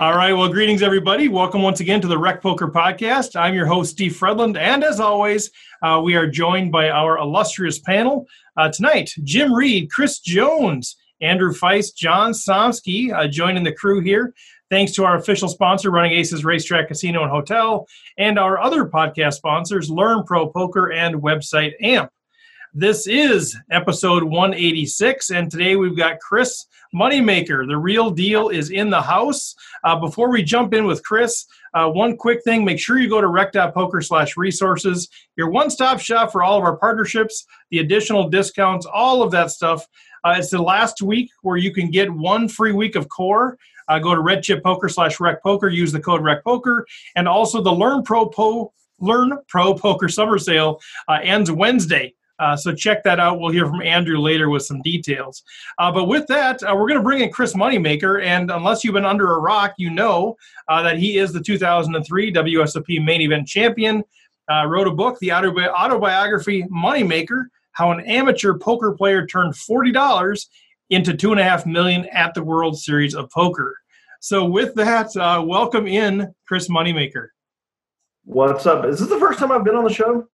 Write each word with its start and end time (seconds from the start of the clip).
All 0.00 0.14
right. 0.14 0.32
Well, 0.32 0.48
greetings, 0.48 0.80
everybody. 0.80 1.26
Welcome 1.26 1.60
once 1.60 1.80
again 1.80 2.00
to 2.02 2.06
the 2.06 2.16
Rec 2.16 2.40
Poker 2.40 2.68
Podcast. 2.68 3.34
I'm 3.34 3.52
your 3.52 3.66
host, 3.66 3.90
Steve 3.90 4.12
Fredlund. 4.12 4.56
And 4.56 4.84
as 4.84 5.00
always, 5.00 5.50
uh, 5.82 6.00
we 6.04 6.14
are 6.14 6.28
joined 6.28 6.70
by 6.70 6.88
our 6.88 7.18
illustrious 7.18 7.80
panel 7.80 8.28
uh, 8.56 8.68
tonight 8.68 9.10
Jim 9.24 9.52
Reed, 9.52 9.90
Chris 9.90 10.20
Jones, 10.20 10.96
Andrew 11.20 11.52
Feist, 11.52 11.96
John 11.96 12.30
Somsky 12.30 13.12
uh, 13.12 13.26
joining 13.26 13.64
the 13.64 13.72
crew 13.72 14.00
here. 14.00 14.32
Thanks 14.70 14.92
to 14.92 15.04
our 15.04 15.16
official 15.16 15.48
sponsor, 15.48 15.90
Running 15.90 16.12
Aces 16.12 16.44
Racetrack 16.44 16.86
Casino 16.86 17.22
and 17.22 17.30
Hotel, 17.32 17.88
and 18.16 18.38
our 18.38 18.60
other 18.60 18.84
podcast 18.84 19.34
sponsors, 19.34 19.90
Learn 19.90 20.22
Pro 20.22 20.48
Poker 20.48 20.92
and 20.92 21.16
website 21.16 21.72
AMP. 21.82 22.08
This 22.74 23.06
is 23.06 23.56
episode 23.70 24.22
186, 24.22 25.30
and 25.30 25.50
today 25.50 25.76
we've 25.76 25.96
got 25.96 26.20
Chris 26.20 26.66
Moneymaker. 26.94 27.66
The 27.66 27.78
real 27.78 28.10
deal 28.10 28.50
is 28.50 28.68
in 28.70 28.90
the 28.90 29.00
house. 29.00 29.54
Uh, 29.84 29.98
before 29.98 30.30
we 30.30 30.42
jump 30.42 30.74
in 30.74 30.84
with 30.84 31.02
Chris, 31.02 31.46
uh, 31.72 31.88
one 31.88 32.18
quick 32.18 32.44
thing 32.44 32.66
make 32.66 32.78
sure 32.78 32.98
you 32.98 33.08
go 33.08 33.22
to 33.22 33.28
rec.poker 33.28 34.02
slash 34.02 34.36
resources, 34.36 35.08
your 35.34 35.48
one 35.48 35.70
stop 35.70 35.98
shop 35.98 36.30
for 36.30 36.42
all 36.42 36.58
of 36.58 36.62
our 36.62 36.76
partnerships, 36.76 37.46
the 37.70 37.78
additional 37.78 38.28
discounts, 38.28 38.84
all 38.84 39.22
of 39.22 39.30
that 39.30 39.50
stuff. 39.50 39.86
Uh, 40.22 40.34
it's 40.36 40.50
the 40.50 40.60
last 40.60 41.00
week 41.00 41.30
where 41.40 41.56
you 41.56 41.72
can 41.72 41.90
get 41.90 42.12
one 42.12 42.48
free 42.48 42.72
week 42.72 42.96
of 42.96 43.08
core. 43.08 43.56
Uh, 43.88 43.98
go 43.98 44.14
to 44.14 44.20
Red 44.20 44.42
Chip 44.42 44.62
Poker 44.62 44.90
slash 44.90 45.20
Rec 45.20 45.42
Poker. 45.42 45.68
Use 45.68 45.90
the 45.90 46.00
code 46.00 46.22
Rec 46.22 46.44
Poker, 46.44 46.86
and 47.16 47.26
also 47.26 47.62
the 47.62 47.72
Learn 47.72 48.02
Pro 48.02 48.26
Po 48.26 48.74
Learn 49.00 49.38
Pro 49.48 49.74
Poker 49.74 50.08
Summer 50.08 50.38
Sale 50.38 50.78
uh, 51.08 51.18
ends 51.22 51.50
Wednesday. 51.50 52.14
Uh, 52.38 52.56
so 52.56 52.74
check 52.74 53.02
that 53.04 53.18
out. 53.18 53.40
We'll 53.40 53.50
hear 53.50 53.66
from 53.66 53.82
Andrew 53.82 54.18
later 54.18 54.48
with 54.48 54.64
some 54.64 54.80
details. 54.82 55.42
Uh, 55.78 55.90
but 55.90 56.04
with 56.06 56.26
that, 56.28 56.62
uh, 56.62 56.74
we're 56.74 56.88
going 56.88 57.00
to 57.00 57.02
bring 57.02 57.22
in 57.22 57.30
Chris 57.30 57.54
Moneymaker. 57.54 58.22
And 58.22 58.50
unless 58.50 58.84
you've 58.84 58.94
been 58.94 59.04
under 59.04 59.34
a 59.34 59.40
rock, 59.40 59.74
you 59.78 59.90
know 59.90 60.36
uh, 60.68 60.82
that 60.82 60.98
he 60.98 61.18
is 61.18 61.32
the 61.32 61.40
2003 61.40 62.32
WSOP 62.32 63.04
main 63.04 63.20
event 63.20 63.48
champion. 63.48 64.04
Uh, 64.50 64.66
wrote 64.66 64.86
a 64.86 64.90
book, 64.90 65.18
the 65.18 65.28
autobi- 65.28 65.68
autobiography 65.68 66.62
Moneymaker 66.64 67.46
How 67.72 67.90
an 67.90 68.00
Amateur 68.00 68.56
Poker 68.56 68.92
Player 68.92 69.26
Turned 69.26 69.52
$40 69.52 70.46
into 70.90 71.12
2.5 71.12 71.66
million 71.66 72.06
at 72.06 72.32
the 72.32 72.42
World 72.42 72.78
Series 72.78 73.14
of 73.14 73.30
Poker. 73.30 73.76
So 74.20 74.44
with 74.46 74.74
that, 74.76 75.14
uh, 75.16 75.42
welcome 75.46 75.86
in 75.86 76.34
Chris 76.46 76.68
Moneymaker. 76.68 77.28
What's 78.24 78.66
up? 78.66 78.84
Is 78.84 79.00
this 79.00 79.08
the 79.08 79.18
first 79.18 79.38
time 79.38 79.52
I've 79.52 79.64
been 79.64 79.76
on 79.76 79.84
the 79.84 79.92
show? 79.92 80.26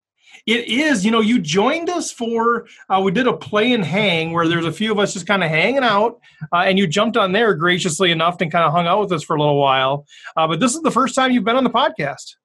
It 0.45 0.67
is. 0.67 1.05
You 1.05 1.11
know, 1.11 1.21
you 1.21 1.39
joined 1.39 1.89
us 1.89 2.11
for 2.11 2.67
uh, 2.89 2.99
we 3.01 3.11
did 3.11 3.27
a 3.27 3.33
play 3.33 3.71
and 3.71 3.83
hang 3.83 4.33
where 4.33 4.47
there's 4.47 4.65
a 4.65 4.71
few 4.71 4.91
of 4.91 4.99
us 4.99 5.13
just 5.13 5.25
kind 5.25 5.43
of 5.43 5.49
hanging 5.49 5.83
out, 5.83 6.19
uh, 6.51 6.63
and 6.65 6.77
you 6.77 6.85
jumped 6.85 7.15
on 7.15 7.31
there 7.31 7.53
graciously 7.53 8.11
enough 8.11 8.41
and 8.41 8.51
kind 8.51 8.65
of 8.65 8.73
hung 8.73 8.85
out 8.85 8.99
with 8.99 9.11
us 9.13 9.23
for 9.23 9.37
a 9.37 9.39
little 9.39 9.59
while. 9.59 10.05
Uh, 10.35 10.47
but 10.47 10.59
this 10.59 10.75
is 10.75 10.81
the 10.81 10.91
first 10.91 11.15
time 11.15 11.31
you've 11.31 11.45
been 11.45 11.55
on 11.55 11.63
the 11.63 11.69
podcast. 11.69 12.35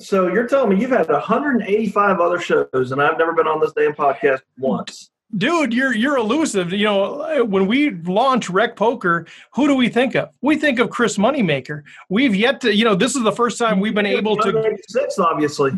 So 0.00 0.26
you're 0.32 0.48
telling 0.48 0.70
me 0.70 0.80
you've 0.80 0.90
had 0.90 1.08
185 1.08 2.20
other 2.20 2.40
shows, 2.40 2.92
and 2.92 3.02
I've 3.02 3.18
never 3.18 3.34
been 3.34 3.46
on 3.46 3.60
this 3.60 3.72
damn 3.72 3.92
podcast 3.92 4.40
once. 4.58 5.10
Dude, 5.36 5.74
you're 5.74 5.94
you're 5.94 6.16
elusive. 6.16 6.72
You 6.72 6.84
know, 6.84 7.44
when 7.44 7.66
we 7.66 7.90
launch 7.90 8.48
Rec 8.48 8.74
Poker, 8.74 9.26
who 9.52 9.66
do 9.66 9.74
we 9.74 9.90
think 9.90 10.14
of? 10.14 10.30
We 10.40 10.56
think 10.56 10.78
of 10.78 10.88
Chris 10.88 11.18
Moneymaker. 11.18 11.82
We've 12.08 12.34
yet 12.34 12.62
to, 12.62 12.74
you 12.74 12.84
know, 12.84 12.94
this 12.94 13.16
is 13.16 13.22
the 13.22 13.32
first 13.32 13.58
time 13.58 13.80
we've 13.80 13.94
been 13.94 14.06
able 14.06 14.36
to. 14.38 14.78
Six, 14.88 15.18
obviously 15.18 15.72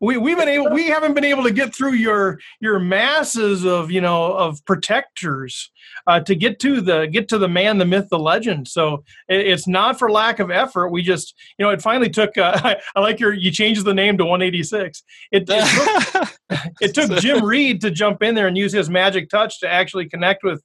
we 0.00 0.16
we've 0.16 0.36
been 0.36 0.48
able 0.48 0.70
we 0.70 0.88
haven't 0.88 1.14
been 1.14 1.24
able 1.24 1.42
to 1.42 1.50
get 1.50 1.74
through 1.74 1.92
your 1.92 2.40
your 2.60 2.78
masses 2.78 3.64
of 3.64 3.90
you 3.90 4.00
know 4.00 4.32
of 4.32 4.64
protectors 4.64 5.70
uh, 6.06 6.20
to 6.20 6.34
get 6.34 6.58
to 6.60 6.80
the 6.80 7.06
get 7.06 7.28
to 7.28 7.38
the 7.38 7.48
man 7.48 7.78
the 7.78 7.84
myth 7.84 8.08
the 8.10 8.18
legend. 8.18 8.66
So 8.66 9.04
it, 9.28 9.46
it's 9.46 9.68
not 9.68 9.98
for 9.98 10.10
lack 10.10 10.38
of 10.38 10.50
effort. 10.50 10.88
We 10.88 11.02
just 11.02 11.34
you 11.58 11.64
know 11.64 11.70
it 11.70 11.82
finally 11.82 12.10
took 12.10 12.36
uh, 12.38 12.60
I, 12.64 12.76
I, 12.96 13.00
like 13.00 13.20
your 13.20 13.32
you 13.32 13.50
changed 13.50 13.84
the 13.84 13.94
name 13.94 14.16
to 14.18 14.24
186 14.24 15.02
it, 15.32 15.48
it 15.48 16.08
took, 16.10 16.28
it 16.80 16.94
took 16.94 17.18
jim 17.20 17.44
reed 17.44 17.80
to 17.82 17.90
jump 17.90 18.22
in 18.22 18.34
there 18.34 18.46
and 18.46 18.56
use 18.56 18.72
his 18.72 18.88
magic 18.88 19.28
touch 19.28 19.60
to 19.60 19.68
actually 19.68 20.08
connect 20.08 20.42
with 20.42 20.62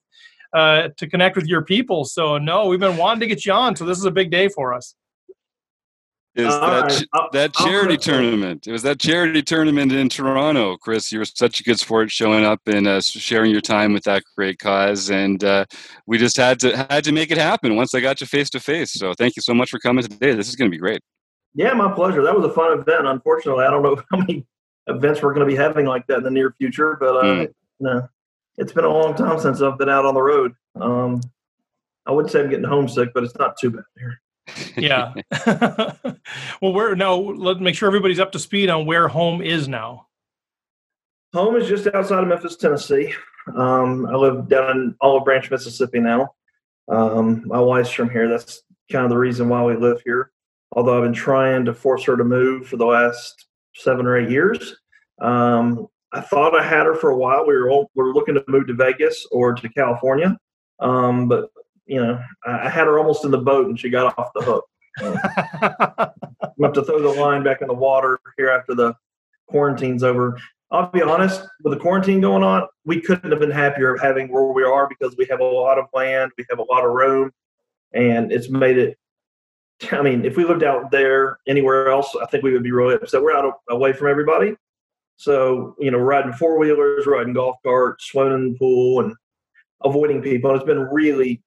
uh, 0.53 0.89
to 0.95 1.07
connect 1.07 1.35
with 1.35 1.47
your 1.47 1.63
people. 1.63 2.05
So 2.05 2.37
no 2.37 2.67
we've 2.67 2.79
been 2.79 2.97
wanting 2.97 3.21
to 3.21 3.27
get 3.27 3.45
you 3.45 3.51
on. 3.51 3.75
So 3.75 3.85
this 3.85 3.97
is 3.97 4.05
a 4.05 4.11
big 4.11 4.31
day 4.31 4.47
for 4.47 4.73
us 4.73 4.95
is 6.35 6.53
that 6.53 7.05
right. 7.13 7.31
that 7.31 7.53
charity 7.53 7.95
tournament. 7.95 8.67
It 8.67 8.71
was 8.73 8.83
that 8.83 8.99
charity 8.99 9.41
tournament 9.41 9.93
in 9.93 10.09
Toronto, 10.09 10.75
Chris. 10.75 11.09
You 11.11 11.19
were 11.19 11.25
such 11.25 11.61
a 11.61 11.63
good 11.63 11.79
sport 11.79 12.11
showing 12.11 12.43
up 12.43 12.59
and 12.65 12.87
uh, 12.87 12.99
sharing 12.99 13.51
your 13.51 13.61
time 13.61 13.93
with 13.93 14.03
that 14.03 14.23
great 14.35 14.59
cause, 14.59 15.09
and 15.09 15.41
uh, 15.43 15.65
we 16.05 16.17
just 16.17 16.35
had 16.35 16.59
to 16.59 16.75
had 16.89 17.05
to 17.05 17.13
make 17.13 17.31
it 17.31 17.37
happen 17.37 17.77
once 17.77 17.95
I 17.95 18.01
got 18.01 18.19
you 18.19 18.27
face 18.27 18.49
to 18.49 18.59
face. 18.59 18.91
So 18.91 19.13
thank 19.13 19.37
you 19.37 19.41
so 19.41 19.53
much 19.53 19.69
for 19.69 19.79
coming 19.79 20.03
today. 20.03 20.33
This 20.33 20.49
is 20.49 20.57
going 20.57 20.69
to 20.69 20.75
be 20.75 20.79
great. 20.79 20.99
Yeah, 21.53 21.73
my 21.73 21.89
pleasure. 21.91 22.21
That 22.21 22.35
was 22.35 22.43
a 22.43 22.53
fun 22.53 22.77
event. 22.77 23.07
Unfortunately, 23.07 23.63
I 23.63 23.71
don't 23.71 23.81
know 23.81 23.95
how 24.11 24.17
many 24.17 24.45
events 24.87 25.21
we're 25.21 25.33
going 25.33 25.47
to 25.47 25.51
be 25.51 25.57
having 25.57 25.85
like 25.85 26.05
that 26.07 26.17
in 26.17 26.23
the 26.23 26.31
near 26.31 26.53
future, 26.57 26.97
but 26.99 27.15
uh, 27.15 27.23
mm. 27.23 27.53
no, 27.79 28.09
it's 28.57 28.73
been 28.73 28.83
a 28.83 28.89
long 28.89 29.15
time 29.15 29.39
since 29.39 29.61
I've 29.61 29.77
been 29.77 29.89
out 29.89 30.05
on 30.05 30.15
the 30.15 30.21
road. 30.21 30.53
Um, 30.75 31.21
I 32.05 32.11
would 32.11 32.29
say 32.29 32.41
I'm 32.41 32.49
getting 32.49 32.65
homesick, 32.65 33.13
but 33.13 33.23
it's 33.23 33.37
not 33.37 33.57
too 33.57 33.71
bad 33.71 33.83
here 33.97 34.19
yeah. 34.77 35.13
well, 36.61 36.73
we're 36.73 36.95
now 36.95 37.15
let's 37.15 37.59
make 37.59 37.75
sure 37.75 37.87
everybody's 37.87 38.19
up 38.19 38.31
to 38.33 38.39
speed 38.39 38.69
on 38.69 38.85
where 38.85 39.07
home 39.07 39.41
is 39.41 39.67
now. 39.67 40.07
Home 41.33 41.55
is 41.57 41.67
just 41.67 41.87
outside 41.93 42.23
of 42.23 42.29
Memphis, 42.29 42.55
Tennessee. 42.55 43.13
Um, 43.55 44.05
I 44.07 44.15
live 44.15 44.47
down 44.47 44.71
in 44.71 44.95
Olive 45.01 45.25
Branch, 45.25 45.49
Mississippi 45.51 45.99
now. 45.99 46.33
Um, 46.87 47.43
my 47.45 47.59
wife's 47.59 47.91
from 47.91 48.09
here. 48.09 48.29
That's 48.29 48.61
kind 48.91 49.03
of 49.03 49.09
the 49.09 49.17
reason 49.17 49.49
why 49.49 49.63
we 49.63 49.75
live 49.75 50.01
here. 50.05 50.31
Although 50.71 50.97
I've 50.97 51.03
been 51.03 51.13
trying 51.13 51.65
to 51.65 51.73
force 51.73 52.03
her 52.05 52.15
to 52.15 52.23
move 52.23 52.67
for 52.67 52.77
the 52.77 52.85
last 52.85 53.47
seven 53.75 54.05
or 54.05 54.17
eight 54.17 54.29
years. 54.29 54.75
Um, 55.21 55.87
I 56.11 56.21
thought 56.21 56.59
I 56.59 56.63
had 56.63 56.85
her 56.85 56.95
for 56.95 57.09
a 57.09 57.17
while. 57.17 57.45
We 57.45 57.53
were 57.53 57.69
all, 57.69 57.91
we 57.95 58.03
were 58.03 58.13
looking 58.13 58.35
to 58.35 58.43
move 58.47 58.67
to 58.67 58.73
Vegas 58.73 59.27
or 59.31 59.53
to 59.53 59.69
California, 59.69 60.37
um, 60.79 61.27
but 61.27 61.49
you 61.85 62.01
know, 62.01 62.19
I 62.45 62.69
had 62.69 62.87
her 62.87 62.97
almost 62.97 63.25
in 63.25 63.31
the 63.31 63.37
boat 63.37 63.67
and 63.67 63.79
she 63.79 63.89
got 63.89 64.17
off 64.17 64.31
the 64.33 64.41
hook. 64.41 64.65
Uh, 65.01 66.07
I'm 66.41 66.63
have 66.63 66.73
to 66.73 66.83
throw 66.83 67.01
the 67.01 67.19
line 67.19 67.43
back 67.43 67.61
in 67.61 67.67
the 67.67 67.73
water 67.73 68.19
here 68.37 68.49
after 68.49 68.73
the 68.73 68.95
quarantine's 69.47 70.03
over. 70.03 70.39
I'll 70.71 70.89
be 70.89 71.01
honest, 71.01 71.41
with 71.63 71.73
the 71.73 71.79
quarantine 71.79 72.21
going 72.21 72.43
on, 72.43 72.67
we 72.85 72.99
couldn't 72.99 73.31
have 73.31 73.39
been 73.39 73.51
happier 73.51 73.93
of 73.93 74.01
having 74.01 74.31
where 74.31 74.45
we 74.45 74.63
are 74.63 74.87
because 74.87 75.15
we 75.17 75.25
have 75.29 75.39
a 75.39 75.43
lot 75.43 75.77
of 75.77 75.85
land, 75.93 76.31
we 76.37 76.45
have 76.49 76.59
a 76.59 76.63
lot 76.63 76.83
of 76.83 76.91
room, 76.91 77.31
and 77.93 78.31
it's 78.31 78.49
made 78.49 78.77
it. 78.77 78.97
I 79.91 80.01
mean, 80.01 80.25
if 80.25 80.37
we 80.37 80.45
lived 80.45 80.63
out 80.63 80.89
there 80.89 81.37
anywhere 81.47 81.89
else, 81.89 82.15
I 82.21 82.25
think 82.27 82.43
we 82.43 82.51
would 82.53 82.63
be 82.63 82.71
really 82.71 82.95
upset. 82.95 83.21
We're 83.21 83.35
out 83.35 83.45
of, 83.45 83.53
away 83.69 83.93
from 83.93 84.09
everybody, 84.09 84.55
so 85.17 85.75
you 85.79 85.91
know, 85.91 85.99
riding 85.99 86.33
four 86.33 86.57
wheelers, 86.57 87.05
riding 87.05 87.33
golf 87.33 87.57
carts, 87.63 88.05
swimming 88.05 88.33
in 88.33 88.53
the 88.53 88.57
pool, 88.57 89.01
and 89.01 89.15
avoiding 89.83 90.21
people. 90.21 90.55
It's 90.55 90.65
been 90.65 90.79
really 90.79 91.43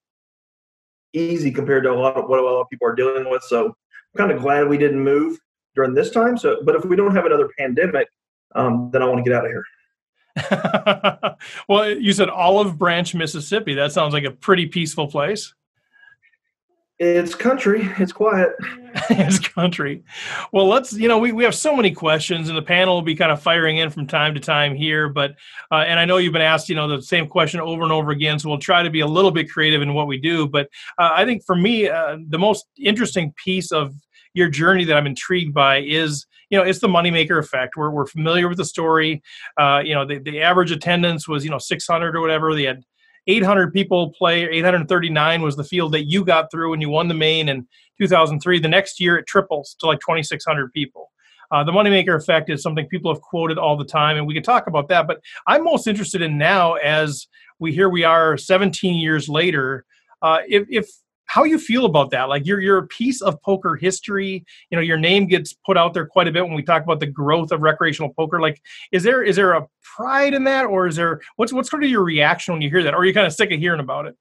easy 1.12 1.50
compared 1.50 1.84
to 1.84 1.90
a 1.90 1.94
lot 1.94 2.16
of 2.16 2.28
what 2.28 2.38
a 2.38 2.42
lot 2.42 2.60
of 2.60 2.68
people 2.68 2.86
are 2.88 2.94
dealing 2.94 3.28
with. 3.30 3.42
So 3.42 3.66
I'm 3.66 3.74
kind 4.16 4.30
of 4.30 4.40
glad 4.40 4.68
we 4.68 4.78
didn't 4.78 5.02
move 5.02 5.38
during 5.74 5.94
this 5.94 6.10
time. 6.10 6.36
So, 6.36 6.58
but 6.64 6.74
if 6.74 6.84
we 6.84 6.96
don't 6.96 7.14
have 7.14 7.26
another 7.26 7.48
pandemic, 7.58 8.08
um, 8.54 8.90
then 8.92 9.02
I 9.02 9.06
want 9.06 9.24
to 9.24 9.30
get 9.30 9.36
out 9.36 9.44
of 9.44 9.50
here. 9.50 9.64
well, 11.68 11.90
you 11.90 12.12
said 12.12 12.28
Olive 12.28 12.78
Branch, 12.78 13.14
Mississippi. 13.14 13.74
That 13.74 13.92
sounds 13.92 14.12
like 14.12 14.24
a 14.24 14.30
pretty 14.30 14.66
peaceful 14.66 15.08
place. 15.08 15.54
It's 16.98 17.34
country. 17.34 17.88
It's 17.98 18.12
quiet. 18.12 18.50
it's 19.10 19.38
country. 19.38 20.02
Well, 20.52 20.66
let's, 20.66 20.92
you 20.92 21.08
know, 21.08 21.18
we, 21.18 21.32
we 21.32 21.44
have 21.44 21.54
so 21.54 21.74
many 21.74 21.90
questions 21.90 22.48
and 22.48 22.58
the 22.58 22.62
panel 22.62 22.94
will 22.94 23.02
be 23.02 23.14
kind 23.14 23.32
of 23.32 23.42
firing 23.42 23.78
in 23.78 23.90
from 23.90 24.06
time 24.06 24.34
to 24.34 24.40
time 24.40 24.74
here. 24.74 25.08
But, 25.08 25.32
uh, 25.72 25.84
and 25.86 25.98
I 25.98 26.04
know 26.04 26.18
you've 26.18 26.32
been 26.32 26.42
asked, 26.42 26.68
you 26.68 26.74
know, 26.74 26.88
the 26.88 27.02
same 27.02 27.26
question 27.26 27.60
over 27.60 27.82
and 27.82 27.92
over 27.92 28.10
again. 28.10 28.38
So 28.38 28.48
we'll 28.48 28.58
try 28.58 28.82
to 28.82 28.90
be 28.90 29.00
a 29.00 29.06
little 29.06 29.30
bit 29.30 29.50
creative 29.50 29.80
in 29.80 29.94
what 29.94 30.06
we 30.06 30.18
do. 30.18 30.46
But 30.46 30.68
uh, 30.98 31.10
I 31.14 31.24
think 31.24 31.42
for 31.44 31.56
me, 31.56 31.88
uh, 31.88 32.18
the 32.28 32.38
most 32.38 32.66
interesting 32.78 33.32
piece 33.42 33.72
of 33.72 33.94
your 34.34 34.48
journey 34.48 34.84
that 34.84 34.96
I'm 34.96 35.06
intrigued 35.06 35.54
by 35.54 35.78
is, 35.78 36.26
you 36.50 36.58
know, 36.58 36.64
it's 36.64 36.80
the 36.80 36.88
moneymaker 36.88 37.38
effect. 37.38 37.76
We're, 37.76 37.90
we're 37.90 38.06
familiar 38.06 38.48
with 38.48 38.58
the 38.58 38.64
story. 38.64 39.22
Uh, 39.56 39.82
you 39.84 39.94
know, 39.94 40.06
the, 40.06 40.18
the 40.18 40.42
average 40.42 40.70
attendance 40.70 41.26
was, 41.26 41.44
you 41.44 41.50
know, 41.50 41.58
600 41.58 42.14
or 42.14 42.20
whatever. 42.20 42.54
They 42.54 42.64
had 42.64 42.82
800 43.28 43.72
people 43.72 44.12
play. 44.18 44.44
839 44.44 45.42
was 45.42 45.56
the 45.56 45.64
field 45.64 45.92
that 45.92 46.04
you 46.04 46.24
got 46.24 46.50
through 46.50 46.70
when 46.70 46.80
you 46.80 46.88
won 46.88 47.08
the 47.08 47.14
main 47.14 47.48
in 47.48 47.66
2003. 48.00 48.58
The 48.58 48.68
next 48.68 48.98
year 48.98 49.18
it 49.18 49.26
triples 49.26 49.76
to 49.80 49.86
like 49.86 50.00
2,600 50.00 50.72
people. 50.72 51.10
Uh, 51.50 51.64
the 51.64 51.72
moneymaker 51.72 52.16
effect 52.16 52.50
is 52.50 52.62
something 52.62 52.86
people 52.88 53.12
have 53.12 53.22
quoted 53.22 53.56
all 53.56 53.76
the 53.76 53.84
time, 53.84 54.16
and 54.16 54.26
we 54.26 54.34
can 54.34 54.42
talk 54.42 54.66
about 54.66 54.88
that. 54.88 55.06
But 55.06 55.20
I'm 55.46 55.64
most 55.64 55.86
interested 55.86 56.20
in 56.20 56.36
now 56.36 56.74
as 56.74 57.26
we 57.58 57.72
here 57.72 57.88
we 57.88 58.04
are 58.04 58.36
17 58.36 58.96
years 58.96 59.28
later. 59.28 59.84
Uh, 60.20 60.38
if, 60.46 60.66
if 60.68 60.88
how 61.28 61.44
you 61.44 61.58
feel 61.58 61.84
about 61.84 62.10
that 62.10 62.28
like 62.28 62.44
you're 62.44 62.60
you're 62.60 62.78
a 62.78 62.86
piece 62.88 63.22
of 63.22 63.40
poker 63.42 63.76
history 63.76 64.44
you 64.70 64.76
know 64.76 64.82
your 64.82 64.98
name 64.98 65.26
gets 65.26 65.52
put 65.64 65.76
out 65.76 65.94
there 65.94 66.06
quite 66.06 66.26
a 66.26 66.32
bit 66.32 66.44
when 66.44 66.54
we 66.54 66.62
talk 66.62 66.82
about 66.82 66.98
the 66.98 67.06
growth 67.06 67.52
of 67.52 67.62
recreational 67.62 68.12
poker 68.14 68.40
like 68.40 68.60
is 68.90 69.02
there 69.02 69.22
is 69.22 69.36
there 69.36 69.52
a 69.52 69.66
pride 69.82 70.34
in 70.34 70.44
that 70.44 70.64
or 70.64 70.86
is 70.86 70.96
there 70.96 71.20
what's 71.36 71.52
what's 71.52 71.70
sort 71.70 71.84
of 71.84 71.90
your 71.90 72.02
reaction 72.02 72.52
when 72.52 72.62
you 72.62 72.70
hear 72.70 72.82
that 72.82 72.94
or 72.94 72.98
are 72.98 73.04
you 73.04 73.14
kind 73.14 73.26
of 73.26 73.32
sick 73.32 73.52
of 73.52 73.60
hearing 73.60 73.80
about 73.80 74.06
it 74.06 74.16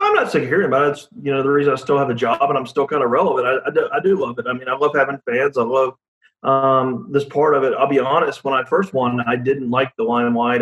I'm 0.00 0.14
not 0.14 0.30
sick 0.30 0.42
of 0.42 0.48
hearing 0.48 0.66
about 0.66 0.88
it. 0.88 0.90
It's 0.90 1.08
you 1.22 1.32
know 1.32 1.42
the 1.42 1.48
reason 1.48 1.72
I 1.72 1.76
still 1.76 1.98
have 1.98 2.10
a 2.10 2.14
job 2.14 2.42
and 2.42 2.58
I'm 2.58 2.66
still 2.66 2.86
kind 2.86 3.02
of 3.02 3.10
relevant. 3.10 3.46
I, 3.46 3.68
I, 3.68 3.72
do, 3.72 3.88
I 3.94 4.00
do 4.00 4.20
love 4.20 4.38
it. 4.38 4.46
I 4.46 4.52
mean, 4.52 4.68
I 4.68 4.76
love 4.76 4.90
having 4.94 5.18
fans. 5.26 5.56
I 5.56 5.62
love 5.62 5.94
um, 6.42 7.08
this 7.10 7.24
part 7.24 7.54
of 7.54 7.64
it. 7.64 7.72
I'll 7.78 7.88
be 7.88 7.98
honest. 7.98 8.44
When 8.44 8.52
I 8.52 8.62
first 8.64 8.92
won, 8.92 9.22
I 9.26 9.36
didn't 9.36 9.70
like 9.70 9.90
the 9.96 10.04
limelight. 10.04 10.60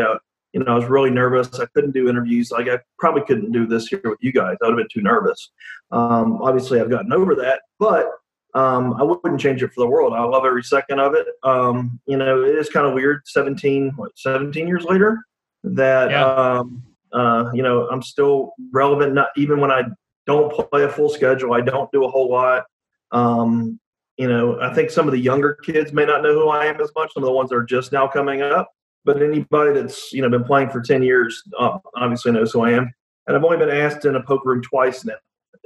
You 0.54 0.62
know, 0.62 0.72
I 0.72 0.76
was 0.76 0.84
really 0.84 1.10
nervous. 1.10 1.58
I 1.58 1.66
couldn't 1.74 1.90
do 1.90 2.08
interviews. 2.08 2.52
Like 2.52 2.68
I 2.68 2.78
probably 2.98 3.22
couldn't 3.22 3.50
do 3.50 3.66
this 3.66 3.88
here 3.88 4.00
with 4.04 4.20
you 4.22 4.32
guys. 4.32 4.56
I 4.62 4.66
would 4.66 4.78
have 4.78 4.78
been 4.78 4.88
too 4.90 5.02
nervous. 5.02 5.50
Um, 5.90 6.40
obviously, 6.40 6.80
I've 6.80 6.88
gotten 6.88 7.12
over 7.12 7.34
that, 7.34 7.62
but 7.80 8.06
um, 8.54 8.94
I 8.94 9.02
wouldn't 9.02 9.40
change 9.40 9.64
it 9.64 9.72
for 9.74 9.80
the 9.80 9.88
world. 9.88 10.12
I 10.12 10.22
love 10.22 10.44
every 10.44 10.62
second 10.62 11.00
of 11.00 11.14
it. 11.14 11.26
Um, 11.42 12.00
you 12.06 12.16
know, 12.16 12.44
it 12.44 12.54
is 12.54 12.68
kind 12.68 12.86
of 12.86 12.94
weird. 12.94 13.22
17, 13.26 13.94
what, 13.96 14.12
17 14.16 14.68
years 14.68 14.84
later 14.84 15.18
that, 15.64 16.10
yeah. 16.10 16.24
um, 16.24 16.84
uh, 17.12 17.50
you 17.52 17.64
know, 17.64 17.88
I'm 17.88 18.02
still 18.02 18.52
relevant. 18.72 19.12
Not 19.12 19.30
even 19.36 19.60
when 19.60 19.72
I 19.72 19.82
don't 20.24 20.52
play 20.70 20.84
a 20.84 20.88
full 20.88 21.08
schedule, 21.08 21.52
I 21.52 21.62
don't 21.62 21.90
do 21.90 22.04
a 22.04 22.08
whole 22.08 22.30
lot. 22.30 22.64
Um, 23.10 23.80
you 24.16 24.28
know, 24.28 24.60
I 24.60 24.72
think 24.72 24.90
some 24.90 25.08
of 25.08 25.12
the 25.12 25.18
younger 25.18 25.54
kids 25.64 25.92
may 25.92 26.04
not 26.04 26.22
know 26.22 26.32
who 26.32 26.48
I 26.48 26.66
am 26.66 26.80
as 26.80 26.92
much. 26.94 27.12
Some 27.12 27.24
of 27.24 27.26
the 27.26 27.32
ones 27.32 27.50
that 27.50 27.56
are 27.56 27.64
just 27.64 27.90
now 27.90 28.06
coming 28.06 28.40
up, 28.40 28.70
but 29.04 29.22
anybody 29.22 29.72
that's 29.72 30.12
you 30.12 30.22
know 30.22 30.28
been 30.28 30.44
playing 30.44 30.70
for 30.70 30.80
10 30.80 31.02
years 31.02 31.42
uh, 31.58 31.78
obviously 31.96 32.32
knows 32.32 32.52
who 32.52 32.62
I 32.62 32.72
am. 32.72 32.92
And 33.26 33.36
I've 33.36 33.44
only 33.44 33.56
been 33.56 33.70
asked 33.70 34.04
in 34.04 34.16
a 34.16 34.22
poker 34.22 34.50
room 34.50 34.62
twice 34.62 35.04
now 35.04 35.14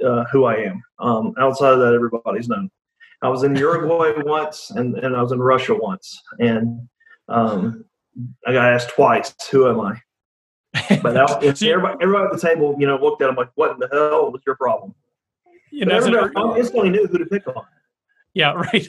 uh, 0.05 0.25
who 0.31 0.45
I 0.45 0.55
am. 0.55 0.81
Um, 0.99 1.33
outside 1.39 1.73
of 1.73 1.79
that, 1.79 1.93
everybody's 1.93 2.47
known. 2.47 2.69
I 3.21 3.29
was 3.29 3.43
in 3.43 3.55
Uruguay 3.55 4.13
once, 4.25 4.71
and, 4.71 4.97
and 4.97 5.15
I 5.15 5.21
was 5.21 5.31
in 5.31 5.39
Russia 5.39 5.75
once, 5.75 6.21
and 6.39 6.87
um, 7.27 7.85
I 8.47 8.53
got 8.53 8.71
asked 8.71 8.89
twice, 8.89 9.33
"Who 9.51 9.67
am 9.67 9.81
I?" 9.81 10.01
But 11.01 11.17
everybody, 11.43 11.97
everybody 12.01 12.25
at 12.25 12.31
the 12.31 12.39
table, 12.39 12.75
you 12.79 12.87
know, 12.87 12.97
looked 12.97 13.21
at 13.21 13.29
him 13.29 13.35
like, 13.35 13.49
"What 13.55 13.71
in 13.71 13.79
the 13.79 13.89
hell 13.91 14.31
was 14.31 14.41
your 14.45 14.55
problem?" 14.55 14.95
You 15.71 15.85
know, 15.85 15.95
everybody 15.95 16.31
so, 16.35 16.57
instantly 16.57 16.89
knew 16.89 17.07
who 17.07 17.17
to 17.17 17.25
pick 17.25 17.47
on. 17.47 17.65
Yeah, 18.39 18.53
right. 18.73 18.87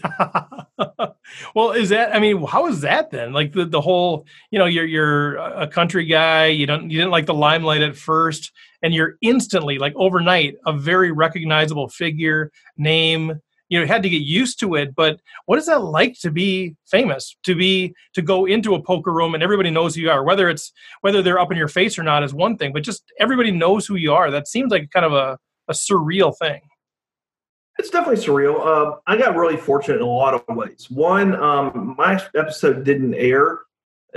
well, 1.56 1.72
is 1.72 1.88
that? 1.88 2.14
I 2.14 2.20
mean, 2.20 2.46
how 2.46 2.68
is 2.68 2.82
that 2.82 3.10
then? 3.10 3.32
Like 3.32 3.52
the 3.52 3.64
the 3.64 3.80
whole, 3.80 4.24
you 4.52 4.60
know, 4.60 4.66
you're 4.66 4.84
you're 4.84 5.36
a 5.38 5.66
country 5.66 6.04
guy. 6.04 6.46
You 6.46 6.66
don't 6.66 6.88
you 6.88 6.96
didn't 6.98 7.10
like 7.10 7.26
the 7.26 7.34
limelight 7.34 7.82
at 7.82 7.96
first, 7.96 8.52
and 8.80 8.94
you're 8.94 9.16
instantly 9.22 9.78
like 9.78 9.92
overnight 9.96 10.54
a 10.66 10.72
very 10.72 11.10
recognizable 11.10 11.88
figure, 11.88 12.52
name 12.78 13.40
you 13.68 13.80
know 13.80 13.86
had 13.86 14.02
to 14.04 14.08
get 14.10 14.22
used 14.22 14.58
to 14.58 14.74
it 14.74 14.96
but 14.96 15.20
what 15.46 15.56
is 15.56 15.66
that 15.66 15.80
like 15.80 16.18
to 16.20 16.32
be 16.32 16.74
famous 16.86 17.36
to 17.44 17.54
be 17.54 17.94
to 18.14 18.20
go 18.20 18.44
into 18.44 18.74
a 18.74 18.82
poker 18.82 19.12
room 19.12 19.32
and 19.32 19.44
everybody 19.44 19.70
knows 19.70 19.94
who 19.94 20.00
you 20.00 20.10
are 20.10 20.24
whether 20.24 20.48
it's 20.48 20.72
whether 21.02 21.22
they're 21.22 21.38
up 21.38 21.52
in 21.52 21.56
your 21.56 21.68
face 21.68 21.96
or 21.96 22.02
not 22.02 22.24
is 22.24 22.34
one 22.34 22.56
thing 22.56 22.72
but 22.72 22.82
just 22.82 23.04
everybody 23.20 23.52
knows 23.52 23.86
who 23.86 23.94
you 23.94 24.12
are 24.12 24.28
that 24.28 24.48
seems 24.48 24.72
like 24.72 24.90
kind 24.90 25.06
of 25.06 25.12
a, 25.12 25.38
a 25.68 25.72
surreal 25.72 26.36
thing 26.36 26.60
it's 27.78 27.90
definitely 27.90 28.22
surreal 28.22 28.60
uh, 28.64 28.96
i 29.06 29.16
got 29.16 29.36
really 29.36 29.56
fortunate 29.56 29.96
in 29.96 30.02
a 30.02 30.06
lot 30.06 30.34
of 30.34 30.42
ways 30.56 30.86
one 30.90 31.34
um, 31.36 31.94
my 31.96 32.20
episode 32.34 32.84
didn't 32.84 33.14
air 33.14 33.60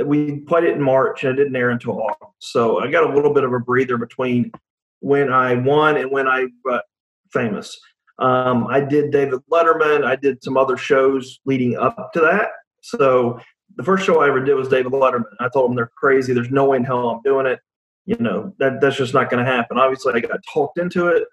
we 0.05 0.39
played 0.41 0.63
it 0.63 0.75
in 0.75 0.81
march 0.81 1.23
and 1.23 1.33
it 1.33 1.43
didn't 1.43 1.55
air 1.55 1.69
until 1.69 2.01
august 2.01 2.33
so 2.39 2.79
i 2.79 2.89
got 2.89 3.09
a 3.09 3.13
little 3.13 3.33
bit 3.33 3.43
of 3.43 3.53
a 3.53 3.59
breather 3.59 3.97
between 3.97 4.51
when 4.99 5.31
i 5.31 5.53
won 5.53 5.97
and 5.97 6.11
when 6.11 6.27
i 6.27 6.45
got 6.65 6.83
famous 7.31 7.79
um, 8.19 8.67
I 8.67 8.79
did 8.79 9.11
David 9.11 9.39
Letterman. 9.51 10.05
I 10.05 10.15
did 10.15 10.43
some 10.43 10.57
other 10.57 10.77
shows 10.77 11.39
leading 11.45 11.77
up 11.77 12.11
to 12.13 12.21
that. 12.21 12.49
So 12.81 13.39
the 13.75 13.83
first 13.83 14.05
show 14.05 14.21
I 14.21 14.27
ever 14.27 14.43
did 14.43 14.53
was 14.55 14.67
David 14.67 14.91
Letterman. 14.91 15.23
I 15.39 15.49
told 15.49 15.69
him 15.69 15.75
they're 15.75 15.91
crazy. 15.97 16.33
There's 16.33 16.51
no 16.51 16.65
way 16.65 16.77
in 16.77 16.83
hell 16.83 17.09
I'm 17.09 17.21
doing 17.23 17.47
it. 17.47 17.59
You 18.05 18.17
know 18.19 18.53
that 18.59 18.81
that's 18.81 18.97
just 18.97 19.13
not 19.13 19.29
going 19.29 19.43
to 19.43 19.49
happen. 19.49 19.77
Obviously, 19.77 20.13
I 20.13 20.19
got 20.19 20.39
talked 20.53 20.77
into 20.77 21.07
it. 21.07 21.23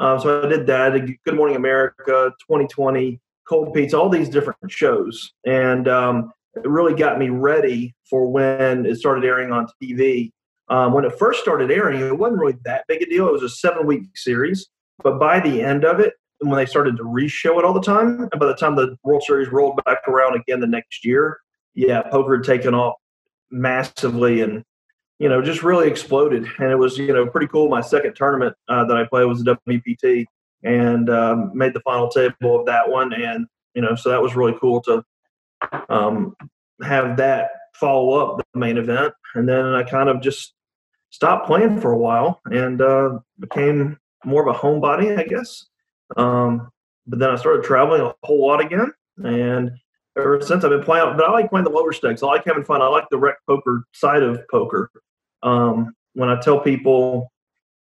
Um, 0.00 0.18
so 0.18 0.42
I 0.42 0.48
did 0.48 0.66
that. 0.66 0.92
Good 1.26 1.36
Morning 1.36 1.56
America, 1.56 2.32
2020, 2.40 3.20
Cold 3.46 3.74
Pizza, 3.74 3.98
all 3.98 4.08
these 4.08 4.30
different 4.30 4.58
shows, 4.68 5.34
and 5.44 5.86
um, 5.88 6.32
it 6.56 6.66
really 6.66 6.94
got 6.94 7.18
me 7.18 7.28
ready 7.28 7.94
for 8.08 8.26
when 8.26 8.86
it 8.86 8.96
started 8.96 9.26
airing 9.26 9.52
on 9.52 9.66
TV. 9.80 10.32
Um, 10.70 10.94
when 10.94 11.04
it 11.04 11.18
first 11.18 11.42
started 11.42 11.70
airing, 11.70 12.00
it 12.00 12.16
wasn't 12.16 12.40
really 12.40 12.56
that 12.64 12.86
big 12.88 13.02
a 13.02 13.06
deal. 13.06 13.28
It 13.28 13.32
was 13.32 13.42
a 13.42 13.48
seven 13.50 13.86
week 13.86 14.04
series, 14.16 14.68
but 15.04 15.18
by 15.18 15.38
the 15.38 15.60
end 15.60 15.84
of 15.84 16.00
it, 16.00 16.14
when 16.38 16.56
they 16.56 16.64
started 16.64 16.96
to 16.96 17.04
re-show 17.04 17.58
it 17.58 17.66
all 17.66 17.74
the 17.74 17.82
time. 17.82 18.20
And 18.20 18.40
by 18.40 18.46
the 18.46 18.54
time 18.54 18.76
the 18.76 18.96
World 19.02 19.22
Series 19.22 19.52
rolled 19.52 19.78
back 19.84 19.98
around 20.08 20.34
again 20.34 20.60
the 20.60 20.66
next 20.66 21.04
year, 21.04 21.38
yeah, 21.74 22.00
poker 22.02 22.36
had 22.36 22.46
taken 22.46 22.72
off 22.74 22.94
massively 23.50 24.40
and 24.40 24.64
you 25.20 25.28
know 25.28 25.40
just 25.40 25.62
really 25.62 25.86
exploded. 25.86 26.46
And 26.58 26.72
it 26.72 26.76
was 26.76 26.98
you 26.98 27.12
know 27.12 27.26
pretty 27.26 27.46
cool. 27.46 27.68
My 27.68 27.82
second 27.82 28.16
tournament 28.16 28.56
uh, 28.68 28.84
that 28.86 28.96
I 28.96 29.04
played 29.04 29.26
was 29.26 29.44
the 29.44 29.56
WPT 29.68 30.24
and 30.64 31.08
um, 31.08 31.52
made 31.54 31.74
the 31.74 31.80
final 31.80 32.08
table 32.08 32.58
of 32.58 32.66
that 32.66 32.88
one. 32.88 33.12
And 33.12 33.46
you 33.74 33.82
know 33.82 33.94
so 33.94 34.08
that 34.08 34.20
was 34.20 34.34
really 34.34 34.56
cool 34.60 34.80
to 34.82 35.04
um, 35.88 36.34
have 36.82 37.16
that 37.18 37.50
follow 37.74 38.18
up 38.18 38.38
the 38.52 38.58
main 38.58 38.78
event. 38.78 39.12
And 39.34 39.48
then 39.48 39.66
I 39.66 39.84
kind 39.84 40.08
of 40.08 40.20
just 40.20 40.54
stopped 41.10 41.46
playing 41.46 41.80
for 41.80 41.92
a 41.92 41.98
while 41.98 42.40
and 42.46 42.80
uh, 42.80 43.18
became 43.38 43.98
more 44.24 44.48
of 44.48 44.54
a 44.54 44.58
homebody, 44.58 45.18
I 45.18 45.24
guess. 45.24 45.66
Um, 46.16 46.70
but 47.06 47.18
then 47.18 47.30
I 47.30 47.36
started 47.36 47.64
traveling 47.64 48.00
a 48.00 48.14
whole 48.22 48.46
lot 48.46 48.60
again, 48.60 48.92
and 49.24 49.70
ever 50.16 50.40
since 50.40 50.64
I've 50.64 50.70
been 50.70 50.82
playing. 50.82 51.16
But 51.16 51.24
I 51.24 51.30
like 51.30 51.50
playing 51.50 51.64
the 51.64 51.70
lower 51.70 51.92
stakes. 51.92 52.22
I 52.22 52.26
like 52.26 52.44
having 52.44 52.64
fun. 52.64 52.80
I 52.80 52.86
like 52.86 53.08
the 53.10 53.18
rec 53.18 53.36
poker 53.46 53.84
side 53.92 54.22
of 54.22 54.40
poker. 54.50 54.90
Um, 55.42 55.94
when 56.14 56.28
I 56.28 56.40
tell 56.40 56.60
people, 56.60 57.32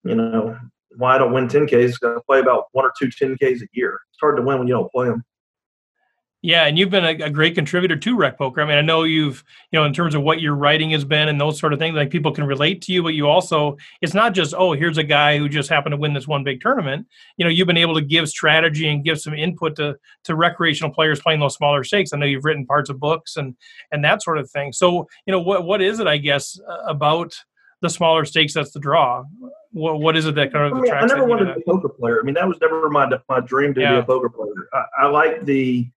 you 0.04 0.14
know, 0.14 0.56
why 0.96 1.14
I 1.14 1.18
don't 1.18 1.32
win 1.32 1.48
10Ks, 1.48 1.94
I 2.02 2.18
play 2.26 2.40
about 2.40 2.64
one 2.72 2.84
or 2.84 2.92
two 2.98 3.08
10Ks 3.08 3.62
a 3.62 3.66
year. 3.72 4.00
It's 4.10 4.18
hard 4.20 4.36
to 4.36 4.42
win 4.42 4.58
when 4.58 4.68
you 4.68 4.74
don't 4.74 4.90
play 4.90 5.06
them. 5.06 5.24
Yeah, 6.40 6.66
and 6.66 6.78
you've 6.78 6.90
been 6.90 7.04
a, 7.04 7.24
a, 7.24 7.30
great 7.30 7.56
contributor 7.56 7.96
to 7.96 8.16
Rec 8.16 8.38
Poker. 8.38 8.60
I 8.60 8.64
mean, 8.64 8.78
I 8.78 8.80
know 8.80 9.02
you've, 9.02 9.42
you 9.72 9.78
know, 9.78 9.84
in 9.84 9.92
terms 9.92 10.14
of 10.14 10.22
what 10.22 10.40
your 10.40 10.54
writing 10.54 10.90
has 10.90 11.04
been 11.04 11.26
and 11.28 11.40
those 11.40 11.58
sort 11.58 11.72
of 11.72 11.80
things, 11.80 11.96
like 11.96 12.10
people 12.10 12.30
can 12.30 12.44
relate 12.44 12.80
to 12.82 12.92
you, 12.92 13.02
but 13.02 13.14
you 13.14 13.26
also, 13.26 13.76
it's 14.02 14.14
not 14.14 14.34
just, 14.34 14.54
oh, 14.56 14.72
here's 14.72 14.98
a 14.98 15.02
guy 15.02 15.36
who 15.36 15.48
just 15.48 15.68
happened 15.68 15.94
to 15.94 15.96
win 15.96 16.14
this 16.14 16.28
one 16.28 16.44
big 16.44 16.60
tournament. 16.60 17.08
You 17.38 17.44
know, 17.44 17.50
you've 17.50 17.66
been 17.66 17.76
able 17.76 17.96
to 17.96 18.00
give 18.00 18.28
strategy 18.28 18.88
and 18.88 19.02
give 19.02 19.20
some 19.20 19.34
input 19.34 19.74
to 19.76 19.96
to 20.24 20.36
recreational 20.36 20.94
players 20.94 21.20
playing 21.20 21.40
those 21.40 21.56
smaller 21.56 21.82
stakes. 21.82 22.12
I 22.12 22.18
know 22.18 22.26
you've 22.26 22.44
written 22.44 22.66
parts 22.66 22.88
of 22.88 23.00
books 23.00 23.36
and 23.36 23.56
and 23.90 24.04
that 24.04 24.22
sort 24.22 24.38
of 24.38 24.48
thing. 24.48 24.72
So, 24.72 25.08
you 25.26 25.32
know, 25.32 25.40
what 25.40 25.64
what 25.64 25.82
is 25.82 25.98
it, 25.98 26.06
I 26.06 26.18
guess, 26.18 26.56
about 26.86 27.34
the 27.80 27.90
smaller 27.90 28.24
stakes 28.24 28.54
that's 28.54 28.72
the 28.72 28.80
draw? 28.80 29.24
What 29.70 30.00
what 30.00 30.16
is 30.16 30.26
it 30.26 30.34
that 30.36 30.52
kind 30.52 30.72
of? 30.72 30.78
I, 30.78 30.80
mean, 30.80 30.92
I 30.92 31.06
never 31.06 31.24
wanted 31.24 31.46
to 31.46 31.54
be 31.54 31.60
a 31.60 31.64
poker 31.64 31.88
player. 31.88 32.20
I 32.20 32.24
mean, 32.24 32.34
that 32.34 32.48
was 32.48 32.58
never 32.60 32.88
my 32.88 33.08
my 33.28 33.40
dream 33.40 33.74
to 33.74 33.80
yeah. 33.80 33.94
be 33.94 33.98
a 33.98 34.04
poker 34.04 34.28
player. 34.28 34.68
I, 34.72 35.04
I 35.04 35.06
like 35.06 35.44
the 35.44 35.88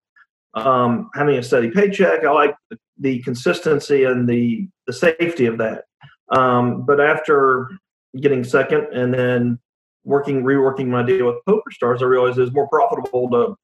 um, 0.54 1.10
having 1.16 1.38
a 1.38 1.44
steady 1.44 1.72
paycheck. 1.72 2.24
I 2.24 2.32
like 2.32 2.56
the, 2.70 2.78
the 3.00 3.20
consistency 3.24 4.04
and 4.04 4.28
the 4.28 4.68
the 4.88 4.94
safety 4.94 5.46
of 5.46 5.58
that. 5.60 5.86
Um, 6.30 6.86
but 6.86 7.00
after 7.00 7.72
getting 8.20 8.44
second 8.44 8.88
and 8.94 9.14
then 9.14 9.60
working 10.04 10.44
reworking 10.44 10.88
my 10.88 11.04
deal 11.04 11.28
with 11.28 11.38
Poker 11.46 11.72
Stars, 11.72 12.02
I 12.02 12.06
realized 12.06 12.38
it 12.38 12.42
was 12.42 12.54
more 12.54 12.68
profitable 12.68 13.30
to 13.32 13.56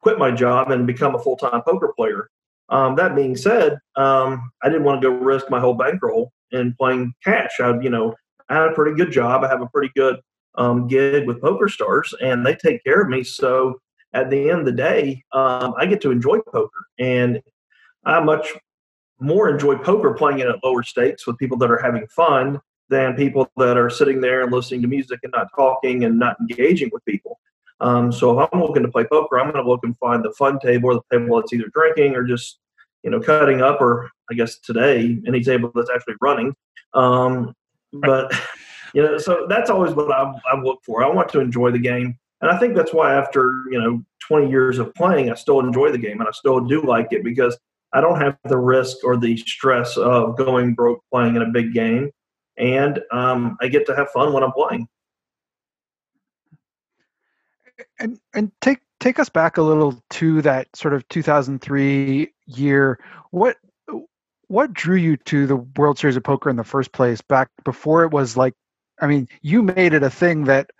quit 0.00 0.18
my 0.18 0.30
job 0.30 0.70
and 0.70 0.86
become 0.86 1.14
a 1.14 1.18
full 1.18 1.36
time 1.36 1.62
poker 1.62 1.92
player. 1.96 2.28
Um, 2.68 2.96
that 2.96 3.14
being 3.14 3.36
said, 3.36 3.78
um, 3.94 4.50
I 4.62 4.68
didn't 4.68 4.84
want 4.84 5.00
to 5.00 5.08
go 5.08 5.14
risk 5.14 5.48
my 5.50 5.60
whole 5.60 5.74
bankroll 5.74 6.32
in 6.52 6.74
playing 6.78 7.12
cash. 7.24 7.60
I, 7.60 7.78
you 7.80 7.90
know, 7.90 8.14
I 8.48 8.54
had 8.54 8.68
a 8.68 8.74
pretty 8.74 8.96
good 8.96 9.10
job. 9.10 9.44
I 9.44 9.48
have 9.48 9.62
a 9.62 9.66
pretty 9.66 9.92
good 9.96 10.20
um, 10.56 10.86
gig 10.86 11.26
with 11.26 11.40
Poker 11.40 11.68
Stars, 11.68 12.14
and 12.20 12.44
they 12.44 12.54
take 12.54 12.82
care 12.84 13.02
of 13.02 13.08
me. 13.08 13.24
So 13.24 13.80
at 14.12 14.30
the 14.30 14.50
end 14.50 14.60
of 14.60 14.66
the 14.66 14.72
day, 14.72 15.22
um, 15.32 15.74
I 15.76 15.86
get 15.86 16.00
to 16.02 16.10
enjoy 16.10 16.38
poker, 16.40 16.86
and 16.98 17.42
I 18.04 18.20
much 18.20 18.52
more 19.20 19.48
enjoy 19.48 19.76
poker 19.76 20.14
playing 20.14 20.40
it 20.40 20.46
at 20.46 20.62
lower 20.62 20.82
stakes 20.82 21.26
with 21.26 21.38
people 21.38 21.56
that 21.58 21.70
are 21.70 21.78
having 21.78 22.06
fun 22.08 22.60
than 22.88 23.16
people 23.16 23.50
that 23.56 23.76
are 23.76 23.90
sitting 23.90 24.20
there 24.20 24.42
and 24.42 24.52
listening 24.52 24.82
to 24.82 24.88
music 24.88 25.18
and 25.22 25.32
not 25.34 25.48
talking 25.54 26.04
and 26.04 26.18
not 26.18 26.36
engaging 26.40 26.90
with 26.92 27.04
people. 27.04 27.38
Um, 27.80 28.12
so 28.12 28.38
if 28.38 28.48
I'm 28.52 28.60
looking 28.60 28.82
to 28.84 28.90
play 28.90 29.04
poker, 29.04 29.38
I'm 29.38 29.50
going 29.50 29.62
to 29.62 29.68
look 29.68 29.80
and 29.84 29.98
find 29.98 30.24
the 30.24 30.32
fun 30.32 30.58
table 30.60 30.90
or 30.90 30.94
the 30.94 31.18
table 31.18 31.36
that's 31.36 31.52
either 31.52 31.70
drinking 31.74 32.14
or 32.14 32.24
just 32.24 32.58
you 33.02 33.10
know 33.10 33.20
cutting 33.20 33.60
up, 33.60 33.80
or 33.80 34.10
I 34.30 34.34
guess 34.34 34.58
today 34.58 35.18
any 35.26 35.42
table 35.42 35.70
that's 35.74 35.90
actually 35.94 36.14
running. 36.20 36.54
Um, 36.94 37.54
but 37.92 38.32
you 38.94 39.02
know, 39.02 39.18
so 39.18 39.46
that's 39.48 39.70
always 39.70 39.94
what 39.94 40.10
I, 40.10 40.32
I 40.50 40.60
look 40.60 40.80
for. 40.84 41.04
I 41.04 41.08
want 41.08 41.28
to 41.30 41.40
enjoy 41.40 41.70
the 41.70 41.78
game. 41.78 42.18
And 42.40 42.50
I 42.50 42.58
think 42.58 42.74
that's 42.74 42.92
why 42.92 43.14
after, 43.14 43.64
you 43.70 43.80
know, 43.80 44.02
20 44.26 44.50
years 44.50 44.78
of 44.78 44.94
playing, 44.94 45.30
I 45.30 45.34
still 45.34 45.60
enjoy 45.60 45.90
the 45.90 45.98
game 45.98 46.20
and 46.20 46.28
I 46.28 46.32
still 46.32 46.60
do 46.60 46.82
like 46.82 47.08
it 47.12 47.24
because 47.24 47.58
I 47.92 48.00
don't 48.00 48.20
have 48.20 48.36
the 48.44 48.58
risk 48.58 48.98
or 49.04 49.16
the 49.16 49.36
stress 49.36 49.96
of 49.96 50.36
going 50.36 50.74
broke 50.74 51.02
playing 51.12 51.36
in 51.36 51.42
a 51.42 51.50
big 51.50 51.72
game. 51.72 52.10
And 52.58 53.00
um, 53.10 53.56
I 53.60 53.68
get 53.68 53.86
to 53.86 53.96
have 53.96 54.10
fun 54.10 54.32
when 54.32 54.42
I'm 54.42 54.52
playing. 54.52 54.88
And 57.98 58.18
and 58.34 58.50
take 58.60 58.78
take 59.00 59.18
us 59.18 59.28
back 59.28 59.58
a 59.58 59.62
little 59.62 60.02
to 60.10 60.40
that 60.42 60.74
sort 60.74 60.94
of 60.94 61.06
2003 61.08 62.32
year. 62.46 62.98
What 63.30 63.56
what 64.48 64.72
drew 64.72 64.96
you 64.96 65.16
to 65.16 65.46
the 65.46 65.56
World 65.56 65.98
Series 65.98 66.16
of 66.16 66.22
Poker 66.22 66.50
in 66.50 66.56
the 66.56 66.64
first 66.64 66.92
place? 66.92 67.20
Back 67.20 67.48
before 67.64 68.04
it 68.04 68.12
was 68.12 68.36
like 68.36 68.54
I 69.00 69.06
mean, 69.06 69.28
you 69.42 69.62
made 69.62 69.92
it 69.92 70.02
a 70.02 70.10
thing 70.10 70.44
that 70.44 70.70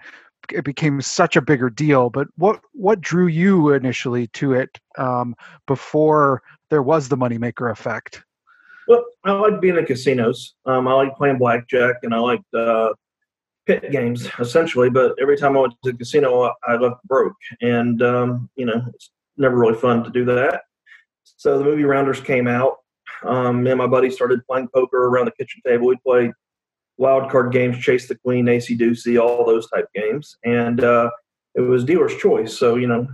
it 0.52 0.64
became 0.64 1.00
such 1.00 1.36
a 1.36 1.42
bigger 1.42 1.70
deal. 1.70 2.10
But 2.10 2.28
what 2.36 2.60
what 2.72 3.00
drew 3.00 3.26
you 3.26 3.72
initially 3.72 4.28
to 4.28 4.52
it 4.52 4.78
um, 4.98 5.34
before 5.66 6.42
there 6.70 6.82
was 6.82 7.08
the 7.08 7.16
moneymaker 7.16 7.70
effect? 7.70 8.22
Well, 8.88 9.04
I 9.24 9.32
like 9.32 9.60
being 9.60 9.76
in 9.76 9.84
casinos. 9.84 10.54
Um, 10.64 10.86
I 10.86 10.92
like 10.92 11.16
playing 11.16 11.38
blackjack, 11.38 11.96
and 12.04 12.14
I 12.14 12.18
like 12.18 12.42
uh, 12.56 12.90
pit 13.66 13.90
games 13.90 14.28
essentially. 14.38 14.90
But 14.90 15.14
every 15.20 15.36
time 15.36 15.56
I 15.56 15.60
went 15.60 15.74
to 15.84 15.92
the 15.92 15.98
casino, 15.98 16.52
I 16.66 16.76
left 16.76 17.02
broke, 17.04 17.36
and 17.60 18.00
um, 18.02 18.48
you 18.56 18.66
know, 18.66 18.82
it's 18.94 19.10
never 19.36 19.56
really 19.56 19.78
fun 19.78 20.04
to 20.04 20.10
do 20.10 20.24
that. 20.26 20.62
So 21.24 21.58
the 21.58 21.64
movie 21.64 21.84
Rounders 21.84 22.20
came 22.20 22.46
out. 22.46 22.78
Um, 23.22 23.62
me 23.62 23.70
and 23.70 23.78
my 23.78 23.86
buddy 23.86 24.10
started 24.10 24.46
playing 24.46 24.68
poker 24.74 25.06
around 25.06 25.26
the 25.26 25.32
kitchen 25.32 25.62
table. 25.66 25.86
We'd 25.86 26.02
play 26.02 26.32
wild 26.98 27.30
card 27.30 27.52
games, 27.52 27.78
Chase 27.78 28.08
the 28.08 28.16
Queen, 28.16 28.46
Acey 28.46 28.78
Deucey, 28.78 29.20
all 29.20 29.44
those 29.44 29.68
type 29.70 29.88
games, 29.94 30.36
and 30.44 30.82
uh, 30.82 31.10
it 31.54 31.60
was 31.60 31.84
dealer's 31.84 32.16
choice. 32.16 32.56
So 32.56 32.76
you 32.76 32.86
know, 32.86 33.06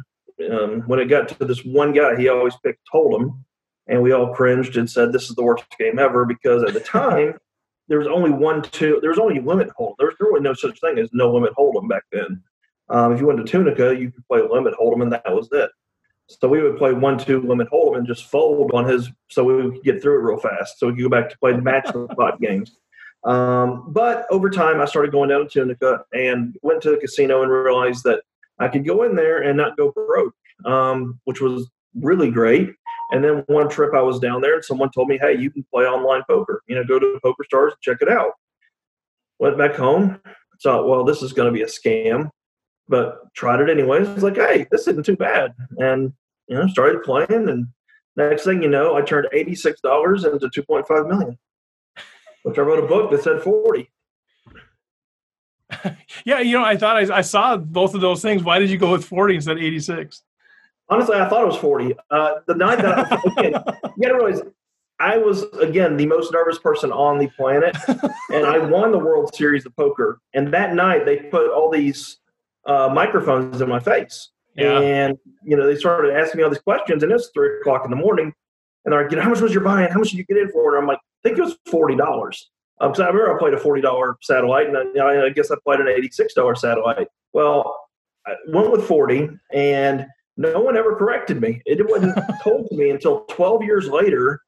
um, 0.50 0.82
when 0.82 0.99
it 0.99 1.06
got 1.06 1.28
to 1.28 1.44
this 1.44 1.64
one 1.64 1.92
guy, 1.92 2.16
he 2.16 2.28
always 2.28 2.54
picked 2.64 2.80
Hold'em, 2.92 3.38
and 3.87 4.02
we 4.02 4.12
all 4.12 4.35
cringed 4.35 4.76
and 4.76 4.90
said, 4.90 5.12
"This 5.12 5.28
is 5.28 5.37
the 5.37 5.42
worst 5.42 5.64
game 5.78 5.99
ever." 5.99 6.25
Because 6.25 6.62
at 6.62 6.75
the 6.75 6.80
time, 6.80 7.35
there 7.88 7.99
was 7.99 8.09
only 8.09 8.30
one, 8.30 8.62
two, 8.62 8.99
there 9.00 9.11
was 9.11 9.18
only 9.18 9.40
limit 9.40 9.71
hold. 9.76 9.97
There 9.99 10.09
was 10.09 10.16
really 10.21 10.40
no 10.40 10.54
such 10.54 10.80
thing 10.80 10.99
as 10.99 11.09
no 11.12 11.32
limit 11.32 11.52
Hold'em 11.59 11.88
back 11.88 12.04
then. 12.12 12.42
Um, 12.88 13.12
if 13.12 13.21
you 13.21 13.26
went 13.26 13.38
to 13.38 13.50
Tunica, 13.50 13.97
you 13.97 14.11
could 14.11 14.26
play 14.28 14.40
limit 14.42 14.75
Hold'em, 14.80 15.02
and 15.02 15.12
that 15.12 15.25
was 15.26 15.49
it. 15.52 15.71
So 16.28 16.48
we 16.48 16.62
would 16.62 16.78
play 16.78 16.92
one, 16.92 17.18
two 17.18 17.42
limit 17.42 17.68
Hold'em 17.70 17.98
and 17.98 18.06
just 18.06 18.24
fold 18.30 18.70
on 18.72 18.86
his, 18.86 19.10
so 19.30 19.44
we 19.44 19.54
would 19.54 19.82
get 19.82 20.00
through 20.00 20.18
it 20.18 20.22
real 20.22 20.38
fast. 20.38 20.78
So 20.78 20.86
we 20.86 20.94
could 20.94 21.02
go 21.02 21.08
back 21.08 21.30
to 21.30 21.38
play 21.38 21.52
the 21.52 21.62
match 21.62 21.88
spot 22.12 22.40
games. 22.40 22.78
Um, 23.24 23.84
but 23.88 24.26
over 24.30 24.50
time, 24.50 24.80
I 24.80 24.84
started 24.84 25.12
going 25.12 25.28
down 25.28 25.42
to 25.42 25.48
Tunica 25.48 26.04
and 26.12 26.56
went 26.62 26.82
to 26.82 26.90
the 26.90 26.96
casino 26.96 27.42
and 27.42 27.50
realized 27.50 28.04
that 28.04 28.22
I 28.58 28.68
could 28.68 28.86
go 28.86 29.02
in 29.04 29.14
there 29.14 29.42
and 29.42 29.56
not 29.56 29.76
go 29.76 29.92
broke, 29.92 30.34
um, 30.64 31.20
which 31.24 31.40
was 31.40 31.70
really 31.94 32.30
great. 32.30 32.70
And 33.10 33.22
then 33.22 33.44
one 33.46 33.68
trip 33.68 33.94
I 33.94 34.00
was 34.00 34.18
down 34.18 34.40
there 34.40 34.54
and 34.54 34.64
someone 34.64 34.90
told 34.90 35.08
me, 35.08 35.18
hey, 35.18 35.36
you 35.36 35.50
can 35.50 35.64
play 35.72 35.84
online 35.84 36.22
poker. 36.28 36.62
You 36.66 36.76
know, 36.76 36.84
go 36.84 36.98
to 36.98 37.20
Poker 37.22 37.44
Stars, 37.44 37.74
check 37.82 37.98
it 38.00 38.08
out. 38.08 38.32
Went 39.38 39.58
back 39.58 39.74
home, 39.74 40.20
thought, 40.62 40.88
well, 40.88 41.04
this 41.04 41.22
is 41.22 41.32
going 41.32 41.46
to 41.46 41.52
be 41.52 41.62
a 41.62 41.66
scam, 41.66 42.30
but 42.88 43.32
tried 43.34 43.60
it 43.60 43.70
anyways. 43.70 44.08
It's 44.08 44.22
like, 44.22 44.36
hey, 44.36 44.66
this 44.70 44.88
isn't 44.88 45.06
too 45.06 45.16
bad. 45.16 45.54
And, 45.78 46.12
you 46.48 46.56
know, 46.56 46.66
started 46.68 47.02
playing. 47.02 47.48
And 47.48 47.66
next 48.16 48.44
thing 48.44 48.62
you 48.62 48.68
know, 48.68 48.96
I 48.96 49.02
turned 49.02 49.28
$86 49.32 50.32
into 50.32 50.62
2.5 50.62 51.08
million 51.08 51.38
which 52.42 52.58
I 52.58 52.62
wrote 52.62 52.82
a 52.82 52.86
book 52.86 53.10
that 53.10 53.22
said 53.22 53.42
40. 53.42 53.90
yeah, 56.24 56.40
you 56.40 56.52
know, 56.52 56.64
I 56.64 56.76
thought 56.76 56.96
I, 56.96 57.18
I, 57.18 57.20
saw 57.22 57.56
both 57.56 57.94
of 57.94 58.00
those 58.00 58.20
things. 58.20 58.42
Why 58.42 58.58
did 58.58 58.70
you 58.70 58.78
go 58.78 58.90
with 58.90 59.04
40 59.04 59.36
instead 59.36 59.56
of 59.56 59.62
86? 59.62 60.22
Honestly, 60.88 61.16
I 61.16 61.28
thought 61.28 61.42
it 61.42 61.46
was 61.46 61.56
40. 61.56 61.94
Uh, 62.10 62.34
the 62.46 62.54
night 62.54 62.82
that 62.82 62.98
I, 62.98 63.22
again, 63.38 63.62
you 63.96 64.02
gotta 64.02 64.22
realize 64.22 64.42
I 65.00 65.16
was 65.16 65.44
again 65.60 65.96
the 65.96 66.06
most 66.06 66.32
nervous 66.32 66.58
person 66.58 66.92
on 66.92 67.18
the 67.18 67.28
planet, 67.28 67.74
and 67.88 68.46
I 68.46 68.58
won 68.58 68.92
the 68.92 68.98
World 68.98 69.34
Series 69.34 69.64
of 69.64 69.74
Poker. 69.74 70.20
And 70.34 70.52
that 70.52 70.74
night, 70.74 71.06
they 71.06 71.16
put 71.16 71.50
all 71.50 71.70
these 71.70 72.18
uh, 72.66 72.88
microphones 72.92 73.61
in 73.61 73.69
my 73.69 73.81
face, 73.81 74.31
yeah. 74.54 74.78
and 74.78 75.19
you 75.45 75.57
know 75.57 75.66
they 75.66 75.76
started 75.76 76.14
asking 76.14 76.38
me 76.38 76.45
all 76.45 76.50
these 76.50 76.61
questions. 76.61 77.02
And 77.02 77.12
it's 77.12 77.31
three 77.35 77.61
o'clock 77.61 77.85
in 77.85 77.90
the 77.90 77.97
morning, 77.97 78.33
and 78.85 78.92
they're 78.92 79.02
like, 79.02 79.11
you 79.11 79.16
know, 79.16 79.23
how 79.23 79.31
much 79.31 79.40
was 79.40 79.52
your 79.52 79.62
buying? 79.62 79.90
How 79.90 79.99
much 79.99 80.11
did 80.11 80.19
you 80.19 80.25
get 80.25 80.37
in 80.37 80.50
for? 80.50 80.75
And 80.75 80.83
I'm 80.83 80.88
like, 80.88 80.99
I 80.99 81.28
think 81.28 81.38
it 81.38 81.42
was 81.42 81.57
forty 81.71 81.97
dollars. 81.97 82.50
Because 82.81 82.99
um, 82.99 83.07
I 83.07 83.09
remember 83.09 83.35
I 83.35 83.38
played 83.38 83.54
a 83.54 83.61
forty 83.61 83.83
dollar 83.83 84.16
satellite, 84.23 84.69
and 84.69 84.76
I, 85.00 85.26
I, 85.26 85.28
guess 85.31 85.50
I 85.50 85.57
played 85.64 85.81
an 85.81 85.88
eighty 85.88 86.11
six 86.11 86.35
dollar 86.35 86.54
satellite. 86.54 87.09
Well, 87.33 87.78
I 88.26 88.35
went 88.49 88.73
with 88.73 88.85
forty, 88.85 89.28
and 89.52 90.07
no 90.37 90.61
one 90.61 90.76
ever 90.76 90.97
corrected 90.97 91.40
me. 91.40 91.62
It 91.64 91.88
wasn't 91.88 92.19
told 92.42 92.69
to 92.69 92.76
me 92.76 92.90
until 92.90 93.21
twelve 93.26 93.62
years 93.62 93.88
later 93.88 94.40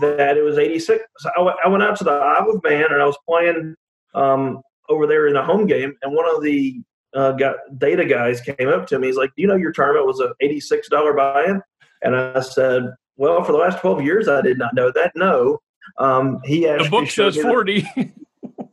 that 0.00 0.36
it 0.36 0.42
was 0.42 0.58
eighty 0.58 0.78
six. 0.78 1.04
So 1.18 1.30
I, 1.36 1.54
I, 1.64 1.68
went 1.68 1.82
out 1.82 1.96
to 1.96 2.04
the 2.04 2.12
Isle 2.12 2.50
of 2.50 2.62
Man, 2.62 2.86
and 2.92 3.02
I 3.02 3.06
was 3.06 3.18
playing 3.28 3.74
um, 4.14 4.60
over 4.88 5.06
there 5.06 5.26
in 5.26 5.36
a 5.36 5.44
home 5.44 5.66
game, 5.66 5.94
and 6.02 6.14
one 6.14 6.28
of 6.32 6.42
the 6.42 6.80
uh, 7.14 7.32
got, 7.32 7.56
data 7.78 8.04
guys 8.04 8.40
came 8.40 8.68
up 8.68 8.86
to 8.88 8.98
me. 8.98 9.08
He's 9.08 9.16
like, 9.16 9.30
"Do 9.36 9.42
you 9.42 9.48
know 9.48 9.56
your 9.56 9.72
tournament 9.72 10.06
was 10.06 10.20
a 10.20 10.32
eighty 10.40 10.60
six 10.60 10.88
dollar 10.88 11.12
buy 11.12 11.44
in?" 11.44 11.62
And 12.02 12.16
I 12.16 12.40
said, 12.40 12.84
"Well, 13.16 13.42
for 13.42 13.52
the 13.52 13.58
last 13.58 13.80
twelve 13.80 14.02
years, 14.02 14.28
I 14.28 14.40
did 14.42 14.58
not 14.58 14.74
know 14.74 14.92
that." 14.92 15.12
No. 15.14 15.60
Um, 15.98 16.40
he 16.44 16.68
actually 16.68 16.84
the 16.84 16.90
book 16.90 17.10
says 17.10 17.36
forty. 17.36 17.80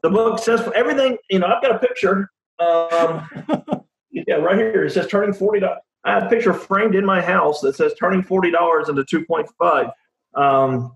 the 0.04 0.10
book 0.10 0.40
says 0.40 0.68
everything. 0.76 1.18
You 1.30 1.40
know, 1.40 1.48
I've 1.48 1.62
got 1.62 1.76
a 1.76 1.80
picture. 1.80 2.30
Um, 2.60 3.28
yeah, 4.12 4.36
right 4.36 4.58
here 4.58 4.86
it 4.86 4.92
says 4.92 5.08
turning 5.08 5.34
forty 5.34 5.60
dollars. 5.60 5.80
I 6.04 6.12
have 6.14 6.24
a 6.24 6.30
picture 6.30 6.54
framed 6.54 6.96
in 6.96 7.06
my 7.06 7.22
house 7.22 7.62
that 7.62 7.76
says 7.76 7.94
turning 8.00 8.24
forty 8.24 8.52
dollars 8.52 8.90
into 8.90 9.04
two 9.04 9.26
point 9.26 9.48
five. 9.60 9.88
Um, 10.36 10.96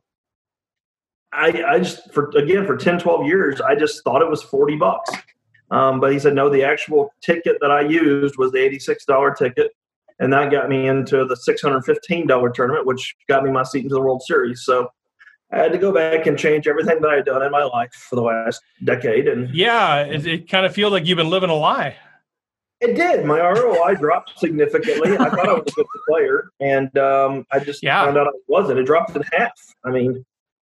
I, 1.33 1.63
I 1.63 1.79
just 1.79 2.11
for 2.13 2.29
again 2.35 2.65
for 2.65 2.75
10, 2.75 2.99
12 2.99 3.25
years, 3.25 3.61
I 3.61 3.75
just 3.75 4.03
thought 4.03 4.21
it 4.21 4.29
was 4.29 4.43
forty 4.43 4.75
bucks. 4.75 5.11
Um, 5.71 5.99
but 5.99 6.11
he 6.11 6.19
said 6.19 6.35
no, 6.35 6.49
the 6.49 6.63
actual 6.63 7.13
ticket 7.21 7.57
that 7.61 7.71
I 7.71 7.81
used 7.81 8.37
was 8.37 8.51
the 8.51 8.59
eighty-six 8.59 9.05
dollar 9.05 9.33
ticket, 9.33 9.71
and 10.19 10.31
that 10.33 10.51
got 10.51 10.69
me 10.69 10.87
into 10.87 11.25
the 11.25 11.35
six 11.35 11.61
hundred 11.61 11.83
fifteen 11.85 12.27
dollar 12.27 12.49
tournament, 12.49 12.85
which 12.85 13.15
got 13.27 13.43
me 13.43 13.51
my 13.51 13.63
seat 13.63 13.83
into 13.83 13.95
the 13.95 14.01
World 14.01 14.21
Series. 14.21 14.63
So 14.65 14.89
I 15.51 15.57
had 15.57 15.71
to 15.71 15.77
go 15.77 15.93
back 15.93 16.27
and 16.27 16.37
change 16.37 16.67
everything 16.67 17.01
that 17.01 17.09
I 17.09 17.15
had 17.15 17.25
done 17.25 17.41
in 17.41 17.51
my 17.51 17.63
life 17.63 17.91
for 17.93 18.15
the 18.15 18.21
last 18.21 18.61
decade. 18.83 19.27
And 19.27 19.53
yeah, 19.53 20.01
it, 20.01 20.25
it 20.25 20.49
kind 20.49 20.65
of 20.65 20.73
feels 20.73 20.91
like 20.91 21.05
you've 21.05 21.17
been 21.17 21.29
living 21.29 21.49
a 21.49 21.55
lie. 21.55 21.95
It 22.81 22.95
did. 22.95 23.25
My 23.25 23.39
ROI 23.39 23.95
dropped 23.95 24.39
significantly. 24.39 25.13
I 25.13 25.29
thought 25.29 25.47
I 25.47 25.53
was 25.53 25.67
a 25.67 25.75
good 25.75 25.85
player, 26.09 26.49
and 26.59 26.97
um, 26.97 27.45
I 27.51 27.59
just 27.59 27.83
yeah. 27.83 28.03
found 28.03 28.17
out 28.17 28.27
I 28.27 28.31
wasn't. 28.47 28.79
It 28.79 28.85
dropped 28.85 29.15
in 29.15 29.23
half. 29.31 29.53
I 29.85 29.91
mean, 29.91 30.25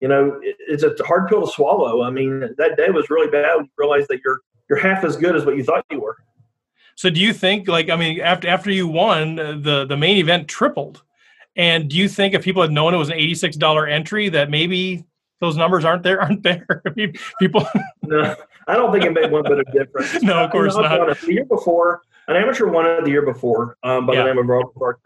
you 0.02 0.08
know, 0.08 0.40
it, 0.44 0.56
it's 0.68 0.84
a 0.84 0.94
hard 1.04 1.28
pill 1.28 1.46
to 1.46 1.52
swallow. 1.52 2.04
I 2.04 2.12
mean, 2.12 2.42
that 2.58 2.78
day 2.78 2.92
was 2.92 3.10
really 3.10 3.30
bad. 3.30 3.50
You 3.58 3.68
realize 3.78 4.08
that 4.08 4.20
you're 4.24 4.40
you're 4.70 4.80
half 4.80 5.04
as 5.04 5.16
good 5.16 5.36
as 5.36 5.46
what 5.46 5.58
you 5.58 5.64
thought 5.64 5.86
you 5.92 6.00
were. 6.00 6.18
So, 6.96 7.10
do 7.10 7.20
you 7.20 7.34
think, 7.34 7.68
like, 7.68 7.90
I 7.90 7.96
mean, 7.96 8.22
after 8.22 8.48
after 8.48 8.72
you 8.72 8.88
won, 8.88 9.36
the 9.36 9.86
the 9.88 9.98
main 9.98 10.18
event 10.18 10.48
tripled? 10.48 11.04
And 11.58 11.90
do 11.90 11.98
you 11.98 12.10
think 12.10 12.34
if 12.34 12.44
people 12.44 12.62
had 12.62 12.72
known 12.72 12.94
it 12.94 12.98
was 12.98 13.10
an 13.10 13.16
eighty-six 13.16 13.58
dollar 13.58 13.86
entry, 13.86 14.30
that 14.30 14.50
maybe 14.50 15.06
those 15.42 15.58
numbers 15.58 15.84
aren't 15.86 16.04
there? 16.04 16.22
Aren't 16.26 16.44
there? 16.44 16.82
I 16.86 16.90
mean, 16.96 17.14
people. 17.40 17.68
no, 18.04 18.36
I 18.68 18.76
don't 18.76 18.92
think 18.92 19.06
it 19.06 19.12
made 19.12 19.32
one 19.32 19.44
bit 19.44 19.60
of 19.60 19.72
difference. 19.72 20.14
no, 20.24 20.44
of 20.44 20.52
course 20.52 20.76
not. 20.76 21.00
Honest, 21.00 21.22
the 21.22 21.34
year 21.34 21.46
before, 21.46 22.02
an 22.28 22.36
amateur 22.36 22.68
won 22.68 22.86
it 22.86 23.04
the 23.04 23.12
year 23.12 23.26
before 23.26 23.78
um, 23.84 24.06
by 24.06 24.14
yeah. 24.14 24.24
the 24.24 24.28
name 24.30 24.38
of 24.38 24.48
Robert 24.48 24.74
Clark. 24.76 25.00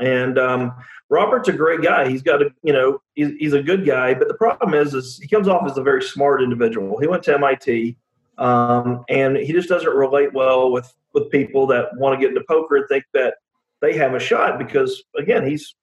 And 0.00 0.38
um, 0.38 0.72
Robert's 1.08 1.48
a 1.48 1.52
great 1.52 1.82
guy. 1.82 2.08
He's 2.08 2.22
got 2.22 2.42
a, 2.42 2.50
you 2.62 2.72
know, 2.72 3.00
he's, 3.14 3.30
he's 3.38 3.52
a 3.52 3.62
good 3.62 3.86
guy. 3.86 4.14
But 4.14 4.28
the 4.28 4.34
problem 4.34 4.74
is, 4.74 4.94
is 4.94 5.18
he 5.18 5.28
comes 5.28 5.46
off 5.46 5.68
as 5.70 5.78
a 5.78 5.82
very 5.82 6.02
smart 6.02 6.42
individual. 6.42 6.98
He 6.98 7.06
went 7.06 7.22
to 7.24 7.34
MIT, 7.34 7.96
um, 8.38 9.04
and 9.08 9.36
he 9.36 9.52
just 9.52 9.68
doesn't 9.68 9.94
relate 9.94 10.32
well 10.32 10.70
with 10.70 10.92
with 11.12 11.30
people 11.30 11.66
that 11.68 11.96
want 11.96 12.18
to 12.18 12.20
get 12.20 12.34
into 12.34 12.44
poker 12.48 12.76
and 12.76 12.88
think 12.88 13.04
that 13.14 13.34
they 13.80 13.96
have 13.96 14.14
a 14.14 14.20
shot 14.20 14.58
because 14.58 15.02
again, 15.16 15.46
he's 15.46 15.74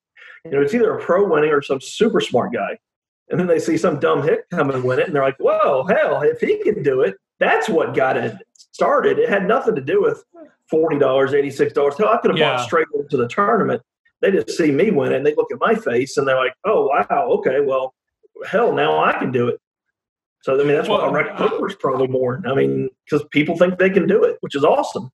you 0.45 0.51
know, 0.51 0.61
it's 0.61 0.73
either 0.73 0.97
a 0.97 1.01
pro 1.01 1.27
winning 1.27 1.51
or 1.51 1.61
some 1.61 1.79
super 1.79 2.19
smart 2.19 2.53
guy. 2.53 2.77
And 3.29 3.39
then 3.39 3.47
they 3.47 3.59
see 3.59 3.77
some 3.77 3.99
dumb 3.99 4.23
hick 4.23 4.49
come 4.49 4.71
and 4.71 4.83
win 4.83 4.99
it, 4.99 5.07
and 5.07 5.15
they're 5.15 5.23
like, 5.23 5.37
"Whoa, 5.39 5.85
hell! 5.85 6.21
If 6.21 6.41
he 6.41 6.61
can 6.63 6.83
do 6.83 7.01
it, 7.01 7.15
that's 7.39 7.69
what 7.69 7.95
got 7.95 8.17
it 8.17 8.35
started. 8.73 9.19
It 9.19 9.29
had 9.29 9.47
nothing 9.47 9.75
to 9.75 9.81
do 9.81 10.01
with 10.01 10.21
forty 10.69 10.99
dollars, 10.99 11.33
eighty 11.33 11.49
six 11.49 11.71
dollars. 11.71 11.97
Hell, 11.97 12.09
I 12.09 12.17
could 12.17 12.31
have 12.31 12.37
yeah. 12.37 12.57
bought 12.57 12.65
straight 12.65 12.87
into 12.93 13.15
the 13.15 13.29
tournament. 13.29 13.81
They 14.19 14.31
just 14.31 14.49
see 14.51 14.71
me 14.71 14.91
win 14.91 15.13
it, 15.13 15.17
and 15.17 15.25
they 15.25 15.33
look 15.35 15.51
at 15.51 15.59
my 15.61 15.75
face, 15.75 16.17
and 16.17 16.27
they're 16.27 16.35
like, 16.35 16.53
"Oh, 16.65 16.87
wow, 16.87 17.29
okay, 17.39 17.61
well, 17.61 17.93
hell, 18.45 18.73
now 18.73 19.01
I 19.01 19.13
can 19.13 19.31
do 19.31 19.47
it." 19.47 19.61
So 20.41 20.59
I 20.59 20.63
mean, 20.63 20.75
that's 20.75 20.89
well, 20.89 20.99
why 20.99 21.07
I 21.07 21.11
rank 21.11 21.37
poker 21.37 21.67
is 21.67 21.75
probably 21.75 22.07
more. 22.07 22.41
I 22.47 22.53
mean, 22.55 22.89
because 23.05 23.25
people 23.31 23.57
think 23.57 23.77
they 23.77 23.89
can 23.89 24.07
do 24.07 24.23
it, 24.23 24.37
which 24.41 24.55
is 24.55 24.63
awesome. 24.63 25.11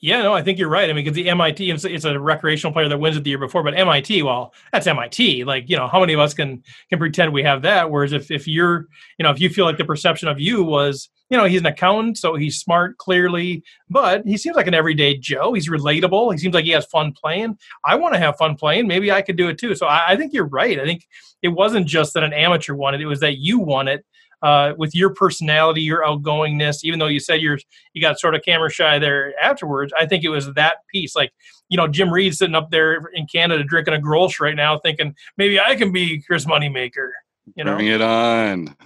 Yeah, 0.00 0.22
no, 0.22 0.34
I 0.34 0.42
think 0.42 0.58
you're 0.58 0.68
right. 0.68 0.90
I 0.90 0.92
mean, 0.92 1.04
because 1.04 1.16
the 1.16 1.30
MIT, 1.30 1.70
it's, 1.70 1.84
it's, 1.86 2.04
a 2.04 2.20
recreational 2.20 2.72
player 2.72 2.86
that 2.86 2.98
wins 2.98 3.16
it 3.16 3.24
the 3.24 3.30
year 3.30 3.38
before, 3.38 3.62
but 3.62 3.74
MIT, 3.74 4.22
well, 4.24 4.52
that's 4.70 4.86
MIT. 4.86 5.44
Like, 5.44 5.70
you 5.70 5.76
know, 5.76 5.88
how 5.88 6.00
many 6.00 6.12
of 6.12 6.20
us 6.20 6.34
can 6.34 6.62
can 6.90 6.98
pretend 6.98 7.32
we 7.32 7.42
have 7.44 7.62
that? 7.62 7.90
Whereas 7.90 8.12
if 8.12 8.30
if 8.30 8.46
you're, 8.46 8.88
you 9.18 9.22
know, 9.22 9.30
if 9.30 9.40
you 9.40 9.48
feel 9.48 9.64
like 9.64 9.78
the 9.78 9.86
perception 9.86 10.28
of 10.28 10.38
you 10.38 10.62
was, 10.62 11.08
you 11.30 11.38
know, 11.38 11.44
he's 11.44 11.60
an 11.60 11.66
accountant, 11.66 12.18
so 12.18 12.34
he's 12.34 12.58
smart, 12.58 12.98
clearly, 12.98 13.64
but 13.88 14.22
he 14.26 14.36
seems 14.36 14.54
like 14.54 14.66
an 14.66 14.74
everyday 14.74 15.16
Joe. 15.16 15.54
He's 15.54 15.70
relatable. 15.70 16.30
He 16.32 16.38
seems 16.38 16.54
like 16.54 16.66
he 16.66 16.72
has 16.72 16.84
fun 16.84 17.12
playing. 17.12 17.56
I 17.82 17.94
want 17.94 18.12
to 18.12 18.20
have 18.20 18.36
fun 18.36 18.54
playing. 18.54 18.86
Maybe 18.86 19.10
I 19.10 19.22
could 19.22 19.36
do 19.36 19.48
it 19.48 19.56
too. 19.56 19.74
So 19.74 19.86
I, 19.86 20.08
I 20.08 20.16
think 20.16 20.34
you're 20.34 20.46
right. 20.46 20.78
I 20.78 20.84
think 20.84 21.06
it 21.40 21.48
wasn't 21.48 21.86
just 21.86 22.12
that 22.14 22.22
an 22.22 22.34
amateur 22.34 22.74
won 22.74 22.94
it; 22.94 23.00
it 23.00 23.06
was 23.06 23.20
that 23.20 23.38
you 23.38 23.60
won 23.60 23.88
it 23.88 24.04
uh, 24.42 24.74
with 24.76 24.94
your 24.94 25.10
personality, 25.10 25.82
your 25.82 26.02
outgoingness, 26.02 26.84
even 26.84 26.98
though 26.98 27.06
you 27.06 27.20
said 27.20 27.40
you're 27.40 27.58
you 27.94 28.02
got 28.02 28.20
sort 28.20 28.34
of 28.34 28.42
camera 28.42 28.70
shy 28.70 28.98
there 28.98 29.32
afterwards, 29.42 29.92
I 29.98 30.06
think 30.06 30.24
it 30.24 30.28
was 30.28 30.52
that 30.54 30.78
piece. 30.92 31.16
Like, 31.16 31.32
you 31.68 31.76
know, 31.76 31.88
Jim 31.88 32.12
Reed 32.12 32.34
sitting 32.34 32.54
up 32.54 32.70
there 32.70 33.00
in 33.14 33.26
Canada 33.26 33.64
drinking 33.64 33.94
a 33.94 33.98
Grolsch 33.98 34.40
right 34.40 34.56
now, 34.56 34.78
thinking 34.78 35.14
maybe 35.36 35.58
I 35.58 35.74
can 35.74 35.92
be 35.92 36.20
Chris 36.20 36.44
Moneymaker. 36.44 37.10
You 37.54 37.64
know, 37.64 37.76
bring 37.76 37.88
it 37.88 38.02
on. 38.02 38.76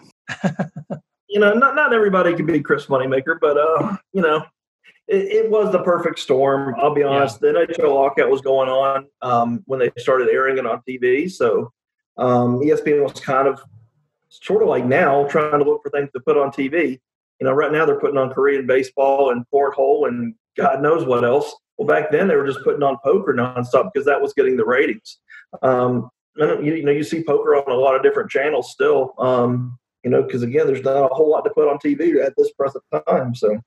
you 1.29 1.41
know, 1.41 1.55
not 1.55 1.75
not 1.75 1.93
everybody 1.93 2.35
can 2.35 2.47
be 2.47 2.61
Chris 2.61 2.87
Moneymaker, 2.87 3.39
but 3.41 3.57
uh, 3.57 3.97
you 4.13 4.23
know, 4.23 4.45
it, 5.09 5.45
it 5.45 5.51
was 5.51 5.73
the 5.73 5.83
perfect 5.83 6.19
storm. 6.19 6.75
I'll 6.79 6.95
be 6.95 7.03
honest. 7.03 7.39
Yeah. 7.43 7.53
The 7.53 7.67
NHL 7.67 7.95
lockout 7.95 8.31
was 8.31 8.41
going 8.41 8.69
on 8.69 9.07
um, 9.23 9.63
when 9.67 9.81
they 9.81 9.91
started 9.99 10.29
airing 10.29 10.59
it 10.59 10.67
on 10.67 10.83
TV, 10.89 11.31
so 11.31 11.73
um, 12.19 12.61
ESPN 12.61 13.03
was 13.03 13.19
kind 13.21 13.49
of 13.49 13.61
sort 14.31 14.63
of 14.63 14.69
like 14.69 14.87
now 14.87 15.27
trying 15.29 15.59
to 15.59 15.65
look 15.65 15.83
for 15.83 15.91
things 15.91 16.11
to 16.15 16.21
put 16.21 16.37
on 16.37 16.51
TV. 16.51 16.99
You 17.41 17.47
know, 17.47 17.53
right 17.53 17.73
now 17.73 17.85
they're 17.85 18.01
putting 18.01 18.19
on 18.19 18.33
Korean 18.33 18.67
baseball 18.67 19.31
and 19.31 19.45
cornhole 19.53 20.09
and 20.09 20.35
God 20.57 20.83
knows 20.83 21.05
what 21.05 21.25
else. 21.25 21.55
Well, 21.77 21.87
back 21.87 22.11
then 22.11 22.29
they 22.29 22.37
were 22.37 22.47
just 22.47 22.63
putting 22.63 22.83
on 22.83 22.99
poker 23.03 23.33
nonstop 23.33 23.91
because 23.93 24.07
that 24.07 24.21
was 24.21 24.33
getting 24.35 24.57
the 24.57 24.65
ratings. 24.65 25.19
Um, 25.63 26.11
you, 26.37 26.75
you, 26.75 26.85
know, 26.85 26.93
you 26.93 27.03
see 27.03 27.25
poker 27.25 27.57
on 27.57 27.71
a 27.71 27.75
lot 27.75 27.97
of 27.97 28.03
different 28.03 28.31
channels 28.31 28.71
still. 28.71 29.15
Um, 29.19 29.79
you 30.05 30.11
know, 30.11 30.23
because 30.23 30.43
again, 30.43 30.67
there's 30.67 30.83
not 30.83 31.11
a 31.11 31.15
whole 31.15 31.31
lot 31.31 31.43
to 31.43 31.51
put 31.51 31.69
on 31.69 31.79
TV 31.79 32.25
at 32.25 32.35
this 32.37 32.53
present 32.53 32.85
time. 33.07 33.35
So, 33.35 33.59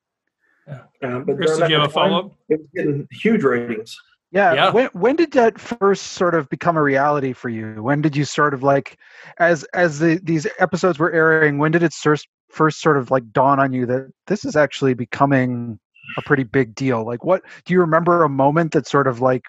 yeah. 0.68 0.82
Uh, 1.02 1.20
but 1.20 1.36
Chris, 1.36 1.58
did 1.58 1.70
you 1.70 1.76
have 1.76 1.90
a 1.90 1.92
follow 1.92 2.26
up? 2.28 2.32
It 2.50 2.60
was 2.60 2.70
getting 2.76 3.08
huge 3.12 3.44
ratings. 3.44 3.96
Yeah. 4.34 4.54
yeah. 4.56 4.72
When 4.72 4.90
when 4.94 5.16
did 5.16 5.32
that 5.34 5.60
first 5.60 6.14
sort 6.14 6.34
of 6.34 6.50
become 6.50 6.76
a 6.76 6.82
reality 6.82 7.34
for 7.34 7.50
you? 7.50 7.84
When 7.84 8.02
did 8.02 8.16
you 8.16 8.26
sort 8.26 8.56
of 8.56 8.64
like, 8.64 8.98
as 9.38 9.64
as 9.76 10.00
the 10.00 10.20
these 10.24 10.48
episodes 10.58 10.98
were 10.98 11.12
airing, 11.12 11.60
when 11.60 11.72
did 11.72 11.84
it 11.84 11.94
first 11.94 12.28
first 12.50 12.82
sort 12.82 12.98
of 12.98 13.12
like 13.12 13.32
dawn 13.32 13.60
on 13.60 13.74
you 13.74 13.86
that 13.86 14.12
this 14.26 14.44
is 14.44 14.56
actually 14.56 14.96
becoming 14.96 15.80
a 16.18 16.22
pretty 16.24 16.44
big 16.44 16.74
deal? 16.74 17.06
Like, 17.06 17.24
what 17.24 17.44
do 17.64 17.74
you 17.74 17.80
remember 17.80 18.24
a 18.24 18.30
moment 18.30 18.72
that 18.72 18.88
sort 18.88 19.06
of 19.06 19.22
like 19.22 19.44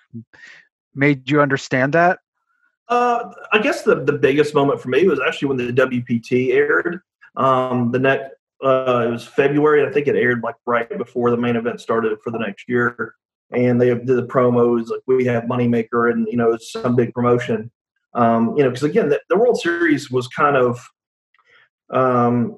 made 0.95 1.31
you 1.31 1.41
understand 1.41 1.95
that? 1.95 2.19
Uh, 2.89 3.31
I 3.55 3.61
guess 3.61 3.83
the, 3.83 4.05
the 4.05 4.13
biggest 4.13 4.55
moment 4.55 4.83
for 4.83 4.91
me 4.91 5.09
was 5.09 5.19
actually 5.27 5.49
when 5.49 5.57
the 5.57 5.73
WPT 5.73 6.53
aired. 6.53 7.01
Um, 7.37 7.91
the 7.91 7.99
next, 7.99 8.33
uh, 8.63 9.07
it 9.09 9.11
was 9.11 9.27
February. 9.27 9.87
I 9.87 9.91
think 9.91 10.09
it 10.09 10.17
aired 10.17 10.43
like 10.43 10.57
right 10.67 10.99
before 10.99 11.31
the 11.31 11.39
main 11.39 11.57
event 11.57 11.81
started 11.81 12.19
for 12.23 12.31
the 12.31 12.39
next 12.39 12.69
year. 12.69 13.15
And 13.53 13.81
they 13.81 13.89
did 13.89 14.07
the 14.07 14.27
promos 14.27 14.89
like 14.89 15.01
we 15.07 15.25
have 15.27 15.45
Moneymaker 15.45 16.11
and, 16.11 16.27
you 16.29 16.37
know, 16.37 16.57
some 16.59 16.97
big 16.97 17.13
promotion. 17.13 17.71
Um, 18.15 18.55
you 18.57 18.63
know, 18.63 18.71
because 18.71 18.85
again, 18.85 19.09
the, 19.09 19.21
the, 19.29 19.37
World 19.37 19.61
Series 19.61 20.11
was 20.11 20.29
kind 20.29 20.57
of, 20.57 20.85
um, 21.91 22.57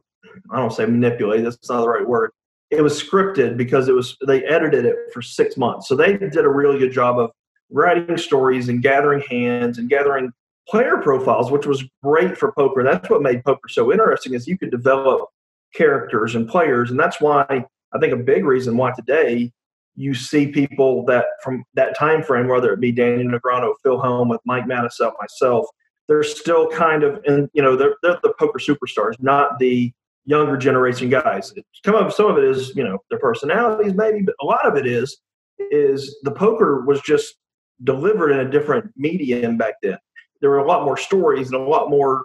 I 0.51 0.59
don't 0.59 0.73
say 0.73 0.85
manipulated, 0.85 1.47
that's 1.47 1.69
not 1.69 1.81
the 1.81 1.89
right 1.89 2.07
word. 2.07 2.31
It 2.71 2.83
was 2.83 3.03
scripted 3.03 3.57
because 3.57 3.89
it 3.89 3.95
was, 3.95 4.17
they 4.27 4.45
edited 4.45 4.85
it 4.85 4.97
for 5.15 5.23
six 5.23 5.57
months. 5.57 5.89
So 5.89 5.97
they 5.97 6.17
did 6.17 6.37
a 6.37 6.49
really 6.49 6.79
good 6.79 6.93
job 6.93 7.19
of 7.19 7.31
writing 7.71 8.17
stories 8.17 8.69
and 8.69 8.83
gathering 8.83 9.23
hands 9.29 9.79
and 9.79 9.89
gathering 9.89 10.31
player 10.69 10.99
profiles, 10.99 11.51
which 11.51 11.67
was 11.67 11.85
great 12.03 12.37
for 12.37 12.53
poker. 12.53 12.83
That's 12.83 13.09
what 13.09 13.23
made 13.23 13.45
poker 13.45 13.69
so 13.69 13.93
interesting 13.93 14.35
is 14.35 14.47
you 14.47 14.59
could 14.59 14.71
develop 14.71 15.29
characters 15.75 16.35
and 16.35 16.49
players, 16.49 16.91
and 16.91 16.99
that's 16.99 17.21
why 17.21 17.45
I 17.93 17.99
think 17.99 18.13
a 18.13 18.17
big 18.17 18.45
reason 18.45 18.77
why 18.77 18.93
today 18.93 19.53
you 19.97 20.15
see 20.15 20.49
people 20.49 21.05
that 21.07 21.25
from 21.43 21.65
that 21.75 21.97
time 21.97 22.23
frame, 22.23 22.49
whether 22.49 22.73
it 22.73 22.81
be 22.81 22.93
Daniel 22.93 23.39
Negreanu, 23.39 23.73
Phil 23.83 24.01
Hellmuth, 24.01 24.39
Mike 24.45 24.67
Matusow, 24.67 25.13
myself, 25.21 25.67
they're 26.07 26.23
still 26.23 26.69
kind 26.69 27.03
of 27.03 27.21
in, 27.25 27.51
you 27.53 27.63
know, 27.63 27.77
they're, 27.77 27.97
they're 28.03 28.19
the 28.23 28.35
poker 28.39 28.59
superstars, 28.59 29.15
not 29.21 29.59
the 29.59 29.93
younger 30.27 30.57
generation 30.57 31.09
guys. 31.09 31.53
Some 31.85 31.95
of 31.95 32.13
some 32.13 32.27
of 32.27 32.39
it 32.39 32.45
is, 32.45 32.75
you 32.77 32.85
know, 32.85 32.99
their 33.11 33.19
personalities 33.19 33.95
maybe, 33.95 34.23
but 34.23 34.35
a 34.41 34.45
lot 34.45 34.67
of 34.67 34.77
it 34.77 34.87
is 34.87 35.19
is 35.59 36.19
the 36.23 36.31
poker 36.31 36.85
was 36.85 37.01
just 37.01 37.37
delivered 37.85 38.31
in 38.31 38.41
a 38.41 38.51
different 38.51 38.93
medium 38.97 39.57
back 39.57 39.75
then. 39.83 39.99
There 40.41 40.51
were 40.51 40.59
a 40.59 40.67
lot 40.67 40.85
more 40.85 40.97
stories 40.97 41.51
and 41.51 41.57
a 41.57 41.65
lot 41.65 41.89
more 41.89 42.25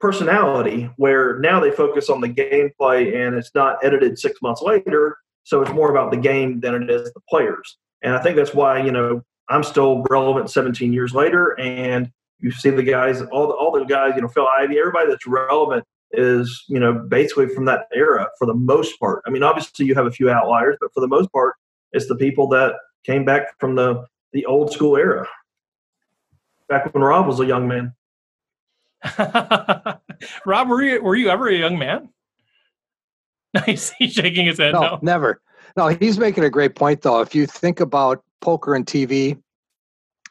personality 0.00 0.90
where 0.96 1.38
now 1.38 1.60
they 1.60 1.70
focus 1.70 2.08
on 2.08 2.20
the 2.20 2.28
gameplay 2.28 3.16
and 3.16 3.36
it's 3.36 3.54
not 3.54 3.84
edited 3.84 4.18
six 4.18 4.40
months 4.42 4.62
later. 4.62 5.16
So 5.48 5.62
it's 5.62 5.72
more 5.72 5.90
about 5.90 6.10
the 6.10 6.18
game 6.18 6.60
than 6.60 6.74
it 6.74 6.90
is 6.90 7.10
the 7.14 7.20
players. 7.26 7.78
And 8.02 8.14
I 8.14 8.22
think 8.22 8.36
that's 8.36 8.52
why, 8.52 8.82
you 8.82 8.92
know, 8.92 9.22
I'm 9.48 9.62
still 9.62 10.04
relevant 10.10 10.50
17 10.50 10.92
years 10.92 11.14
later. 11.14 11.58
And 11.58 12.12
you 12.38 12.50
see 12.50 12.68
the 12.68 12.82
guys, 12.82 13.22
all 13.22 13.46
the, 13.46 13.54
all 13.54 13.72
the 13.72 13.86
guys, 13.86 14.12
you 14.14 14.20
know, 14.20 14.28
Phil 14.28 14.46
Ivey, 14.60 14.78
everybody 14.78 15.08
that's 15.08 15.26
relevant 15.26 15.86
is, 16.12 16.64
you 16.68 16.78
know, 16.78 16.92
basically 16.92 17.48
from 17.48 17.64
that 17.64 17.86
era 17.94 18.28
for 18.38 18.44
the 18.44 18.52
most 18.52 19.00
part. 19.00 19.22
I 19.26 19.30
mean, 19.30 19.42
obviously 19.42 19.86
you 19.86 19.94
have 19.94 20.04
a 20.04 20.10
few 20.10 20.28
outliers, 20.28 20.76
but 20.82 20.92
for 20.92 21.00
the 21.00 21.08
most 21.08 21.32
part, 21.32 21.54
it's 21.92 22.08
the 22.08 22.16
people 22.16 22.46
that 22.48 22.74
came 23.06 23.24
back 23.24 23.58
from 23.58 23.74
the 23.74 24.04
the 24.34 24.44
old 24.44 24.70
school 24.70 24.98
era, 24.98 25.26
back 26.68 26.92
when 26.92 27.02
Rob 27.02 27.26
was 27.26 27.40
a 27.40 27.46
young 27.46 27.66
man. 27.66 27.94
Rob, 30.44 30.68
were 30.68 30.82
you, 30.82 31.02
were 31.02 31.16
you 31.16 31.30
ever 31.30 31.48
a 31.48 31.56
young 31.56 31.78
man? 31.78 32.10
Nice. 33.66 33.92
He's 33.98 34.12
shaking 34.12 34.46
his 34.46 34.58
head. 34.58 34.74
No, 34.74 34.80
no, 34.80 34.98
never. 35.00 35.40
No, 35.76 35.88
he's 35.88 36.18
making 36.18 36.44
a 36.44 36.50
great 36.50 36.74
point, 36.74 37.02
though. 37.02 37.20
If 37.20 37.34
you 37.34 37.46
think 37.46 37.80
about 37.80 38.22
poker 38.40 38.74
and 38.74 38.84
TV, 38.84 39.40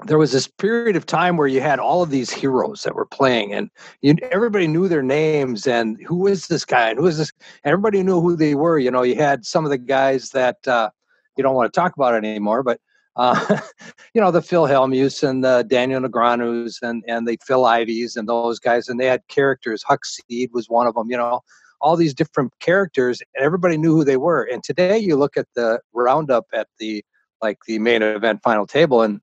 there 0.06 0.20
was 0.20 0.32
this 0.32 0.48
period 0.48 0.96
of 0.96 1.06
time 1.06 1.38
where 1.38 1.48
you 1.48 1.60
had 1.60 1.80
all 1.80 2.04
of 2.04 2.12
these 2.12 2.30
heroes 2.30 2.84
that 2.84 2.94
were 2.94 3.06
playing, 3.06 3.54
and 3.54 3.72
you, 4.02 4.16
everybody 4.32 4.68
knew 4.68 4.88
their 4.88 5.02
names 5.02 5.66
and 5.66 5.98
who 6.06 6.28
is 6.28 6.48
this 6.48 6.64
guy 6.64 6.90
and 6.90 7.00
who 7.00 7.08
is 7.08 7.18
this. 7.18 7.32
Everybody 7.64 8.04
knew 8.04 8.22
who 8.22 8.36
they 8.36 8.54
were. 8.54 8.78
You 8.78 8.92
know, 8.92 9.02
you 9.02 9.16
had 9.16 9.46
some 9.46 9.66
of 9.66 9.72
the 9.72 9.78
guys 9.80 10.30
that 10.32 10.68
uh, 10.68 10.92
you 11.38 11.44
don't 11.44 11.56
want 11.56 11.74
to 11.74 11.80
talk 11.80 11.96
about 11.96 12.14
anymore, 12.14 12.62
but 12.62 12.80
uh, 13.16 13.60
you 14.14 14.22
know, 14.22 14.32
the 14.32 14.42
Phil 14.42 14.66
Hellmuths 14.66 15.28
and 15.28 15.44
the 15.44 15.66
Daniel 15.68 16.02
Negreanus 16.02 16.82
and, 16.82 17.04
and 17.08 17.28
the 17.28 17.38
Phil 17.46 17.64
Iveys 17.64 18.16
and 18.16 18.30
those 18.30 18.60
guys. 18.60 18.88
And 18.88 19.00
they 19.00 19.08
had 19.08 19.28
characters. 19.28 19.84
Huck 19.84 20.06
Seed 20.06 20.52
was 20.54 20.70
one 20.70 20.88
of 20.88 20.96
them, 20.96 21.10
you 21.10 21.18
know, 21.18 21.42
all 21.82 21.96
these 21.96 22.14
different 22.14 22.54
characters. 22.60 23.22
And 23.36 23.46
everybody 23.46 23.78
knew 23.78 23.96
who 23.96 24.04
they 24.04 24.18
were. 24.18 24.44
And 24.44 24.64
today 24.64 24.98
you 24.98 25.16
look 25.16 25.38
at 25.38 25.48
the 25.56 25.80
roundup 25.94 26.46
at 26.54 26.68
the, 26.80 27.04
like 27.42 27.60
the 27.68 27.80
main 27.80 28.02
event 28.02 28.42
final 28.44 28.66
table, 28.66 29.02
and 29.02 29.20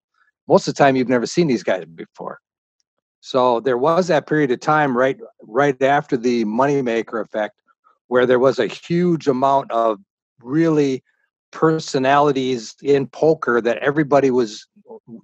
most 0.48 0.68
of 0.68 0.74
the 0.74 0.78
time 0.78 0.96
you've 0.96 1.08
never 1.08 1.26
seen 1.26 1.46
these 1.46 1.62
guys 1.62 1.84
before. 1.84 2.38
So 3.20 3.60
there 3.60 3.78
was 3.78 4.08
that 4.08 4.26
period 4.26 4.50
of 4.50 4.60
time 4.60 4.96
right 4.96 5.16
right 5.42 5.80
after 5.82 6.16
the 6.16 6.44
moneymaker 6.44 7.22
effect 7.22 7.62
where 8.08 8.26
there 8.26 8.38
was 8.38 8.58
a 8.58 8.66
huge 8.66 9.26
amount 9.26 9.70
of 9.70 9.98
really 10.42 11.02
personalities 11.50 12.74
in 12.82 13.06
poker 13.06 13.62
that 13.62 13.78
everybody 13.78 14.30
was 14.30 14.66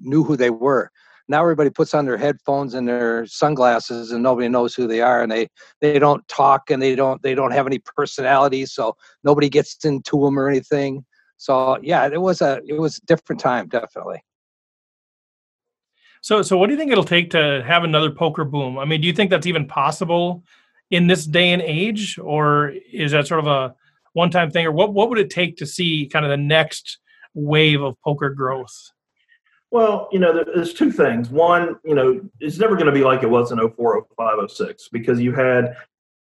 knew 0.00 0.24
who 0.24 0.36
they 0.36 0.48
were 0.48 0.90
now 1.30 1.40
everybody 1.40 1.70
puts 1.70 1.94
on 1.94 2.04
their 2.04 2.18
headphones 2.18 2.74
and 2.74 2.88
their 2.88 3.24
sunglasses 3.24 4.10
and 4.10 4.22
nobody 4.22 4.48
knows 4.48 4.74
who 4.74 4.86
they 4.86 5.00
are 5.00 5.22
and 5.22 5.30
they 5.30 5.48
they 5.80 5.98
don't 5.98 6.26
talk 6.28 6.70
and 6.70 6.82
they 6.82 6.94
don't 6.94 7.22
they 7.22 7.34
don't 7.34 7.52
have 7.52 7.66
any 7.66 7.78
personality 7.78 8.66
so 8.66 8.96
nobody 9.22 9.48
gets 9.48 9.84
into 9.84 10.20
them 10.22 10.38
or 10.38 10.48
anything. 10.48 11.04
So 11.36 11.78
yeah 11.82 12.08
it 12.08 12.20
was 12.20 12.42
a 12.42 12.60
it 12.66 12.78
was 12.78 12.98
a 12.98 13.06
different 13.06 13.40
time 13.40 13.68
definitely. 13.68 14.22
So 16.20 16.42
so 16.42 16.58
what 16.58 16.66
do 16.66 16.72
you 16.72 16.78
think 16.78 16.90
it'll 16.90 17.04
take 17.04 17.30
to 17.30 17.62
have 17.64 17.84
another 17.84 18.10
poker 18.10 18.44
boom? 18.44 18.78
I 18.78 18.84
mean 18.84 19.00
do 19.00 19.06
you 19.06 19.14
think 19.14 19.30
that's 19.30 19.46
even 19.46 19.66
possible 19.66 20.42
in 20.90 21.06
this 21.06 21.24
day 21.24 21.52
and 21.52 21.62
age 21.62 22.18
or 22.18 22.74
is 22.92 23.12
that 23.12 23.28
sort 23.28 23.40
of 23.40 23.46
a 23.46 23.74
one 24.12 24.30
time 24.30 24.50
thing, 24.50 24.66
or 24.66 24.72
what 24.72 24.92
what 24.92 25.08
would 25.08 25.18
it 25.18 25.30
take 25.30 25.56
to 25.58 25.66
see 25.66 26.08
kind 26.12 26.24
of 26.24 26.30
the 26.30 26.36
next 26.36 26.98
wave 27.34 27.80
of 27.80 28.00
poker 28.02 28.30
growth? 28.30 28.90
Well, 29.70 30.09
you 30.11 30.18
know, 30.18 30.44
there's 30.44 30.74
two 30.74 30.90
things. 30.90 31.30
One, 31.30 31.76
you 31.85 31.94
know, 31.94 32.20
it's 32.40 32.59
never 32.59 32.74
going 32.74 32.87
to 32.87 32.92
be 32.92 33.04
like 33.04 33.22
it 33.22 33.30
was 33.30 33.52
in 33.52 33.59
04, 33.59 34.06
05, 34.16 34.50
06 34.50 34.88
because 34.88 35.20
you 35.20 35.33
had 35.33 35.76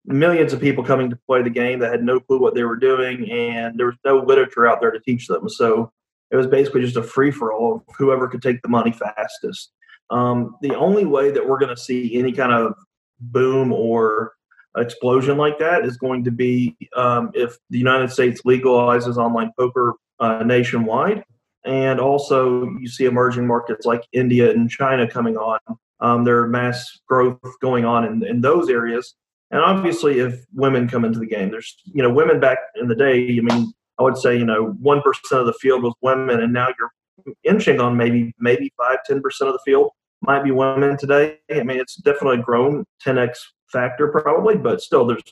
millions 0.06 0.52
of 0.52 0.60
people 0.60 0.84
coming 0.84 1.10
to 1.10 1.16
play 1.28 1.42
the 1.42 1.50
game 1.50 1.80
that 1.80 1.92
had 1.92 2.04
no 2.04 2.20
clue 2.20 2.40
what 2.40 2.54
they 2.54 2.64
were 2.64 2.76
doing, 2.76 3.30
and 3.32 3.80
there 3.80 3.86
was 3.86 3.96
no 4.04 4.18
literature 4.18 4.68
out 4.68 4.82
there 4.82 4.92
to 4.92 5.00
teach 5.00 5.28
them. 5.28 5.48
So 5.48 5.92
it 6.32 6.36
was 6.36 6.48
basically 6.48 6.82
just 6.82 6.98
a 6.98 7.04
free 7.04 7.32
for 7.32 7.54
all 7.54 7.76
of 7.76 7.96
whoever 7.98 8.28
could 8.28 8.42
take 8.42 8.62
the 8.62 8.70
money 8.70 8.92
fastest. 8.92 9.72
Um, 10.10 10.56
the 10.62 10.76
only 10.76 11.06
way 11.06 11.32
that 11.32 11.48
we're 11.48 11.60
going 11.60 11.76
to 11.76 11.82
see 11.82 12.18
any 12.18 12.32
kind 12.32 12.52
of 12.52 12.74
boom 13.20 13.72
or 13.72 14.34
explosion 14.78 15.38
like 15.38 15.60
that 15.60 15.86
is 15.86 15.98
going 15.98 16.24
to 16.24 16.32
be 16.32 16.76
um, 16.96 17.32
if 17.34 17.58
the 17.70 17.78
United 17.78 18.12
States 18.12 18.42
legalizes 18.44 19.18
online 19.18 19.52
poker 19.58 19.96
uh, 20.20 20.44
nationwide. 20.44 21.24
And 21.66 22.00
also, 22.00 22.70
you 22.80 22.88
see 22.88 23.06
emerging 23.06 23.46
markets 23.46 23.86
like 23.86 24.08
India 24.14 24.50
and 24.52 24.70
China 24.70 25.10
coming 25.10 25.38
on. 25.38 25.60
Um, 26.00 26.24
there 26.24 26.40
are 26.42 26.48
mass 26.48 27.00
growth 27.08 27.40
going 27.62 27.84
on 27.86 28.06
in, 28.06 28.26
in 28.26 28.42
those 28.42 28.70
areas. 28.70 29.16
And 29.52 29.62
obviously, 29.62 30.20
if 30.20 30.46
women 30.54 30.88
come 30.88 31.04
into 31.04 31.20
the 31.20 31.26
game, 31.26 31.52
there's, 31.52 31.76
you 31.86 32.02
know, 32.02 32.10
women 32.10 32.40
back 32.40 32.60
in 32.76 32.88
the 32.88 32.96
day, 32.96 33.38
I 33.38 33.42
mean, 33.42 33.74
I 34.00 34.04
would 34.04 34.18
say, 34.18 34.38
you 34.38 34.46
know, 34.46 34.74
1% 34.82 35.02
of 35.32 35.46
the 35.46 35.54
field 35.54 35.84
was 35.84 35.94
women, 36.02 36.40
and 36.42 36.54
now 36.54 36.68
you're 36.80 37.36
inching 37.44 37.82
on 37.82 37.98
maybe, 37.98 38.34
maybe 38.40 38.72
5, 38.78 39.00
10% 39.10 39.22
of 39.42 39.54
the 39.54 39.60
field 39.66 39.92
might 40.22 40.44
be 40.44 40.52
women 40.52 40.98
today. 40.98 41.38
I 41.52 41.64
mean, 41.64 41.80
it's 41.80 41.96
definitely 41.96 42.42
grown 42.42 42.86
10x 43.06 43.38
factor 43.72 44.08
probably, 44.08 44.56
but 44.56 44.82
still 44.82 45.06
there's 45.06 45.24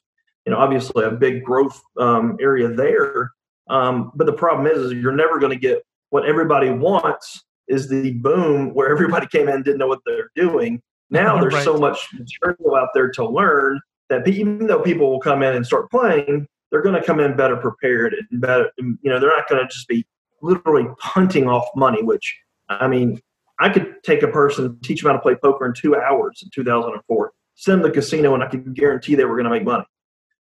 you 0.46 0.52
know 0.52 0.60
obviously 0.60 1.04
a 1.04 1.12
big 1.12 1.44
growth 1.44 1.82
um, 2.00 2.38
area 2.40 2.70
there. 2.70 3.32
Um, 3.70 4.12
but 4.16 4.28
the 4.28 4.34
problem 4.34 4.68
is, 4.68 4.78
is 4.78 4.94
you're 4.94 5.12
never 5.12 5.40
going 5.40 5.52
to 5.52 5.60
get 5.60 5.84
what 6.10 6.26
everybody 6.26 6.70
wants 6.70 7.44
is 7.68 7.90
the 7.90 8.14
boom 8.14 8.74
where 8.74 8.90
everybody 8.90 9.28
came 9.32 9.48
in 9.48 9.56
and 9.56 9.66
didn't 9.66 9.80
know 9.80 9.88
what 9.88 10.00
they're 10.06 10.30
doing. 10.36 10.82
Now 11.10 11.38
there's 11.42 11.54
right. 11.54 11.64
so 11.64 11.78
much 11.78 12.08
material 12.14 12.76
out 12.76 12.90
there 12.94 13.10
to 13.12 13.28
learn 13.28 13.80
that 14.10 14.28
even 14.28 14.68
though 14.68 14.82
people 14.82 15.12
will 15.12 15.20
come 15.20 15.44
in 15.44 15.56
and 15.56 15.66
start 15.66 15.90
playing, 15.92 16.48
they're 16.72 16.82
going 16.82 17.00
to 17.00 17.06
come 17.06 17.20
in 17.20 17.36
better 17.36 17.58
prepared 17.58 18.14
and 18.14 18.42
better. 18.42 18.72
You 18.78 18.98
know, 19.04 19.20
they're 19.20 19.36
not 19.36 19.48
going 19.48 19.62
to 19.62 19.68
just 19.68 19.88
be 19.88 20.06
literally 20.42 20.88
punting 21.00 21.48
off 21.48 21.68
money. 21.76 22.04
Which 22.04 22.38
I 22.70 22.88
mean, 22.88 23.22
I 23.60 23.70
could 23.70 23.96
take 24.04 24.24
a 24.24 24.28
person, 24.28 24.78
teach 24.84 25.02
them 25.02 25.10
how 25.10 25.18
to 25.18 25.22
play 25.22 25.36
poker 25.36 25.66
in 25.66 25.74
two 25.74 25.96
hours 25.96 26.42
in 26.44 26.50
2004, 26.54 27.32
send 27.56 27.76
them 27.76 27.84
to 27.84 27.88
the 27.88 27.94
casino, 27.94 28.34
and 28.34 28.44
I 28.44 28.48
can 28.48 28.74
guarantee 28.74 29.16
they 29.16 29.26
were 29.26 29.36
going 29.36 29.46
to 29.46 29.50
make 29.50 29.64
money. 29.64 29.86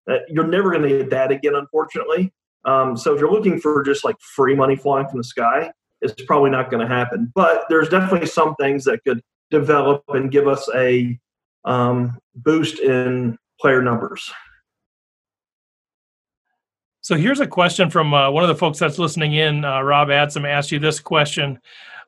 Uh, 0.09 0.19
you're 0.29 0.47
never 0.47 0.71
going 0.71 0.83
to 0.83 0.97
get 0.97 1.09
that 1.09 1.31
again, 1.31 1.55
unfortunately. 1.55 2.33
Um, 2.65 2.97
so 2.97 3.13
if 3.13 3.19
you're 3.19 3.31
looking 3.31 3.59
for 3.59 3.83
just 3.83 4.03
like 4.03 4.19
free 4.19 4.55
money 4.55 4.75
flying 4.75 5.07
from 5.07 5.17
the 5.17 5.23
sky, 5.23 5.71
it's 6.01 6.21
probably 6.25 6.49
not 6.49 6.69
going 6.69 6.85
to 6.85 6.93
happen. 6.93 7.31
But 7.33 7.65
there's 7.69 7.89
definitely 7.89 8.27
some 8.27 8.55
things 8.55 8.83
that 8.85 9.03
could 9.03 9.21
develop 9.49 10.03
and 10.09 10.31
give 10.31 10.47
us 10.47 10.69
a 10.75 11.17
um, 11.65 12.17
boost 12.35 12.79
in 12.79 13.37
player 13.59 13.81
numbers. 13.81 14.31
So 17.01 17.15
here's 17.15 17.39
a 17.39 17.47
question 17.47 17.89
from 17.89 18.13
uh, 18.13 18.29
one 18.31 18.43
of 18.43 18.49
the 18.49 18.55
folks 18.55 18.79
that's 18.79 18.99
listening 18.99 19.33
in. 19.33 19.63
Uh, 19.63 19.81
Rob 19.81 20.09
Adsom 20.09 20.45
asked 20.45 20.73
you 20.73 20.79
this 20.79 20.99
question. 20.99 21.57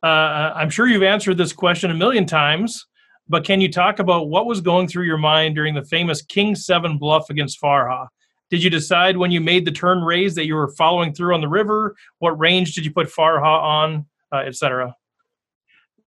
Uh, 0.03 0.51
I'm 0.55 0.69
sure 0.69 0.88
you've 0.88 1.03
answered 1.03 1.38
this 1.38 1.53
question 1.53 1.89
a 1.89 1.93
million 1.93 2.25
times, 2.25 2.85
but 3.27 3.45
can 3.45 3.62
you 3.62 3.71
talk 3.71 3.99
about 3.99 4.27
what 4.27 4.45
was 4.45 4.59
going 4.59 4.88
through 4.88 5.05
your 5.05 5.17
mind 5.17 5.55
during 5.55 5.73
the 5.73 5.85
famous 5.85 6.21
King 6.21 6.55
Seven 6.55 6.97
bluff 6.97 7.29
against 7.29 7.62
Farha? 7.62 8.07
Did 8.49 8.63
you 8.63 8.69
decide 8.69 9.17
when 9.17 9.31
you 9.31 9.41
made 9.41 9.65
the 9.65 9.71
turn 9.71 10.01
raise 10.01 10.35
that 10.35 10.45
you 10.45 10.55
were 10.55 10.69
following 10.69 11.13
through 11.13 11.35
on 11.35 11.41
the 11.41 11.47
river? 11.47 11.95
What 12.19 12.39
range 12.39 12.73
did 12.73 12.85
you 12.85 12.91
put 12.91 13.07
Farha 13.07 13.43
on, 13.43 14.05
uh, 14.31 14.38
etc.? 14.38 14.95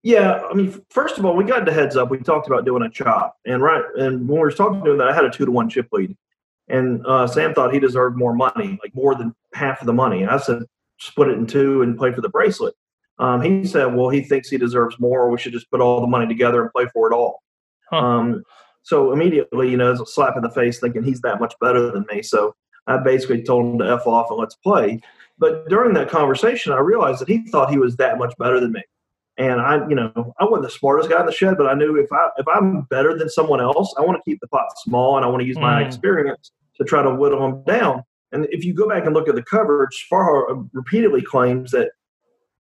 Yeah, 0.02 0.42
I 0.50 0.54
mean, 0.54 0.82
first 0.90 1.18
of 1.18 1.26
all, 1.26 1.36
we 1.36 1.44
got 1.44 1.66
the 1.66 1.74
heads 1.74 1.98
up. 1.98 2.10
We 2.10 2.20
talked 2.20 2.48
about 2.48 2.64
doing 2.64 2.84
a 2.84 2.90
chop, 2.90 3.36
and 3.46 3.62
right, 3.62 3.84
and 3.98 4.30
when 4.30 4.38
we 4.38 4.40
were 4.40 4.52
talking 4.52 4.82
to 4.84 4.92
him, 4.92 4.98
that 5.00 5.10
I 5.10 5.14
had 5.14 5.26
a 5.26 5.30
two 5.30 5.46
to 5.46 5.52
one 5.52 5.70
chip 5.70 5.90
lead, 5.92 6.16
and 6.70 7.06
uh, 7.06 7.28
Sam 7.28 7.54
thought 7.54 7.74
he 7.74 7.82
deserved 7.82 8.16
more 8.16 8.34
money, 8.34 8.80
like 8.82 8.96
more 8.96 9.16
than 9.16 9.36
half 9.54 9.82
of 9.82 9.88
the 9.88 9.94
money. 9.94 10.22
And 10.22 10.32
I 10.32 10.38
said, 10.38 10.64
split 11.00 11.30
it 11.30 11.38
in 11.38 11.46
two 11.46 11.82
and 11.82 11.98
play 11.98 12.14
for 12.14 12.22
the 12.22 12.30
bracelet. 12.30 12.76
Um, 13.18 13.42
he 13.42 13.66
said, 13.66 13.94
well, 13.94 14.10
he 14.10 14.22
thinks 14.22 14.50
he 14.50 14.58
deserves 14.58 14.98
more. 15.00 15.30
We 15.30 15.38
should 15.38 15.52
just 15.52 15.70
put 15.70 15.82
all 15.82 16.00
the 16.00 16.08
money 16.08 16.28
together 16.28 16.62
and 16.62 16.72
play 16.72 16.86
for 16.94 17.12
it 17.12 17.14
all. 17.14 17.44
Huh. 17.90 17.98
Um, 17.98 18.44
so 18.84 19.12
immediately, 19.12 19.70
you 19.70 19.78
know, 19.78 19.92
it's 19.92 20.02
a 20.02 20.06
slap 20.06 20.36
in 20.36 20.44
the 20.44 20.50
face 20.50 20.80
thinking 20.80 21.04
he's 21.04 21.22
that 21.22 21.40
much 21.40 21.54
better 21.62 21.92
than 21.92 22.06
me. 22.12 22.22
So 22.22 22.56
I 22.88 22.98
basically 22.98 23.44
told 23.44 23.66
him 23.66 23.80
to 23.80 23.92
F 23.92 24.08
off 24.08 24.30
and 24.30 24.40
let's 24.40 24.56
play. 24.56 25.00
But 25.38 25.70
during 25.70 25.94
that 25.94 26.10
conversation, 26.10 26.74
I 26.74 26.80
realized 26.80 27.22
that 27.22 27.30
he 27.30 27.48
thought 27.48 27.70
he 27.70 27.78
was 27.78 27.96
that 27.98 28.18
much 28.18 28.34
better 28.38 28.60
than 28.60 28.74
me. 28.74 28.84
And 29.38 29.62
I, 29.62 29.88
you 29.88 29.96
know, 29.96 30.34
I 30.38 30.44
wasn't 30.44 30.64
the 30.64 30.70
smartest 30.70 31.10
guy 31.10 31.20
in 31.22 31.26
the 31.26 31.32
shed, 31.32 31.58
but 31.58 31.68
I 31.68 31.74
knew 31.74 31.96
if 31.96 32.12
I 32.12 32.28
if 32.38 32.48
I'm 32.48 32.82
better 32.90 33.18
than 33.18 33.30
someone 33.30 33.62
else, 33.62 33.94
I 33.98 34.02
want 34.02 34.18
to 34.18 34.30
keep 34.30 34.42
the 34.42 34.48
pot 34.48 34.68
small 34.84 35.16
and 35.16 35.26
I 35.26 35.30
want 35.30 35.42
to 35.42 35.48
use 35.48 35.58
my 35.58 35.82
mm. 35.82 35.88
experience 35.88 36.52
to 36.76 36.84
try 36.84 37.02
to 37.02 37.16
whittle 37.16 37.40
them 37.40 37.64
down. 37.64 38.04
And 38.34 38.48
if 38.52 38.66
you 38.66 38.74
go 38.74 38.88
back 38.88 39.06
and 39.06 39.14
look 39.14 39.30
at 39.30 39.36
the 39.36 39.44
coverage, 39.44 40.08
Farha 40.12 40.70
repeatedly 40.74 41.22
claims 41.22 41.72
that 41.72 41.92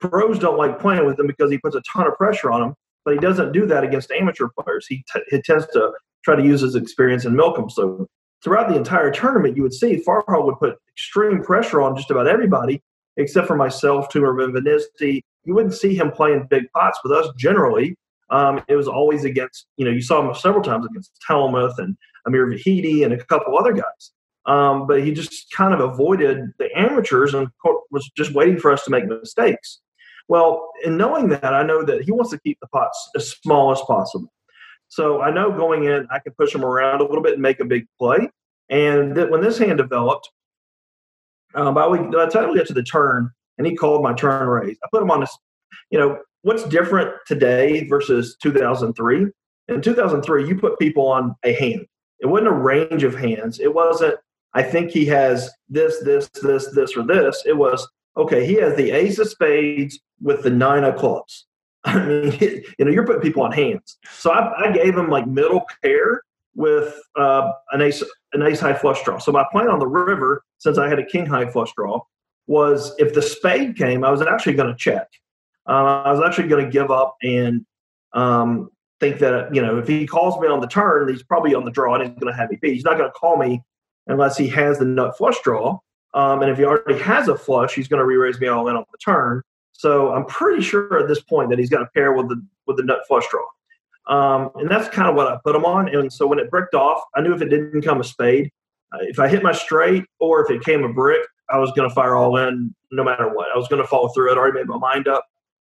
pros 0.01 0.38
don't 0.38 0.57
like 0.57 0.81
playing 0.81 1.07
with 1.07 1.18
him 1.18 1.27
because 1.27 1.51
he 1.51 1.59
puts 1.59 1.77
a 1.77 1.83
ton 1.83 2.07
of 2.07 2.14
pressure 2.14 2.51
on 2.51 2.61
them, 2.61 2.75
but 3.05 3.15
he 3.15 3.21
doesn't 3.21 3.53
do 3.53 3.67
that 3.67 3.85
against 3.85 4.11
amateur 4.11 4.49
players. 4.59 4.87
He, 4.88 5.05
t- 5.12 5.23
he 5.29 5.43
tends 5.43 5.67
to 5.69 5.93
try 6.25 6.37
to 6.37 6.43
use 6.43 6.61
his 6.61 6.75
experience 6.75 7.25
and 7.25 7.37
milk 7.37 7.57
them. 7.57 7.71
So 7.71 8.07
throughout 8.43 8.69
the 8.69 8.77
entire 8.77 9.11
tournament, 9.11 9.57
you 9.57 9.62
would 9.62 9.75
see 9.75 10.03
Farha 10.07 10.45
would 10.45 10.59
put 10.59 10.77
extreme 10.95 11.43
pressure 11.43 11.81
on 11.83 11.97
just 11.97 12.11
about 12.11 12.27
everybody, 12.27 12.83
except 13.17 13.47
for 13.47 13.57
myself, 13.57 14.09
Tomer 14.09 14.35
Benvenisti. 14.35 15.23
You 15.45 15.55
wouldn't 15.55 15.75
see 15.75 15.95
him 15.95 16.11
playing 16.11 16.47
big 16.49 16.65
pots 16.73 16.99
with 17.03 17.12
us 17.12 17.29
generally. 17.37 17.97
Um, 18.31 18.62
it 18.69 18.77
was 18.77 18.88
always 18.88 19.25
against, 19.25 19.67
you 19.77 19.85
know, 19.85 19.91
you 19.91 20.01
saw 20.01 20.27
him 20.27 20.35
several 20.35 20.62
times 20.62 20.87
against 20.87 21.12
Hellmuth 21.29 21.79
and 21.79 21.97
Amir 22.27 22.47
Vahedi 22.47 23.05
and 23.05 23.12
a 23.12 23.25
couple 23.25 23.59
other 23.59 23.73
guys. 23.73 24.12
Um, 24.47 24.87
but 24.87 25.05
he 25.05 25.12
just 25.12 25.53
kind 25.53 25.75
of 25.75 25.81
avoided 25.81 26.53
the 26.59 26.69
amateurs 26.77 27.35
and 27.35 27.49
was 27.91 28.11
just 28.17 28.35
waiting 28.35 28.59
for 28.59 28.73
us 28.73 28.85
to 28.85 28.91
make 28.91 29.07
mistakes. 29.07 29.81
Well, 30.33 30.73
in 30.83 30.97
knowing 30.97 31.29
that, 31.29 31.53
I 31.53 31.62
know 31.62 31.85
that 31.85 32.05
he 32.05 32.11
wants 32.11 32.31
to 32.31 32.40
keep 32.40 32.59
the 32.62 32.66
pots 32.68 33.11
as 33.14 33.33
small 33.33 33.71
as 33.71 33.83
possible. 33.83 34.33
So 34.88 35.21
I 35.21 35.31
know 35.31 35.53
going 35.53 35.85
in, 35.85 36.09
I 36.11 36.21
can 36.21 36.33
push 36.33 36.55
him 36.55 36.64
around 36.64 37.03
a 37.03 37.05
little 37.05 37.23
bit 37.23 37.35
and 37.35 37.42
make 37.42 37.61
a 37.61 37.66
big 37.66 37.85
play. 37.99 38.31
And 38.71 39.14
that 39.14 39.31
when 39.31 39.42
this 39.42 39.59
hand 39.59 39.77
developed, 39.77 40.31
um, 41.55 41.75
by, 41.75 41.87
we, 41.87 41.99
by 41.99 42.25
the 42.25 42.31
time 42.31 42.49
we 42.49 42.57
got 42.57 42.66
to 42.68 42.73
the 42.73 42.83
turn, 42.83 43.31
and 43.59 43.66
he 43.66 43.77
called 43.77 44.03
my 44.03 44.14
turn 44.14 44.49
raise, 44.49 44.79
I 44.83 44.88
put 44.90 45.03
him 45.03 45.11
on 45.11 45.21
this. 45.21 45.37
You 45.90 45.99
know 45.99 46.18
what's 46.40 46.62
different 46.62 47.14
today 47.27 47.87
versus 47.87 48.38
2003? 48.42 49.27
In 49.68 49.83
2003, 49.83 50.49
you 50.49 50.59
put 50.59 50.79
people 50.79 51.09
on 51.09 51.37
a 51.45 51.53
hand. 51.53 51.85
It 52.21 52.27
wasn't 52.27 52.49
a 52.49 52.53
range 52.53 53.05
of 53.05 53.14
hands. 53.14 53.61
It 53.61 53.75
wasn't. 53.75 54.14
I 54.55 54.62
think 54.62 54.92
he 54.92 55.05
has 55.09 55.51
this, 55.68 56.03
this, 56.05 56.31
this, 56.42 56.68
this, 56.75 56.97
or 56.97 57.07
this. 57.07 57.42
It 57.45 57.59
was 57.59 57.87
okay. 58.16 58.46
He 58.46 58.55
has 58.55 58.77
the 58.77 58.90
ace 58.90 59.18
of 59.18 59.29
spades 59.29 60.01
with 60.20 60.42
the 60.42 60.51
nine 60.51 60.85
of 60.85 60.96
clubs. 60.96 61.46
I 61.85 62.05
mean, 62.05 62.33
you 62.79 62.85
know, 62.85 62.90
you're 62.90 63.07
putting 63.07 63.22
people 63.22 63.42
on 63.42 63.53
hands. 63.53 63.98
So 64.11 64.31
I, 64.31 64.68
I 64.68 64.72
gave 64.72 64.96
him 64.96 65.09
like 65.09 65.27
middle 65.27 65.64
pair 65.83 66.22
with 66.55 66.94
uh, 67.16 67.53
an 67.72 67.81
ace 67.81 68.03
an 68.33 68.42
ace 68.42 68.61
high 68.61 68.75
flush 68.75 69.03
draw. 69.05 69.18
So 69.18 69.33
my 69.33 69.44
plan 69.53 69.68
on 69.68 69.79
the 69.79 69.87
river, 69.87 70.42
since 70.59 70.79
I 70.79 70.88
had 70.88 70.98
a 70.98 71.05
king 71.05 71.27
high 71.27 71.51
flush 71.51 71.72
draw, 71.77 72.01
was 72.46 72.94
if 72.98 73.14
the 73.14 73.22
spade 73.22 73.77
came, 73.77 74.05
I 74.05 74.11
was 74.11 74.22
actually 74.22 74.55
going 74.55 74.68
to 74.68 74.77
check. 74.77 75.09
Uh, 75.68 76.03
I 76.05 76.11
was 76.11 76.20
actually 76.20 76.48
going 76.48 76.64
to 76.64 76.70
give 76.70 76.90
up 76.90 77.16
and 77.22 77.64
um, 78.14 78.70
think 79.01 79.18
that 79.20 79.55
you 79.55 79.62
know 79.62 79.79
if 79.79 79.88
he 79.88 80.07
calls 80.07 80.38
me 80.40 80.48
on 80.48 80.61
the 80.61 80.66
turn, 80.66 81.09
he's 81.09 81.22
probably 81.22 81.55
on 81.55 81.64
the 81.64 81.70
draw 81.70 81.94
and 81.94 82.05
he's 82.05 82.18
going 82.18 82.33
to 82.33 82.38
have 82.38 82.51
me 82.51 82.59
beat. 82.61 82.75
He's 82.75 82.85
not 82.85 82.98
going 82.98 83.09
to 83.09 83.14
call 83.14 83.37
me 83.37 83.62
unless 84.07 84.37
he 84.37 84.48
has 84.48 84.79
the 84.79 84.85
nut 84.85 85.16
flush 85.16 85.40
draw. 85.42 85.79
Um, 86.14 86.42
and 86.42 86.51
if 86.51 86.59
he 86.59 86.64
already 86.64 86.98
has 87.01 87.29
a 87.29 87.37
flush, 87.37 87.75
he's 87.75 87.88
going 87.88 87.98
to 87.98 88.05
re-raise 88.05 88.38
me 88.40 88.48
all 88.48 88.68
in 88.68 88.77
on 88.77 88.85
the 88.92 88.98
turn. 88.98 89.42
So 89.72 90.12
I'm 90.12 90.27
pretty 90.27 90.62
sure 90.62 90.98
at 90.98 91.09
this 91.09 91.22
point 91.22 91.51
that 91.51 91.59
he's 91.59 91.70
got 91.70 91.83
a 91.83 91.87
pair 91.94 92.12
with 92.12 92.29
the 92.29 92.44
with 92.66 92.77
the 92.77 92.83
nut 92.83 93.01
flush 93.09 93.25
draw. 93.31 93.44
Um, 94.07 94.51
and 94.57 94.70
that's 94.70 94.88
kind 94.88 95.09
of 95.09 95.14
what 95.14 95.27
I 95.27 95.38
put 95.44 95.57
him 95.57 95.64
on. 95.64 95.88
And 95.88 96.12
so 96.12 96.27
when 96.27 96.38
it 96.38 96.51
bricked 96.51 96.75
off, 96.75 97.03
I 97.14 97.20
knew 97.20 97.35
if 97.35 97.40
it 97.40 97.48
didn't 97.48 97.83
come 97.83 98.01
a 98.01 98.05
spade, 98.05 98.51
uh, 98.92 98.98
if 99.03 99.18
I 99.18 99.29
hit 99.29 99.42
my 99.42 99.53
straight 99.53 100.05
or 100.20 100.44
if 100.44 100.51
it 100.51 100.62
came 100.62 100.85
a 100.85 100.92
brick, 100.92 101.22
I 101.51 101.59
was 101.59 101.70
going 101.72 101.88
to 101.88 101.94
fire 101.94 102.14
all 102.14 102.37
in 102.37 102.75
no 102.90 103.05
matter 103.05 103.29
what. 103.29 103.48
I 103.55 103.59
was 103.59 103.68
going 103.68 103.83
to 103.83 103.88
follow 103.88 104.09
through. 104.09 104.31
I'd 104.31 104.38
already 104.38 104.59
made 104.59 104.66
my 104.66 104.79
mind 104.79 105.09
up 105.09 105.25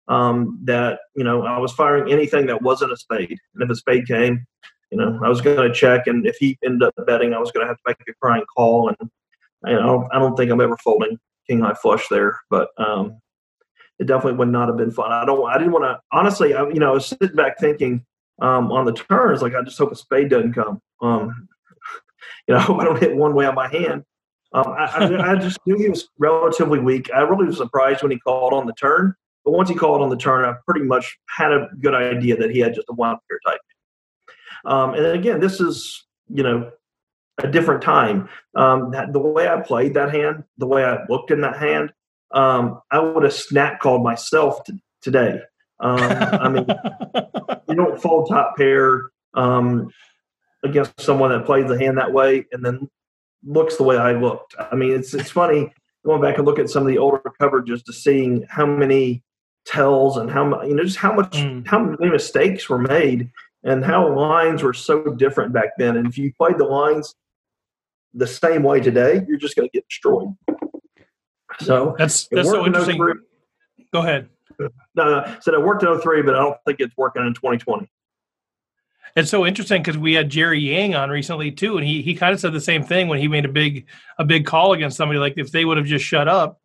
um, 0.08 0.60
that 0.64 1.00
you 1.16 1.24
know 1.24 1.44
I 1.44 1.58
was 1.60 1.72
firing 1.74 2.12
anything 2.12 2.46
that 2.48 2.62
wasn't 2.62 2.92
a 2.92 2.98
spade. 2.98 3.38
And 3.54 3.64
if 3.64 3.70
a 3.70 3.76
spade 3.76 4.08
came, 4.08 4.46
you 4.92 4.98
know 4.98 5.20
I 5.24 5.30
was 5.30 5.42
going 5.42 5.68
to 5.68 5.74
check. 5.74 6.08
And 6.08 6.26
if 6.26 6.38
he 6.38 6.58
ended 6.64 6.84
up 6.84 6.94
betting, 7.06 7.34
I 7.34 7.40
was 7.40 7.52
going 7.52 7.66
to 7.66 7.68
have 7.68 7.78
to 7.78 7.84
make 7.88 7.98
a 8.08 8.14
crying 8.22 8.46
call. 8.56 8.90
And 8.90 9.10
you 9.66 9.74
know 9.74 10.08
I 10.12 10.20
don't 10.20 10.36
think 10.36 10.52
I'm 10.52 10.62
ever 10.62 10.78
folding 10.78 11.20
king 11.48 11.62
high 11.62 11.74
flush 11.74 12.08
there, 12.10 12.40
but 12.50 12.70
um, 12.78 13.20
it 14.00 14.08
definitely 14.08 14.38
would 14.38 14.50
not 14.50 14.68
have 14.68 14.78
been 14.78 14.92
fun. 14.92 15.12
I 15.12 15.26
don't. 15.26 15.46
I 15.50 15.58
didn't 15.58 15.74
want 15.74 15.86
to. 15.86 16.00
Honestly, 16.12 16.54
I, 16.54 16.68
you 16.70 16.80
know, 16.80 16.92
I 16.92 16.94
was 16.94 17.08
sitting 17.08 17.36
back 17.36 17.60
thinking 17.60 18.06
um, 18.42 18.72
on 18.72 18.86
the 18.86 18.94
turns, 18.94 19.42
like 19.42 19.56
I 19.56 19.62
just 19.62 19.78
hope 19.78 19.92
a 19.92 19.96
spade 19.96 20.30
doesn't 20.30 20.54
come. 20.54 20.82
Um, 21.02 21.48
you 22.48 22.54
know, 22.54 22.58
I 22.60 22.64
hope 22.64 22.80
I 22.80 22.86
don't 22.86 23.00
hit 23.00 23.16
one 23.16 23.36
way 23.36 23.46
on 23.46 23.56
my 23.56 23.68
hand. 23.68 24.04
Um, 24.54 24.68
I, 24.68 24.86
I, 24.86 25.32
I, 25.32 25.36
just 25.36 25.58
knew 25.66 25.76
he 25.76 25.90
was 25.90 26.10
relatively 26.20 26.78
weak. 26.78 27.10
I 27.12 27.22
really 27.22 27.48
was 27.48 27.58
surprised 27.58 28.04
when 28.04 28.12
he 28.12 28.20
called 28.20 28.54
on 28.54 28.68
the 28.68 28.74
turn. 28.74 29.16
But 29.44 29.52
once 29.52 29.68
he 29.68 29.74
called 29.74 30.04
on 30.04 30.10
the 30.10 30.16
turn, 30.16 30.46
I 30.46 30.54
pretty 30.68 30.86
much 30.86 31.18
had 31.28 31.52
a 31.52 31.70
good 31.82 31.96
idea 31.96 32.38
that 32.38 32.52
he 32.52 32.60
had 32.60 32.76
just 32.76 32.88
a 32.88 32.94
one 32.94 33.18
pair 33.28 33.40
type. 33.48 33.60
Um, 34.66 34.94
and 34.94 35.08
again, 35.08 35.40
this 35.40 35.60
is 35.60 36.06
you 36.30 36.44
know 36.44 36.72
a 37.40 37.48
different 37.48 37.82
time. 37.82 38.30
Um, 38.56 38.92
that, 38.92 39.14
the 39.14 39.20
way 39.20 39.48
I 39.48 39.62
played 39.62 39.94
that 39.96 40.14
hand, 40.14 40.44
the 40.58 40.68
way 40.68 40.84
I 40.84 41.00
looked 41.10 41.32
in 41.32 41.42
that 41.42 41.58
hand, 41.58 41.92
um, 42.32 42.82
I 42.92 43.00
would 43.00 43.24
have 43.24 43.34
snap 43.34 43.80
called 43.80 44.04
myself 44.04 44.64
t- 44.66 44.82
today. 45.02 45.40
Um, 45.80 46.00
I 46.00 46.50
mean, 46.50 46.66
you 47.68 47.76
don't 47.76 48.02
fold 48.02 48.30
top 48.30 48.56
pair 48.58 49.10
um, 49.34 49.90
against 50.64 51.00
someone 51.02 51.32
that 51.32 51.46
plays 51.46 51.68
the 51.68 51.80
hand 51.80 51.98
that 51.98 52.14
way 52.14 52.46
and 52.52 52.66
then 52.66 52.90
looks 53.46 53.78
the 53.78 53.84
way 53.84 53.98
I 53.98 54.14
looked. 54.14 54.56
I 54.60 54.76
mean, 54.76 54.92
it's 54.92 55.14
it's 55.14 55.32
funny 55.32 55.74
going 56.06 56.22
back 56.22 56.38
and 56.38 56.46
look 56.46 56.60
at 56.60 56.70
some 56.70 56.84
of 56.84 56.88
the 56.88 56.98
older 56.98 57.22
coverages 57.42 57.84
to 57.86 57.94
seeing 57.94 58.46
how 58.50 58.66
many 58.66 59.24
tells 59.66 60.18
and 60.18 60.30
how 60.30 60.62
you 60.64 60.76
know 60.76 60.84
just 60.84 60.98
how 60.98 61.14
much 61.14 61.38
mm. 61.38 61.66
how 61.68 61.80
many 61.80 62.12
mistakes 62.12 62.70
were 62.70 62.80
made 62.80 63.32
and 63.64 63.84
how 63.84 64.14
lines 64.16 64.64
were 64.64 64.74
so 64.74 65.04
different 65.04 65.54
back 65.54 65.70
then. 65.78 65.98
And 65.98 66.08
if 66.08 66.18
you 66.18 66.34
played 66.34 66.58
the 66.58 66.66
lines 66.66 67.16
the 68.14 68.28
same 68.28 68.64
way 68.64 68.80
today, 68.80 69.22
you're 69.28 69.38
just 69.38 69.56
going 69.56 69.68
to 69.68 69.72
get 69.74 69.88
destroyed. 69.88 70.36
So 71.60 71.96
that's 71.98 72.28
that's 72.28 72.50
so 72.50 72.66
interesting. 72.66 73.02
Oh 73.02 73.14
Go 73.92 74.00
ahead. 74.00 74.30
No, 74.96 75.38
said 75.40 75.54
it 75.54 75.62
worked 75.62 75.84
in 75.84 76.02
03, 76.02 76.22
but 76.24 76.36
I 76.36 76.40
don't 76.40 76.58
think 76.66 76.80
it's 76.80 76.96
working 76.98 77.26
in 77.26 77.34
2020. 77.34 77.90
It's 79.16 79.30
so 79.30 79.46
interesting 79.46 79.84
because 79.84 79.98
we 79.98 80.14
had 80.14 80.30
Jerry 80.30 80.60
Yang 80.60 80.96
on 80.96 81.10
recently 81.12 81.52
too, 81.52 81.78
and 81.78 81.86
he 81.86 82.02
he 82.02 82.16
kind 82.16 82.34
of 82.34 82.40
said 82.40 82.54
the 82.54 82.62
same 82.62 82.84
thing 82.84 83.08
when 83.08 83.20
he 83.20 83.28
made 83.28 83.46
a 83.46 83.50
big 83.50 83.86
a 84.18 84.26
big 84.26 84.46
call 84.46 84.74
against 84.74 84.98
somebody. 84.98 85.20
Like 85.20 85.36
if 85.38 85.52
they 85.52 85.66
would 85.66 85.78
have 85.78 85.86
just 85.86 86.04
shut 86.04 86.28
up, 86.28 86.60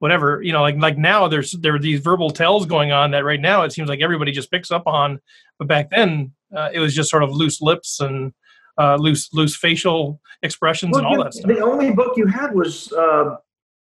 whatever 0.00 0.42
you 0.42 0.52
know, 0.52 0.60
like 0.60 0.76
like 0.76 0.98
now 0.98 1.28
there's 1.28 1.52
there 1.52 1.74
are 1.74 1.78
these 1.78 2.00
verbal 2.00 2.30
tells 2.30 2.66
going 2.66 2.92
on 2.92 3.12
that 3.12 3.24
right 3.24 3.40
now 3.40 3.62
it 3.62 3.72
seems 3.72 3.88
like 3.88 4.00
everybody 4.00 4.32
just 4.32 4.50
picks 4.50 4.70
up 4.70 4.86
on, 4.86 5.18
but 5.58 5.66
back 5.66 5.88
then 5.90 6.32
uh, 6.56 6.70
it 6.72 6.80
was 6.80 6.94
just 6.94 7.10
sort 7.10 7.22
of 7.22 7.30
loose 7.30 7.60
lips 7.60 8.00
and 8.00 8.32
uh, 8.78 8.96
loose 8.96 9.32
loose 9.32 9.56
facial 9.56 10.20
expressions 10.42 10.92
well, 10.92 11.00
and 11.00 11.06
all 11.06 11.24
that 11.24 11.34
stuff. 11.34 11.46
The 11.46 11.60
only 11.60 11.92
book 11.92 12.16
you 12.16 12.26
had 12.26 12.54
was 12.54 12.92
uh, 12.92 13.36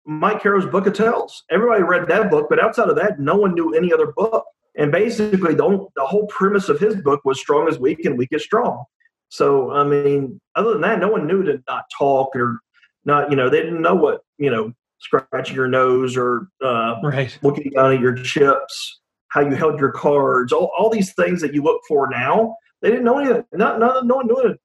Mike 0.06 0.42
Caro's 0.42 0.66
Book 0.66 0.86
of 0.86 0.94
Tells. 0.94 1.44
Everybody 1.50 1.82
read 1.82 2.08
that 2.08 2.30
book, 2.30 2.46
but 2.48 2.58
outside 2.62 2.88
of 2.88 2.96
that, 2.96 3.20
no 3.20 3.36
one 3.36 3.54
knew 3.54 3.74
any 3.74 3.92
other 3.92 4.12
book. 4.12 4.44
And 4.76 4.92
basically, 4.92 5.54
the, 5.54 5.86
the 5.96 6.06
whole 6.06 6.26
premise 6.28 6.68
of 6.68 6.78
his 6.78 6.96
book 6.96 7.20
was 7.24 7.40
strong 7.40 7.68
as 7.68 7.78
weak 7.78 8.04
and 8.04 8.16
weak 8.16 8.32
as 8.32 8.44
strong. 8.44 8.84
So, 9.28 9.72
I 9.72 9.84
mean, 9.84 10.40
other 10.54 10.72
than 10.72 10.80
that, 10.82 11.00
no 11.00 11.08
one 11.08 11.26
knew 11.26 11.42
to 11.42 11.62
not 11.68 11.84
talk 11.96 12.34
or 12.34 12.60
not, 13.04 13.30
you 13.30 13.36
know, 13.36 13.50
they 13.50 13.60
didn't 13.60 13.82
know 13.82 13.94
what, 13.94 14.20
you 14.38 14.50
know, 14.50 14.72
scratching 15.00 15.56
your 15.56 15.68
nose 15.68 16.16
or 16.16 16.48
uh, 16.64 16.96
right. 17.02 17.36
looking 17.42 17.70
down 17.72 17.92
at 17.92 18.00
your 18.00 18.14
chips, 18.14 19.00
how 19.28 19.40
you 19.40 19.54
held 19.54 19.78
your 19.78 19.92
cards, 19.92 20.52
all, 20.52 20.70
all 20.76 20.90
these 20.90 21.12
things 21.14 21.40
that 21.40 21.54
you 21.54 21.62
look 21.62 21.82
for 21.86 22.08
now. 22.08 22.56
They 22.80 22.90
didn't 22.90 23.04
know 23.04 23.18
any 23.18 23.42
Not, 23.52 23.78
not, 23.78 24.06
no 24.06 24.16
one 24.16 24.26
knew 24.26 24.38
it. 24.38 24.60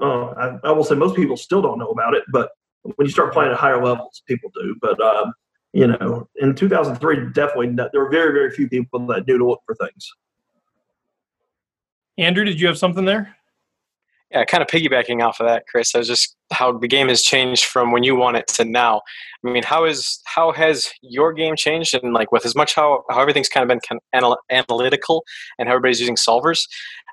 Uh, 0.00 0.26
I, 0.30 0.68
I, 0.68 0.72
will 0.72 0.84
say 0.84 0.96
most 0.96 1.14
people 1.14 1.36
still 1.36 1.62
don't 1.62 1.78
know 1.78 1.90
about 1.90 2.14
it, 2.14 2.24
but 2.32 2.50
when 2.82 3.06
you 3.06 3.10
start 3.10 3.32
playing 3.32 3.52
at 3.52 3.56
higher 3.56 3.82
levels, 3.82 4.22
people 4.26 4.50
do. 4.52 4.76
But, 4.80 5.00
um, 5.00 5.32
you 5.72 5.86
know, 5.86 6.28
in 6.36 6.54
2003, 6.54 7.32
definitely 7.32 7.74
there 7.74 8.00
were 8.00 8.10
very, 8.10 8.32
very 8.32 8.50
few 8.50 8.68
people 8.68 9.06
that 9.06 9.26
knew 9.26 9.38
to 9.38 9.46
look 9.46 9.62
for 9.64 9.74
things. 9.76 10.12
Andrew, 12.18 12.44
did 12.44 12.60
you 12.60 12.66
have 12.66 12.78
something 12.78 13.04
there? 13.04 13.36
Yeah, 14.34 14.44
kind 14.44 14.62
of 14.62 14.68
piggybacking 14.68 15.22
off 15.22 15.38
of 15.38 15.46
that, 15.46 15.64
Chris, 15.68 15.94
I 15.94 15.98
was 15.98 16.08
just 16.08 16.34
how 16.52 16.76
the 16.76 16.88
game 16.88 17.08
has 17.08 17.22
changed 17.22 17.66
from 17.66 17.92
when 17.92 18.02
you 18.02 18.16
won 18.16 18.34
it 18.34 18.48
to 18.48 18.64
now. 18.64 19.00
I 19.46 19.50
mean, 19.50 19.62
how 19.62 19.84
is 19.84 20.20
how 20.24 20.50
has 20.50 20.90
your 21.02 21.32
game 21.32 21.54
changed? 21.54 21.94
And 21.94 22.12
like 22.12 22.32
with 22.32 22.44
as 22.44 22.56
much 22.56 22.74
how 22.74 23.04
how 23.10 23.20
everything's 23.20 23.48
kind 23.48 23.62
of 23.62 23.68
been 23.68 23.80
kind 23.88 24.00
of 24.00 24.18
anal- 24.18 24.38
analytical 24.50 25.24
and 25.58 25.68
how 25.68 25.74
everybody's 25.74 26.00
using 26.00 26.16
solvers. 26.16 26.66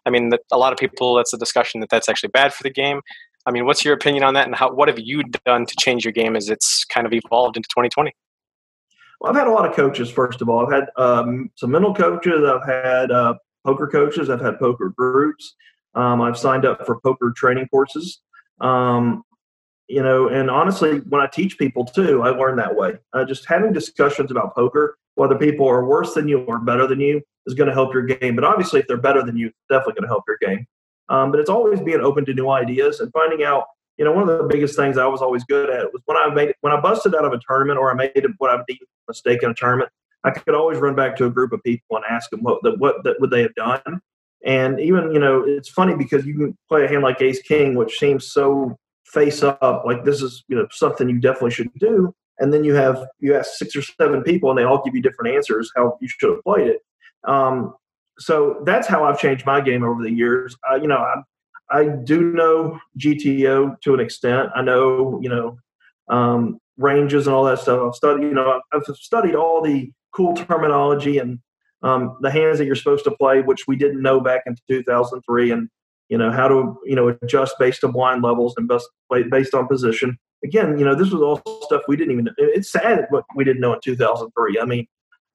I 0.07 0.09
mean, 0.09 0.29
that 0.29 0.41
a 0.51 0.57
lot 0.57 0.73
of 0.73 0.79
people 0.79 1.13
that's 1.13 1.31
a 1.31 1.37
discussion 1.37 1.79
that 1.81 1.89
that's 1.89 2.09
actually 2.09 2.29
bad 2.29 2.55
for 2.55 2.63
the 2.63 2.71
game. 2.71 3.01
I 3.45 3.51
mean, 3.51 3.65
what's 3.65 3.85
your 3.85 3.93
opinion 3.93 4.23
on 4.23 4.33
that, 4.33 4.47
and 4.47 4.55
how 4.55 4.71
what 4.73 4.87
have 4.87 4.99
you 4.99 5.21
done 5.45 5.67
to 5.67 5.75
change 5.79 6.03
your 6.03 6.13
game 6.13 6.35
as 6.35 6.49
it's 6.49 6.85
kind 6.85 7.05
of 7.05 7.13
evolved 7.13 7.55
into 7.55 7.69
2020? 7.69 8.11
Well, 9.19 9.31
I've 9.31 9.37
had 9.37 9.47
a 9.47 9.51
lot 9.51 9.69
of 9.69 9.75
coaches. 9.75 10.09
First 10.09 10.41
of 10.41 10.49
all, 10.49 10.65
I've 10.65 10.73
had 10.73 10.89
um, 10.97 11.51
some 11.55 11.69
mental 11.69 11.93
coaches. 11.93 12.43
I've 12.43 12.65
had 12.65 13.11
uh, 13.11 13.35
poker 13.63 13.85
coaches. 13.85 14.31
I've 14.31 14.41
had 14.41 14.57
poker 14.57 14.91
groups. 14.97 15.55
Um, 15.95 16.21
I've 16.21 16.37
signed 16.37 16.65
up 16.65 16.85
for 16.85 16.99
poker 17.01 17.33
training 17.35 17.67
courses. 17.67 18.21
Um, 18.59 19.23
you 19.87 20.01
know, 20.01 20.29
and 20.29 20.49
honestly, 20.49 20.99
when 20.99 21.21
I 21.21 21.27
teach 21.27 21.57
people 21.57 21.83
too, 21.83 22.21
I 22.23 22.29
learn 22.29 22.55
that 22.57 22.75
way. 22.75 22.93
Uh, 23.11 23.25
just 23.25 23.45
having 23.45 23.73
discussions 23.73 24.31
about 24.31 24.55
poker, 24.55 24.97
whether 25.15 25.35
people 25.35 25.67
are 25.67 25.83
worse 25.83 26.13
than 26.13 26.29
you 26.29 26.39
or 26.45 26.59
better 26.59 26.87
than 26.87 27.01
you, 27.01 27.21
is 27.45 27.55
going 27.55 27.67
to 27.67 27.73
help 27.73 27.93
your 27.93 28.03
game. 28.03 28.35
But 28.35 28.45
obviously, 28.45 28.79
if 28.79 28.87
they're 28.87 28.97
better 28.97 29.21
than 29.21 29.35
you, 29.35 29.47
it's 29.47 29.57
definitely 29.69 29.93
going 29.93 30.03
to 30.03 30.07
help 30.07 30.23
your 30.27 30.37
game. 30.41 30.65
Um, 31.09 31.31
but 31.31 31.41
it's 31.41 31.49
always 31.49 31.81
being 31.81 31.99
open 31.99 32.23
to 32.25 32.33
new 32.33 32.49
ideas 32.49 33.01
and 33.01 33.11
finding 33.11 33.43
out. 33.43 33.65
You 33.97 34.05
know, 34.05 34.13
one 34.13 34.29
of 34.29 34.37
the 34.37 34.45
biggest 34.45 34.77
things 34.77 34.97
I 34.97 35.05
was 35.05 35.21
always 35.21 35.43
good 35.43 35.69
at 35.69 35.91
was 35.91 36.01
when 36.05 36.17
I 36.17 36.33
made 36.33 36.55
when 36.61 36.71
I 36.71 36.79
busted 36.79 37.13
out 37.13 37.25
of 37.25 37.33
a 37.33 37.39
tournament 37.45 37.77
or 37.77 37.91
I 37.91 37.93
made 37.93 38.25
what 38.37 38.49
I 38.49 38.63
deemed 38.67 38.79
a 38.81 39.09
mistake 39.09 39.43
in 39.43 39.51
a 39.51 39.53
tournament. 39.53 39.89
I 40.23 40.31
could 40.31 40.55
always 40.55 40.79
run 40.79 40.95
back 40.95 41.17
to 41.17 41.25
a 41.25 41.29
group 41.29 41.51
of 41.51 41.61
people 41.63 41.97
and 41.97 42.05
ask 42.09 42.29
them 42.29 42.41
what 42.41 42.61
what 42.79 43.03
that 43.03 43.19
would 43.19 43.29
they 43.29 43.41
have 43.41 43.53
done, 43.55 44.01
and 44.45 44.79
even, 44.79 45.11
you 45.11 45.19
know, 45.19 45.43
it's 45.45 45.69
funny 45.69 45.95
because 45.95 46.25
you 46.25 46.35
can 46.35 46.57
play 46.67 46.85
a 46.85 46.87
hand 46.87 47.03
like 47.03 47.21
Ace 47.21 47.41
King, 47.41 47.75
which 47.75 47.99
seems 47.99 48.31
so 48.31 48.75
face 49.05 49.43
up, 49.43 49.83
like 49.85 50.03
this 50.03 50.21
is, 50.21 50.43
you 50.47 50.55
know, 50.55 50.67
something 50.71 51.09
you 51.09 51.19
definitely 51.19 51.51
should 51.51 51.69
do. 51.79 52.13
And 52.39 52.51
then 52.51 52.63
you 52.63 52.73
have, 52.73 53.05
you 53.19 53.35
ask 53.35 53.51
six 53.53 53.75
or 53.75 53.81
seven 53.81 54.23
people 54.23 54.49
and 54.49 54.57
they 54.57 54.63
all 54.63 54.81
give 54.83 54.95
you 54.95 55.01
different 55.01 55.35
answers 55.35 55.71
how 55.75 55.97
you 56.01 56.07
should 56.07 56.31
have 56.31 56.43
played 56.43 56.67
it. 56.67 56.79
Um, 57.27 57.75
so 58.17 58.61
that's 58.65 58.87
how 58.87 59.03
I've 59.03 59.19
changed 59.19 59.45
my 59.45 59.61
game 59.61 59.83
over 59.83 60.01
the 60.01 60.11
years. 60.11 60.55
I, 60.69 60.77
you 60.77 60.87
know, 60.87 60.97
I, 60.97 61.21
I 61.69 61.87
do 62.03 62.21
know 62.31 62.79
GTO 62.97 63.79
to 63.81 63.93
an 63.93 63.99
extent. 63.99 64.49
I 64.55 64.61
know, 64.61 65.19
you 65.21 65.29
know, 65.29 65.57
um, 66.09 66.59
ranges 66.77 67.27
and 67.27 67.35
all 67.35 67.43
that 67.43 67.59
stuff. 67.59 67.81
I've 67.85 67.95
studied, 67.95 68.23
you 68.23 68.33
know, 68.33 68.59
I've 68.73 68.83
studied 68.95 69.35
all 69.35 69.61
the 69.61 69.91
cool 70.13 70.35
terminology 70.35 71.19
and 71.19 71.39
um, 71.83 72.17
the 72.21 72.31
hands 72.31 72.57
that 72.57 72.65
you're 72.65 72.75
supposed 72.75 73.03
to 73.05 73.11
play, 73.11 73.41
which 73.41 73.67
we 73.67 73.75
didn't 73.75 74.01
know 74.01 74.19
back 74.19 74.43
in 74.45 74.55
2003, 74.69 75.51
and 75.51 75.69
you 76.09 76.17
know 76.17 76.31
how 76.31 76.47
to 76.47 76.77
you 76.85 76.95
know 76.95 77.15
adjust 77.21 77.55
based 77.59 77.83
on 77.83 77.91
blind 77.91 78.23
levels 78.23 78.53
and 78.57 78.67
best 78.67 78.87
based 79.29 79.53
on 79.53 79.67
position. 79.67 80.17
Again, 80.43 80.77
you 80.77 80.85
know 80.85 80.95
this 80.95 81.11
was 81.11 81.21
all 81.21 81.41
stuff 81.63 81.81
we 81.87 81.95
didn't 81.95 82.13
even. 82.13 82.29
It's 82.37 82.71
sad 82.71 83.05
what 83.09 83.25
we 83.35 83.43
didn't 83.43 83.61
know 83.61 83.73
in 83.73 83.79
2003. 83.83 84.59
I 84.59 84.65
mean, 84.65 84.87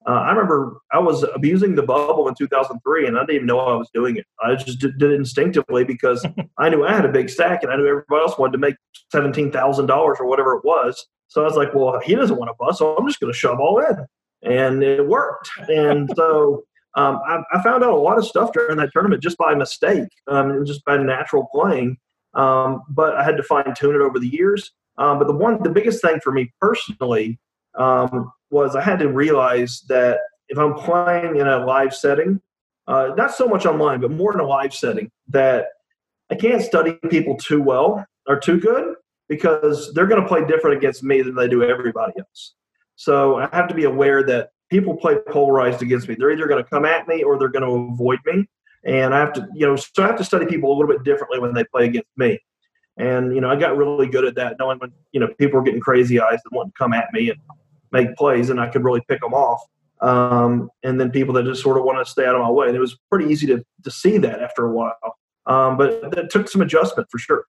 uh, 0.06 0.12
I 0.12 0.30
remember 0.30 0.78
I 0.92 0.98
was 0.98 1.24
abusing 1.34 1.74
the 1.74 1.82
bubble 1.82 2.28
in 2.28 2.34
2003, 2.34 3.06
and 3.06 3.16
I 3.16 3.22
didn't 3.22 3.34
even 3.34 3.46
know 3.46 3.58
I 3.58 3.74
was 3.74 3.90
doing 3.92 4.16
it. 4.16 4.26
I 4.42 4.54
just 4.54 4.78
did, 4.78 4.98
did 4.98 5.10
it 5.10 5.14
instinctively 5.14 5.84
because 5.84 6.24
I 6.58 6.68
knew 6.68 6.84
I 6.84 6.94
had 6.94 7.04
a 7.04 7.12
big 7.12 7.28
stack, 7.28 7.62
and 7.62 7.72
I 7.72 7.76
knew 7.76 7.86
everybody 7.86 8.22
else 8.22 8.38
wanted 8.38 8.52
to 8.52 8.58
make 8.58 8.76
seventeen 9.10 9.50
thousand 9.50 9.86
dollars 9.86 10.18
or 10.20 10.26
whatever 10.26 10.54
it 10.54 10.64
was. 10.64 11.06
So 11.28 11.42
I 11.42 11.44
was 11.44 11.56
like, 11.56 11.74
well, 11.74 12.00
he 12.04 12.14
doesn't 12.14 12.36
want 12.36 12.50
to 12.50 12.54
bust, 12.58 12.78
so 12.78 12.96
I'm 12.96 13.06
just 13.06 13.18
going 13.18 13.32
to 13.32 13.38
shove 13.38 13.58
all 13.58 13.80
in 13.80 14.06
and 14.46 14.82
it 14.82 15.06
worked. 15.06 15.50
And 15.68 16.10
so 16.16 16.64
um, 16.94 17.20
I, 17.26 17.42
I, 17.52 17.62
found 17.62 17.84
out 17.84 17.90
a 17.90 17.96
lot 17.96 18.16
of 18.16 18.24
stuff 18.24 18.52
during 18.52 18.78
that 18.78 18.90
tournament 18.92 19.22
just 19.22 19.36
by 19.36 19.54
mistake, 19.54 20.08
um, 20.28 20.64
just 20.64 20.84
by 20.84 20.96
natural 20.96 21.46
playing. 21.52 21.98
Um, 22.34 22.82
but 22.88 23.16
I 23.16 23.24
had 23.24 23.36
to 23.36 23.42
fine 23.42 23.74
tune 23.74 23.94
it 23.94 24.00
over 24.00 24.18
the 24.18 24.28
years. 24.28 24.72
Um, 24.98 25.18
but 25.18 25.26
the 25.26 25.34
one, 25.34 25.62
the 25.62 25.70
biggest 25.70 26.00
thing 26.00 26.20
for 26.20 26.32
me 26.32 26.52
personally 26.60 27.38
um, 27.76 28.32
was 28.50 28.74
I 28.76 28.82
had 28.82 28.98
to 29.00 29.08
realize 29.08 29.82
that 29.88 30.20
if 30.48 30.58
I'm 30.58 30.74
playing 30.74 31.36
in 31.36 31.46
a 31.46 31.64
live 31.66 31.94
setting, 31.94 32.40
uh, 32.86 33.10
not 33.16 33.34
so 33.34 33.46
much 33.46 33.66
online, 33.66 34.00
but 34.00 34.10
more 34.10 34.32
in 34.32 34.40
a 34.40 34.46
live 34.46 34.72
setting, 34.72 35.10
that 35.28 35.66
I 36.30 36.34
can't 36.34 36.62
study 36.62 36.98
people 37.10 37.36
too 37.36 37.60
well 37.60 38.06
or 38.26 38.38
too 38.38 38.58
good 38.58 38.94
because 39.28 39.92
they're 39.92 40.06
going 40.06 40.22
to 40.22 40.28
play 40.28 40.46
different 40.46 40.76
against 40.76 41.02
me 41.02 41.20
than 41.20 41.34
they 41.34 41.48
do 41.48 41.62
everybody 41.62 42.12
else. 42.18 42.54
So 42.96 43.36
I 43.36 43.48
have 43.52 43.68
to 43.68 43.74
be 43.74 43.84
aware 43.84 44.24
that 44.24 44.50
people 44.70 44.96
play 44.96 45.16
polarized 45.28 45.82
against 45.82 46.08
me. 46.08 46.16
They're 46.18 46.32
either 46.32 46.46
going 46.46 46.62
to 46.62 46.68
come 46.68 46.84
at 46.84 47.06
me 47.06 47.22
or 47.22 47.38
they're 47.38 47.48
going 47.48 47.64
to 47.64 47.92
avoid 47.92 48.18
me. 48.26 48.48
And 48.84 49.14
I 49.14 49.18
have 49.18 49.32
to, 49.34 49.46
you 49.54 49.66
know, 49.66 49.76
so 49.76 50.02
I 50.02 50.06
have 50.06 50.16
to 50.16 50.24
study 50.24 50.46
people 50.46 50.70
a 50.70 50.74
little 50.74 50.88
bit 50.88 51.04
differently 51.04 51.38
when 51.38 51.54
they 51.54 51.64
play 51.64 51.84
against 51.84 52.08
me. 52.16 52.40
And, 52.96 53.34
you 53.34 53.40
know, 53.40 53.50
I 53.50 53.56
got 53.56 53.76
really 53.76 54.08
good 54.08 54.24
at 54.24 54.34
that, 54.36 54.56
knowing 54.58 54.78
when, 54.78 54.92
you 55.12 55.20
know, 55.20 55.28
people 55.38 55.58
were 55.58 55.64
getting 55.64 55.80
crazy 55.80 56.18
eyes 56.20 56.38
and 56.44 56.56
wanting 56.56 56.72
to 56.72 56.78
come 56.78 56.94
at 56.94 57.12
me 57.12 57.30
and 57.30 57.38
make 57.92 58.16
plays, 58.16 58.48
and 58.48 58.58
I 58.58 58.68
could 58.68 58.84
really 58.84 59.02
pick 59.08 59.20
them 59.20 59.34
off. 59.34 59.60
Um, 60.00 60.70
and 60.82 61.00
then 61.00 61.10
people 61.10 61.34
that 61.34 61.44
just 61.44 61.62
sort 61.62 61.78
of 61.78 61.84
want 61.84 62.04
to 62.04 62.10
stay 62.10 62.24
out 62.26 62.34
of 62.34 62.40
my 62.40 62.50
way. 62.50 62.68
And 62.68 62.76
it 62.76 62.80
was 62.80 62.98
pretty 63.10 63.30
easy 63.30 63.46
to, 63.48 63.64
to 63.84 63.90
see 63.90 64.18
that 64.18 64.40
after 64.42 64.66
a 64.66 64.72
while. 64.72 65.18
Um, 65.46 65.76
but 65.76 66.16
it 66.16 66.30
took 66.30 66.48
some 66.48 66.62
adjustment 66.62 67.08
for 67.10 67.18
sure. 67.18 67.44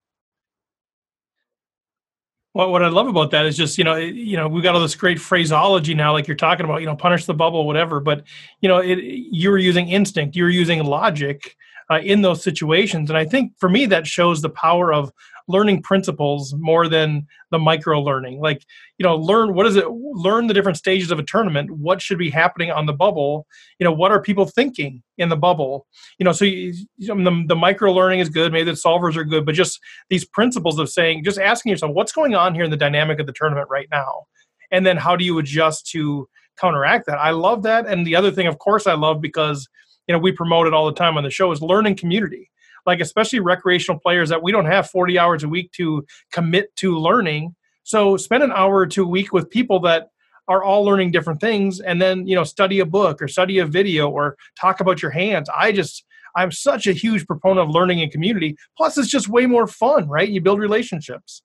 Well, 2.58 2.72
what 2.72 2.82
I 2.82 2.88
love 2.88 3.06
about 3.06 3.30
that 3.32 3.46
is 3.46 3.56
just 3.56 3.78
you 3.78 3.84
know 3.84 3.98
you 3.98 4.36
know 4.36 4.48
we've 4.48 4.64
got 4.64 4.74
all 4.74 4.82
this 4.82 4.96
great 4.96 5.20
phraseology 5.20 5.94
now, 5.94 6.12
like 6.12 6.28
you're 6.28 6.36
talking 6.36 6.66
about, 6.66 6.82
you 6.82 6.88
know, 6.88 6.96
punish 6.96 7.26
the 7.26 7.36
bubble, 7.36 7.68
whatever. 7.68 8.00
But 8.00 8.24
you 8.62 8.68
know, 8.68 8.80
it, 8.80 8.98
you 8.98 9.52
were 9.52 9.60
using 9.60 9.90
instinct, 9.90 10.36
you 10.36 10.42
were 10.42 10.50
using 10.50 10.84
logic 10.84 11.56
uh, 11.90 12.00
in 12.00 12.22
those 12.22 12.44
situations, 12.44 13.10
and 13.10 13.18
I 13.18 13.26
think 13.26 13.54
for 13.60 13.70
me 13.70 13.86
that 13.88 14.08
shows 14.08 14.42
the 14.42 14.50
power 14.50 14.94
of 14.94 15.12
learning 15.48 15.82
principles 15.82 16.54
more 16.58 16.88
than 16.88 17.26
the 17.52 17.60
micro 17.60 18.02
learning 18.02 18.42
like 18.42 18.66
you 18.98 19.04
know 19.04 19.16
learn 19.16 19.54
what 19.54 19.66
is 19.66 19.78
it 19.78 19.90
learn 19.90 20.48
the 20.48 20.54
different 20.54 20.78
stages 20.78 21.12
of 21.12 21.20
a 21.20 21.24
tournament. 21.24 21.72
What 21.72 22.02
should 22.02 22.18
be 22.18 22.30
happening 22.30 22.72
on 22.72 22.86
the 22.86 22.94
bubble? 22.94 23.48
You 23.80 23.86
know 23.86 23.92
what 23.92 24.12
are 24.12 24.22
people 24.22 24.46
thinking 24.46 25.02
in 25.18 25.30
the 25.30 25.38
bubble? 25.38 25.88
You 26.20 26.26
know 26.26 26.32
so 26.32 26.46
you, 26.46 26.74
the, 26.98 27.46
the 27.48 27.56
micro 27.56 27.92
learning 27.94 28.20
is 28.20 28.30
good. 28.30 28.52
Maybe 28.52 28.72
the 28.72 28.72
solvers 28.74 29.16
are 29.16 29.24
good 29.24 29.46
but 29.46 29.56
just 29.56 29.80
these 30.10 30.26
principles 30.26 30.80
of 30.80 30.90
saying 30.90 31.24
just 31.24 31.40
asking 31.40 31.72
yourself 31.72 31.94
what's 31.94 32.12
going 32.12 32.36
on 32.36 32.54
here 32.54 32.64
in 32.64 32.72
the 32.72 32.78
dynamic 32.78 33.20
of 33.20 33.26
the 33.26 33.34
tournament 33.34 33.68
right 33.70 33.88
now? 33.92 34.26
And 34.72 34.86
then 34.86 34.98
how 34.98 35.16
do 35.16 35.24
you 35.24 35.38
adjust 35.40 35.88
to 35.92 36.28
counteract 36.60 37.06
that? 37.08 37.20
I 37.20 37.32
love 37.32 37.64
that. 37.64 37.88
And 37.88 38.06
the 38.06 38.16
other 38.16 38.32
thing 38.32 38.48
of 38.48 38.60
course 38.60 38.86
i 38.88 38.94
love 38.94 39.22
because 39.22 39.68
you 40.08 40.14
know 40.14 40.20
we 40.20 40.32
promote 40.32 40.68
it 40.68 40.74
all 40.74 40.86
the 40.86 40.94
time 40.94 41.18
on 41.18 41.24
the 41.24 41.30
show 41.30 41.52
is 41.52 41.62
learning 41.62 41.96
community. 41.96 42.50
Like 42.86 43.02
especially 43.02 43.42
recreational 43.42 44.00
players 44.00 44.30
that 44.30 44.42
we 44.42 44.52
don't 44.52 44.66
have 44.66 44.90
40 44.90 45.20
hours 45.20 45.44
a 45.44 45.50
week 45.50 45.72
to 45.74 46.06
commit 46.32 46.74
to 46.78 46.98
learning. 46.98 47.56
So 47.84 48.16
spend 48.16 48.44
an 48.44 48.52
hour 48.54 48.76
or 48.78 48.88
two 48.88 49.04
a 49.04 49.08
week 49.08 49.34
with 49.34 49.50
people 49.50 49.82
that 49.82 50.08
are 50.48 50.64
all 50.64 50.86
learning 50.86 51.12
different 51.12 51.42
things 51.42 51.82
and 51.82 52.02
then 52.02 52.26
you 52.26 52.36
know 52.36 52.46
study 52.46 52.80
a 52.80 52.86
book 52.86 53.22
or 53.22 53.28
study 53.28 53.60
a 53.60 53.66
video 53.66 54.10
or 54.10 54.38
talk 54.60 54.80
about 54.80 55.02
your 55.02 55.12
hands. 55.12 55.50
I 55.56 55.72
just 55.72 56.06
i'm 56.36 56.52
such 56.52 56.88
a 56.88 56.94
huge 56.94 57.26
proponent 57.28 57.68
of 57.68 57.74
learning 57.74 58.00
in 58.00 58.10
community. 58.10 58.56
Plus 58.78 58.98
it's 58.98 59.10
just 59.10 59.28
way 59.28 59.46
more 59.46 59.68
fun 59.68 60.08
right? 60.08 60.30
You 60.30 60.40
build 60.42 60.60
relationships. 60.60 61.44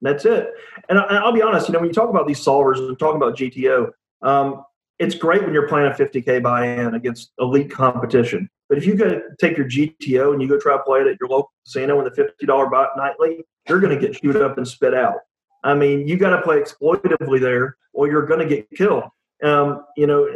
That's 0.00 0.24
it. 0.24 0.46
And 0.88 1.00
i'll 1.00 1.32
be 1.32 1.42
honest 1.42 1.68
you 1.68 1.72
know 1.72 1.80
when 1.80 1.88
you 1.88 1.94
talk 1.94 2.10
about 2.10 2.28
these 2.28 2.40
solvers 2.40 2.78
and 2.78 2.96
talking 2.98 3.16
about 3.16 3.36
gto 3.36 3.90
um, 4.22 4.64
it's 4.98 5.14
great 5.14 5.42
when 5.42 5.52
you're 5.52 5.68
playing 5.68 5.90
a 5.90 5.94
50k 5.94 6.42
buy-in 6.42 6.94
against 6.94 7.32
elite 7.38 7.70
competition 7.70 8.48
but 8.68 8.76
if 8.76 8.86
you 8.86 8.94
go 8.94 9.20
take 9.40 9.56
your 9.56 9.66
GTO 9.66 10.32
and 10.32 10.42
you 10.42 10.48
go 10.48 10.58
try 10.58 10.76
to 10.76 10.82
play 10.82 11.00
it 11.00 11.06
at 11.06 11.16
your 11.20 11.28
local 11.28 11.52
casino 11.64 11.98
in 11.98 12.04
the 12.04 12.10
fifty 12.10 12.46
dollar 12.46 12.68
bot 12.68 12.90
nightly, 12.96 13.44
you're 13.68 13.80
going 13.80 13.98
to 13.98 14.00
get 14.00 14.20
chewed 14.20 14.36
up 14.36 14.58
and 14.58 14.68
spit 14.68 14.94
out. 14.94 15.20
I 15.64 15.74
mean, 15.74 16.06
you 16.06 16.16
got 16.16 16.36
to 16.36 16.42
play 16.42 16.60
exploitatively 16.60 17.40
there, 17.40 17.76
or 17.92 18.08
you're 18.08 18.26
going 18.26 18.46
to 18.46 18.46
get 18.46 18.68
killed. 18.70 19.04
Um, 19.42 19.84
you 19.96 20.06
know, 20.06 20.28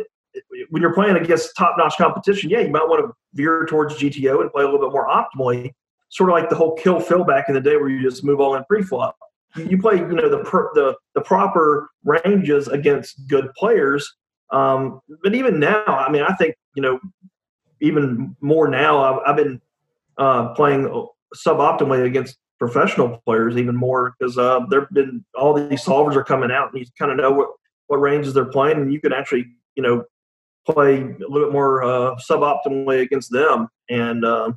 when 0.71 0.81
you're 0.81 0.95
playing 0.95 1.17
against 1.17 1.55
top 1.57 1.77
notch 1.77 1.97
competition, 1.99 2.49
yeah, 2.49 2.61
you 2.61 2.71
might 2.71 2.89
want 2.89 3.05
to 3.05 3.13
veer 3.35 3.67
towards 3.67 3.97
GTO 3.97 4.41
and 4.41 4.51
play 4.51 4.63
a 4.63 4.67
little 4.67 4.81
bit 4.81 4.93
more 4.93 5.09
optimally, 5.09 5.73
sort 6.09 6.31
of 6.31 6.35
like 6.35 6.49
the 6.49 6.57
whole 6.57 6.75
Kill 6.77 7.01
Phil 7.01 7.25
back 7.25 7.49
in 7.49 7.55
the 7.55 7.61
day 7.61 7.77
where 7.77 7.91
you 7.91 8.03
just 8.03 8.25
move 8.25 8.41
all 8.41 8.55
in 8.55 8.65
pre-flop. 8.65 9.17
You 9.57 9.77
play, 9.77 9.97
you 9.97 10.07
know, 10.07 10.31
the 10.31 10.39
the 10.75 10.97
the 11.15 11.21
proper 11.21 11.91
ranges 12.05 12.69
against 12.69 13.29
good 13.29 13.51
players. 13.55 14.11
Um, 14.53 15.01
but 15.23 15.35
even 15.35 15.59
now, 15.59 15.85
I 15.87 16.11
mean, 16.11 16.23
I 16.23 16.35
think 16.35 16.55
you 16.75 16.83
know, 16.83 17.01
even 17.81 18.37
more 18.41 18.69
now. 18.69 19.03
I've, 19.03 19.21
I've 19.27 19.37
been 19.37 19.61
uh, 20.19 20.49
playing 20.55 21.09
suboptimally 21.37 22.05
against 22.05 22.37
professional 22.59 23.21
players 23.25 23.57
even 23.57 23.75
more 23.75 24.15
because 24.19 24.39
uh, 24.39 24.61
there've 24.71 24.89
been 24.91 25.25
all 25.35 25.53
these 25.53 25.85
solvers 25.85 26.15
are 26.15 26.25
coming 26.25 26.53
out 26.53 26.73
and 26.73 26.81
you 26.81 26.87
kind 26.99 27.11
of 27.11 27.17
know 27.17 27.33
what 27.33 27.49
what 27.89 27.97
ranges 27.97 28.35
they're 28.35 28.45
playing 28.45 28.79
and 28.79 28.93
you 28.93 29.01
can 29.01 29.13
actually 29.13 29.47
you 29.75 29.83
know 29.83 30.05
play 30.65 31.01
a 31.01 31.29
little 31.29 31.47
bit 31.47 31.53
more 31.53 31.83
uh, 31.83 32.15
suboptimally 32.31 33.01
against 33.01 33.33
them 33.33 33.67
and 33.91 34.25
uh, 34.25 34.53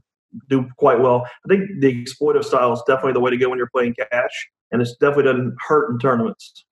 do 0.50 0.70
quite 0.78 1.00
well. 1.00 1.26
I 1.46 1.48
think 1.48 1.70
the 1.80 2.06
exploitive 2.06 2.44
style 2.44 2.74
is 2.74 2.84
definitely 2.86 3.14
the 3.14 3.22
way 3.22 3.32
to 3.32 3.38
go 3.38 3.50
when 3.50 3.58
you're 3.58 3.70
playing 3.74 3.96
cash, 3.96 4.50
and 4.72 4.82
it 4.82 4.90
definitely 5.00 5.24
doesn't 5.24 5.56
hurt 5.68 5.92
in 5.92 6.00
tournaments. 6.00 6.66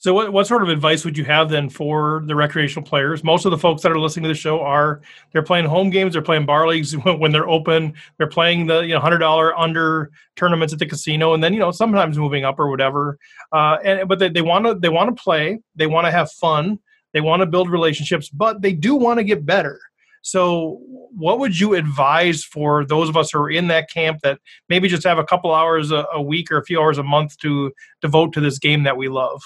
So, 0.00 0.14
what, 0.14 0.32
what 0.32 0.46
sort 0.46 0.62
of 0.62 0.68
advice 0.68 1.04
would 1.04 1.18
you 1.18 1.24
have 1.24 1.48
then 1.48 1.68
for 1.68 2.22
the 2.26 2.36
recreational 2.36 2.86
players? 2.86 3.24
Most 3.24 3.44
of 3.44 3.50
the 3.50 3.58
folks 3.58 3.82
that 3.82 3.90
are 3.90 3.98
listening 3.98 4.22
to 4.24 4.28
the 4.28 4.34
show 4.34 4.60
are 4.60 5.00
they're 5.32 5.42
playing 5.42 5.66
home 5.66 5.90
games, 5.90 6.12
they're 6.12 6.22
playing 6.22 6.46
bar 6.46 6.68
leagues 6.68 6.92
when 7.18 7.32
they're 7.32 7.48
open, 7.48 7.94
they're 8.16 8.28
playing 8.28 8.66
the 8.66 8.80
you 8.82 8.94
know 8.94 9.00
hundred 9.00 9.18
dollar 9.18 9.58
under 9.58 10.10
tournaments 10.36 10.72
at 10.72 10.78
the 10.78 10.86
casino, 10.86 11.34
and 11.34 11.42
then 11.42 11.52
you 11.52 11.58
know 11.58 11.72
sometimes 11.72 12.16
moving 12.16 12.44
up 12.44 12.60
or 12.60 12.70
whatever. 12.70 13.18
Uh, 13.52 13.78
and 13.84 14.08
but 14.08 14.20
they 14.20 14.42
want 14.42 14.66
to 14.66 14.74
they 14.74 14.88
want 14.88 15.14
to 15.14 15.20
play, 15.20 15.58
they 15.74 15.88
want 15.88 16.06
to 16.06 16.12
have 16.12 16.30
fun, 16.30 16.78
they 17.12 17.20
want 17.20 17.40
to 17.40 17.46
build 17.46 17.68
relationships, 17.68 18.28
but 18.28 18.62
they 18.62 18.72
do 18.72 18.94
want 18.94 19.18
to 19.18 19.24
get 19.24 19.44
better. 19.44 19.80
So, 20.22 20.78
what 20.84 21.40
would 21.40 21.58
you 21.58 21.74
advise 21.74 22.44
for 22.44 22.84
those 22.84 23.08
of 23.08 23.16
us 23.16 23.32
who 23.32 23.40
are 23.40 23.50
in 23.50 23.66
that 23.68 23.90
camp 23.90 24.20
that 24.22 24.38
maybe 24.68 24.86
just 24.86 25.04
have 25.04 25.18
a 25.18 25.24
couple 25.24 25.52
hours 25.52 25.90
a, 25.90 26.06
a 26.12 26.22
week 26.22 26.52
or 26.52 26.58
a 26.58 26.64
few 26.64 26.80
hours 26.80 26.98
a 26.98 27.02
month 27.02 27.36
to 27.38 27.72
devote 28.00 28.32
to 28.34 28.40
this 28.40 28.60
game 28.60 28.84
that 28.84 28.96
we 28.96 29.08
love? 29.08 29.42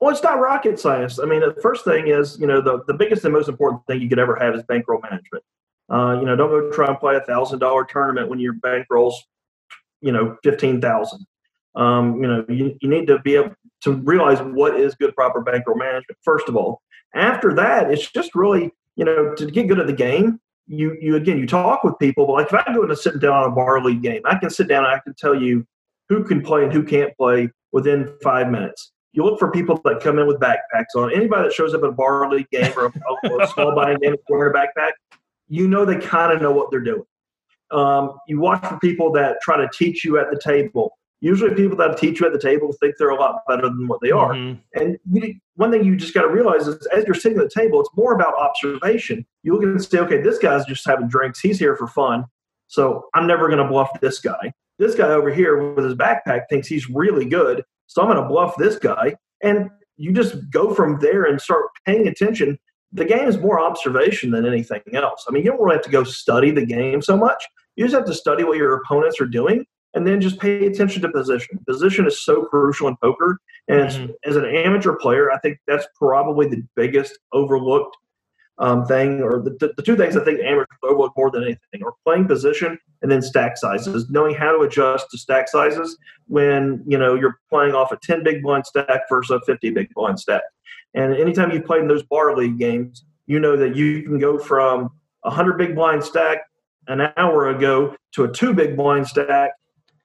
Well, 0.00 0.10
it's 0.10 0.22
not 0.22 0.40
rocket 0.40 0.80
science. 0.80 1.18
I 1.18 1.26
mean, 1.26 1.40
the 1.40 1.54
first 1.60 1.84
thing 1.84 2.08
is, 2.08 2.38
you 2.40 2.46
know, 2.46 2.62
the, 2.62 2.82
the 2.86 2.94
biggest 2.94 3.22
and 3.24 3.34
most 3.34 3.50
important 3.50 3.86
thing 3.86 4.00
you 4.00 4.08
could 4.08 4.18
ever 4.18 4.34
have 4.34 4.54
is 4.54 4.62
bankroll 4.62 5.00
management. 5.02 5.44
Uh, 5.92 6.16
you 6.18 6.24
know, 6.24 6.34
don't 6.36 6.48
go 6.48 6.70
try 6.70 6.86
and 6.86 6.98
play 6.98 7.16
a 7.16 7.20
thousand 7.20 7.58
dollar 7.58 7.84
tournament 7.84 8.28
when 8.28 8.38
your 8.38 8.54
bankroll's, 8.54 9.22
you 10.00 10.10
know, 10.10 10.38
fifteen 10.42 10.80
thousand. 10.80 11.26
Um, 11.74 12.22
you 12.22 12.28
know, 12.28 12.44
you, 12.48 12.76
you 12.80 12.88
need 12.88 13.06
to 13.08 13.18
be 13.18 13.36
able 13.36 13.54
to 13.82 13.92
realize 13.92 14.40
what 14.40 14.80
is 14.80 14.94
good 14.94 15.14
proper 15.14 15.42
bankroll 15.42 15.76
management. 15.76 16.18
First 16.22 16.48
of 16.48 16.56
all, 16.56 16.80
after 17.14 17.52
that, 17.54 17.90
it's 17.90 18.10
just 18.10 18.34
really, 18.34 18.72
you 18.96 19.04
know, 19.04 19.34
to 19.34 19.46
get 19.46 19.68
good 19.68 19.80
at 19.80 19.86
the 19.86 19.92
game. 19.92 20.40
You 20.66 20.96
you 20.98 21.16
again, 21.16 21.38
you 21.38 21.46
talk 21.46 21.84
with 21.84 21.98
people. 21.98 22.26
But 22.26 22.32
like 22.32 22.46
if 22.46 22.54
I 22.54 22.72
go 22.72 22.84
into 22.84 22.96
sitting 22.96 23.20
down 23.20 23.34
on 23.34 23.52
a 23.52 23.54
bar 23.54 23.84
league 23.84 24.02
game, 24.02 24.22
I 24.24 24.38
can 24.38 24.48
sit 24.48 24.66
down 24.66 24.84
and 24.84 24.94
I 24.94 25.00
can 25.00 25.14
tell 25.14 25.34
you 25.34 25.66
who 26.08 26.24
can 26.24 26.40
play 26.40 26.64
and 26.64 26.72
who 26.72 26.84
can't 26.84 27.14
play 27.18 27.50
within 27.72 28.14
five 28.22 28.50
minutes 28.50 28.92
you 29.12 29.24
look 29.24 29.38
for 29.38 29.50
people 29.50 29.80
that 29.84 30.00
come 30.00 30.18
in 30.18 30.26
with 30.26 30.38
backpacks 30.38 30.96
on. 30.96 31.12
Anybody 31.12 31.48
that 31.48 31.52
shows 31.52 31.74
up 31.74 31.82
at 31.82 31.88
a 31.88 31.92
bar 31.92 32.30
league 32.30 32.48
game 32.50 32.72
or 32.76 32.86
a, 32.86 33.42
a 33.42 33.46
small 33.54 33.74
buy-in 33.74 33.98
game 33.98 34.16
wearing 34.28 34.54
a 34.54 34.58
backpack, 34.58 34.92
you 35.48 35.68
know 35.68 35.84
they 35.84 35.96
kind 35.96 36.32
of 36.32 36.40
know 36.40 36.52
what 36.52 36.70
they're 36.70 36.80
doing. 36.80 37.02
Um, 37.70 38.18
you 38.26 38.40
watch 38.40 38.64
for 38.66 38.78
people 38.78 39.12
that 39.12 39.40
try 39.42 39.56
to 39.56 39.68
teach 39.72 40.04
you 40.04 40.18
at 40.18 40.30
the 40.30 40.38
table. 40.38 40.96
Usually, 41.20 41.54
people 41.54 41.76
that 41.76 41.98
teach 41.98 42.20
you 42.20 42.26
at 42.26 42.32
the 42.32 42.38
table 42.38 42.72
think 42.80 42.94
they're 42.98 43.10
a 43.10 43.20
lot 43.20 43.42
better 43.46 43.62
than 43.62 43.86
what 43.86 44.00
they 44.00 44.10
are. 44.10 44.32
Mm-hmm. 44.32 44.80
And 44.80 44.96
you, 45.12 45.34
one 45.56 45.70
thing 45.70 45.84
you 45.84 45.94
just 45.94 46.14
got 46.14 46.22
to 46.22 46.28
realize 46.28 46.66
is, 46.66 46.86
as 46.86 47.04
you're 47.04 47.14
sitting 47.14 47.38
at 47.38 47.44
the 47.44 47.60
table, 47.60 47.80
it's 47.80 47.90
more 47.94 48.14
about 48.14 48.34
observation. 48.38 49.26
You 49.42 49.52
look 49.52 49.62
and 49.62 49.84
say, 49.84 49.98
okay, 49.98 50.22
this 50.22 50.38
guy's 50.38 50.64
just 50.64 50.86
having 50.86 51.08
drinks. 51.08 51.40
He's 51.40 51.58
here 51.58 51.76
for 51.76 51.86
fun. 51.86 52.24
So 52.68 53.06
I'm 53.14 53.26
never 53.26 53.48
going 53.48 53.58
to 53.58 53.68
bluff 53.68 53.90
this 54.00 54.20
guy. 54.20 54.52
This 54.78 54.94
guy 54.94 55.08
over 55.08 55.30
here 55.30 55.74
with 55.74 55.84
his 55.84 55.94
backpack 55.94 56.44
thinks 56.48 56.68
he's 56.68 56.88
really 56.88 57.26
good. 57.26 57.64
So 57.90 58.00
I'm 58.02 58.08
going 58.08 58.22
to 58.22 58.28
bluff 58.28 58.54
this 58.56 58.78
guy. 58.78 59.16
And 59.42 59.68
you 59.96 60.12
just 60.12 60.48
go 60.50 60.72
from 60.72 61.00
there 61.00 61.24
and 61.24 61.40
start 61.40 61.66
paying 61.84 62.06
attention. 62.06 62.56
The 62.92 63.04
game 63.04 63.26
is 63.26 63.36
more 63.36 63.60
observation 63.60 64.30
than 64.30 64.46
anything 64.46 64.82
else. 64.94 65.24
I 65.28 65.32
mean, 65.32 65.44
you 65.44 65.50
don't 65.50 65.60
really 65.60 65.76
have 65.76 65.84
to 65.84 65.90
go 65.90 66.04
study 66.04 66.52
the 66.52 66.64
game 66.64 67.02
so 67.02 67.16
much. 67.16 67.44
You 67.74 67.84
just 67.84 67.96
have 67.96 68.06
to 68.06 68.14
study 68.14 68.44
what 68.44 68.58
your 68.58 68.76
opponents 68.76 69.20
are 69.20 69.26
doing 69.26 69.66
and 69.94 70.06
then 70.06 70.20
just 70.20 70.38
pay 70.38 70.66
attention 70.66 71.02
to 71.02 71.10
position. 71.10 71.58
Position 71.68 72.06
is 72.06 72.24
so 72.24 72.44
crucial 72.44 72.86
in 72.86 72.96
poker. 73.02 73.40
And 73.66 73.90
mm-hmm. 73.90 74.12
as 74.24 74.36
an 74.36 74.44
amateur 74.44 74.94
player, 74.94 75.32
I 75.32 75.38
think 75.40 75.58
that's 75.66 75.86
probably 75.96 76.48
the 76.48 76.62
biggest 76.76 77.18
overlooked 77.32 77.96
um, 78.60 78.84
thing, 78.84 79.22
or 79.22 79.40
the, 79.40 79.72
the 79.76 79.82
two 79.82 79.96
things 79.96 80.16
I 80.16 80.22
think 80.22 80.40
amateurs 80.40 80.66
overlook 80.82 81.14
more 81.16 81.30
than 81.30 81.44
anything 81.44 81.82
are 81.82 81.94
playing 82.04 82.28
position 82.28 82.78
and 83.00 83.10
then 83.10 83.22
stack 83.22 83.56
sizes, 83.56 84.08
knowing 84.10 84.34
how 84.34 84.52
to 84.52 84.60
adjust 84.60 85.06
to 85.10 85.18
stack 85.18 85.48
sizes 85.48 85.96
when 86.28 86.84
you 86.86 86.98
know 86.98 87.14
you're 87.14 87.38
playing 87.48 87.74
off 87.74 87.90
a 87.90 87.98
10 88.02 88.22
big 88.22 88.42
blind 88.42 88.66
stack 88.66 89.08
versus 89.08 89.30
a 89.30 89.44
50 89.46 89.70
big 89.70 89.88
blind 89.94 90.20
stack. 90.20 90.42
And 90.94 91.14
anytime 91.14 91.50
you 91.50 91.62
play 91.62 91.78
in 91.78 91.88
those 91.88 92.02
bar 92.02 92.36
league 92.36 92.58
games, 92.58 93.04
you 93.26 93.40
know 93.40 93.56
that 93.56 93.76
you 93.76 94.02
can 94.02 94.18
go 94.18 94.38
from 94.38 94.90
a 95.24 95.28
100 95.28 95.56
big 95.56 95.74
blind 95.74 96.04
stack 96.04 96.42
an 96.88 97.00
hour 97.16 97.48
ago 97.48 97.96
to 98.12 98.24
a 98.24 98.28
two 98.28 98.52
big 98.52 98.76
blind 98.76 99.06
stack, 99.06 99.52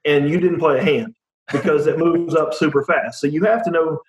and 0.06 0.30
you 0.30 0.39
didn't 0.39 0.60
play 0.60 0.80
a 0.80 0.84
hand 0.84 1.13
because 1.52 1.88
it 1.88 2.00
moves 2.00 2.36
up 2.36 2.54
super 2.54 2.86
fast. 2.86 3.20
So 3.20 3.28
you 3.28 3.44
have 3.44 3.65
to 3.65 3.72
know 3.72 4.00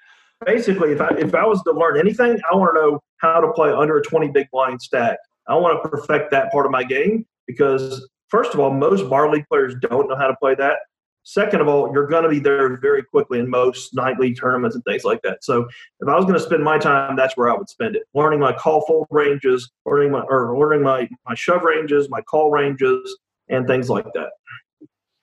basically, 0.44 0.92
if 0.92 1.00
I 1.00 1.08
if 1.18 1.34
I 1.34 1.44
was 1.44 1.60
to 1.64 1.72
learn 1.72 1.98
anything, 1.98 2.38
I 2.48 2.54
want 2.54 2.76
to 2.76 2.80
know 2.80 3.02
how 3.18 3.40
to 3.40 3.52
play 3.52 3.70
under 3.70 3.98
a 3.98 4.02
20 4.02 4.28
big 4.28 4.48
blind 4.50 4.80
stack. 4.80 5.18
I 5.48 5.54
want 5.54 5.82
to 5.82 5.88
perfect 5.88 6.30
that 6.32 6.50
part 6.52 6.66
of 6.66 6.72
my 6.72 6.84
game 6.84 7.26
because 7.46 8.08
first 8.28 8.54
of 8.54 8.60
all, 8.60 8.70
most 8.72 9.08
bar 9.08 9.30
league 9.30 9.46
players 9.48 9.74
don't 9.80 10.08
know 10.08 10.16
how 10.16 10.26
to 10.26 10.36
play 10.36 10.54
that. 10.56 10.78
Second 11.22 11.60
of 11.60 11.66
all, 11.66 11.92
you're 11.92 12.06
going 12.06 12.22
to 12.22 12.28
be 12.28 12.38
there 12.38 12.76
very 12.76 13.02
quickly 13.02 13.40
in 13.40 13.50
most 13.50 13.92
nightly 13.94 14.32
tournaments 14.32 14.76
and 14.76 14.84
things 14.84 15.02
like 15.02 15.20
that. 15.22 15.42
So 15.42 15.66
if 15.98 16.08
I 16.08 16.14
was 16.14 16.24
going 16.24 16.38
to 16.38 16.40
spend 16.40 16.62
my 16.62 16.78
time, 16.78 17.16
that's 17.16 17.36
where 17.36 17.50
I 17.50 17.56
would 17.56 17.68
spend 17.68 17.96
it. 17.96 18.04
Learning 18.14 18.38
my 18.38 18.52
call 18.52 18.86
fold 18.86 19.08
ranges, 19.10 19.68
learning 19.84 20.12
my 20.12 20.20
or 20.20 20.56
learning 20.56 20.82
my 20.82 21.08
my 21.26 21.34
shove 21.34 21.62
ranges, 21.62 22.08
my 22.08 22.20
call 22.20 22.52
ranges, 22.52 23.18
and 23.48 23.66
things 23.66 23.90
like 23.90 24.06
that. 24.14 24.30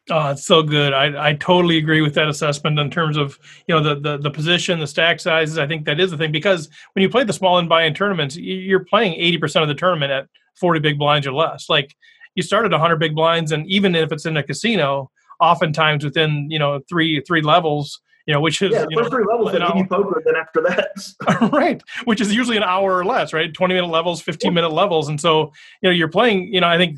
Oh, 0.09 0.31
it's 0.31 0.45
so 0.45 0.61
good. 0.61 0.91
I, 0.91 1.29
I 1.29 1.33
totally 1.33 1.77
agree 1.77 2.01
with 2.01 2.13
that 2.15 2.27
assessment 2.27 2.77
in 2.77 2.89
terms 2.89 3.15
of 3.15 3.39
you 3.67 3.75
know 3.75 3.81
the, 3.81 3.95
the 3.95 4.17
the 4.17 4.31
position, 4.31 4.79
the 4.79 4.87
stack 4.87 5.21
sizes. 5.21 5.57
I 5.57 5.65
think 5.65 5.85
that 5.85 5.99
is 5.99 6.11
the 6.11 6.17
thing 6.17 6.31
because 6.31 6.69
when 6.93 7.03
you 7.03 7.09
play 7.09 7.23
the 7.23 7.31
small 7.31 7.57
and 7.57 7.69
buy-in 7.69 7.93
tournaments, 7.93 8.35
you're 8.35 8.83
playing 8.83 9.13
eighty 9.13 9.37
percent 9.37 9.63
of 9.63 9.69
the 9.69 9.75
tournament 9.75 10.11
at 10.11 10.27
forty 10.55 10.81
big 10.81 10.99
blinds 10.99 11.25
or 11.25 11.31
less. 11.31 11.69
Like 11.69 11.95
you 12.35 12.43
start 12.43 12.65
at 12.65 12.77
hundred 12.77 12.97
big 12.97 13.15
blinds, 13.15 13.53
and 13.53 13.65
even 13.67 13.95
if 13.95 14.11
it's 14.11 14.25
in 14.25 14.35
a 14.35 14.43
casino, 14.43 15.09
oftentimes 15.39 16.03
within 16.03 16.47
you 16.51 16.59
know 16.59 16.81
three 16.89 17.21
three 17.21 17.41
levels, 17.41 18.01
you 18.25 18.33
know, 18.33 18.39
which 18.39 18.62
is 18.62 18.71
yeah, 18.71 18.86
you 18.89 18.95
know, 18.95 19.09
three 19.09 19.25
levels 19.25 19.51
that 19.51 19.67
give 19.67 19.77
you 19.77 19.88
poker. 19.88 20.21
Then 20.25 20.36
after 20.36 20.62
that, 20.62 21.51
right, 21.53 21.81
which 22.05 22.21
is 22.21 22.33
usually 22.33 22.57
an 22.57 22.63
hour 22.63 22.97
or 22.97 23.03
less, 23.03 23.33
right? 23.33 23.53
Twenty 23.53 23.73
minute 23.73 23.88
levels, 23.88 24.21
fifteen 24.21 24.53
minute 24.53 24.71
levels, 24.71 25.09
and 25.09 25.19
so 25.19 25.51
you 25.81 25.89
know 25.89 25.91
you're 25.91 26.07
playing. 26.07 26.53
You 26.53 26.62
know, 26.62 26.67
I 26.67 26.77
think 26.77 26.97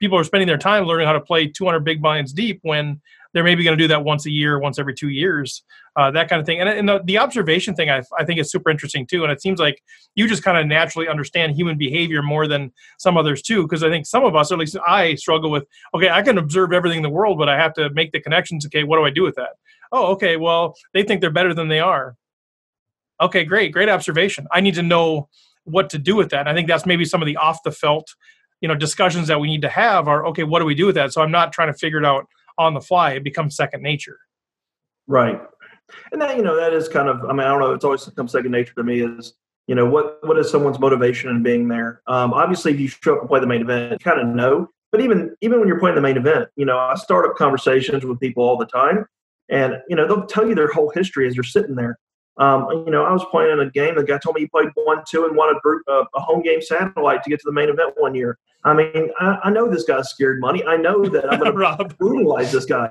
people 0.00 0.16
are 0.16 0.24
spending 0.24 0.46
their 0.46 0.58
time 0.58 0.84
learning 0.84 1.06
how 1.06 1.12
to 1.12 1.20
play 1.20 1.48
two 1.48 1.64
hundred 1.64 1.80
big 1.80 2.00
blinds 2.00 2.32
deep 2.32 2.60
when 2.62 3.00
they're 3.38 3.44
maybe 3.44 3.64
going 3.64 3.78
to 3.78 3.82
do 3.82 3.88
that 3.88 4.04
once 4.04 4.26
a 4.26 4.30
year, 4.30 4.58
once 4.58 4.78
every 4.78 4.94
two 4.94 5.08
years, 5.08 5.62
uh, 5.96 6.10
that 6.10 6.28
kind 6.28 6.40
of 6.40 6.46
thing. 6.46 6.60
And, 6.60 6.68
and 6.68 6.88
the, 6.88 7.00
the 7.04 7.18
observation 7.18 7.74
thing, 7.74 7.88
I, 7.88 8.02
I 8.18 8.24
think, 8.24 8.40
is 8.40 8.50
super 8.50 8.68
interesting 8.70 9.06
too. 9.06 9.22
And 9.22 9.32
it 9.32 9.40
seems 9.40 9.60
like 9.60 9.82
you 10.14 10.28
just 10.28 10.42
kind 10.42 10.58
of 10.58 10.66
naturally 10.66 11.08
understand 11.08 11.54
human 11.54 11.78
behavior 11.78 12.22
more 12.22 12.46
than 12.46 12.72
some 12.98 13.16
others 13.16 13.40
too. 13.40 13.62
Because 13.62 13.82
I 13.82 13.88
think 13.88 14.06
some 14.06 14.24
of 14.24 14.36
us, 14.36 14.50
or 14.50 14.54
at 14.54 14.60
least 14.60 14.76
I, 14.86 15.14
struggle 15.14 15.50
with 15.50 15.64
okay, 15.94 16.10
I 16.10 16.22
can 16.22 16.36
observe 16.38 16.72
everything 16.72 16.98
in 16.98 17.02
the 17.02 17.10
world, 17.10 17.38
but 17.38 17.48
I 17.48 17.56
have 17.56 17.72
to 17.74 17.88
make 17.90 18.12
the 18.12 18.20
connections. 18.20 18.66
Okay, 18.66 18.84
what 18.84 18.96
do 18.98 19.04
I 19.04 19.10
do 19.10 19.22
with 19.22 19.36
that? 19.36 19.52
oh, 19.92 20.12
okay, 20.12 20.36
well, 20.36 20.74
they 20.92 21.02
think 21.02 21.20
they're 21.20 21.30
better 21.30 21.54
than 21.54 21.68
they 21.68 21.80
are. 21.80 22.16
Okay, 23.20 23.44
great, 23.44 23.72
great 23.72 23.88
observation. 23.88 24.46
I 24.52 24.60
need 24.60 24.74
to 24.74 24.82
know 24.82 25.28
what 25.64 25.90
to 25.90 25.98
do 25.98 26.14
with 26.14 26.30
that. 26.30 26.40
And 26.40 26.48
I 26.48 26.54
think 26.54 26.68
that's 26.68 26.86
maybe 26.86 27.04
some 27.04 27.22
of 27.22 27.26
the 27.26 27.36
off 27.36 27.62
the 27.62 27.72
felt, 27.72 28.14
you 28.60 28.68
know, 28.68 28.74
discussions 28.74 29.28
that 29.28 29.40
we 29.40 29.48
need 29.48 29.62
to 29.62 29.68
have 29.68 30.08
are 30.08 30.26
okay, 30.26 30.44
what 30.44 30.60
do 30.60 30.64
we 30.64 30.74
do 30.74 30.86
with 30.86 30.94
that? 30.94 31.12
So 31.12 31.22
I'm 31.22 31.30
not 31.30 31.52
trying 31.52 31.72
to 31.72 31.78
figure 31.78 31.98
it 31.98 32.04
out 32.04 32.26
on 32.58 32.74
the 32.74 32.80
fly. 32.80 33.12
It 33.12 33.24
becomes 33.24 33.56
second 33.56 33.82
nature. 33.82 34.18
Right. 35.06 35.40
And 36.12 36.20
that, 36.20 36.36
you 36.36 36.42
know, 36.42 36.56
that 36.56 36.72
is 36.72 36.88
kind 36.88 37.08
of, 37.08 37.24
I 37.24 37.32
mean, 37.32 37.40
I 37.40 37.48
don't 37.48 37.60
know, 37.60 37.72
it's 37.72 37.84
always 37.84 38.04
become 38.04 38.28
second 38.28 38.50
nature 38.50 38.74
to 38.74 38.84
me 38.84 39.00
is, 39.00 39.34
you 39.66 39.74
know, 39.74 39.86
what, 39.86 40.18
what 40.26 40.38
is 40.38 40.50
someone's 40.50 40.78
motivation 40.78 41.30
in 41.30 41.42
being 41.42 41.68
there? 41.68 42.02
Um, 42.06 42.34
obviously, 42.34 42.72
if 42.72 42.80
you 42.80 42.88
show 42.88 43.14
up 43.14 43.20
and 43.20 43.28
play 43.28 43.40
the 43.40 43.46
main 43.46 43.62
event, 43.62 43.92
you 43.92 43.98
kind 43.98 44.20
of 44.20 44.26
know. 44.26 44.68
But 44.90 45.02
even 45.02 45.36
even 45.42 45.58
when 45.58 45.68
you're 45.68 45.78
playing 45.78 45.96
the 45.96 46.00
main 46.00 46.16
event, 46.16 46.48
you 46.56 46.64
know, 46.64 46.78
I 46.78 46.94
start 46.94 47.26
up 47.26 47.36
conversations 47.36 48.06
with 48.06 48.18
people 48.20 48.42
all 48.42 48.56
the 48.56 48.64
time, 48.64 49.04
and 49.50 49.74
you 49.88 49.94
know 49.94 50.06
they'll 50.08 50.24
tell 50.24 50.48
you 50.48 50.54
their 50.54 50.72
whole 50.72 50.90
history 50.90 51.28
as 51.28 51.36
you're 51.36 51.44
sitting 51.44 51.74
there. 51.74 51.98
Um, 52.38 52.84
you 52.86 52.90
know, 52.90 53.04
I 53.04 53.12
was 53.12 53.24
playing 53.30 53.52
in 53.52 53.60
a 53.60 53.70
game. 53.70 53.96
The 53.96 54.04
guy 54.04 54.18
told 54.18 54.36
me 54.36 54.42
he 54.42 54.46
played 54.46 54.68
one, 54.74 55.02
two, 55.08 55.26
and 55.26 55.36
won 55.36 55.54
a 55.54 55.58
group, 55.60 55.82
uh, 55.88 56.04
a 56.14 56.20
home 56.20 56.42
game 56.42 56.62
satellite 56.62 57.24
to 57.24 57.30
get 57.30 57.40
to 57.40 57.46
the 57.46 57.52
main 57.52 57.68
event 57.68 57.94
one 57.96 58.14
year. 58.14 58.38
I 58.64 58.74
mean, 58.74 59.10
I, 59.18 59.38
I 59.44 59.50
know 59.50 59.68
this 59.68 59.84
guy's 59.84 60.10
scared 60.10 60.40
money. 60.40 60.64
I 60.64 60.76
know 60.76 61.04
that 61.04 61.32
I'm 61.32 61.40
going 61.40 61.52
to 61.88 61.96
brutalize 61.98 62.52
this 62.52 62.64
guy. 62.64 62.90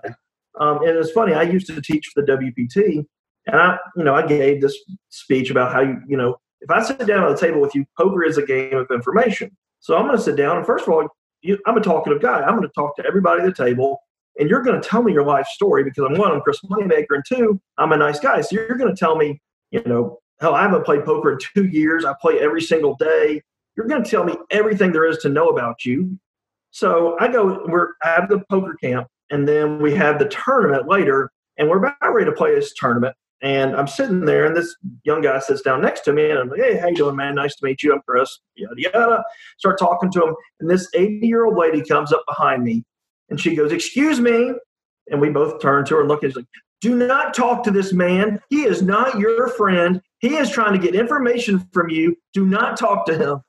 Um, 0.60 0.80
and 0.80 0.90
it's 0.98 1.12
funny. 1.12 1.34
I 1.34 1.44
used 1.44 1.68
to 1.68 1.82
teach 1.82 2.10
for 2.14 2.24
the 2.24 2.32
WPT, 2.34 3.06
and 3.46 3.56
I, 3.56 3.78
you 3.96 4.04
know, 4.04 4.16
I 4.16 4.26
gave 4.26 4.62
this 4.62 4.78
speech 5.10 5.50
about 5.50 5.72
how 5.72 5.82
you, 5.82 6.02
you 6.08 6.18
know, 6.18 6.38
if 6.62 6.70
I 6.70 6.82
sit 6.82 7.06
down 7.06 7.24
at 7.24 7.30
the 7.30 7.38
table 7.38 7.62
with 7.62 7.76
you, 7.76 7.86
poker 7.98 8.24
is 8.24 8.38
a 8.38 8.46
game 8.46 8.76
of 8.76 8.88
information. 8.92 9.56
So 9.80 9.96
I'm 9.96 10.06
going 10.06 10.18
to 10.18 10.24
sit 10.24 10.36
down 10.36 10.58
and 10.58 10.66
first 10.66 10.88
of 10.88 10.94
all, 10.94 11.08
you, 11.42 11.58
I'm 11.66 11.78
a 11.78 11.82
talkative 11.82 12.22
guy. 12.22 12.42
I'm 12.42 12.58
going 12.58 12.68
to 12.68 12.74
talk 12.74 12.96
to 12.98 13.06
everybody 13.06 13.42
at 13.42 13.46
the 13.46 13.54
table, 13.54 14.00
and 14.40 14.50
you're 14.50 14.62
going 14.62 14.80
to 14.80 14.88
tell 14.88 15.04
me 15.04 15.14
your 15.14 15.26
life 15.26 15.48
story 15.48 15.84
because 15.84 16.04
I'm 16.10 16.18
one, 16.18 16.32
I'm 16.32 16.42
Chris 16.42 16.60
Moneymaker, 16.62 17.12
and 17.12 17.24
two, 17.28 17.60
I'm 17.78 17.92
a 17.92 17.98
nice 17.98 18.20
guy. 18.20 18.42
So 18.42 18.56
you're 18.56 18.78
going 18.78 18.94
to 18.94 19.00
tell 19.00 19.16
me, 19.16 19.42
you 19.72 19.84
know, 19.86 20.20
hell, 20.40 20.56
I 20.56 20.62
haven't 20.62 20.86
played 20.86 21.06
poker 21.06 21.34
in 21.34 21.40
two 21.40 21.66
years. 21.66 22.06
I 22.06 22.14
play 22.22 22.40
every 22.40 22.62
single 22.62 22.96
day. 22.96 23.42
You're 23.76 23.88
going 23.88 24.04
to 24.04 24.10
tell 24.10 24.24
me 24.24 24.36
everything 24.52 24.92
there 24.92 25.08
is 25.08 25.18
to 25.20 25.30
know 25.30 25.50
about 25.50 25.86
you. 25.86 26.18
So 26.72 27.18
I 27.20 27.28
go, 27.28 27.66
we're 27.68 27.94
at 28.04 28.30
the 28.30 28.44
poker 28.50 28.76
camp, 28.82 29.08
and 29.32 29.48
then 29.48 29.82
we 29.82 29.96
have 29.96 30.20
the 30.20 30.28
tournament 30.28 30.88
later, 30.88 31.32
and 31.58 31.70
we're 31.70 31.78
about 31.78 32.14
ready 32.14 32.26
to 32.26 32.36
play 32.36 32.54
this 32.54 32.74
tournament. 32.74 33.16
And 33.42 33.76
I'm 33.76 33.88
sitting 33.88 34.26
there, 34.26 34.46
and 34.46 34.56
this 34.56 34.76
young 35.04 35.22
guy 35.22 35.40
sits 35.40 35.62
down 35.62 35.82
next 35.82 36.02
to 36.02 36.14
me, 36.14 36.30
and 36.30 36.40
I'm 36.40 36.50
like, 36.50 36.60
"Hey, 36.60 36.78
how 36.78 36.88
you 36.88 36.96
doing, 36.96 37.16
man? 37.16 37.36
Nice 37.36 37.56
to 37.56 37.66
meet 37.66 37.84
you. 37.84 37.94
I'm 37.94 38.02
Chris." 38.08 38.40
Yada 38.56 38.76
yada. 38.78 39.24
Start 39.60 39.78
talking 39.78 40.12
to 40.12 40.24
him, 40.24 40.36
and 40.60 40.70
this 40.70 40.90
80 40.96 41.28
year 41.28 41.46
old 41.46 41.56
lady 41.56 41.84
comes 41.84 42.12
up 42.12 42.24
behind 42.28 42.64
me, 42.64 42.84
and 43.30 43.40
she 43.40 43.56
goes, 43.56 43.72
"Excuse 43.72 44.20
me," 44.20 44.54
and 45.10 45.22
we 45.22 45.30
both 45.30 45.62
turn 45.62 45.86
to 45.86 45.96
her 45.96 46.02
and 46.02 46.10
look, 46.10 46.24
at 46.24 46.32
her 46.32 46.40
like, 46.40 46.48
"Do 46.82 46.96
not 46.96 47.34
talk 47.34 47.64
to 47.64 47.72
this 47.72 47.94
man. 47.94 48.40
He 48.50 48.64
is 48.64 48.82
not 48.82 49.20
your 49.20 49.50
friend. 49.50 50.02
He 50.20 50.36
is 50.36 50.50
trying 50.50 50.74
to 50.74 50.80
get 50.80 50.96
information 50.96 51.68
from 51.72 51.90
you. 51.90 52.16
Do 52.34 52.46
not 52.46 52.78
talk 52.78 53.06
to 53.08 53.18
him." 53.18 53.42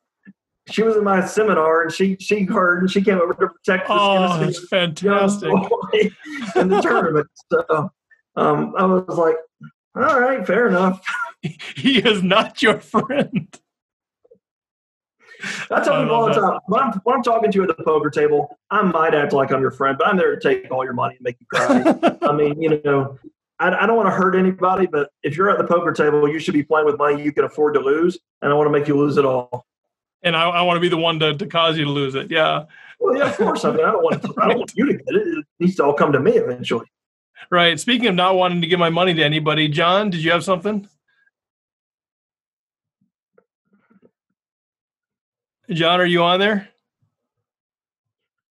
She 0.70 0.82
was 0.82 0.96
in 0.96 1.04
my 1.04 1.24
seminar, 1.24 1.82
and 1.82 1.92
she 1.92 2.16
she 2.20 2.44
heard, 2.44 2.80
and 2.80 2.90
she 2.90 3.02
came 3.02 3.18
over 3.18 3.32
to 3.32 3.48
protect. 3.48 3.88
This 3.88 3.96
oh, 3.98 4.38
that's 4.38 4.68
fantastic! 4.68 5.50
in 6.56 6.68
the 6.68 6.80
tournament, 6.82 7.28
so 7.50 7.90
um, 8.38 8.74
I 8.78 8.84
was 8.84 9.18
like, 9.18 9.36
all 9.96 10.20
right, 10.20 10.46
fair 10.46 10.68
enough. 10.68 11.00
he 11.76 11.98
is 11.98 12.22
not 12.22 12.62
your 12.62 12.80
friend. 12.80 13.58
I 15.70 15.82
tell 15.82 16.02
people 16.02 16.14
all 16.14 16.26
the 16.26 16.34
time 16.34 16.58
when 16.66 16.82
I'm, 16.82 16.92
when 17.04 17.16
I'm 17.16 17.22
talking 17.22 17.50
to 17.50 17.56
you 17.56 17.62
at 17.62 17.76
the 17.76 17.84
poker 17.84 18.10
table, 18.10 18.58
I 18.70 18.82
might 18.82 19.14
act 19.14 19.32
like 19.32 19.52
I'm 19.52 19.60
your 19.60 19.70
friend, 19.70 19.96
but 19.96 20.06
I'm 20.06 20.16
there 20.16 20.34
to 20.34 20.40
take 20.40 20.70
all 20.70 20.84
your 20.84 20.94
money 20.94 21.16
and 21.16 21.24
make 21.24 21.36
you 21.40 21.46
cry. 21.46 22.18
I 22.22 22.32
mean, 22.32 22.60
you 22.60 22.80
know, 22.84 23.18
I, 23.58 23.70
I 23.70 23.86
don't 23.86 23.96
want 23.96 24.08
to 24.08 24.14
hurt 24.14 24.34
anybody, 24.34 24.86
but 24.86 25.10
if 25.22 25.36
you're 25.36 25.50
at 25.50 25.58
the 25.58 25.64
poker 25.64 25.92
table, 25.92 26.28
you 26.28 26.38
should 26.38 26.54
be 26.54 26.62
playing 26.62 26.86
with 26.86 26.98
money 26.98 27.22
you 27.22 27.32
can 27.32 27.44
afford 27.44 27.74
to 27.74 27.80
lose, 27.80 28.18
and 28.42 28.50
I 28.50 28.54
want 28.54 28.66
to 28.66 28.72
make 28.72 28.88
you 28.88 28.96
lose 28.96 29.16
it 29.16 29.24
all. 29.24 29.66
And 30.22 30.36
I, 30.36 30.48
I 30.48 30.62
want 30.62 30.76
to 30.76 30.80
be 30.80 30.88
the 30.88 30.96
one 30.96 31.20
to, 31.20 31.36
to 31.36 31.46
cause 31.46 31.78
you 31.78 31.84
to 31.84 31.90
lose 31.90 32.16
it. 32.16 32.30
Yeah. 32.30 32.64
Well, 32.98 33.16
yeah, 33.16 33.30
of 33.30 33.36
course. 33.36 33.64
I 33.64 33.70
mean, 33.70 33.84
I 33.84 33.92
don't 33.92 34.02
want 34.02 34.20
to, 34.22 34.34
I 34.40 34.48
don't 34.48 34.58
want 34.58 34.72
you 34.74 34.86
to 34.86 34.92
get 34.94 35.14
it. 35.14 35.38
It 35.38 35.44
needs 35.60 35.76
to 35.76 35.84
all 35.84 35.94
come 35.94 36.10
to 36.12 36.18
me 36.18 36.32
eventually. 36.32 36.86
Right. 37.50 37.78
Speaking 37.78 38.08
of 38.08 38.16
not 38.16 38.34
wanting 38.34 38.60
to 38.60 38.66
give 38.66 38.80
my 38.80 38.90
money 38.90 39.14
to 39.14 39.22
anybody, 39.22 39.68
John, 39.68 40.10
did 40.10 40.24
you 40.24 40.32
have 40.32 40.42
something? 40.42 40.88
John, 45.70 46.00
are 46.00 46.06
you 46.06 46.22
on 46.22 46.40
there? 46.40 46.68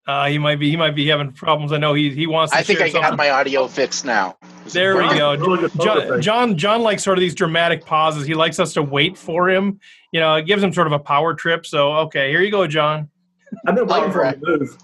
Uh, 0.08 0.28
he 0.28 0.38
might 0.38 0.60
be. 0.60 0.70
He 0.70 0.78
might 0.78 0.96
be 0.96 1.08
having 1.08 1.32
problems. 1.32 1.72
I 1.72 1.78
know 1.78 1.96
he 1.96 2.12
he 2.14 2.28
wants. 2.28 2.52
To. 2.54 2.60
I 2.60 2.64
think 2.64 2.80
I 2.80 2.90
something. 2.90 3.02
got 3.02 3.18
my 3.18 3.32
audio 3.32 3.68
fixed 3.68 4.06
now. 4.06 4.38
There 4.68 4.98
we 4.98 5.08
go. 5.18 5.36
John, 5.68 6.22
John, 6.22 6.58
John 6.58 6.82
likes 6.82 7.04
sort 7.04 7.18
of 7.18 7.22
these 7.22 7.34
dramatic 7.34 7.86
pauses. 7.86 8.28
He 8.28 8.36
likes 8.36 8.60
us 8.60 8.74
to 8.74 8.84
wait 8.84 9.18
for 9.18 9.50
him. 9.50 9.80
You 10.12 10.20
know, 10.20 10.36
it 10.36 10.44
gives 10.44 10.62
him 10.62 10.72
sort 10.74 10.86
of 10.86 10.94
a 10.94 11.00
power 11.00 11.34
trip. 11.34 11.66
So, 11.66 11.94
okay, 11.94 12.30
here 12.30 12.42
you 12.42 12.52
go, 12.52 12.68
John. 12.68 13.10
I've 13.66 13.76
been 13.76 13.88
waiting 13.88 14.12
for 14.12 14.26
him 14.26 14.40
to 14.42 14.58
move. 14.60 14.78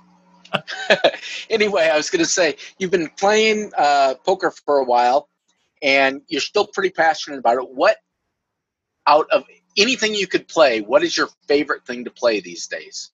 anyway, 1.49 1.89
I 1.91 1.97
was 1.97 2.09
going 2.09 2.23
to 2.23 2.29
say 2.29 2.55
you've 2.79 2.91
been 2.91 3.09
playing 3.17 3.71
uh, 3.77 4.15
poker 4.25 4.51
for 4.65 4.79
a 4.79 4.84
while, 4.84 5.29
and 5.84 6.21
you're 6.27 6.41
still 6.41 6.67
pretty 6.67 6.89
passionate 6.89 7.38
about 7.38 7.57
it. 7.57 7.69
What 7.69 7.97
out 9.07 9.27
of 9.32 9.43
anything 9.78 10.13
you 10.13 10.28
could 10.28 10.47
play, 10.47 10.82
what 10.82 11.03
is 11.03 11.15
your 11.17 11.30
favorite 11.47 11.86
thing 11.86 12.03
to 12.05 12.11
play 12.11 12.39
these 12.39 12.67
days? 12.67 13.11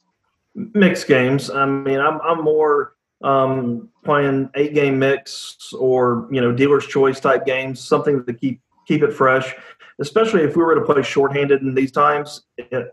Mixed 0.55 1.07
games. 1.07 1.49
I 1.49 1.65
mean, 1.65 1.99
I'm 1.99 2.19
I'm 2.21 2.43
more 2.43 2.95
um, 3.23 3.89
playing 4.03 4.49
eight 4.55 4.73
game 4.73 4.99
mix 4.99 5.57
or 5.73 6.27
you 6.31 6.41
know 6.41 6.51
dealer's 6.51 6.87
choice 6.87 7.19
type 7.19 7.45
games, 7.45 7.79
something 7.79 8.25
to 8.25 8.33
keep 8.33 8.61
keep 8.87 9.03
it 9.03 9.13
fresh. 9.13 9.53
Especially 9.99 10.41
if 10.41 10.55
we 10.55 10.63
were 10.63 10.75
to 10.75 10.81
play 10.81 11.01
shorthanded 11.01 11.61
in 11.61 11.73
these 11.73 11.91
times, 11.91 12.43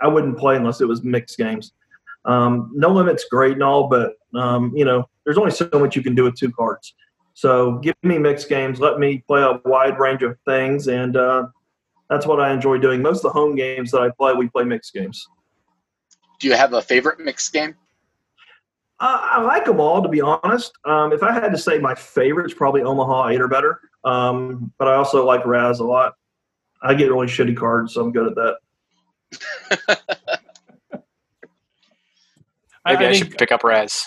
I 0.01 0.09
wouldn't 0.09 0.39
play 0.39 0.57
unless 0.57 0.81
it 0.81 0.89
was 0.89 1.03
mixed 1.03 1.37
games. 1.37 1.73
Um, 2.25 2.71
no 2.75 2.89
limit's 2.89 3.27
great 3.31 3.53
and 3.53 3.63
all, 3.63 3.89
but 3.89 4.15
um, 4.35 4.73
you 4.75 4.87
know, 4.87 5.07
there's 5.25 5.37
only 5.37 5.51
so 5.51 5.69
much 5.75 5.97
you 5.97 6.03
can 6.03 6.15
do 6.15 6.25
with 6.25 6.35
two 6.35 6.51
cards. 6.51 6.95
So 7.35 7.79
give 7.79 7.95
me 8.03 8.19
mixed 8.19 8.49
games. 8.49 8.81
Let 8.81 8.99
me 8.99 9.23
play 9.27 9.43
a 9.43 9.61
wide 9.69 9.99
range 9.99 10.23
of 10.23 10.39
things, 10.47 10.89
and 10.89 11.17
uh, 11.17 11.49
that's 12.09 12.27
what 12.27 12.41
I 12.41 12.53
enjoy 12.53 12.79
doing. 12.79 13.03
Most 13.03 13.19
of 13.19 13.33
the 13.33 13.39
home 13.39 13.55
games 13.55 13.91
that 13.91 14.01
I 14.01 14.11
play, 14.11 14.33
we 14.35 14.49
play 14.49 14.65
mixed 14.65 14.93
games. 14.93 15.27
Do 16.41 16.49
you 16.49 16.55
have 16.55 16.73
a 16.73 16.83
favorite 16.83 17.21
mixed 17.21 17.53
game? 17.53 17.75
Uh, 19.01 19.21
I 19.23 19.43
like 19.43 19.65
them 19.65 19.81
all, 19.81 20.03
to 20.03 20.09
be 20.09 20.21
honest. 20.21 20.73
Um, 20.85 21.13
if 21.13 21.23
I 21.23 21.33
had 21.33 21.51
to 21.53 21.59
say 21.59 21.79
my 21.79 21.95
favorite, 21.95 22.45
it's 22.45 22.55
probably 22.55 22.83
Omaha 22.83 23.29
eight 23.29 23.41
or 23.41 23.49
better. 23.49 23.81
Um, 24.05 24.73
but 24.79 24.89
I 24.89 24.95
also 24.95 25.25
like 25.27 25.45
Razz 25.45 25.81
a 25.81 25.85
lot. 25.85 26.15
I 26.83 26.95
get 26.95 27.11
really 27.11 27.27
shitty 27.27 27.57
cards, 27.57 27.95
so 27.95 28.03
I'm 28.03 28.13
good 28.13 28.29
at 28.29 28.35
that. 28.37 28.57
Maybe 32.87 32.99
I, 32.99 33.09
I, 33.09 33.09
I 33.09 33.13
think, 33.13 33.25
should 33.25 33.39
pick 33.39 33.51
up 33.51 33.65
Razz. 33.65 34.07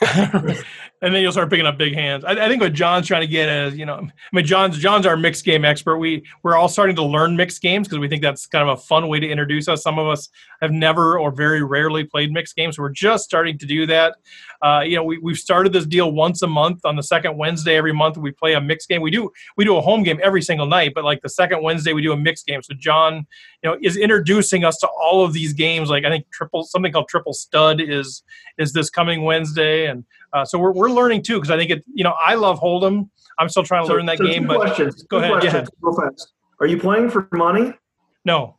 and 1.00 1.14
then 1.14 1.22
you'll 1.22 1.32
start 1.32 1.50
picking 1.50 1.66
up 1.66 1.78
big 1.78 1.94
hands. 1.94 2.24
I, 2.24 2.32
I, 2.32 2.48
think 2.48 2.60
what 2.60 2.72
John's 2.72 3.06
trying 3.06 3.20
to 3.20 3.26
get 3.26 3.48
is, 3.48 3.76
you 3.76 3.86
know, 3.86 3.96
I 3.96 4.10
mean, 4.32 4.44
John's 4.44 4.78
John's 4.78 5.06
our 5.06 5.16
mixed 5.16 5.44
game 5.44 5.64
expert. 5.64 5.98
We 5.98 6.24
we're 6.42 6.56
all 6.56 6.68
starting 6.68 6.96
to 6.96 7.04
learn 7.04 7.36
mixed 7.36 7.62
games 7.62 7.86
because 7.86 8.00
we 8.00 8.08
think 8.08 8.22
that's 8.22 8.46
kind 8.46 8.68
of 8.68 8.78
a 8.78 8.82
fun 8.82 9.08
way 9.08 9.20
to 9.20 9.28
introduce 9.28 9.68
us. 9.68 9.82
Some 9.82 9.98
of 9.98 10.08
us 10.08 10.28
have 10.60 10.72
never 10.72 11.18
or 11.18 11.30
very 11.30 11.62
rarely 11.62 12.04
played 12.04 12.32
mixed 12.32 12.56
games. 12.56 12.76
So 12.76 12.82
we're 12.82 12.90
just 12.90 13.24
starting 13.24 13.58
to 13.58 13.66
do 13.66 13.86
that. 13.86 14.16
Uh, 14.60 14.82
you 14.84 14.96
know, 14.96 15.04
we 15.04 15.18
we've 15.18 15.38
started 15.38 15.72
this 15.72 15.86
deal 15.86 16.10
once 16.10 16.42
a 16.42 16.46
month 16.46 16.80
on 16.84 16.96
the 16.96 17.02
second 17.02 17.36
Wednesday 17.36 17.76
every 17.76 17.92
month. 17.92 18.16
We 18.16 18.32
play 18.32 18.54
a 18.54 18.60
mixed 18.60 18.88
game. 18.88 19.00
We 19.00 19.10
do 19.10 19.30
we 19.56 19.64
do 19.64 19.76
a 19.76 19.80
home 19.80 20.02
game 20.02 20.18
every 20.22 20.42
single 20.42 20.66
night, 20.66 20.92
but 20.94 21.04
like 21.04 21.22
the 21.22 21.28
second 21.28 21.62
Wednesday 21.62 21.92
we 21.92 22.02
do 22.02 22.12
a 22.12 22.16
mixed 22.16 22.46
game. 22.46 22.62
So 22.62 22.74
John, 22.78 23.26
you 23.62 23.70
know, 23.70 23.78
is 23.82 23.96
introducing 23.96 24.64
us 24.64 24.76
to 24.78 24.88
all 24.88 25.24
of 25.24 25.32
these 25.32 25.52
games. 25.52 25.90
Like 25.90 26.04
I 26.04 26.10
think 26.10 26.26
triple 26.32 26.64
something 26.64 26.92
called 26.92 27.08
triple 27.08 27.34
stud 27.34 27.80
is 27.80 28.22
is 28.58 28.72
this 28.72 28.90
coming 28.90 29.22
Wednesday, 29.22 29.86
and 29.86 30.04
uh, 30.32 30.44
so 30.44 30.58
we're 30.58 30.72
we're 30.72 30.90
learning 30.90 31.22
too 31.22 31.36
because 31.36 31.50
I 31.50 31.56
think 31.56 31.70
it. 31.70 31.84
You 31.92 32.04
know, 32.04 32.14
I 32.24 32.34
love 32.34 32.60
Hold'em. 32.60 33.08
I'm 33.38 33.48
still 33.48 33.62
trying 33.62 33.84
to 33.84 33.88
so, 33.88 33.94
learn 33.94 34.06
that 34.06 34.18
so 34.18 34.26
game. 34.26 34.46
But 34.46 34.60
questions. 34.60 35.02
go 35.04 35.18
ahead. 35.18 35.32
Questions. 35.32 35.54
Yeah. 35.54 35.80
Go 35.82 35.94
fast. 35.94 36.32
Are 36.60 36.66
you 36.66 36.78
playing 36.78 37.10
for 37.10 37.28
money? 37.32 37.72
No. 38.24 38.56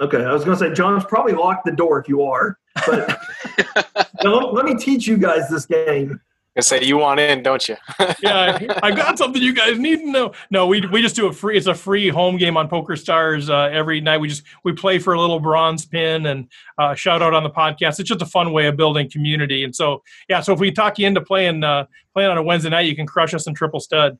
Okay, 0.00 0.24
I 0.24 0.32
was 0.32 0.44
going 0.44 0.56
to 0.56 0.64
say 0.64 0.72
John's 0.72 1.04
probably 1.04 1.34
locked 1.34 1.66
the 1.66 1.72
door 1.72 2.00
if 2.00 2.08
you 2.08 2.22
are. 2.22 2.58
But 2.86 3.18
let, 4.24 4.54
let 4.54 4.64
me 4.64 4.74
teach 4.76 5.06
you 5.06 5.18
guys 5.18 5.50
this 5.50 5.66
game. 5.66 6.20
I 6.56 6.60
say 6.62 6.82
you 6.82 6.98
want 6.98 7.20
in, 7.20 7.44
don't 7.44 7.68
you? 7.68 7.76
yeah, 8.22 8.58
I 8.82 8.90
got 8.90 9.16
something 9.16 9.40
you 9.40 9.54
guys 9.54 9.78
need 9.78 9.98
to 9.98 10.10
know. 10.10 10.32
No, 10.50 10.66
we 10.66 10.84
we 10.86 11.00
just 11.00 11.14
do 11.14 11.28
a 11.28 11.32
free. 11.32 11.56
It's 11.56 11.68
a 11.68 11.74
free 11.74 12.08
home 12.08 12.38
game 12.38 12.56
on 12.56 12.68
Poker 12.68 12.96
Stars 12.96 13.48
uh, 13.48 13.68
every 13.72 14.00
night. 14.00 14.18
We 14.18 14.28
just 14.28 14.42
we 14.64 14.72
play 14.72 14.98
for 14.98 15.12
a 15.12 15.20
little 15.20 15.38
bronze 15.38 15.86
pin 15.86 16.26
and 16.26 16.48
uh, 16.76 16.94
shout 16.94 17.22
out 17.22 17.34
on 17.34 17.44
the 17.44 17.50
podcast. 17.50 18.00
It's 18.00 18.08
just 18.08 18.20
a 18.20 18.26
fun 18.26 18.52
way 18.52 18.66
of 18.66 18.76
building 18.76 19.08
community. 19.08 19.62
And 19.62 19.74
so 19.74 20.02
yeah, 20.28 20.40
so 20.40 20.52
if 20.52 20.58
we 20.58 20.72
talk 20.72 20.98
you 20.98 21.06
into 21.06 21.20
playing 21.20 21.62
uh, 21.62 21.86
playing 22.14 22.30
on 22.30 22.36
a 22.36 22.42
Wednesday 22.42 22.70
night, 22.70 22.86
you 22.86 22.96
can 22.96 23.06
crush 23.06 23.32
us 23.32 23.46
in 23.46 23.54
triple 23.54 23.78
stud. 23.78 24.18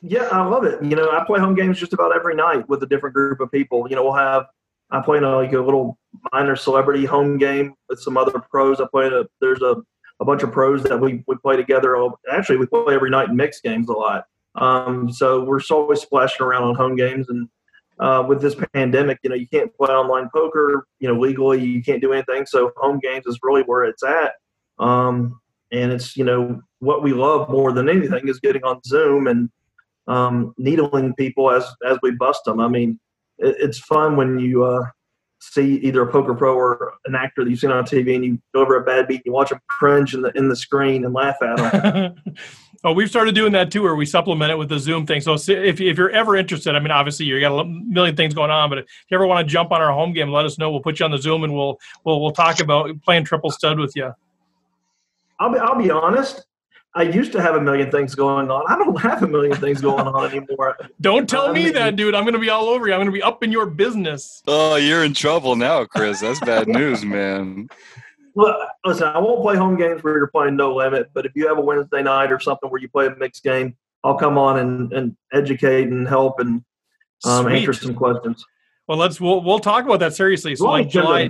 Yeah, 0.00 0.28
I 0.32 0.42
love 0.42 0.64
it. 0.64 0.82
You 0.82 0.96
know, 0.96 1.10
I 1.10 1.22
play 1.26 1.38
home 1.38 1.54
games 1.54 1.78
just 1.78 1.92
about 1.92 2.16
every 2.16 2.34
night 2.34 2.66
with 2.66 2.82
a 2.82 2.86
different 2.86 3.14
group 3.14 3.40
of 3.40 3.52
people. 3.52 3.86
You 3.90 3.96
know, 3.96 4.04
we'll 4.04 4.14
have 4.14 4.46
I 4.90 5.02
play 5.02 5.18
in 5.18 5.24
a, 5.24 5.36
like 5.36 5.52
a 5.52 5.60
little 5.60 5.98
minor 6.32 6.56
celebrity 6.56 7.04
home 7.04 7.38
game 7.38 7.74
with 7.88 8.00
some 8.00 8.16
other 8.16 8.38
pros. 8.50 8.80
I 8.80 8.86
play 8.90 9.06
in 9.06 9.12
a 9.12 9.24
there's 9.40 9.60
a 9.60 9.76
a 10.20 10.24
bunch 10.24 10.42
of 10.42 10.52
pros 10.52 10.82
that 10.84 10.98
we, 10.98 11.22
we 11.26 11.36
play 11.36 11.56
together. 11.56 11.96
Actually, 12.30 12.56
we 12.56 12.66
play 12.66 12.94
every 12.94 13.10
night 13.10 13.28
in 13.28 13.36
mixed 13.36 13.62
games 13.62 13.88
a 13.88 13.92
lot. 13.92 14.24
Um, 14.54 15.10
so 15.12 15.44
we're 15.44 15.60
always 15.70 16.00
splashing 16.00 16.44
around 16.44 16.64
on 16.64 16.74
home 16.74 16.96
games. 16.96 17.28
And 17.28 17.48
uh, 17.98 18.24
with 18.26 18.40
this 18.40 18.56
pandemic, 18.72 19.18
you 19.22 19.30
know, 19.30 19.36
you 19.36 19.48
can't 19.48 19.74
play 19.76 19.90
online 19.90 20.30
poker, 20.34 20.86
you 20.98 21.08
know, 21.08 21.18
legally. 21.18 21.62
You 21.62 21.82
can't 21.82 22.00
do 22.00 22.12
anything. 22.12 22.46
So 22.46 22.72
home 22.76 22.98
games 22.98 23.26
is 23.26 23.38
really 23.42 23.62
where 23.62 23.84
it's 23.84 24.02
at. 24.02 24.34
Um, 24.78 25.40
and 25.72 25.92
it's, 25.92 26.16
you 26.16 26.24
know, 26.24 26.62
what 26.78 27.02
we 27.02 27.12
love 27.12 27.48
more 27.50 27.72
than 27.72 27.88
anything 27.88 28.28
is 28.28 28.40
getting 28.40 28.64
on 28.64 28.82
Zoom 28.84 29.26
and 29.26 29.50
um, 30.06 30.54
needling 30.56 31.14
people 31.14 31.50
as, 31.50 31.66
as 31.84 31.98
we 32.02 32.12
bust 32.12 32.42
them. 32.44 32.60
I 32.60 32.68
mean, 32.68 33.00
it, 33.38 33.56
it's 33.58 33.78
fun 33.78 34.16
when 34.16 34.38
you, 34.38 34.64
uh, 34.64 34.84
see 35.52 35.76
either 35.76 36.02
a 36.02 36.10
poker 36.10 36.34
pro 36.34 36.54
or 36.54 36.94
an 37.06 37.14
actor 37.14 37.44
that 37.44 37.50
you've 37.50 37.58
seen 37.58 37.70
on 37.70 37.84
TV, 37.84 38.14
and 38.14 38.24
you 38.24 38.38
go 38.54 38.60
over 38.60 38.76
a 38.76 38.84
bad 38.84 39.08
beat, 39.08 39.16
and 39.16 39.26
you 39.26 39.32
watch 39.32 39.50
them 39.50 39.60
cringe 39.68 40.14
in 40.14 40.22
the 40.22 40.36
in 40.36 40.48
the 40.48 40.56
screen 40.56 41.04
and 41.04 41.14
laugh 41.14 41.36
at 41.42 41.56
them. 41.56 42.14
oh, 42.84 42.92
we've 42.92 43.08
started 43.08 43.34
doing 43.34 43.52
that 43.52 43.70
too, 43.70 43.82
where 43.82 43.96
we 43.96 44.06
supplement 44.06 44.50
it 44.50 44.56
with 44.56 44.68
the 44.68 44.78
Zoom 44.78 45.06
thing. 45.06 45.20
So 45.20 45.34
if 45.34 45.80
if 45.80 45.98
you're 45.98 46.10
ever 46.10 46.36
interested, 46.36 46.74
I 46.74 46.80
mean, 46.80 46.90
obviously 46.90 47.26
you 47.26 47.40
got 47.40 47.58
a 47.58 47.64
million 47.64 48.16
things 48.16 48.34
going 48.34 48.50
on, 48.50 48.68
but 48.68 48.78
if 48.78 48.86
you 49.10 49.16
ever 49.16 49.26
want 49.26 49.46
to 49.46 49.50
jump 49.50 49.72
on 49.72 49.80
our 49.80 49.92
home 49.92 50.12
game, 50.12 50.30
let 50.30 50.44
us 50.44 50.58
know. 50.58 50.70
We'll 50.70 50.82
put 50.82 50.98
you 50.98 51.04
on 51.04 51.10
the 51.10 51.18
Zoom, 51.18 51.44
and 51.44 51.54
we'll 51.54 51.78
we'll 52.04 52.20
we'll 52.20 52.32
talk 52.32 52.60
about 52.60 52.90
playing 53.02 53.24
triple 53.24 53.50
stud 53.50 53.78
with 53.78 53.94
you. 53.96 54.12
I'll 55.38 55.52
be 55.52 55.58
I'll 55.58 55.78
be 55.78 55.90
honest. 55.90 56.46
I 56.96 57.02
used 57.02 57.30
to 57.32 57.42
have 57.42 57.54
a 57.56 57.60
million 57.60 57.90
things 57.90 58.14
going 58.14 58.50
on. 58.50 58.64
I 58.68 58.76
don't 58.76 58.98
have 59.02 59.22
a 59.22 59.28
million 59.28 59.54
things 59.58 59.82
going 59.82 60.06
on 60.06 60.30
anymore. 60.30 60.78
don't 61.02 61.28
tell 61.28 61.48
I 61.48 61.52
me 61.52 61.68
that, 61.70 61.94
dude. 61.94 62.14
I'm 62.14 62.24
going 62.24 62.32
to 62.32 62.40
be 62.40 62.48
all 62.48 62.70
over 62.70 62.86
you. 62.86 62.94
I'm 62.94 63.00
going 63.00 63.06
to 63.06 63.12
be 63.12 63.22
up 63.22 63.42
in 63.42 63.52
your 63.52 63.66
business. 63.66 64.42
Oh, 64.46 64.76
you're 64.76 65.04
in 65.04 65.12
trouble 65.12 65.56
now, 65.56 65.84
Chris. 65.84 66.20
That's 66.20 66.40
bad 66.40 66.66
news, 66.68 67.04
man. 67.04 67.68
Well, 68.34 68.70
listen, 68.86 69.08
I 69.08 69.18
won't 69.18 69.42
play 69.42 69.56
home 69.56 69.76
games 69.76 70.02
where 70.02 70.16
you're 70.16 70.26
playing 70.28 70.56
no 70.56 70.74
limit, 70.74 71.10
but 71.12 71.26
if 71.26 71.32
you 71.34 71.46
have 71.48 71.58
a 71.58 71.60
Wednesday 71.60 72.02
night 72.02 72.32
or 72.32 72.40
something 72.40 72.70
where 72.70 72.80
you 72.80 72.88
play 72.88 73.06
a 73.06 73.14
mixed 73.14 73.42
game, 73.42 73.76
I'll 74.02 74.16
come 74.16 74.38
on 74.38 74.58
and, 74.58 74.92
and 74.94 75.16
educate 75.34 75.88
and 75.88 76.08
help 76.08 76.40
and 76.40 76.64
um, 77.26 77.46
answer 77.48 77.74
some 77.74 77.94
questions. 77.94 78.42
Well, 78.88 78.98
let's 78.98 79.20
we'll 79.20 79.42
we'll 79.42 79.58
talk 79.58 79.84
about 79.84 80.00
that 80.00 80.14
seriously. 80.14 80.54
So 80.54 80.66
like 80.66 80.88
July 80.88 81.28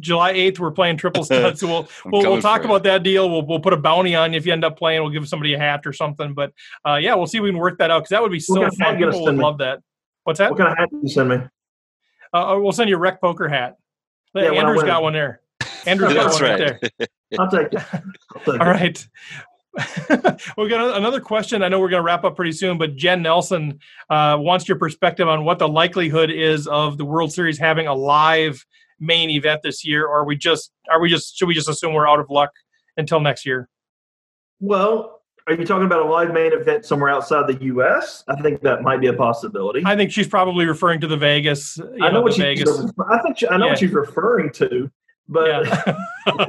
July 0.00 0.30
eighth, 0.30 0.58
we're 0.58 0.72
playing 0.72 0.96
triple 0.96 1.22
stud. 1.24 1.58
So 1.58 1.66
we'll 1.66 1.88
we'll, 2.06 2.32
we'll 2.32 2.42
talk 2.42 2.64
about 2.64 2.82
that 2.84 3.04
deal. 3.04 3.30
We'll 3.30 3.46
we'll 3.46 3.60
put 3.60 3.72
a 3.72 3.76
bounty 3.76 4.16
on 4.16 4.32
you 4.32 4.36
if 4.36 4.46
you 4.46 4.52
end 4.52 4.64
up 4.64 4.76
playing. 4.76 5.02
We'll 5.02 5.12
give 5.12 5.28
somebody 5.28 5.54
a 5.54 5.58
hat 5.58 5.86
or 5.86 5.92
something. 5.92 6.34
But 6.34 6.52
uh, 6.84 6.96
yeah, 6.96 7.14
we'll 7.14 7.26
see 7.26 7.38
if 7.38 7.44
we 7.44 7.50
can 7.50 7.58
work 7.58 7.78
that 7.78 7.90
out 7.90 8.00
because 8.00 8.10
that 8.10 8.22
would 8.22 8.32
be 8.32 8.40
so 8.40 8.68
fun. 8.72 8.96
People 8.98 9.22
would 9.24 9.36
me? 9.36 9.42
love 9.42 9.58
that. 9.58 9.80
What's 10.24 10.38
that? 10.38 10.50
What 10.50 10.58
kind 10.58 10.72
of 10.72 10.78
hat 10.78 10.90
do 10.90 10.98
you 11.02 11.08
send 11.08 11.28
me? 11.28 11.36
Uh, 12.34 12.54
uh 12.54 12.58
we'll 12.58 12.72
send 12.72 12.90
you 12.90 12.96
a 12.96 12.98
rec 12.98 13.20
poker 13.20 13.48
hat. 13.48 13.76
Yeah, 14.34 14.52
Andrew's 14.52 14.82
got 14.82 15.02
one 15.02 15.12
there. 15.12 15.40
Andrew's 15.86 16.14
got 16.14 16.32
one 16.32 16.42
right, 16.42 16.60
right 16.60 16.80
there. 16.98 17.08
I'll 17.38 17.50
take 17.50 17.72
it. 17.72 17.82
I'll 18.34 18.52
take 18.52 18.60
All 18.60 18.66
right. 18.66 19.08
we 20.56 20.68
got 20.68 20.96
another 20.96 21.20
question. 21.20 21.62
I 21.62 21.68
know 21.68 21.80
we're 21.80 21.88
going 21.88 22.00
to 22.00 22.04
wrap 22.04 22.24
up 22.24 22.36
pretty 22.36 22.52
soon, 22.52 22.78
but 22.78 22.96
Jen 22.96 23.22
Nelson 23.22 23.78
uh, 24.10 24.36
wants 24.38 24.68
your 24.68 24.78
perspective 24.78 25.28
on 25.28 25.44
what 25.44 25.58
the 25.58 25.68
likelihood 25.68 26.30
is 26.30 26.66
of 26.66 26.98
the 26.98 27.04
World 27.04 27.32
Series 27.32 27.58
having 27.58 27.86
a 27.86 27.94
live 27.94 28.64
main 29.00 29.30
event 29.30 29.62
this 29.62 29.84
year, 29.84 30.06
or 30.06 30.20
are 30.20 30.24
we 30.24 30.36
just 30.36 30.72
are 30.90 31.00
we 31.00 31.08
just 31.08 31.36
should 31.36 31.48
we 31.48 31.54
just 31.54 31.68
assume 31.68 31.94
we're 31.94 32.08
out 32.08 32.20
of 32.20 32.30
luck 32.30 32.50
until 32.96 33.20
next 33.20 33.46
year? 33.46 33.68
Well, 34.60 35.22
are 35.46 35.54
you 35.54 35.64
talking 35.64 35.86
about 35.86 36.04
a 36.04 36.08
live 36.08 36.32
main 36.32 36.52
event 36.52 36.84
somewhere 36.84 37.10
outside 37.10 37.46
the 37.46 37.62
U.S.? 37.64 38.24
I 38.28 38.40
think 38.42 38.60
that 38.62 38.82
might 38.82 39.00
be 39.00 39.06
a 39.06 39.12
possibility. 39.12 39.82
I 39.86 39.96
think 39.96 40.12
she's 40.12 40.28
probably 40.28 40.66
referring 40.66 41.00
to 41.00 41.06
the 41.06 41.16
Vegas. 41.16 41.78
I 41.80 42.08
know, 42.08 42.10
know 42.10 42.22
what 42.22 42.34
she's. 42.34 42.42
Vegas. 42.42 42.92
I 43.10 43.18
think 43.22 43.38
she, 43.38 43.48
I 43.48 43.56
know 43.56 43.66
yeah. 43.66 43.72
what 43.72 43.78
she's 43.78 43.92
referring 43.92 44.52
to, 44.52 44.90
but 45.28 45.64
yeah. 45.64 45.96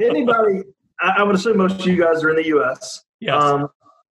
anybody, 0.02 0.64
I, 1.00 1.14
I 1.18 1.22
would 1.22 1.34
assume 1.34 1.56
most 1.56 1.80
of 1.80 1.86
you 1.86 1.96
guys 1.96 2.22
are 2.22 2.30
in 2.30 2.36
the 2.36 2.46
U.S. 2.46 3.04
Yes. 3.20 3.42
Um, 3.42 3.68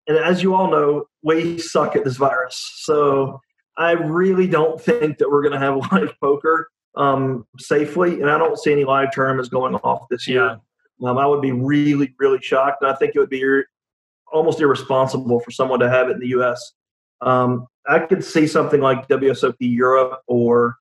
and 0.07 0.17
as 0.17 0.41
you 0.41 0.55
all 0.55 0.69
know, 0.71 1.05
we 1.23 1.59
suck 1.59 1.95
at 1.95 2.03
this 2.03 2.17
virus. 2.17 2.71
So 2.77 3.39
I 3.77 3.91
really 3.91 4.47
don't 4.47 4.81
think 4.81 5.17
that 5.19 5.29
we're 5.29 5.41
going 5.41 5.53
to 5.53 5.59
have 5.59 5.77
live 5.91 6.13
poker 6.21 6.69
um, 6.95 7.45
safely. 7.59 8.21
And 8.21 8.29
I 8.29 8.37
don't 8.37 8.57
see 8.57 8.71
any 8.71 8.85
live 8.85 9.13
tournaments 9.13 9.49
going 9.49 9.75
off 9.75 10.07
this 10.09 10.27
year. 10.27 10.59
Yeah. 10.99 11.09
Um, 11.09 11.17
I 11.17 11.25
would 11.25 11.41
be 11.41 11.51
really, 11.51 12.13
really 12.19 12.39
shocked. 12.41 12.81
And 12.81 12.91
I 12.91 12.95
think 12.95 13.13
it 13.15 13.19
would 13.19 13.29
be 13.29 13.41
ir- 13.41 13.67
almost 14.33 14.59
irresponsible 14.59 15.39
for 15.39 15.51
someone 15.51 15.79
to 15.79 15.89
have 15.89 16.09
it 16.09 16.13
in 16.13 16.19
the 16.19 16.27
U.S. 16.29 16.73
Um, 17.21 17.67
I 17.87 17.99
could 17.99 18.23
see 18.23 18.47
something 18.47 18.81
like 18.81 19.07
WSOP 19.07 19.55
Europe 19.59 20.21
or 20.27 20.75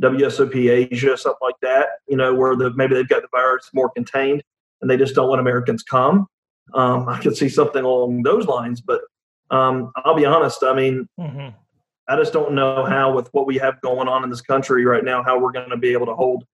WSOP 0.00 0.90
Asia, 0.92 1.16
something 1.16 1.38
like 1.42 1.58
that, 1.62 1.88
you 2.08 2.16
know, 2.16 2.34
where 2.34 2.56
the, 2.56 2.72
maybe 2.74 2.94
they've 2.94 3.08
got 3.08 3.22
the 3.22 3.28
virus 3.32 3.70
more 3.72 3.90
contained 3.90 4.42
and 4.84 4.90
they 4.90 4.98
just 4.98 5.14
don't 5.14 5.30
let 5.30 5.40
Americans 5.40 5.82
come. 5.82 6.26
Um, 6.74 7.08
I 7.08 7.18
could 7.18 7.34
see 7.34 7.48
something 7.48 7.82
along 7.82 8.22
those 8.22 8.44
lines, 8.44 8.82
but 8.82 9.00
um, 9.50 9.92
I'll 9.96 10.14
be 10.14 10.26
honest. 10.26 10.62
I 10.62 10.74
mean, 10.74 11.08
mm-hmm. 11.18 11.56
I 12.06 12.16
just 12.16 12.34
don't 12.34 12.52
know 12.52 12.84
how, 12.84 13.14
with 13.14 13.32
what 13.32 13.46
we 13.46 13.56
have 13.56 13.80
going 13.80 14.08
on 14.08 14.24
in 14.24 14.30
this 14.30 14.42
country 14.42 14.84
right 14.84 15.02
now, 15.02 15.22
how 15.22 15.38
we're 15.38 15.52
going 15.52 15.70
to 15.70 15.78
be 15.78 15.94
able 15.94 16.04
to 16.04 16.14
hold, 16.14 16.44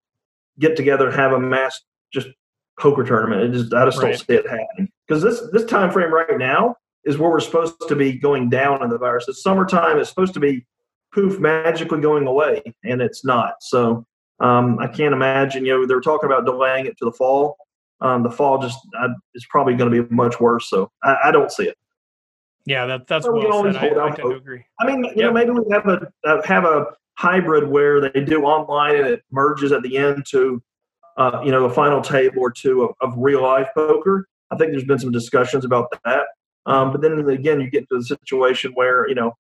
get 0.61 0.77
together, 0.77 1.09
and 1.09 1.17
have 1.17 1.33
a 1.33 1.41
mass 1.41 1.81
just 2.15 2.29
poker 2.79 3.03
tournament. 3.03 3.43
It 3.43 3.59
just 3.59 3.75
I 3.75 3.85
just 3.85 3.99
right. 3.99 4.11
don't 4.11 4.19
see 4.19 4.35
it 4.35 4.49
happening 4.49 4.93
because 5.09 5.25
this 5.25 5.43
this 5.51 5.65
time 5.65 5.91
frame 5.91 6.15
right 6.15 6.39
now 6.39 6.77
is 7.05 7.19
where 7.19 7.31
we're 7.31 7.41
supposed 7.41 7.75
to 7.89 7.97
be 7.97 8.13
going 8.13 8.49
down 8.49 8.85
in 8.85 8.91
the 8.91 8.99
virus. 8.99 9.27
It's 9.27 9.43
summertime. 9.43 9.99
It's 9.99 10.09
supposed 10.09 10.35
to 10.35 10.41
be 10.41 10.65
poof 11.13 11.41
magically 11.41 12.01
going 12.01 12.29
away, 12.29 12.63
and 12.85 13.03
it's 13.03 13.25
not. 13.25 13.55
So 13.61 14.07
um, 14.39 14.79
I 14.79 14.87
can't 14.87 15.15
imagine. 15.15 15.65
You 15.65 15.81
know, 15.81 15.87
they're 15.87 16.01
talking 16.01 16.27
about 16.27 16.47
delaying 16.47 16.87
it 16.87 16.97
to 16.99 17.05
the 17.05 17.13
fall 17.13 17.57
um, 18.01 18.23
the 18.23 18.31
fall 18.31 18.59
just 18.59 18.79
uh, 18.99 19.09
is 19.35 19.47
probably 19.51 19.75
going 19.75 19.93
to 19.93 20.03
be 20.03 20.15
much 20.15 20.41
worse. 20.41 20.69
So 20.69 20.91
I, 21.03 21.17
I, 21.25 21.31
don't 21.31 21.51
see 21.51 21.65
it. 21.65 21.77
Yeah, 22.67 22.87
that, 22.87 23.07
that's 23.07 23.27
so 23.27 23.33
well 23.33 23.63
we 23.63 23.73
said. 23.73 23.99
I, 23.99 24.09
I 24.09 24.17
do 24.17 24.33
agree. 24.33 24.65
I 24.81 24.87
mean, 24.87 25.05
you 25.17 25.23
know, 25.23 25.33
maybe 25.33 25.51
we 25.51 25.65
have 25.71 25.87
a 25.87 26.11
uh, 26.25 26.43
have 26.47 26.65
a 26.65 26.87
hybrid 27.19 27.69
where 27.69 28.01
they 28.01 28.21
do 28.25 28.45
online 28.45 28.97
and 28.97 29.07
it 29.07 29.23
merges 29.31 29.73
at 29.73 29.83
the 29.83 29.99
end 29.99 30.25
to, 30.31 30.63
uh, 31.19 31.43
you 31.45 31.51
know, 31.51 31.67
a 31.67 31.71
final 31.71 32.01
table 32.01 32.41
or 32.41 32.51
two 32.51 32.83
of, 32.83 32.95
of, 33.03 33.15
real 33.19 33.43
life 33.43 33.69
poker. 33.75 34.27
I 34.51 34.57
think 34.57 34.71
there's 34.71 34.85
been 34.85 34.99
some 34.99 35.13
discussions 35.13 35.65
about 35.67 35.89
that. 36.05 36.25
Um, 36.65 36.93
but 36.93 37.03
then 37.03 37.19
again, 37.29 37.61
you 37.61 37.71
get 37.71 37.89
to 37.91 37.99
the 37.99 38.05
situation 38.05 38.73
where 38.73 39.07
you 39.09 39.15
know, 39.15 39.35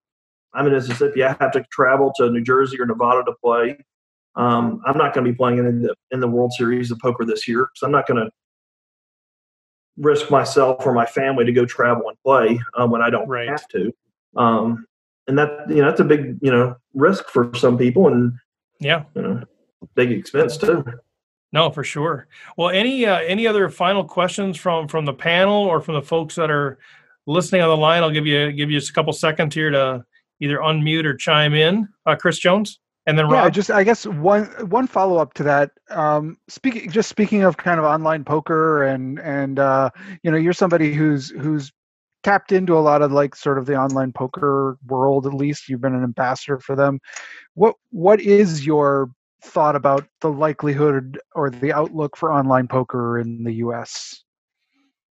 I'm 0.52 0.66
in 0.66 0.72
Mississippi. 0.72 1.22
I 1.22 1.36
have 1.40 1.52
to 1.52 1.64
travel 1.70 2.12
to 2.16 2.30
New 2.30 2.42
Jersey 2.42 2.80
or 2.80 2.86
Nevada 2.86 3.22
to 3.24 3.32
play. 3.42 3.78
Um, 4.36 4.80
I'm 4.86 4.96
not 4.96 5.12
going 5.12 5.24
to 5.26 5.32
be 5.32 5.36
playing 5.36 5.58
in 5.58 5.82
the 5.82 5.94
in 6.10 6.20
the 6.20 6.28
World 6.28 6.52
Series 6.52 6.90
of 6.90 6.98
Poker 6.98 7.24
this 7.24 7.48
year, 7.48 7.68
so 7.74 7.86
I'm 7.86 7.92
not 7.92 8.06
going 8.06 8.24
to 8.24 8.30
risk 9.96 10.30
myself 10.30 10.86
or 10.86 10.92
my 10.92 11.06
family 11.06 11.44
to 11.44 11.52
go 11.52 11.64
travel 11.64 12.08
and 12.08 12.18
play 12.22 12.60
um, 12.74 12.90
when 12.90 13.02
I 13.02 13.10
don't 13.10 13.28
right. 13.28 13.48
have 13.48 13.66
to. 13.68 13.92
Um, 14.36 14.86
and 15.26 15.38
that 15.38 15.68
you 15.68 15.76
know 15.76 15.86
that's 15.86 16.00
a 16.00 16.04
big 16.04 16.38
you 16.40 16.50
know 16.50 16.76
risk 16.94 17.28
for 17.28 17.54
some 17.54 17.78
people, 17.78 18.08
and 18.08 18.32
yeah, 18.78 19.04
you 19.14 19.22
know, 19.22 19.42
big 19.94 20.10
expense 20.10 20.56
too. 20.56 20.84
No, 21.52 21.70
for 21.70 21.84
sure. 21.84 22.28
Well, 22.56 22.70
any 22.70 23.06
uh, 23.06 23.18
any 23.20 23.46
other 23.46 23.68
final 23.68 24.04
questions 24.04 24.56
from 24.56 24.88
from 24.88 25.04
the 25.04 25.12
panel 25.12 25.54
or 25.54 25.80
from 25.80 25.94
the 25.94 26.02
folks 26.02 26.34
that 26.36 26.50
are 26.50 26.78
listening 27.26 27.62
on 27.62 27.68
the 27.68 27.76
line? 27.76 28.02
I'll 28.02 28.10
give 28.10 28.26
you 28.26 28.52
give 28.52 28.70
you 28.70 28.78
just 28.78 28.90
a 28.90 28.94
couple 28.94 29.12
seconds 29.12 29.54
here 29.54 29.70
to 29.70 30.04
either 30.40 30.58
unmute 30.58 31.04
or 31.04 31.14
chime 31.14 31.54
in. 31.54 31.88
Uh, 32.06 32.16
Chris 32.16 32.38
Jones. 32.38 32.80
And 33.06 33.18
then 33.18 33.26
Rob? 33.26 33.44
yeah, 33.44 33.50
just 33.50 33.70
I 33.70 33.82
guess 33.82 34.06
one 34.06 34.44
one 34.68 34.86
follow 34.86 35.16
up 35.16 35.34
to 35.34 35.42
that. 35.44 35.70
Um, 35.88 36.36
speaking 36.48 36.90
just 36.90 37.08
speaking 37.08 37.42
of 37.42 37.56
kind 37.56 37.78
of 37.78 37.86
online 37.86 38.24
poker 38.24 38.82
and 38.82 39.18
and 39.18 39.58
uh, 39.58 39.90
you 40.22 40.30
know 40.30 40.36
you're 40.36 40.52
somebody 40.52 40.92
who's 40.92 41.30
who's 41.30 41.72
tapped 42.22 42.52
into 42.52 42.76
a 42.76 42.80
lot 42.80 43.02
of 43.02 43.12
like 43.12 43.34
sort 43.34 43.58
of 43.58 43.66
the 43.66 43.74
online 43.76 44.12
poker 44.12 44.76
world 44.86 45.26
at 45.26 45.34
least 45.34 45.68
you've 45.68 45.80
been 45.80 45.94
an 45.94 46.04
ambassador 46.04 46.58
for 46.58 46.76
them 46.76 47.00
what 47.54 47.74
what 47.90 48.20
is 48.20 48.66
your 48.66 49.10
thought 49.42 49.74
about 49.74 50.06
the 50.20 50.30
likelihood 50.30 51.18
or 51.34 51.48
the 51.48 51.72
outlook 51.72 52.16
for 52.16 52.32
online 52.32 52.68
poker 52.68 53.18
in 53.18 53.42
the 53.44 53.54
us 53.54 54.22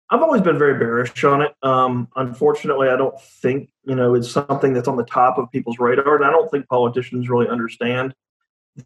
I've 0.10 0.22
always 0.22 0.41
been 0.41 0.60
very 0.60 0.78
bearish 0.78 1.24
on 1.24 1.41
it. 1.41 1.56
Um, 1.64 2.08
unfortunately, 2.16 2.89
I 2.89 2.95
don't 2.95 3.20
think 3.20 3.70
you 3.86 3.95
know 3.95 4.14
it's 4.14 4.30
something 4.30 4.74
that's 4.74 4.88
on 4.88 4.97
the 4.97 5.06
top 5.06 5.38
of 5.38 5.51
people's 5.51 5.80
radar, 5.80 6.16
and 6.16 6.26
I 6.26 6.32
don't 6.32 6.49
think 6.51 6.68
politicians 6.68 7.30
really 7.30 7.47
understand 7.47 8.14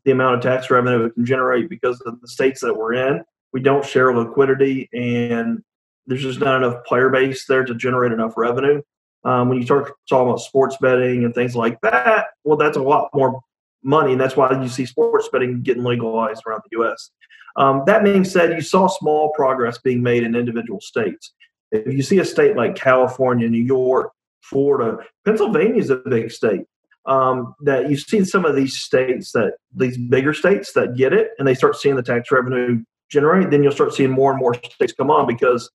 the 0.06 0.12
amount 0.12 0.36
of 0.36 0.42
tax 0.42 0.70
revenue 0.70 1.06
it 1.06 1.16
can 1.16 1.26
generate 1.26 1.70
because 1.70 2.00
of 2.02 2.22
the 2.22 2.28
states 2.28 2.62
that 2.62 2.76
we're 2.76 2.94
in. 2.94 3.24
We 3.52 3.62
don't 3.62 3.86
share 3.86 4.16
liquidity, 4.16 4.90
and 4.94 5.62
there's 6.08 6.22
just 6.22 6.40
not 6.40 6.64
enough 6.64 6.86
player 6.86 7.10
base 7.10 7.46
there 7.46 7.66
to 7.66 7.76
generate 7.76 8.12
enough 8.12 8.38
revenue. 8.38 8.82
Um, 9.26 9.50
when 9.50 9.58
you 9.58 9.66
start 9.66 9.92
talking 10.08 10.30
about 10.30 10.40
sports 10.40 10.78
betting 10.80 11.26
and 11.26 11.36
things 11.36 11.56
like 11.56 11.82
that, 11.82 12.28
well, 12.46 12.58
that's 12.58 12.78
a 12.78 12.82
lot 12.82 13.10
more 13.14 13.42
money, 13.84 14.12
and 14.12 14.22
that's 14.22 14.36
why 14.36 14.52
you 14.62 14.68
see 14.68 14.86
sports 14.86 15.30
betting 15.32 15.62
getting 15.62 15.84
legalized 15.84 16.44
around 16.46 16.62
the 16.70 16.78
U.S. 16.80 17.12
Um, 17.56 17.84
that 17.88 18.04
being 18.04 18.24
said, 18.24 18.54
you 18.54 18.62
saw 18.62 18.88
small 18.88 19.32
progress 19.34 19.78
being 19.78 20.02
made 20.02 20.24
in 20.24 20.36
individual 20.36 20.82
states. 20.82 21.34
If 21.72 21.94
you 21.94 22.02
see 22.02 22.20
a 22.20 22.26
state 22.26 22.56
like 22.56 22.76
California, 22.76 23.48
New 23.48 23.64
York, 23.64 24.12
Florida, 24.42 24.98
Pennsylvania 25.26 25.80
is 25.82 25.90
a 25.90 25.98
big 25.98 26.32
state. 26.32 26.62
Um, 27.06 27.56
that 27.62 27.90
you 27.90 27.98
see 27.98 28.24
some 28.24 28.46
of 28.46 28.56
these 28.56 28.78
states 28.78 29.32
that 29.32 29.54
these 29.74 29.98
bigger 29.98 30.34
states 30.34 30.74
that 30.74 30.96
get 30.96 31.14
it 31.14 31.30
and 31.40 31.48
they 31.48 31.56
start 31.56 31.76
seeing 31.76 31.96
the 31.96 32.04
tax 32.04 32.32
revenue 32.32 32.84
generate, 33.10 33.50
then 33.50 33.64
you'll 33.64 33.72
start 33.72 33.94
seeing 33.94 34.12
more 34.12 34.32
and 34.32 34.40
more 34.40 34.54
states 34.54 34.94
come 34.94 35.10
on 35.10 35.26
because 35.26 35.72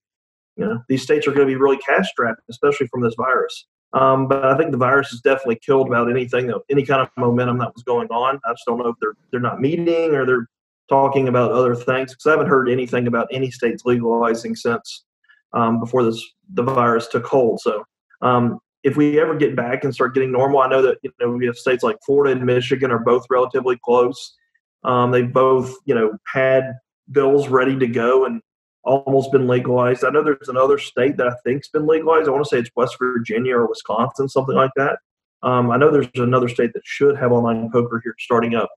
you 0.56 0.64
know 0.64 0.80
these 0.88 1.02
states 1.02 1.26
are 1.26 1.32
going 1.32 1.46
to 1.46 1.52
be 1.52 1.56
really 1.56 1.78
cash 1.78 2.08
strapped, 2.10 2.40
especially 2.48 2.86
from 2.88 3.02
this 3.02 3.14
virus. 3.16 3.66
Um, 3.94 4.26
but 4.26 4.44
I 4.44 4.56
think 4.56 4.72
the 4.72 4.76
virus 4.76 5.10
has 5.10 5.20
definitely 5.20 5.60
killed 5.64 5.86
about 5.86 6.10
anything, 6.10 6.52
any 6.68 6.84
kind 6.84 7.00
of 7.00 7.08
momentum 7.16 7.58
that 7.58 7.72
was 7.74 7.84
going 7.84 8.08
on. 8.08 8.40
I 8.44 8.52
just 8.52 8.64
don't 8.66 8.78
know 8.78 8.88
if 8.88 8.96
they're 9.00 9.14
they're 9.30 9.40
not 9.40 9.60
meeting 9.60 10.14
or 10.14 10.26
they're 10.26 10.48
talking 10.88 11.28
about 11.28 11.52
other 11.52 11.74
things 11.74 12.12
because 12.12 12.26
I 12.26 12.30
haven't 12.32 12.48
heard 12.48 12.68
anything 12.68 13.06
about 13.06 13.28
any 13.30 13.50
states 13.50 13.84
legalizing 13.84 14.56
since 14.56 15.04
um, 15.52 15.78
before 15.78 16.02
this 16.02 16.22
the 16.52 16.64
virus 16.64 17.06
took 17.06 17.24
hold. 17.24 17.60
So 17.60 17.84
um, 18.20 18.58
if 18.82 18.96
we 18.96 19.20
ever 19.20 19.36
get 19.36 19.54
back 19.54 19.84
and 19.84 19.94
start 19.94 20.12
getting 20.12 20.32
normal, 20.32 20.60
I 20.60 20.68
know 20.68 20.82
that 20.82 20.98
you 21.02 21.12
know 21.20 21.30
we 21.30 21.46
have 21.46 21.56
states 21.56 21.84
like 21.84 21.96
Florida 22.04 22.36
and 22.36 22.44
Michigan 22.44 22.90
are 22.90 22.98
both 22.98 23.26
relatively 23.30 23.78
close. 23.84 24.36
Um, 24.82 25.12
they've 25.12 25.32
both 25.32 25.72
you 25.84 25.94
know 25.94 26.18
had 26.26 26.74
bills 27.12 27.48
ready 27.48 27.78
to 27.78 27.86
go 27.86 28.24
and 28.24 28.42
almost 28.84 29.32
been 29.32 29.48
legalized. 29.48 30.04
I 30.04 30.10
know 30.10 30.22
there's 30.22 30.48
another 30.48 30.78
state 30.78 31.16
that 31.16 31.26
I 31.26 31.34
think's 31.44 31.68
been 31.68 31.86
legalized. 31.86 32.28
I 32.28 32.32
want 32.32 32.44
to 32.44 32.48
say 32.48 32.58
it's 32.58 32.70
West 32.76 32.96
Virginia 32.98 33.56
or 33.56 33.66
Wisconsin, 33.66 34.28
something 34.28 34.54
like 34.54 34.70
that. 34.76 34.98
Um, 35.42 35.70
I 35.70 35.76
know 35.76 35.90
there's 35.90 36.08
another 36.16 36.48
state 36.48 36.72
that 36.74 36.82
should 36.84 37.16
have 37.16 37.32
online 37.32 37.70
poker 37.70 38.00
here 38.02 38.14
starting 38.18 38.54
up. 38.54 38.70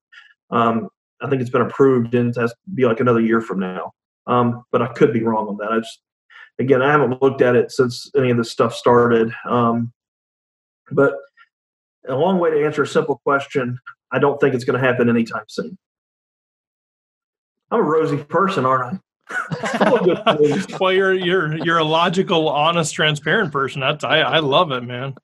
Um, 0.50 0.90
I 1.22 1.30
think 1.30 1.42
it's 1.42 1.52
been 1.52 1.62
approved 1.62 2.14
and 2.16 2.30
it 2.30 2.40
has 2.40 2.52
to 2.52 2.58
be 2.74 2.86
like 2.86 3.00
another 3.00 3.22
year 3.22 3.42
from 3.42 3.60
now. 3.60 3.92
Um, 4.28 4.64
but 4.72 4.82
I 4.82 4.88
could 4.88 5.14
be 5.14 5.24
wrong 5.24 5.48
on 5.48 5.58
that. 5.58 5.72
I 5.72 5.80
just, 5.80 6.02
again, 6.60 6.82
I 6.82 6.92
haven't 6.92 7.22
looked 7.22 7.42
at 7.42 7.56
it 7.56 7.72
since 7.72 8.12
any 8.16 8.30
of 8.30 8.38
this 8.38 8.52
stuff 8.52 8.74
started. 8.74 9.34
Um, 9.46 9.94
but 10.92 11.16
a 12.08 12.16
long 12.16 12.40
way 12.40 12.52
to 12.52 12.66
answer 12.66 12.84
a 12.84 12.88
simple 12.88 13.20
question. 13.24 13.80
I 14.12 14.20
don't 14.20 14.40
think 14.40 14.54
it's 14.56 14.64
going 14.64 14.80
to 14.80 14.86
happen 14.86 15.10
anytime 15.10 15.44
soon. 15.48 15.78
I'm 17.72 17.80
a 17.80 17.84
rosy 17.84 18.18
person, 18.18 18.66
aren't 18.66 19.02
well, 20.80 20.94
you're 20.94 21.14
you're 21.14 21.58
you're 21.58 21.78
a 21.78 21.84
logical, 21.84 22.50
honest, 22.50 22.94
transparent 22.94 23.52
person. 23.52 23.82
That's 23.82 24.04
I 24.04 24.20
I 24.20 24.40
love 24.40 24.72
it, 24.72 24.82
man. 24.82 25.16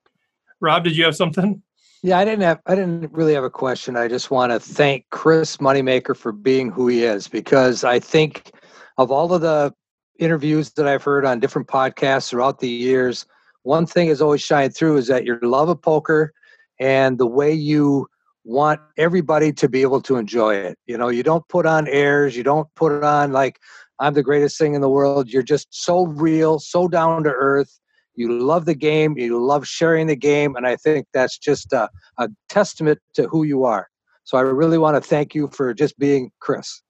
Rob, 0.60 0.84
did 0.84 0.98
you 0.98 1.06
have 1.06 1.16
something? 1.16 1.62
Yeah, 2.02 2.20
I 2.20 2.26
didn't 2.26 2.42
have 2.42 2.60
I 2.66 2.76
didn't 2.76 3.14
really 3.14 3.34
have 3.34 3.46
a 3.46 3.50
question. 3.50 3.96
I 3.96 4.08
just 4.08 4.30
want 4.30 4.52
to 4.52 4.60
thank 4.60 5.06
Chris 5.10 5.58
Moneymaker 5.58 6.16
for 6.16 6.32
being 6.32 6.70
who 6.70 6.88
he 6.88 7.04
is 7.04 7.28
because 7.28 7.84
I 7.84 8.00
think 8.00 8.52
of 8.98 9.12
all 9.12 9.34
of 9.34 9.42
the 9.42 9.74
interviews 10.20 10.72
that 10.72 10.88
I've 10.88 11.04
heard 11.04 11.26
on 11.26 11.40
different 11.40 11.68
podcasts 11.68 12.30
throughout 12.30 12.60
the 12.60 12.68
years, 12.68 13.26
one 13.64 13.86
thing 13.86 14.10
has 14.10 14.22
always 14.22 14.42
shined 14.42 14.76
through 14.76 14.98
is 14.98 15.08
that 15.08 15.26
your 15.26 15.40
love 15.42 15.70
of 15.70 15.82
poker 15.82 16.34
and 16.80 17.18
the 17.18 17.28
way 17.28 17.54
you 17.54 18.08
want 18.44 18.82
everybody 18.98 19.54
to 19.54 19.70
be 19.70 19.82
able 19.82 20.02
to 20.02 20.18
enjoy 20.18 20.56
it. 20.56 20.78
You 20.86 20.98
know, 20.98 21.08
you 21.08 21.24
don't 21.24 21.48
put 21.48 21.66
on 21.66 21.88
airs, 21.88 22.36
you 22.36 22.44
don't 22.44 22.68
put 22.76 22.92
it 22.92 23.04
on 23.04 23.32
like 23.32 23.60
I'm 24.00 24.14
the 24.14 24.24
greatest 24.24 24.58
thing 24.58 24.74
in 24.74 24.82
the 24.82 24.90
world. 24.90 25.30
You're 25.30 25.44
just 25.44 25.68
so 25.72 26.08
real, 26.08 26.60
so 26.60 26.88
down 26.88 27.24
to 27.24 27.30
earth. 27.30 27.80
You 28.16 28.32
love 28.32 28.66
the 28.66 28.76
game, 28.76 29.18
you 29.18 29.44
love 29.44 29.68
sharing 29.68 30.08
the 30.08 30.16
game, 30.16 30.56
and 30.56 30.68
I 30.68 30.76
think 30.76 31.08
that's 31.14 31.38
just 31.38 31.74
a, 31.74 31.90
a 32.20 32.30
testament 32.48 33.00
to 33.16 33.28
who 33.28 33.44
you 33.44 33.64
are. 33.64 33.88
So 34.24 34.38
I 34.38 34.42
really 34.42 34.78
want 34.78 34.96
to 34.96 35.02
thank 35.02 35.34
you 35.34 35.50
for 35.52 35.74
just 35.74 35.98
being 35.98 36.32
Chris. 36.40 36.82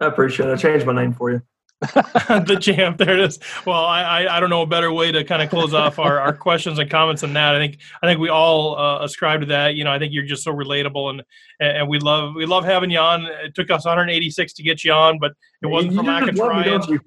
I 0.00 0.06
appreciate 0.06 0.48
it. 0.48 0.52
I 0.52 0.56
changed 0.56 0.84
my 0.84 0.92
name 0.92 1.14
for 1.14 1.30
you. 1.30 1.42
the 2.46 2.58
champ. 2.60 2.96
There 2.96 3.18
it 3.18 3.20
is. 3.20 3.40
Well, 3.66 3.84
I, 3.84 4.26
I, 4.26 4.38
don't 4.38 4.50
know 4.50 4.62
a 4.62 4.66
better 4.66 4.92
way 4.92 5.10
to 5.10 5.24
kind 5.24 5.42
of 5.42 5.50
close 5.50 5.74
off 5.74 5.98
our, 5.98 6.20
our 6.20 6.32
questions 6.32 6.78
and 6.78 6.88
comments 6.88 7.22
than 7.22 7.32
that. 7.32 7.56
I 7.56 7.58
think 7.58 7.78
I 8.02 8.06
think 8.06 8.20
we 8.20 8.28
all 8.28 8.78
uh, 8.78 9.02
ascribe 9.02 9.40
to 9.40 9.46
that. 9.46 9.74
You 9.74 9.82
know, 9.82 9.90
I 9.90 9.98
think 9.98 10.12
you're 10.12 10.24
just 10.24 10.44
so 10.44 10.52
relatable, 10.52 11.10
and 11.10 11.22
and 11.58 11.88
we 11.88 11.98
love 11.98 12.36
we 12.36 12.46
love 12.46 12.64
having 12.64 12.90
you 12.90 12.98
on. 12.98 13.26
It 13.26 13.56
took 13.56 13.70
us 13.70 13.84
186 13.84 14.52
to 14.52 14.62
get 14.62 14.84
you 14.84 14.92
on, 14.92 15.18
but 15.18 15.32
it 15.60 15.66
wasn't 15.66 15.94
you 15.94 15.98
for 15.98 16.04
lack 16.04 16.28
of 16.28 16.36
trying. 16.36 17.00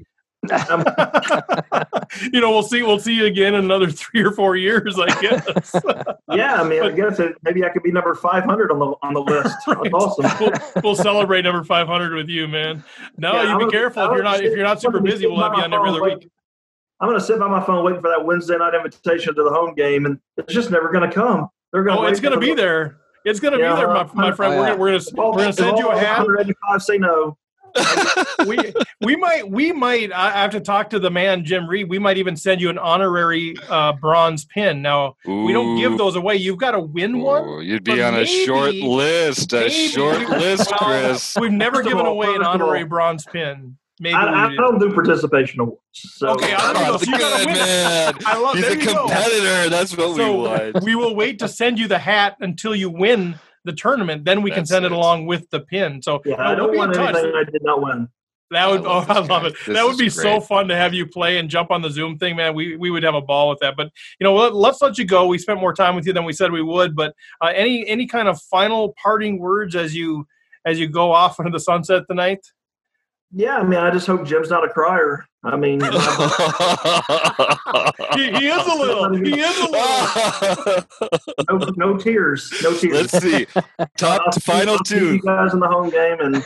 You 2.32 2.42
know, 2.42 2.52
we'll 2.52 2.64
see. 2.64 2.84
We'll 2.84 3.00
see 3.00 3.14
you 3.14 3.26
again 3.26 3.54
in 3.56 3.66
another 3.66 3.90
three 3.90 4.22
or 4.22 4.32
four 4.32 4.56
years, 4.56 4.98
I 5.00 5.22
guess. 5.22 5.72
yeah, 6.34 6.62
I 6.62 6.64
mean, 6.68 6.84
I 6.84 6.92
guess 6.92 7.20
it, 7.20 7.36
maybe 7.44 7.64
I 7.64 7.70
could 7.70 7.84
be 7.84 7.92
number 7.92 8.16
five 8.16 8.44
hundred 8.44 8.72
on 8.72 8.80
the 8.80 8.94
on 9.02 9.14
the 9.14 9.22
list. 9.22 9.56
Right. 9.68 9.92
Awesome. 9.94 10.32
We'll, 10.40 10.84
we'll, 10.84 10.96
celebrate 10.96 11.42
number 11.44 11.64
five 11.64 11.88
hundred 11.88 12.14
with 12.14 12.30
you, 12.30 12.48
man. 12.48 12.84
No, 13.18 13.34
yeah, 13.34 13.58
you 13.58 13.66
be 13.66 13.72
careful 13.72 14.04
if 14.06 14.12
you're 14.12 14.24
not 14.24 14.42
if 14.42 14.54
you're 14.54 14.64
not 14.64 14.82
super 14.82 15.00
busy. 15.00 15.28
We'll 15.28 15.42
have 15.42 15.54
you 15.56 15.64
on 15.64 15.74
every 15.74 15.90
other 15.90 16.04
week. 16.04 16.30
I'm 17.00 17.10
going 17.10 17.20
to 17.20 17.26
sit 17.26 17.40
by 17.40 17.48
my 17.50 17.64
phone 17.64 17.84
waiting 17.84 18.02
for 18.02 18.10
that 18.10 18.24
Wednesday 18.24 18.58
night 18.58 18.74
invitation 18.74 19.36
to 19.36 19.44
the 19.44 19.50
home 19.50 19.76
game, 19.76 20.06
and 20.06 20.20
it's 20.38 20.54
just 20.54 20.72
never 20.72 20.92
going 20.92 21.08
to 21.08 21.14
come. 21.14 21.50
They're 21.74 21.84
going. 21.84 21.98
Oh, 21.98 22.06
it's 22.06 22.22
going 22.22 22.34
to 22.34 22.40
be 22.40 22.54
there. 22.54 22.98
It's 23.26 23.40
going 23.40 23.54
to 23.54 23.60
yeah, 23.60 23.74
be 23.74 23.82
there, 23.82 23.88
my, 23.88 24.04
my 24.14 24.32
friend. 24.32 24.54
Oh, 24.54 24.64
yeah. 24.64 24.76
We're, 24.76 25.00
we're 25.14 25.32
going 25.34 25.52
to 25.52 25.54
send 25.54 25.78
you 25.80 25.90
a 25.90 25.98
hat. 25.98 26.20
185 26.20 26.82
say 26.82 26.98
no. 26.98 27.38
we 28.48 28.58
we 29.02 29.16
might 29.16 29.50
we 29.50 29.72
might 29.72 30.12
I 30.12 30.32
have 30.32 30.52
to 30.52 30.60
talk 30.60 30.90
to 30.92 31.00
the 31.00 31.12
man 31.12 31.46
Jim 31.46 31.68
Reed. 31.68 31.90
We 31.90 32.00
might 32.00 32.18
even 32.18 32.36
send 32.36 32.62
you 32.62 32.70
an 32.70 32.78
honorary 32.78 33.56
uh, 33.70 33.94
bronze 33.94 34.46
pin. 34.46 34.82
Now 34.82 35.16
Ooh. 35.28 35.44
we 35.44 35.54
don't 35.54 35.78
give 35.78 35.98
those 35.98 36.16
away. 36.16 36.36
You've 36.36 36.58
got 36.58 36.72
to 36.72 36.80
win 36.80 37.20
one. 37.20 37.64
you'd 37.66 37.84
be 37.84 38.02
on 38.02 38.14
maybe, 38.14 38.24
a 38.24 38.46
short 38.46 38.74
list. 38.76 39.54
A 39.54 39.70
short 39.70 40.30
list, 40.30 40.72
Chris. 40.78 41.36
We've 41.40 41.52
never 41.52 41.82
given 41.82 42.06
away 42.06 42.34
an 42.34 42.44
honorary 42.44 42.86
bronze 42.86 43.26
pin. 43.26 43.78
Maybe 44.00 44.14
I, 44.14 44.48
I 44.48 44.56
don't 44.56 44.78
do 44.78 44.94
participation 44.94 45.62
awards. 45.62 45.80
So. 45.94 46.30
Okay, 46.32 46.54
I 46.54 46.74
don't 46.74 46.84
know. 46.84 46.98
So 46.98 47.10
you 47.10 47.18
gotta 47.18 47.46
win. 47.46 47.56
Man. 47.56 48.14
I 48.26 48.38
love, 48.38 48.56
He's 48.56 48.68
a 48.68 48.76
competitor. 48.76 49.64
Go. 49.64 49.70
That's 49.70 49.96
what 49.96 50.16
so 50.18 50.34
we 50.34 50.48
want. 50.48 50.84
We 50.84 50.96
will 50.96 51.16
wait 51.16 51.40
to 51.40 51.48
send 51.48 51.80
you 51.80 51.88
the 51.88 52.00
hat 52.00 52.36
until 52.42 52.76
you 52.76 52.90
win 52.90 53.40
the 53.66 53.74
tournament, 53.74 54.24
then 54.24 54.42
we 54.42 54.52
That's 54.52 54.60
can 54.60 54.66
send 54.66 54.86
it. 54.86 54.92
it. 54.92 54.96
along 54.96 55.26
with 55.26 55.50
the 55.50 55.60
pin. 55.60 56.02
So 56.02 56.22
yeah, 56.26 56.36
I 56.40 56.56
don't 56.56 56.76
want 56.76 56.96
anything 56.96 57.34
I 57.36 57.44
did 57.44 57.64
not 57.64 57.84
win. 57.84 58.08
That 58.52 58.70
would 58.70 58.86
oh, 58.86 59.06
I 59.10 59.20
love 59.20 59.46
it. 59.46 59.56
This 59.66 59.76
that 59.76 59.86
would 59.86 59.98
be 59.98 60.04
great. 60.04 60.12
so 60.12 60.40
fun 60.40 60.68
to 60.68 60.76
have 60.76 60.94
you 60.94 61.08
play 61.08 61.40
and 61.40 61.50
jump 61.50 61.72
on 61.72 61.82
the 61.82 61.90
Zoom 61.90 62.18
thing, 62.18 62.36
man. 62.36 62.54
We 62.54 62.78
we 62.78 62.92
would 62.92 63.04
have 63.04 63.16
a 63.16 63.22
ball 63.22 63.50
with 63.50 63.60
that. 63.60 63.76
But 63.76 63.92
you 64.20 64.24
know, 64.24 64.36
let, 64.36 64.74
us 64.74 64.82
let 64.82 64.98
you 64.98 65.06
go. 65.06 65.28
We 65.28 65.38
spent 65.38 65.60
more 65.60 65.74
time 65.74 65.96
with 65.96 66.06
you 66.06 66.14
than 66.14 66.26
we 66.26 66.34
said 66.34 66.52
we 66.52 66.62
would. 66.62 66.96
But 66.96 67.16
uh, 67.42 67.52
any 67.56 67.88
any 67.88 68.06
kind 68.08 68.28
of 68.28 68.40
final 68.44 68.94
parting 69.02 69.40
words 69.40 69.76
as 69.76 69.96
you 69.96 70.28
as 70.66 70.80
you 70.80 70.88
go 70.88 71.12
off 71.12 71.40
into 71.40 71.52
the 71.52 71.60
sunset 71.60 72.04
tonight? 72.08 72.46
Yeah, 73.38 73.58
I 73.58 73.64
mean, 73.64 73.78
I 73.78 73.92
just 73.92 74.08
hope 74.08 74.26
Jim's 74.26 74.50
not 74.50 74.64
a 74.64 74.70
crier. 74.70 75.26
I 75.44 75.58
mean, 75.58 75.82
he, 75.82 75.88
he, 78.32 78.48
is 78.48 78.66
a 78.66 78.74
little. 78.74 79.14
He 79.26 79.38
is 79.42 79.60
a 79.60 79.66
little. 79.70 80.86
no, 81.76 81.92
no 81.92 81.98
tears. 81.98 82.50
No 82.64 82.74
tears. 82.74 83.12
Let's 83.12 83.22
see. 83.22 83.46
Top 83.98 84.32
to 84.32 84.40
final 84.40 84.78
two. 84.78 85.16
You 85.16 85.22
guys 85.22 85.54
in 85.54 85.60
the 85.60 85.68
home 85.68 85.90
game, 85.90 86.22
and 86.22 86.38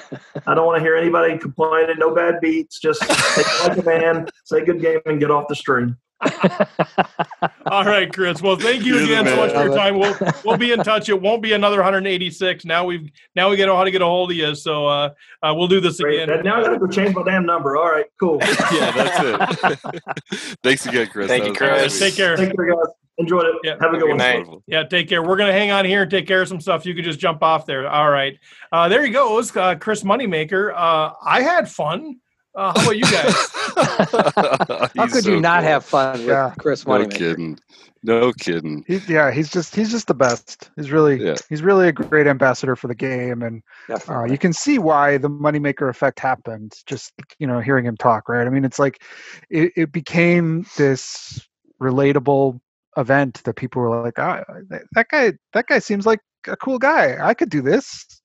I 0.48 0.56
don't 0.56 0.66
want 0.66 0.78
to 0.80 0.84
hear 0.84 0.96
anybody 0.96 1.38
complaining. 1.38 1.98
No 2.00 2.16
bad 2.16 2.42
beats. 2.42 2.80
Just 2.80 3.02
take 3.02 3.68
like 3.68 3.78
a 3.78 3.84
man, 3.84 4.28
say 4.46 4.66
good 4.66 4.82
game, 4.82 5.02
and 5.06 5.20
get 5.20 5.30
off 5.30 5.48
the 5.48 5.56
stream. 5.56 5.96
All 7.66 7.86
right, 7.86 8.12
Chris. 8.12 8.42
Well, 8.42 8.58
thank 8.58 8.84
you 8.84 9.04
again 9.04 9.26
so 9.26 9.36
much 9.38 9.54
for 9.54 9.64
your 9.64 9.76
time. 9.76 9.98
We'll 9.98 10.16
we'll 10.44 10.58
be 10.58 10.74
in 10.74 10.80
touch. 10.80 11.08
It 11.08 11.22
won't 11.22 11.42
be 11.42 11.54
another 11.54 11.78
186. 11.78 12.66
Now 12.66 12.84
we've 12.84 13.10
now 13.36 13.50
we 13.50 13.56
get 13.56 13.70
how 13.70 13.84
to 13.84 13.92
get 13.92 14.02
a 14.02 14.06
hold 14.06 14.32
of 14.32 14.38
you. 14.38 14.54
So 14.56 14.86
uh, 14.86 15.14
uh, 15.42 15.54
we'll 15.56 15.70
do 15.70 15.80
this 15.80 16.02
Great. 16.02 16.24
again. 16.24 16.44
Now 16.44 16.60
I 16.60 16.64
got 16.64 16.70
to 16.72 16.80
go 16.80 16.88
change 16.88 17.16
my 17.16 17.24
damn 17.24 17.46
number. 17.46 17.78
All 17.78 17.90
right, 17.90 18.06
cool. 18.20 18.38
yeah, 18.42 18.92
that's 18.92 19.86
it. 19.86 20.02
Thanks 20.64 20.86
again, 20.86 21.08
Chris. 21.08 21.28
Thank 21.28 21.46
you, 21.46 21.54
Chris. 21.54 21.98
Take 21.98 22.16
care. 22.16 22.36
Take 22.36 22.54
care, 22.54 22.76
guys. 22.76 22.94
Enjoyed 23.18 23.46
it. 23.46 23.56
Yeah. 23.64 23.76
Have 23.80 23.94
a 23.94 23.98
good, 23.98 24.02
good 24.02 24.10
one. 24.10 24.18
Night. 24.18 24.48
Yeah, 24.68 24.84
take 24.84 25.08
care. 25.08 25.24
We're 25.24 25.38
gonna 25.38 25.54
hang 25.54 25.72
on 25.72 25.86
here 25.86 26.02
and 26.02 26.12
take 26.12 26.28
care 26.28 26.42
of 26.42 26.50
some 26.50 26.60
stuff. 26.60 26.86
You 26.86 26.96
could 26.96 27.06
just 27.06 27.20
jump 27.20 27.44
off 27.44 27.66
there. 27.66 27.88
All 27.88 28.10
right. 28.10 28.38
Uh, 28.74 28.90
there 28.90 29.06
he 29.06 29.12
goes, 29.12 29.56
uh, 29.56 29.76
Chris 29.76 30.04
Moneymaker. 30.04 30.74
Uh, 30.74 31.14
I 31.24 31.42
had 31.42 31.70
fun. 31.70 32.20
Uh, 32.60 32.74
how 32.76 32.84
about 32.84 32.98
you 32.98 33.04
guys? 33.04 33.34
how 34.98 35.08
could 35.08 35.24
so 35.24 35.32
you 35.32 35.40
not 35.40 35.62
cool. 35.62 35.70
have 35.70 35.86
fun 35.86 36.20
with 36.20 36.28
yeah. 36.28 36.54
Chris 36.60 36.86
No 36.86 37.08
kidding. 37.08 37.58
No 38.04 38.34
kidding. 38.34 38.84
He's, 38.86 39.08
yeah, 39.08 39.32
he's 39.32 39.50
just 39.50 39.74
he's 39.74 39.90
just 39.92 40.08
the 40.08 40.14
best. 40.14 40.70
He's 40.76 40.92
really 40.92 41.24
yeah. 41.24 41.36
he's 41.48 41.62
really 41.62 41.88
a 41.88 41.94
great 41.94 42.28
ambassador 42.28 42.76
for 42.76 42.90
the 42.90 42.96
game, 42.96 43.44
and 43.44 43.64
uh, 44.10 44.26
you 44.26 44.38
can 44.38 44.52
see 44.52 44.78
why 44.78 45.18
the 45.18 45.30
moneymaker 45.30 45.90
effect 45.90 46.20
happened. 46.20 46.74
Just 46.86 47.14
you 47.40 47.48
know, 47.48 47.62
hearing 47.62 47.86
him 47.86 47.96
talk, 47.96 48.28
right? 48.28 48.46
I 48.46 48.50
mean, 48.50 48.66
it's 48.66 48.80
like 48.80 49.02
it, 49.50 49.72
it 49.78 49.92
became 49.94 50.66
this 50.76 51.48
relatable 51.82 52.60
event 52.98 53.42
that 53.46 53.56
people 53.56 53.82
were 53.82 54.04
like, 54.04 54.20
oh, 54.20 54.44
that 54.92 55.08
guy, 55.08 55.32
that 55.54 55.68
guy 55.68 55.80
seems 55.80 56.06
like 56.06 56.20
a 56.46 56.58
cool 56.58 56.78
guy. 56.78 57.26
I 57.26 57.34
could 57.34 57.50
do 57.50 57.62
this 57.62 58.19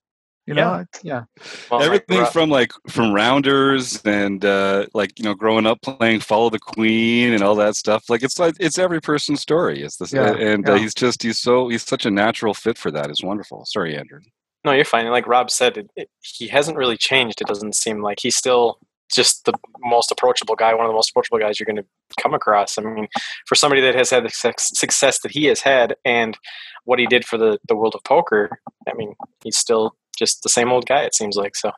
you 0.47 0.55
know 0.55 0.85
yeah, 1.03 1.25
Well, 1.71 1.83
everything 1.83 2.21
like, 2.21 2.33
from 2.33 2.51
like 2.51 2.73
from 2.89 3.15
rounders 3.15 4.01
and 4.05 4.45
uh 4.45 4.87
like 4.93 5.19
you 5.19 5.25
know 5.25 5.35
growing 5.35 5.67
up 5.67 5.81
playing 5.81 6.21
follow 6.21 6.51
the 6.51 6.59
queen 6.59 7.33
and 7.33 7.43
all 7.43 7.55
that 7.57 7.77
stuff 7.77 8.11
like 8.11 8.23
it's 8.23 8.39
like 8.39 8.55
it's 8.61 8.79
every 8.79 9.01
person's 9.01 9.41
story. 9.41 9.83
It's 9.83 9.97
this 9.97 10.13
yeah, 10.13 10.35
and 10.35 10.69
uh, 10.69 10.73
yeah. 10.73 10.79
Uh, 10.79 10.81
he's 10.81 10.95
just 10.95 11.23
he's 11.23 11.39
so 11.39 11.69
he's 11.69 11.83
such 11.83 12.05
a 12.05 12.11
natural 12.11 12.53
fit 12.53 12.77
for 12.77 12.91
that. 12.91 13.11
It's 13.11 13.23
wonderful. 13.23 13.65
Sorry 13.65 13.97
andrew. 13.97 14.21
No 14.65 14.73
you're 14.73 14.85
fine. 14.85 15.07
Like 15.09 15.27
rob 15.27 15.51
said 15.51 15.77
it, 15.79 15.91
it, 15.97 16.11
he 16.21 16.49
hasn't 16.49 16.77
really 16.77 16.97
changed 16.97 17.41
it 17.41 17.47
doesn't 17.47 17.75
seem 17.75 18.03
like. 18.03 18.19
He's 18.21 18.37
still 18.37 18.79
just 19.15 19.45
the 19.45 19.55
most 19.81 20.11
approachable 20.11 20.57
guy, 20.57 20.75
one 20.75 20.85
of 20.85 20.91
the 20.91 20.95
most 20.95 21.11
approachable 21.11 21.39
guys 21.39 21.59
you're 21.59 21.67
going 21.67 21.77
to 21.77 21.87
come 22.21 22.35
across. 22.35 22.79
I 22.79 22.83
mean, 22.83 23.09
for 23.47 23.55
somebody 23.55 23.81
that 23.83 23.95
has 23.95 24.11
had 24.11 24.25
the 24.25 24.55
success 24.59 25.21
that 25.21 25.33
he 25.33 25.45
has 25.47 25.61
had 25.61 25.95
and 26.05 26.37
what 26.85 26.99
he 26.99 27.07
did 27.07 27.25
for 27.25 27.39
the, 27.39 27.59
the 27.69 27.77
world 27.77 27.95
of 27.95 28.03
poker, 28.05 28.59
I 28.89 28.95
mean, 28.95 29.15
he's 29.43 29.57
still 29.57 29.97
just 30.15 30.43
the 30.43 30.49
same 30.49 30.71
old 30.71 30.87
guy. 30.87 31.03
It 31.03 31.15
seems 31.15 31.37
like 31.37 31.57
so. 31.57 31.73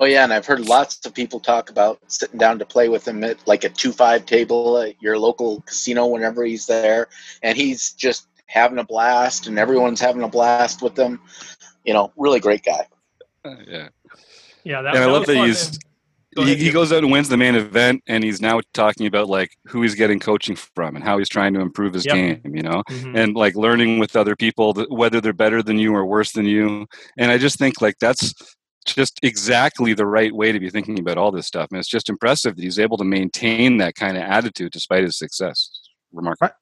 Oh 0.00 0.06
yeah, 0.06 0.22
and 0.22 0.32
I've 0.32 0.46
heard 0.46 0.68
lots 0.68 1.04
of 1.04 1.14
people 1.14 1.40
talk 1.40 1.70
about 1.70 1.98
sitting 2.06 2.38
down 2.38 2.60
to 2.60 2.64
play 2.64 2.88
with 2.88 3.06
him 3.06 3.24
at 3.24 3.46
like 3.48 3.64
a 3.64 3.68
two 3.68 3.90
five 3.90 4.26
table 4.26 4.78
at 4.78 5.00
your 5.02 5.18
local 5.18 5.62
casino 5.62 6.06
whenever 6.06 6.44
he's 6.44 6.66
there, 6.66 7.08
and 7.42 7.56
he's 7.56 7.92
just 7.92 8.28
having 8.46 8.78
a 8.78 8.84
blast, 8.84 9.48
and 9.48 9.58
everyone's 9.58 10.00
having 10.00 10.22
a 10.22 10.28
blast 10.28 10.82
with 10.82 10.96
him. 10.96 11.20
You 11.84 11.94
know, 11.94 12.12
really 12.16 12.38
great 12.38 12.64
guy. 12.64 12.86
Uh, 13.44 13.56
yeah, 13.66 13.88
yeah. 14.62 14.82
That, 14.82 14.94
and 14.94 15.02
that 15.02 15.08
I 15.08 15.12
love 15.12 15.26
that 15.26 15.36
he's. 15.46 15.78
Go 16.38 16.44
he, 16.44 16.54
he, 16.54 16.70
goes 16.70 16.92
out 16.92 17.02
and 17.02 17.10
wins 17.10 17.28
the 17.28 17.36
main 17.36 17.56
event, 17.56 18.02
and 18.06 18.22
he's 18.22 18.40
now 18.40 18.60
talking 18.72 19.06
about 19.06 19.28
like 19.28 19.56
who 19.66 19.82
he's 19.82 19.96
getting 19.96 20.20
coaching 20.20 20.54
from 20.54 20.94
and 20.94 21.04
how 21.04 21.18
he's 21.18 21.28
trying 21.28 21.52
to 21.54 21.60
improve 21.60 21.94
his 21.94 22.06
yep. 22.06 22.14
game, 22.14 22.54
you 22.54 22.62
know, 22.62 22.82
mm-hmm. 22.88 23.16
and 23.16 23.34
like 23.34 23.56
learning 23.56 23.98
with 23.98 24.14
other 24.14 24.36
people 24.36 24.72
whether 24.88 25.20
they're 25.20 25.32
better 25.32 25.62
than 25.62 25.78
you 25.78 25.94
or 25.94 26.06
worse 26.06 26.32
than 26.32 26.46
you. 26.46 26.86
And 27.16 27.32
I 27.32 27.38
just 27.38 27.58
think 27.58 27.80
like 27.80 27.98
that's 28.00 28.32
just 28.86 29.18
exactly 29.22 29.94
the 29.94 30.06
right 30.06 30.34
way 30.34 30.52
to 30.52 30.60
be 30.60 30.70
thinking 30.70 30.98
about 30.98 31.18
all 31.18 31.32
this 31.32 31.46
stuff. 31.46 31.68
And 31.70 31.78
it's 31.78 31.88
just 31.88 32.08
impressive 32.08 32.56
that 32.56 32.62
he's 32.62 32.78
able 32.78 32.96
to 32.98 33.04
maintain 33.04 33.78
that 33.78 33.96
kind 33.96 34.16
of 34.16 34.22
attitude 34.22 34.72
despite 34.72 35.02
his 35.02 35.18
success. 35.18 35.90
Remarkable 36.12 36.52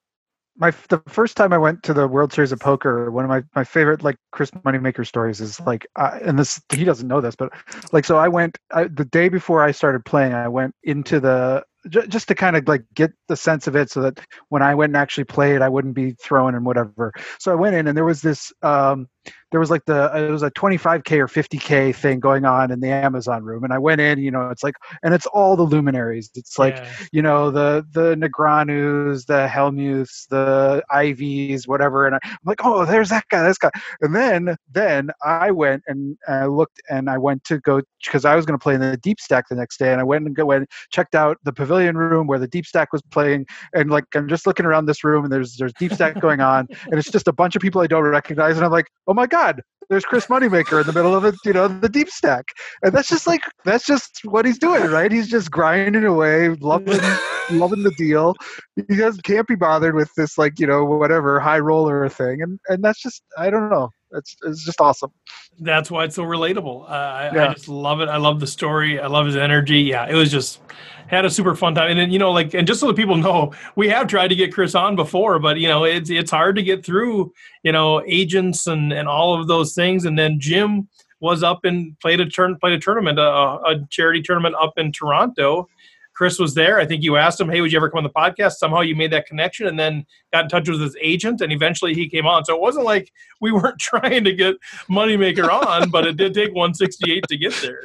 my 0.58 0.72
the 0.88 1.02
first 1.06 1.36
time 1.36 1.52
I 1.52 1.58
went 1.58 1.82
to 1.84 1.94
the 1.94 2.08
World 2.08 2.32
Series 2.32 2.52
of 2.52 2.60
Poker, 2.60 3.10
one 3.10 3.24
of 3.24 3.28
my, 3.28 3.42
my 3.54 3.64
favorite 3.64 4.02
like 4.02 4.16
Chris 4.32 4.50
Moneymaker 4.50 5.06
stories 5.06 5.40
is 5.40 5.60
like, 5.60 5.86
and 5.96 6.38
this 6.38 6.60
he 6.72 6.84
doesn't 6.84 7.08
know 7.08 7.20
this, 7.20 7.36
but 7.36 7.52
like 7.92 8.04
so 8.04 8.16
I 8.16 8.28
went 8.28 8.58
I, 8.72 8.84
the 8.84 9.04
day 9.04 9.28
before 9.28 9.62
I 9.62 9.72
started 9.72 10.04
playing, 10.04 10.34
I 10.34 10.48
went 10.48 10.74
into 10.82 11.20
the 11.20 11.64
j- 11.88 12.06
just 12.06 12.28
to 12.28 12.34
kind 12.34 12.56
of 12.56 12.66
like 12.68 12.84
get 12.94 13.12
the 13.28 13.36
sense 13.36 13.66
of 13.66 13.76
it, 13.76 13.90
so 13.90 14.00
that 14.02 14.20
when 14.48 14.62
I 14.62 14.74
went 14.74 14.90
and 14.90 14.96
actually 14.96 15.24
played, 15.24 15.62
I 15.62 15.68
wouldn't 15.68 15.94
be 15.94 16.12
throwing 16.12 16.54
and 16.54 16.64
whatever. 16.64 17.12
So 17.38 17.52
I 17.52 17.56
went 17.56 17.76
in, 17.76 17.86
and 17.86 17.96
there 17.96 18.04
was 18.04 18.22
this 18.22 18.52
um, 18.62 19.08
there 19.52 19.60
was 19.60 19.70
like 19.70 19.84
the 19.84 20.12
uh, 20.12 20.18
it 20.18 20.30
was 20.30 20.42
a 20.42 20.50
25k 20.50 21.18
or 21.18 21.28
50k 21.28 21.94
thing 21.94 22.18
going 22.18 22.44
on 22.44 22.70
in 22.70 22.80
the 22.80 22.88
Amazon 22.88 23.44
room, 23.44 23.62
and 23.64 23.72
I 23.72 23.78
went 23.78 24.00
in. 24.00 24.18
You 24.18 24.30
know, 24.30 24.50
it's 24.50 24.62
like 24.64 24.74
and 25.02 25.14
it's 25.14 25.26
all 25.26 25.56
the 25.56 25.62
luminaries. 25.62 26.30
It's 26.34 26.58
like 26.58 26.76
yeah. 26.76 26.92
you 27.12 27.22
know 27.22 27.50
the 27.50 27.86
the 27.92 28.16
Negreanus, 28.16 29.26
the 29.26 29.48
Hellmuths, 29.48 30.28
the 30.28 30.82
Ivies, 30.90 31.68
whatever. 31.68 32.06
And 32.06 32.16
I, 32.16 32.18
am 32.24 32.36
like, 32.44 32.64
oh, 32.64 32.84
there's 32.84 33.08
that 33.10 33.24
guy, 33.30 33.46
this 33.46 33.58
guy. 33.58 33.70
And 34.00 34.14
then 34.14 34.56
then 34.70 35.10
I 35.24 35.52
went 35.52 35.84
and 35.86 36.18
I 36.28 36.46
looked 36.46 36.80
and 36.90 37.08
I 37.08 37.16
went 37.18 37.44
to 37.44 37.58
go 37.60 37.82
because 38.04 38.24
I 38.24 38.34
was 38.34 38.46
going 38.46 38.58
to 38.58 38.62
play 38.62 38.74
in 38.74 38.80
the 38.80 38.96
deep 38.96 39.20
stack 39.20 39.48
the 39.48 39.56
next 39.56 39.78
day, 39.78 39.92
and 39.92 40.00
I 40.00 40.04
went 40.04 40.26
and 40.26 40.34
go 40.34 40.50
and 40.50 40.66
checked 40.90 41.14
out 41.14 41.38
the 41.44 41.52
pavilion 41.52 41.96
room 41.96 42.26
where 42.26 42.38
the 42.38 42.48
deep 42.48 42.66
stack 42.66 42.92
was 42.92 43.02
playing, 43.10 43.46
and 43.74 43.90
like 43.90 44.04
I'm 44.14 44.28
just 44.28 44.46
looking 44.46 44.66
around 44.66 44.86
this 44.86 45.04
room, 45.04 45.24
and 45.24 45.32
there's 45.32 45.56
there's 45.56 45.72
deep 45.74 45.92
stack 45.92 46.20
going 46.20 46.40
on, 46.40 46.66
and 46.86 46.98
it's 46.98 47.10
just 47.10 47.28
a 47.28 47.32
bunch 47.32 47.54
of 47.54 47.62
people 47.62 47.80
I 47.80 47.86
don't 47.86 48.02
recognize, 48.02 48.56
and 48.56 48.64
I'm 48.64 48.72
like, 48.72 48.90
oh 49.06 49.14
my 49.16 49.26
god, 49.26 49.62
there's 49.88 50.04
Chris 50.04 50.26
Moneymaker 50.26 50.80
in 50.80 50.86
the 50.86 50.92
middle 50.92 51.14
of 51.14 51.22
the 51.22 51.36
you 51.44 51.54
know 51.54 51.68
the 51.68 51.88
deep 51.88 52.08
stack, 52.10 52.44
and 52.82 52.92
that's 52.92 53.08
just 53.08 53.26
like 53.26 53.40
that's 53.64 53.86
just 53.86 54.20
what 54.24 54.44
he's 54.44 54.58
doing, 54.58 54.84
right? 54.90 55.10
He's 55.10 55.28
just 55.28 55.50
grinding 55.50 56.04
away, 56.04 56.50
loving 56.50 57.00
loving 57.50 57.82
the 57.82 57.94
deal. 57.96 58.34
He 58.76 58.94
just 58.94 59.22
can't 59.22 59.48
be 59.48 59.54
bothered 59.54 59.94
with 59.94 60.10
this 60.16 60.36
like 60.36 60.60
you 60.60 60.66
know 60.66 60.84
whatever 60.84 61.40
high 61.40 61.60
roller 61.60 62.08
thing, 62.10 62.42
and 62.42 62.60
and 62.68 62.84
that's 62.84 63.00
just 63.00 63.22
I 63.38 63.48
don't 63.48 63.70
know. 63.70 63.88
It's 64.16 64.36
it's 64.44 64.64
just 64.64 64.80
awesome. 64.80 65.12
That's 65.60 65.90
why 65.90 66.04
it's 66.04 66.16
so 66.16 66.24
relatable. 66.24 66.88
Uh, 66.88 66.92
I, 66.92 67.30
yeah. 67.34 67.48
I 67.48 67.52
just 67.54 67.68
love 67.68 68.00
it. 68.00 68.08
I 68.08 68.16
love 68.16 68.40
the 68.40 68.46
story. 68.46 68.98
I 69.00 69.06
love 69.06 69.26
his 69.26 69.36
energy. 69.36 69.80
Yeah, 69.80 70.06
it 70.08 70.14
was 70.14 70.30
just 70.30 70.60
had 71.08 71.24
a 71.24 71.30
super 71.30 71.54
fun 71.54 71.74
time. 71.74 71.90
And 71.90 71.98
then 71.98 72.10
you 72.10 72.18
know, 72.18 72.32
like, 72.32 72.54
and 72.54 72.66
just 72.66 72.80
so 72.80 72.88
that 72.88 72.96
people 72.96 73.16
know, 73.16 73.52
we 73.76 73.88
have 73.88 74.06
tried 74.06 74.28
to 74.28 74.34
get 74.34 74.52
Chris 74.52 74.74
on 74.74 74.96
before, 74.96 75.38
but 75.38 75.58
you 75.58 75.68
know, 75.68 75.84
it's 75.84 76.10
it's 76.10 76.30
hard 76.30 76.56
to 76.56 76.62
get 76.62 76.84
through. 76.84 77.32
You 77.62 77.72
know, 77.72 78.02
agents 78.06 78.66
and 78.66 78.92
and 78.92 79.08
all 79.08 79.38
of 79.38 79.48
those 79.48 79.74
things. 79.74 80.04
And 80.04 80.18
then 80.18 80.38
Jim 80.40 80.88
was 81.20 81.42
up 81.42 81.64
and 81.64 81.98
played 82.00 82.20
a 82.20 82.26
turn 82.26 82.56
played 82.58 82.74
a 82.74 82.78
tournament, 82.78 83.18
a, 83.18 83.22
a 83.22 83.86
charity 83.90 84.22
tournament 84.22 84.54
up 84.60 84.74
in 84.76 84.92
Toronto. 84.92 85.68
Chris 86.16 86.38
was 86.38 86.54
there. 86.54 86.80
I 86.80 86.86
think 86.86 87.02
you 87.02 87.16
asked 87.16 87.40
him, 87.40 87.48
"Hey, 87.48 87.60
would 87.60 87.70
you 87.70 87.78
ever 87.78 87.90
come 87.90 87.98
on 87.98 88.04
the 88.04 88.10
podcast?" 88.10 88.52
Somehow 88.52 88.80
you 88.80 88.96
made 88.96 89.12
that 89.12 89.26
connection, 89.26 89.66
and 89.66 89.78
then 89.78 90.06
got 90.32 90.44
in 90.44 90.48
touch 90.48 90.68
with 90.68 90.80
his 90.80 90.96
agent, 91.00 91.40
and 91.40 91.52
eventually 91.52 91.94
he 91.94 92.08
came 92.08 92.26
on. 92.26 92.44
So 92.44 92.54
it 92.54 92.60
wasn't 92.60 92.86
like 92.86 93.12
we 93.40 93.52
weren't 93.52 93.78
trying 93.78 94.24
to 94.24 94.32
get 94.32 94.56
Moneymaker 94.88 95.48
on, 95.48 95.90
but 95.90 96.06
it 96.06 96.16
did 96.16 96.34
take 96.34 96.54
168 96.54 97.24
to 97.28 97.36
get 97.36 97.52
there. 97.62 97.84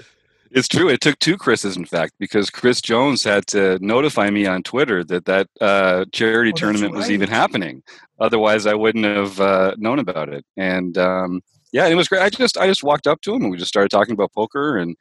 It's 0.53 0.67
true. 0.67 0.89
It 0.89 0.99
took 0.99 1.17
two 1.19 1.37
Chris's, 1.37 1.77
in 1.77 1.85
fact, 1.85 2.13
because 2.19 2.49
Chris 2.49 2.81
Jones 2.81 3.23
had 3.23 3.47
to 3.47 3.79
notify 3.79 4.29
me 4.29 4.45
on 4.45 4.63
Twitter 4.63 5.03
that 5.05 5.25
that 5.25 5.47
uh, 5.61 6.05
charity 6.11 6.51
oh, 6.53 6.57
tournament 6.57 6.93
right. 6.93 6.99
was 6.99 7.11
even 7.11 7.29
happening. 7.29 7.83
Otherwise, 8.19 8.65
I 8.65 8.73
wouldn't 8.73 9.05
have 9.05 9.39
uh, 9.39 9.75
known 9.77 9.99
about 9.99 10.29
it. 10.29 10.45
And 10.57 10.97
um, 10.97 11.41
yeah, 11.71 11.87
it 11.87 11.95
was 11.95 12.07
great. 12.07 12.21
I 12.21 12.29
just 12.29 12.57
I 12.57 12.67
just 12.67 12.83
walked 12.83 13.07
up 13.07 13.21
to 13.21 13.33
him 13.33 13.43
and 13.43 13.51
we 13.51 13.57
just 13.57 13.69
started 13.69 13.91
talking 13.91 14.13
about 14.13 14.33
poker, 14.33 14.77
and 14.77 14.95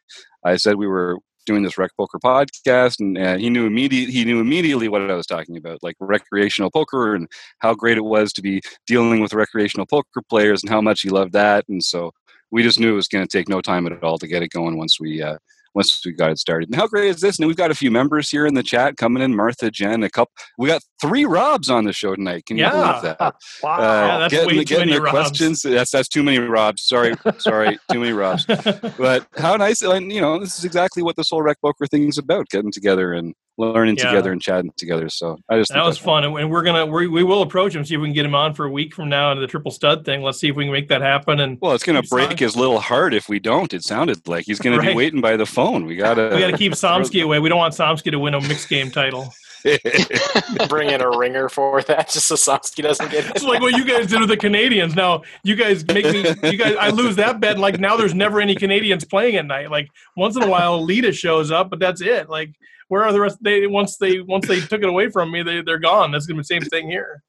I 0.45 0.57
said 0.57 0.76
we 0.76 0.87
were 0.87 1.18
doing 1.47 1.62
this 1.62 1.78
rec 1.78 1.91
poker 1.97 2.18
podcast 2.18 3.01
and 3.01 3.18
uh, 3.18 3.36
he 3.36 3.51
knew 3.51 3.66
immediate 3.66 4.09
he 4.11 4.24
knew 4.24 4.41
immediately 4.41 4.88
what 4.88 5.09
I 5.11 5.14
was 5.14 5.26
talking 5.26 5.57
about 5.57 5.82
like 5.82 5.97
recreational 6.01 6.70
poker 6.70 7.14
and 7.14 7.28
how 7.59 7.74
great 7.74 7.99
it 7.99 8.05
was 8.05 8.32
to 8.34 8.43
be 8.43 8.61
dealing 8.86 9.20
with 9.20 9.32
recreational 9.32 9.86
poker 9.86 10.22
players 10.28 10.62
and 10.62 10.70
how 10.70 10.80
much 10.80 11.03
he 11.03 11.11
loved 11.11 11.32
that 11.32 11.64
and 11.68 11.82
so 11.82 12.12
we 12.51 12.62
just 12.62 12.80
knew 12.80 12.93
it 12.93 12.97
was 12.97 13.09
going 13.09 13.26
to 13.26 13.38
take 13.38 13.49
no 13.49 13.61
time 13.61 13.86
at 13.86 14.03
all 14.03 14.18
to 14.18 14.26
get 14.26 14.43
it 14.43 14.51
going 14.51 14.76
once 14.76 14.99
we 15.01 15.22
uh, 15.22 15.36
once 15.74 16.00
we 16.04 16.12
got 16.12 16.30
it 16.30 16.38
started. 16.38 16.68
And 16.68 16.76
how 16.76 16.86
great 16.86 17.08
is 17.08 17.20
this? 17.20 17.38
And 17.38 17.46
we've 17.46 17.56
got 17.56 17.70
a 17.70 17.74
few 17.74 17.90
members 17.90 18.30
here 18.30 18.46
in 18.46 18.54
the 18.54 18.62
chat 18.62 18.96
coming 18.96 19.22
in. 19.22 19.34
Martha, 19.34 19.70
Jen, 19.70 20.02
a 20.02 20.10
couple. 20.10 20.32
We 20.58 20.68
got 20.68 20.82
three 21.00 21.24
Robs 21.24 21.70
on 21.70 21.84
the 21.84 21.92
show 21.92 22.14
tonight. 22.14 22.46
Can 22.46 22.56
you 22.56 22.64
yeah. 22.64 22.70
believe 22.70 23.02
that? 23.02 23.34
wow, 23.62 23.74
uh, 23.74 23.80
yeah, 23.80 24.18
that's 24.18 24.32
getting, 24.32 24.48
way 24.48 24.64
too 24.64 24.64
getting 24.64 24.88
many 24.90 25.10
questions. 25.10 25.62
That's 25.62 25.90
that's 25.90 26.08
too 26.08 26.22
many 26.22 26.38
Robs. 26.38 26.82
Sorry, 26.82 27.14
sorry, 27.38 27.78
too 27.90 28.00
many 28.00 28.12
Robs. 28.12 28.46
But 28.46 29.26
how 29.36 29.56
nice! 29.56 29.82
And 29.82 30.12
you 30.12 30.20
know, 30.20 30.38
this 30.38 30.58
is 30.58 30.64
exactly 30.64 31.02
what 31.02 31.16
this 31.16 31.30
whole 31.30 31.42
rec 31.42 31.60
poker 31.60 31.86
thing 31.86 32.08
is 32.08 32.18
about: 32.18 32.48
getting 32.48 32.72
together 32.72 33.12
and 33.12 33.34
learning 33.61 33.96
yeah. 33.96 34.06
together 34.06 34.32
and 34.32 34.42
chatting 34.42 34.72
together. 34.76 35.08
So 35.08 35.38
I 35.48 35.58
just 35.58 35.72
that 35.72 35.84
was 35.84 35.98
fun, 35.98 36.24
and 36.24 36.50
we're 36.50 36.62
gonna 36.62 36.86
we 36.86 37.06
we 37.06 37.22
will 37.22 37.42
approach 37.42 37.74
him 37.74 37.84
see 37.84 37.94
if 37.94 38.00
we 38.00 38.08
can 38.08 38.14
get 38.14 38.24
him 38.24 38.34
on 38.34 38.54
for 38.54 38.64
a 38.64 38.70
week 38.70 38.94
from 38.94 39.08
now 39.08 39.30
into 39.30 39.40
the 39.40 39.46
triple 39.46 39.70
stud 39.70 40.04
thing. 40.04 40.22
Let's 40.22 40.38
see 40.38 40.48
if 40.48 40.56
we 40.56 40.64
can 40.64 40.72
make 40.72 40.88
that 40.88 41.02
happen. 41.02 41.40
And 41.40 41.58
well, 41.61 41.72
it's 41.72 41.84
gonna 41.84 42.02
break 42.02 42.38
his 42.38 42.56
little 42.56 42.80
heart 42.80 43.14
if 43.14 43.28
we 43.28 43.38
don't. 43.38 43.72
It 43.72 43.84
sounded 43.84 44.26
like 44.26 44.46
he's 44.46 44.58
gonna 44.58 44.78
right. 44.78 44.88
be 44.88 44.94
waiting 44.94 45.20
by 45.20 45.36
the 45.36 45.46
phone. 45.46 45.84
We 45.84 45.96
gotta 45.96 46.30
we 46.34 46.40
gotta 46.40 46.56
keep 46.56 46.72
Somsky 46.80 47.22
away. 47.22 47.38
We 47.38 47.48
don't 47.48 47.58
want 47.58 47.74
Somsky 47.74 48.11
to 48.11 48.18
win 48.18 48.34
a 48.34 48.40
mixed 48.40 48.68
game 48.68 48.90
title. 48.90 49.32
Bring 50.68 50.90
in 50.90 51.02
a 51.02 51.11
ringer 51.18 51.48
for 51.48 51.82
that, 51.82 52.08
just 52.08 52.26
so 52.26 52.34
Somsky 52.34 52.82
doesn't 52.82 53.11
get. 53.11 53.26
it. 53.26 53.32
It's 53.36 53.44
like 53.44 53.61
what 53.61 53.76
you 53.76 53.84
guys 53.84 54.06
did 54.06 54.20
with 54.20 54.30
the 54.30 54.36
Canadians. 54.36 54.94
Now 54.94 55.22
you 55.42 55.54
guys 55.54 55.86
make 55.86 56.06
me. 56.06 56.34
You 56.50 56.56
guys, 56.56 56.76
I 56.76 56.90
lose 56.90 57.16
that 57.16 57.40
bet. 57.40 57.58
Like 57.58 57.78
now, 57.78 57.96
there's 57.96 58.14
never 58.14 58.40
any 58.40 58.54
Canadians 58.54 59.04
playing 59.04 59.36
at 59.36 59.46
night. 59.46 59.70
Like 59.70 59.90
once 60.16 60.36
in 60.36 60.42
a 60.42 60.48
while, 60.48 60.82
Lita 60.82 61.12
shows 61.12 61.50
up, 61.50 61.68
but 61.68 61.78
that's 61.78 62.00
it. 62.00 62.30
Like 62.30 62.54
where 62.91 63.05
are 63.05 63.12
the 63.12 63.20
rest? 63.20 63.38
They 63.41 63.68
once 63.68 63.97
they 63.99 64.18
once 64.18 64.49
they 64.49 64.59
took 64.61 64.82
it 64.82 64.88
away 64.88 65.11
from 65.11 65.30
me, 65.30 65.45
they 65.45 65.62
they're 65.62 65.78
gone. 65.78 66.11
That's 66.11 66.26
gonna 66.26 66.38
be 66.38 66.41
the 66.41 66.45
same 66.45 66.62
thing 66.62 66.91
here. 66.91 67.22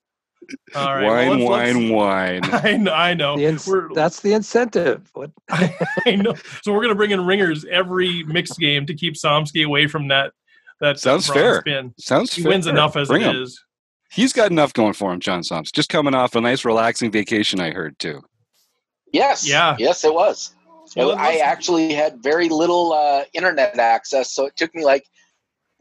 All 0.73 0.95
right, 0.95 1.05
wine, 1.05 1.29
well, 1.29 1.49
let's, 1.49 1.75
wine, 1.75 1.89
let's, 1.89 2.51
wine. 2.51 2.63
I 2.65 2.77
know. 2.77 2.91
I 2.91 3.13
know. 3.13 3.37
The 3.37 3.91
that's 3.93 4.21
the 4.21 4.33
incentive. 4.33 5.07
What? 5.13 5.29
I 5.49 6.15
know. 6.15 6.33
So 6.63 6.73
we're 6.73 6.81
gonna 6.81 6.95
bring 6.95 7.11
in 7.11 7.23
ringers 7.27 7.63
every 7.65 8.23
mixed 8.23 8.57
game 8.57 8.87
to 8.87 8.95
keep 8.95 9.13
Somsky 9.13 9.63
away 9.63 9.85
from 9.85 10.07
that. 10.07 10.33
That 10.79 10.99
sounds 10.99 11.27
fair. 11.27 11.59
Spin. 11.59 11.93
Sounds 11.99 12.33
he 12.33 12.41
fair. 12.41 12.49
wins 12.49 12.65
enough 12.65 12.97
as 12.97 13.07
bring 13.09 13.21
it 13.21 13.27
him. 13.27 13.43
is. 13.43 13.63
He's 14.11 14.33
got 14.33 14.49
enough 14.49 14.73
going 14.73 14.93
for 14.93 15.13
him, 15.13 15.19
John 15.19 15.41
Somsky. 15.41 15.73
Just 15.73 15.89
coming 15.89 16.15
off 16.15 16.35
a 16.35 16.41
nice, 16.41 16.65
relaxing 16.65 17.11
vacation. 17.11 17.59
I 17.59 17.69
heard 17.69 17.99
too. 17.99 18.23
Yes. 19.13 19.47
Yeah. 19.47 19.75
Yes, 19.77 20.03
it 20.03 20.13
was. 20.13 20.55
Well, 20.95 21.15
I 21.17 21.35
actually 21.35 21.93
had 21.93 22.21
very 22.23 22.49
little 22.49 22.93
uh, 22.93 23.25
internet 23.33 23.77
access, 23.77 24.33
so 24.33 24.47
it 24.47 24.57
took 24.57 24.73
me 24.73 24.83
like 24.83 25.05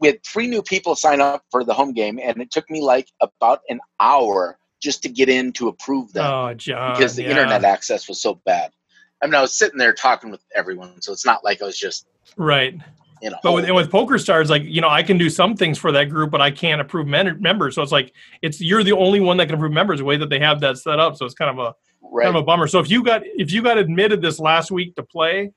we 0.01 0.07
had 0.07 0.23
three 0.25 0.47
new 0.47 0.63
people 0.63 0.95
sign 0.95 1.21
up 1.21 1.45
for 1.51 1.63
the 1.63 1.73
home 1.73 1.93
game, 1.93 2.19
and 2.21 2.41
it 2.41 2.51
took 2.51 2.69
me 2.69 2.81
like 2.81 3.07
about 3.21 3.61
an 3.69 3.79
hour 3.99 4.57
just 4.81 5.03
to 5.03 5.09
get 5.09 5.29
in 5.29 5.53
to 5.53 5.67
approve 5.67 6.11
them. 6.11 6.25
Oh, 6.25 6.53
John, 6.55 6.93
because 6.93 7.15
the 7.15 7.23
yeah. 7.23 7.29
internet 7.29 7.63
access 7.63 8.09
was 8.09 8.19
so 8.19 8.41
bad. 8.43 8.71
I 9.21 9.27
mean, 9.27 9.35
I 9.35 9.41
was 9.41 9.55
sitting 9.55 9.77
there 9.77 9.93
talking 9.93 10.31
with 10.31 10.41
everyone, 10.55 10.99
so 11.01 11.13
it's 11.13 11.25
not 11.25 11.43
like 11.43 11.61
I 11.61 11.65
was 11.65 11.77
just 11.77 12.07
right. 12.35 12.75
You 13.21 13.29
know, 13.29 13.37
but 13.43 13.51
with, 13.51 13.65
and 13.65 13.75
with 13.75 13.91
Poker 13.91 14.17
Stars, 14.17 14.49
like 14.49 14.63
you 14.63 14.81
know, 14.81 14.89
I 14.89 15.03
can 15.03 15.19
do 15.19 15.29
some 15.29 15.55
things 15.55 15.77
for 15.77 15.91
that 15.91 16.05
group, 16.05 16.31
but 16.31 16.41
I 16.41 16.49
can't 16.49 16.81
approve 16.81 17.05
men- 17.05 17.39
members. 17.39 17.75
So 17.75 17.83
it's 17.83 17.91
like 17.91 18.13
it's 18.41 18.59
you're 18.59 18.83
the 18.83 18.93
only 18.93 19.19
one 19.19 19.37
that 19.37 19.45
can 19.45 19.55
approve 19.55 19.71
members 19.71 19.99
the 19.99 20.05
way 20.05 20.17
that 20.17 20.29
they 20.31 20.39
have 20.39 20.59
that 20.61 20.79
set 20.79 20.99
up. 20.99 21.15
So 21.15 21.25
it's 21.25 21.35
kind 21.35 21.51
of 21.51 21.59
a 21.59 21.75
right. 22.01 22.25
kind 22.25 22.35
of 22.35 22.41
a 22.41 22.45
bummer. 22.45 22.65
So 22.65 22.79
if 22.79 22.89
you 22.89 23.03
got 23.03 23.21
if 23.23 23.51
you 23.51 23.61
got 23.61 23.77
admitted 23.77 24.23
this 24.23 24.39
last 24.39 24.71
week 24.71 24.95
to 24.95 25.03
play, 25.03 25.51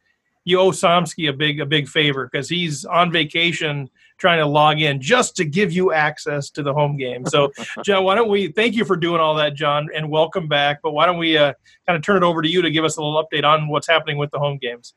you 0.45 0.61
owe 0.61 0.73
Somsky 0.73 1.31
a 1.31 1.33
big 1.33 1.59
a 1.59 1.65
big 1.65 1.89
favor 1.89 2.29
because 2.31 2.51
he's 2.51 2.85
on 2.85 3.11
vacation 3.11 3.89
trying 4.19 4.39
to 4.39 4.47
log 4.47 4.81
in 4.81 5.01
just 5.01 5.37
to 5.37 5.45
give 5.45 5.73
you 5.73 5.93
access 5.93 6.51
to 6.51 6.63
the 6.63 6.73
home 6.73 6.97
game. 6.97 7.27
So, 7.27 7.53
John, 7.85 8.05
why 8.05 8.15
don't 8.15 8.29
we 8.29 8.49
thank 8.49 8.75
you 8.75 8.85
for 8.85 8.97
doing 8.97 9.21
all 9.21 9.35
that, 9.37 9.55
John, 9.55 9.89
and 9.95 10.11
welcome 10.11 10.49
back. 10.49 10.81
But 10.83 10.93
why 10.93 11.07
don't 11.07 11.19
we 11.19 11.37
uh, 11.37 11.53
kind 11.87 11.97
of 11.97 12.03
turn 12.03 12.17
it 12.17 12.23
over 12.23 12.43
to 12.43 12.49
you 12.49 12.63
to 12.63 12.71
give 12.71 12.85
us 12.85 12.97
a 12.97 13.03
little 13.03 13.23
update 13.23 13.45
on 13.45 13.69
what's 13.69 13.89
happening 13.89 14.19
with 14.19 14.31
the 14.31 14.39
home 14.39 14.59
games? 14.59 14.95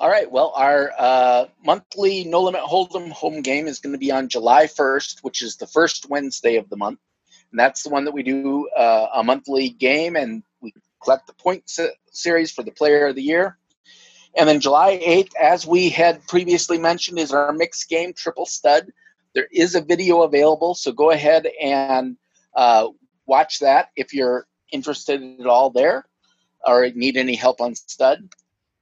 All 0.00 0.08
right. 0.08 0.30
Well, 0.30 0.52
our 0.56 0.92
uh, 0.98 1.46
monthly 1.64 2.24
No 2.24 2.42
Limit 2.42 2.62
Hold'em 2.62 3.10
home 3.10 3.42
game 3.42 3.68
is 3.68 3.78
going 3.78 3.92
to 3.92 3.98
be 3.98 4.10
on 4.10 4.28
July 4.28 4.66
1st, 4.66 5.20
which 5.22 5.40
is 5.40 5.56
the 5.56 5.68
first 5.68 6.10
Wednesday 6.10 6.56
of 6.56 6.68
the 6.68 6.76
month. 6.76 6.98
And 7.52 7.60
that's 7.60 7.84
the 7.84 7.90
one 7.90 8.04
that 8.04 8.12
we 8.12 8.24
do 8.24 8.68
uh, 8.76 9.06
a 9.14 9.22
monthly 9.22 9.68
game, 9.68 10.16
and 10.16 10.42
we 10.60 10.74
collect 11.02 11.28
the 11.28 11.34
point 11.34 11.70
series 12.10 12.50
for 12.50 12.64
the 12.64 12.72
player 12.72 13.06
of 13.06 13.14
the 13.14 13.22
year. 13.22 13.58
And 14.36 14.48
then 14.48 14.60
July 14.60 15.00
8th, 15.04 15.34
as 15.40 15.66
we 15.66 15.88
had 15.88 16.26
previously 16.26 16.78
mentioned, 16.78 17.18
is 17.18 17.32
our 17.32 17.52
mixed 17.52 17.88
game 17.88 18.12
triple 18.12 18.46
stud. 18.46 18.92
There 19.34 19.48
is 19.52 19.74
a 19.74 19.80
video 19.80 20.22
available, 20.22 20.74
so 20.74 20.92
go 20.92 21.10
ahead 21.10 21.46
and 21.60 22.16
uh, 22.54 22.88
watch 23.26 23.60
that 23.60 23.90
if 23.96 24.12
you're 24.12 24.46
interested 24.72 25.22
at 25.40 25.46
all 25.46 25.70
there 25.70 26.06
or 26.66 26.88
need 26.94 27.16
any 27.16 27.34
help 27.34 27.60
on 27.60 27.74
stud. 27.74 28.28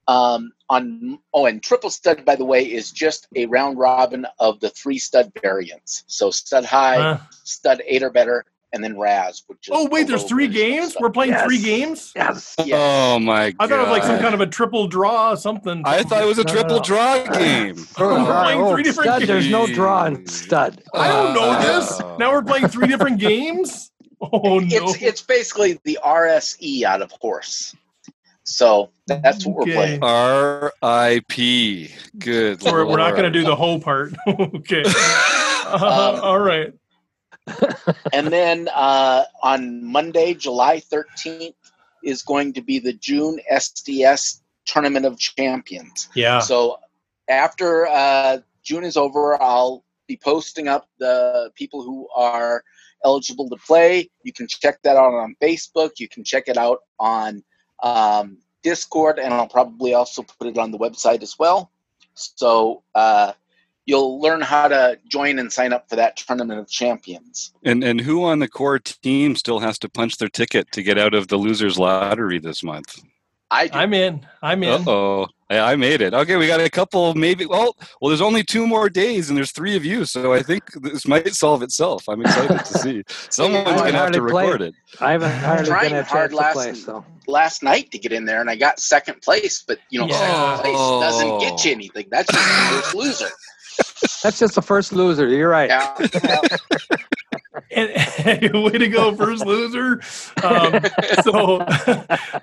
Um, 0.07 0.51
on 0.69 1.19
oh, 1.33 1.45
and 1.45 1.63
triple 1.63 1.89
stud, 1.89 2.25
by 2.25 2.35
the 2.35 2.43
way, 2.43 2.63
is 2.63 2.91
just 2.91 3.27
a 3.35 3.45
round 3.45 3.77
robin 3.77 4.25
of 4.39 4.59
the 4.59 4.69
three 4.69 4.97
stud 4.97 5.31
variants. 5.41 6.03
So 6.07 6.29
stud 6.29 6.65
high, 6.65 7.19
stud 7.43 7.81
eight 7.85 8.03
or 8.03 8.09
better, 8.09 8.45
and 8.73 8.83
then 8.83 8.97
Razz. 8.97 9.43
Which 9.47 9.69
oh 9.71 9.87
wait, 9.89 10.07
there's 10.07 10.23
three 10.23 10.47
games. 10.47 10.97
We're 10.99 11.11
playing 11.11 11.33
yes. 11.33 11.45
three 11.45 11.61
games. 11.61 12.11
Yes. 12.15 12.55
yes. 12.65 12.77
Oh 12.77 13.19
my 13.19 13.51
god! 13.51 13.55
I 13.59 13.67
thought 13.67 13.79
it 13.79 13.83
was 13.83 13.91
like 13.91 14.03
some 14.03 14.19
kind 14.19 14.33
of 14.33 14.41
a 14.41 14.47
triple 14.47 14.87
draw, 14.87 15.31
or 15.31 15.37
something. 15.37 15.83
I 15.85 16.03
thought 16.03 16.23
it 16.23 16.27
was 16.27 16.39
a 16.39 16.43
triple 16.43 16.79
draw 16.79 17.23
game. 17.37 17.75
we're 17.99 18.25
playing 18.25 18.59
oh, 18.59 18.73
three 18.73 18.83
different 18.83 19.09
stud, 19.09 19.19
games. 19.19 19.27
There's 19.27 19.49
no 19.49 19.67
draw 19.67 20.05
in 20.05 20.25
stud. 20.27 20.81
I 20.93 21.07
don't 21.07 21.33
know 21.35 21.51
uh, 21.51 21.79
this. 21.79 21.99
Now 22.19 22.33
we're 22.33 22.41
playing 22.41 22.67
three 22.67 22.87
different 22.87 23.19
games. 23.19 23.91
Oh 24.31 24.59
no! 24.59 24.65
It's 24.69 25.01
it's 25.01 25.21
basically 25.21 25.81
the 25.83 25.99
RSE 26.01 26.83
out 26.83 27.01
of 27.01 27.11
horse. 27.11 27.75
So 28.45 28.89
that's 29.05 29.45
what 29.45 29.63
okay. 29.63 29.71
we're 29.71 29.75
playing. 29.75 29.99
R.I.P. 30.01 31.91
Good. 32.19 32.61
So 32.61 32.71
we're, 32.71 32.85
we're, 32.85 32.95
not 32.95 33.17
going 33.17 33.23
to 33.23 33.37
do 33.37 33.43
the 33.43 33.55
whole 33.55 33.81
part. 33.81 34.13
okay. 34.25 34.83
Uh, 34.85 36.13
um, 36.15 36.23
all 36.23 36.39
right 36.39 36.73
and 38.13 38.27
then 38.27 38.69
uh, 38.73 39.23
on 39.41 39.83
Monday, 39.83 40.33
July 40.33 40.79
13th, 40.79 41.55
is 42.03 42.21
going 42.21 42.53
to 42.53 42.61
be 42.61 42.79
the 42.79 42.93
June 42.93 43.39
SDS 43.51 44.41
Tournament 44.65 45.05
of 45.05 45.17
Champions. 45.17 46.09
Yeah. 46.15 46.39
So 46.39 46.77
after 47.29 47.87
uh, 47.87 48.39
June 48.63 48.83
is 48.83 48.97
over, 48.97 49.41
I'll 49.41 49.83
be 50.07 50.17
posting 50.21 50.67
up 50.67 50.87
the 50.99 51.51
people 51.55 51.83
who 51.83 52.07
are 52.15 52.63
eligible 53.03 53.49
to 53.49 53.57
play. 53.67 54.09
You 54.23 54.33
can 54.33 54.47
check 54.47 54.81
that 54.83 54.95
out 54.95 55.13
on 55.13 55.35
Facebook. 55.41 55.91
You 55.97 56.07
can 56.07 56.23
check 56.23 56.47
it 56.47 56.57
out 56.57 56.79
on 56.99 57.43
um, 57.81 58.37
Discord, 58.63 59.19
and 59.19 59.33
I'll 59.33 59.47
probably 59.47 59.93
also 59.93 60.23
put 60.23 60.47
it 60.47 60.57
on 60.57 60.71
the 60.71 60.77
website 60.77 61.21
as 61.21 61.37
well. 61.37 61.71
So 62.15 62.83
uh, 62.95 63.33
you'll 63.85 64.21
learn 64.21 64.41
how 64.41 64.67
to 64.67 64.97
join 65.07 65.39
and 65.39 65.51
sign 65.51 65.73
up 65.73 65.89
for 65.89 65.95
that 65.95 66.17
tournament 66.17 66.59
of 66.59 66.69
champions. 66.69 67.53
And 67.63 67.83
and 67.83 67.99
who 68.01 68.23
on 68.23 68.39
the 68.39 68.47
core 68.47 68.79
team 68.79 69.35
still 69.35 69.59
has 69.59 69.77
to 69.79 69.89
punch 69.89 70.17
their 70.17 70.29
ticket 70.29 70.71
to 70.71 70.83
get 70.83 70.97
out 70.97 71.13
of 71.13 71.27
the 71.27 71.37
losers 71.37 71.77
lottery 71.77 72.39
this 72.39 72.63
month? 72.63 73.01
I 73.51 73.67
do. 73.67 73.77
I'm 73.77 73.93
in. 73.93 74.25
I'm 74.41 74.63
in. 74.63 74.83
Oh, 74.87 75.27
I 75.47 75.75
made 75.75 76.01
it. 76.01 76.15
Okay, 76.15 76.37
we 76.37 76.47
got 76.47 76.59
a 76.59 76.69
couple. 76.71 77.13
Maybe. 77.13 77.45
Well, 77.45 77.75
well, 78.01 78.09
there's 78.09 78.21
only 78.21 78.43
two 78.43 78.65
more 78.65 78.89
days, 78.89 79.29
and 79.29 79.37
there's 79.37 79.51
three 79.51 79.75
of 79.75 79.85
you, 79.85 80.05
so 80.05 80.33
I 80.33 80.41
think 80.41 80.63
this 80.81 81.07
might 81.07 81.35
solve 81.35 81.61
itself. 81.61 82.09
I'm 82.09 82.21
excited 82.21 82.57
to 82.65 82.77
see. 82.79 83.03
Someone's 83.29 83.81
gonna 83.81 83.91
have 83.91 84.11
to 84.11 84.23
record 84.23 84.63
it. 84.63 84.73
I 84.99 85.11
haven't 85.11 85.31
hardly 85.31 85.65
trying 85.67 85.89
been 85.89 85.99
a 85.99 86.03
hard 86.03 86.33
last- 86.33 86.53
play, 86.53 86.73
so 86.73 87.05
last 87.27 87.61
night 87.61 87.91
to 87.91 87.99
get 87.99 88.11
in 88.11 88.25
there, 88.25 88.41
and 88.41 88.49
I 88.49 88.55
got 88.55 88.79
second 88.79 89.21
place. 89.21 89.63
But 89.67 89.77
you 89.91 89.99
know, 89.99 90.07
Yeah. 90.07 90.55
second 90.57 90.63
place 90.63 90.75
Oh. 90.79 91.01
doesn't 91.01 91.39
get 91.39 91.65
you 91.65 91.71
oh. 91.71 91.75
anything. 91.75 92.05
That's 92.09 92.31
just 92.31 92.43
the 92.47 92.75
first 92.81 92.95
loser. 92.95 93.29
that's 94.23 94.39
just 94.39 94.55
the 94.55 94.61
first 94.61 94.93
loser. 94.93 95.27
You're 95.27 95.49
right. 95.49 95.69
Yeah, 95.69 96.07
yeah. 96.23 96.39
And, 97.75 98.53
way 98.53 98.71
to 98.71 98.87
go, 98.87 99.15
first 99.15 99.45
loser. 99.45 100.01
Um, 100.43 100.79
so, 101.23 101.57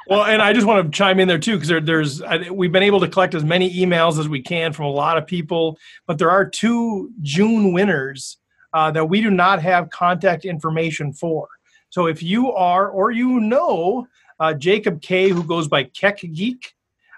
well, 0.06 0.24
and 0.24 0.42
I 0.42 0.52
just 0.52 0.66
want 0.66 0.84
to 0.84 0.96
chime 0.96 1.20
in 1.20 1.28
there 1.28 1.38
too 1.38 1.54
because 1.54 1.68
there, 1.68 1.80
there's 1.80 2.22
I, 2.22 2.50
we've 2.50 2.72
been 2.72 2.82
able 2.82 3.00
to 3.00 3.08
collect 3.08 3.34
as 3.34 3.44
many 3.44 3.72
emails 3.74 4.18
as 4.18 4.28
we 4.28 4.42
can 4.42 4.72
from 4.72 4.86
a 4.86 4.90
lot 4.90 5.18
of 5.18 5.26
people, 5.26 5.78
but 6.06 6.18
there 6.18 6.30
are 6.30 6.48
two 6.48 7.10
June 7.22 7.72
winners 7.72 8.38
uh, 8.72 8.90
that 8.92 9.08
we 9.08 9.20
do 9.20 9.30
not 9.30 9.62
have 9.62 9.90
contact 9.90 10.44
information 10.44 11.12
for. 11.12 11.48
So 11.90 12.06
if 12.06 12.22
you 12.22 12.52
are 12.52 12.88
or 12.88 13.10
you 13.10 13.40
know 13.40 14.06
uh, 14.38 14.54
Jacob 14.54 15.02
K, 15.02 15.30
who 15.30 15.42
goes 15.42 15.68
by 15.68 15.84
Keck 15.84 16.20
Geek 16.20 16.74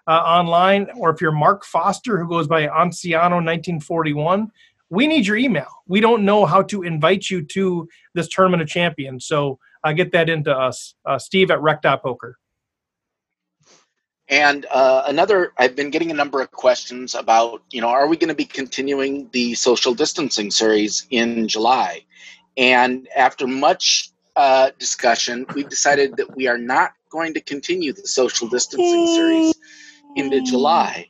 uh, 0.07 0.11
online, 0.11 0.89
or 0.97 1.11
if 1.11 1.21
you're 1.21 1.33
Mark 1.33 1.65
Foster, 1.65 2.19
who 2.19 2.29
goes 2.29 2.47
by 2.47 2.67
Anciano 2.67 3.37
1941, 3.37 4.51
we 4.91 5.07
need 5.07 5.27
your 5.27 5.37
email. 5.37 5.69
We 5.87 6.01
don't 6.01 6.25
know 6.25 6.45
how 6.45 6.63
to 6.65 6.83
invite 6.83 7.31
you 7.31 7.43
to 7.47 7.89
this 8.15 8.29
tournament 8.29 8.63
of 8.63 8.69
champions. 8.69 9.27
So 9.27 9.59
uh, 9.85 9.93
get 9.93 10.13
that 10.13 10.29
into 10.29 10.53
us, 10.53 10.95
uh, 11.07 11.19
Steve 11.19 11.51
at 11.51 11.63
Rec.poker. 11.63 12.39
And 14.29 14.67
uh, 14.71 15.03
another, 15.07 15.53
I've 15.59 15.77
been 15.77 15.91
getting 15.91 16.11
a 16.11 16.15
number 16.15 16.41
of 16.41 16.51
questions 16.51 17.15
about, 17.15 17.63
you 17.71 17.81
know, 17.81 17.89
are 17.89 18.07
we 18.07 18.17
going 18.17 18.29
to 18.29 18.35
be 18.35 18.45
continuing 18.45 19.29
the 19.33 19.55
social 19.55 19.95
distancing 19.95 20.51
series 20.51 21.07
in 21.11 21.49
July? 21.49 22.05
And 22.57 23.09
after 23.17 23.47
much 23.47 24.11
uh, 24.37 24.71
discussion, 24.79 25.47
we've 25.55 25.69
decided 25.69 26.17
that 26.17 26.35
we 26.37 26.49
are 26.49 26.59
not 26.59 26.93
going 27.11 27.35
to 27.35 27.41
continue 27.41 27.93
the 27.93 28.07
social 28.07 28.49
distancing 28.49 29.07
series 29.07 29.55
into 30.17 30.41
July. 30.43 31.09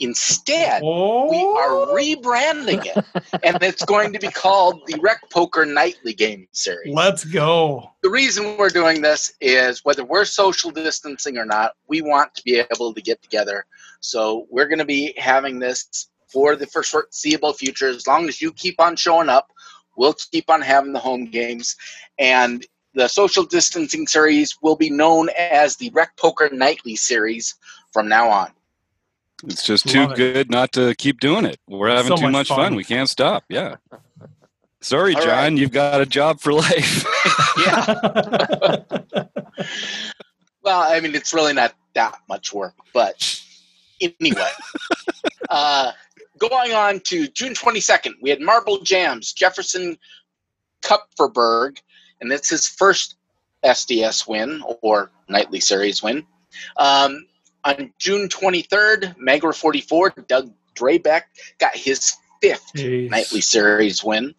Instead, 0.00 0.82
Oh, 0.84 1.30
we 1.30 1.38
are 1.38 1.70
oh. 1.70 1.94
rebranding 1.94 2.84
it, 2.84 3.04
and 3.42 3.62
it's 3.62 3.84
going 3.84 4.12
to 4.12 4.18
be 4.18 4.28
called 4.28 4.82
the 4.86 4.98
Rec 5.00 5.30
Poker 5.30 5.64
Nightly 5.64 6.12
Game 6.12 6.46
Series. 6.52 6.94
let's 6.94 7.24
go. 7.24 7.90
the 8.02 8.10
reason 8.10 8.58
we're 8.58 8.68
doing 8.68 9.00
this 9.00 9.32
is 9.40 9.84
whether 9.84 10.04
we're 10.04 10.26
social 10.26 10.70
distancing 10.70 11.38
or 11.38 11.46
not, 11.46 11.72
we 11.88 12.02
want 12.02 12.34
to 12.34 12.42
be 12.44 12.56
able 12.70 12.92
to 12.92 13.00
get 13.00 13.22
together. 13.22 13.64
So 14.00 14.46
we're 14.50 14.68
going 14.68 14.80
to 14.80 14.84
be 14.84 15.14
having 15.16 15.58
this 15.58 16.08
for 16.28 16.56
the 16.56 16.66
foreseeable 16.66 17.54
future. 17.54 17.88
As 17.88 18.06
long 18.06 18.28
as 18.28 18.42
you 18.42 18.52
keep 18.52 18.78
on 18.78 18.96
showing 18.96 19.30
up, 19.30 19.50
we'll 19.96 20.14
keep 20.30 20.50
on 20.50 20.60
having 20.60 20.92
the 20.92 20.98
home 20.98 21.24
games. 21.24 21.74
And 22.18 22.66
the 22.94 23.08
social 23.08 23.44
distancing 23.44 24.06
series 24.06 24.56
will 24.62 24.76
be 24.76 24.90
known 24.90 25.28
as 25.38 25.76
the 25.76 25.90
Rec 25.90 26.16
Poker 26.16 26.48
Nightly 26.52 26.96
series 26.96 27.54
from 27.96 28.08
now 28.10 28.28
on. 28.28 28.50
It's 29.44 29.64
just 29.64 29.88
too 29.88 30.02
it. 30.02 30.16
good 30.16 30.50
not 30.50 30.70
to 30.72 30.94
keep 30.96 31.18
doing 31.18 31.46
it. 31.46 31.58
We're 31.66 31.88
having 31.88 32.08
So 32.10 32.16
too 32.16 32.24
much 32.24 32.32
much 32.32 32.48
fun. 32.48 32.56
fun. 32.58 32.74
We 32.74 32.84
can't 32.84 33.08
stop. 33.08 33.44
Yeah. 33.48 33.76
Sorry, 34.82 35.14
All 35.14 35.22
John. 35.22 35.30
right. 35.30 35.52
You've 35.56 35.70
got 35.72 36.02
a 36.02 36.06
job 36.06 36.40
for 36.40 36.52
life. 36.52 37.04
Yeah. 37.66 37.94
Well, 40.62 40.80
I 40.80 40.98
mean, 41.00 41.14
it's 41.14 41.32
really 41.32 41.52
not 41.52 41.74
that 41.94 42.18
much 42.28 42.52
work, 42.52 42.74
but 42.92 43.40
anyway. 44.00 44.50
uh, 45.48 45.92
going 46.38 46.72
on 46.72 46.98
to 47.04 47.28
June 47.28 47.54
22nd, 47.54 48.14
we 48.20 48.30
had 48.30 48.40
Marble 48.40 48.80
Jams, 48.82 49.32
Jefferson 49.32 49.96
Kupferberg, 50.82 51.78
and 52.20 52.28
that's 52.30 52.50
his 52.50 52.66
first 52.66 53.14
SDS 53.64 54.26
win 54.26 54.60
or 54.82 55.12
nightly 55.28 55.60
series 55.60 56.02
win. 56.02 56.26
Um, 56.78 57.26
on 57.66 57.92
June 57.98 58.28
23rd, 58.28 59.16
Magra 59.18 59.54
44, 59.54 60.14
Doug 60.28 60.52
Drabeck 60.74 61.22
got 61.58 61.76
his 61.76 62.14
fifth 62.40 62.70
Jeez. 62.76 63.10
nightly 63.10 63.40
series 63.40 64.02
win. 64.04 64.34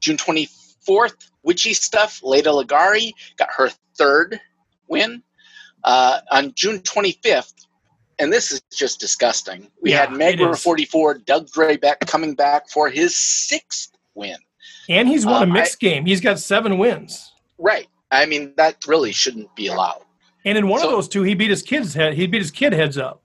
June 0.00 0.16
24th, 0.16 1.14
Witchy 1.42 1.74
Stuff, 1.74 2.20
Leda 2.22 2.50
Lagari 2.50 3.12
got 3.36 3.48
her 3.56 3.70
third 3.96 4.40
win. 4.88 5.22
Uh, 5.84 6.20
on 6.32 6.52
June 6.56 6.80
25th, 6.80 7.52
and 8.18 8.32
this 8.32 8.50
is 8.50 8.60
just 8.74 8.98
disgusting, 8.98 9.70
we 9.80 9.90
Yeah, 9.92 10.06
had 10.06 10.10
Magra 10.10 10.56
44, 10.60 11.18
Doug 11.18 11.48
Drabeck 11.50 12.00
coming 12.06 12.34
back 12.34 12.68
for 12.70 12.88
his 12.88 13.14
sixth 13.16 13.90
win. 14.14 14.36
And 14.88 15.06
he's 15.08 15.26
won 15.26 15.42
Um, 15.42 15.50
a 15.50 15.52
mixed 15.52 15.78
game. 15.78 16.06
He's 16.06 16.20
got 16.20 16.38
seven 16.40 16.78
wins. 16.78 17.32
Right. 17.58 17.86
I 18.10 18.26
mean, 18.26 18.54
that 18.56 18.76
really 18.86 19.12
shouldn't 19.12 19.54
be 19.56 19.66
allowed. 19.66 20.02
And 20.46 20.56
in 20.56 20.68
one 20.68 20.80
So- 20.80 20.86
of 20.86 20.92
those 20.92 21.08
two, 21.08 21.22
he 21.22 21.34
beat 21.34 21.50
his 21.50 21.62
kid's 21.62 21.92
head. 21.92 22.14
He 22.14 22.26
beat 22.26 22.40
his 22.40 22.50
kid 22.52 22.72
heads 22.72 22.96
up. 22.96 23.20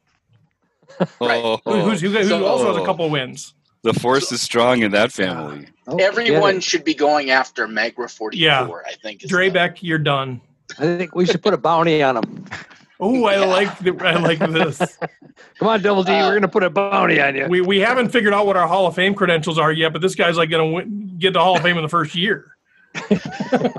Right. 1.21 1.41
Oh, 1.43 1.61
Who, 1.63 1.79
who's, 1.81 2.01
who, 2.01 2.09
who 2.09 2.23
So- 2.25 2.45
also 2.45 2.67
has 2.73 2.77
a 2.81 2.85
couple 2.85 3.09
wins. 3.09 3.53
the 3.83 3.93
force 3.93 4.31
is 4.31 4.41
strong 4.41 4.81
in 4.83 4.91
that 4.91 5.11
family. 5.11 5.67
Oh, 5.87 5.95
Everyone 5.97 6.59
should 6.59 6.83
be 6.83 6.93
going 6.93 7.29
after 7.31 7.67
Magra 7.67 8.07
44, 8.09 8.31
Yeah. 8.35 8.67
I 8.85 8.93
think. 9.01 9.23
is 9.23 9.29
the- 9.29 9.35
Drebeck, 9.37 9.77
you're 9.81 9.97
done. 9.97 10.41
I 10.79 10.97
think 10.97 11.15
we 11.15 11.25
should 11.25 11.41
put 11.41 11.53
a 11.53 11.57
bounty 11.57 12.03
on 12.03 12.17
him. 12.17 12.45
Oh, 13.03 13.25
I 13.25 13.33
Yeah. 13.39 13.45
like 13.45 13.79
the, 13.79 13.97
I 14.07 14.15
like 14.19 14.37
this. 14.37 14.77
Come 15.57 15.67
on, 15.69 15.81
Double 15.81 16.03
D. 16.03 16.11
Uh, 16.11 16.27
we're 16.27 16.35
gonna 16.35 16.47
put 16.47 16.61
a 16.61 16.69
bounty 16.69 17.19
on 17.19 17.35
you. 17.35 17.47
We 17.47 17.59
we 17.61 17.79
haven't 17.79 18.09
figured 18.09 18.31
out 18.31 18.45
what 18.45 18.55
our 18.57 18.67
Hall 18.67 18.85
of 18.85 18.93
Fame 18.93 19.15
credentials 19.15 19.57
are 19.57 19.71
yet, 19.71 19.91
but 19.91 20.03
this 20.03 20.13
guy's 20.13 20.37
like 20.37 20.51
going 20.51 20.69
to 20.69 20.75
win, 20.75 21.15
get 21.17 21.33
the 21.33 21.39
Hall 21.39 21.55
of 21.55 21.63
Fame 21.63 21.77
in 21.77 21.81
the 21.81 21.89
first 21.89 22.13
year. 22.13 22.50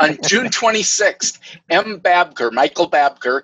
On 0.00 0.18
June 0.26 0.46
26th, 0.46 1.38
M. 1.70 2.00
Babker, 2.00 2.52
Michael 2.52 2.90
Babker, 2.90 3.42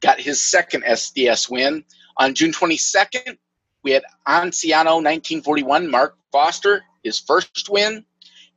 got 0.00 0.20
his 0.20 0.42
second 0.42 0.84
SDS 0.84 1.50
win. 1.50 1.84
On 2.16 2.34
June 2.34 2.52
22nd, 2.52 3.36
we 3.82 3.92
had 3.92 4.02
Anciano 4.26 4.96
1941, 4.96 5.90
Mark 5.90 6.16
Foster, 6.32 6.82
his 7.02 7.18
first 7.18 7.68
win. 7.70 8.04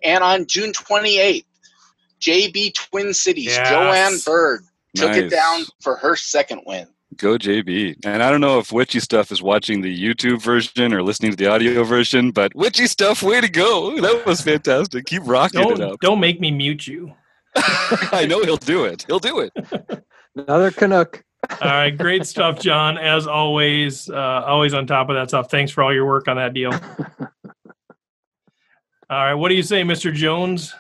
And 0.04 0.24
on 0.24 0.48
June 0.48 0.72
28th, 0.72 1.46
JB 2.20 2.74
Twin 2.74 3.14
Cities, 3.14 3.56
Yes. 3.56 3.70
Joanne 3.70 4.20
Bird, 4.26 4.64
took 4.96 5.16
it 5.16 5.30
down 5.30 5.62
for 5.80 5.96
her 5.96 6.16
second 6.16 6.62
win. 6.66 6.88
Go 7.18 7.38
JB. 7.38 7.98
And 8.06 8.24
I 8.24 8.30
don't 8.32 8.42
know 8.42 8.60
if 8.60 8.72
Witchy 8.72 9.00
Stuff 9.00 9.32
is 9.32 9.42
watching 9.42 9.82
the 9.82 9.96
YouTube 9.96 10.42
version 10.42 10.94
or 10.94 11.04
listening 11.04 11.32
to 11.32 11.38
the 11.38 11.48
audio 11.48 11.84
version, 11.84 12.32
but 12.32 12.56
Witchy 12.56 12.88
Stuff, 12.88 13.22
way 13.22 13.42
to 13.42 13.50
go. 13.50 14.00
That 14.00 14.26
was 14.26 14.42
fantastic. 14.42 15.06
Keep 15.06 15.24
rocking 15.26 15.60
it 15.60 15.64
Don't 15.78 15.82
up. 15.82 16.00
don't 16.00 16.20
make 16.20 16.40
me 16.40 16.52
mute 16.52 16.88
you. 16.88 17.14
I 17.56 18.26
know 18.28 18.42
he'll 18.44 18.56
do 18.58 18.86
it. 18.86 19.04
He'll 19.08 19.20
do 19.20 19.40
it. 19.40 19.52
Another 20.36 20.72
Canuck. 20.72 21.24
All 21.62 21.68
right, 21.68 21.98
great 21.98 22.26
stuff, 22.26 22.60
John. 22.60 22.98
As 22.98 23.28
always, 23.28 24.10
uh, 24.10 24.44
always 24.46 24.74
on 24.74 24.86
top 24.88 25.10
of 25.10 25.16
that 25.16 25.30
stuff. 25.30 25.50
Thanks 25.50 25.72
for 25.72 25.84
all 25.84 25.92
your 25.92 26.06
work 26.06 26.28
on 26.28 26.38
that 26.38 26.54
deal. 26.54 26.72
All 29.10 29.26
right, 29.26 29.34
what 29.34 29.50
do 29.50 29.56
you 29.56 29.64
say, 29.64 29.82
Mr. 29.82 30.14
Jones? 30.14 30.74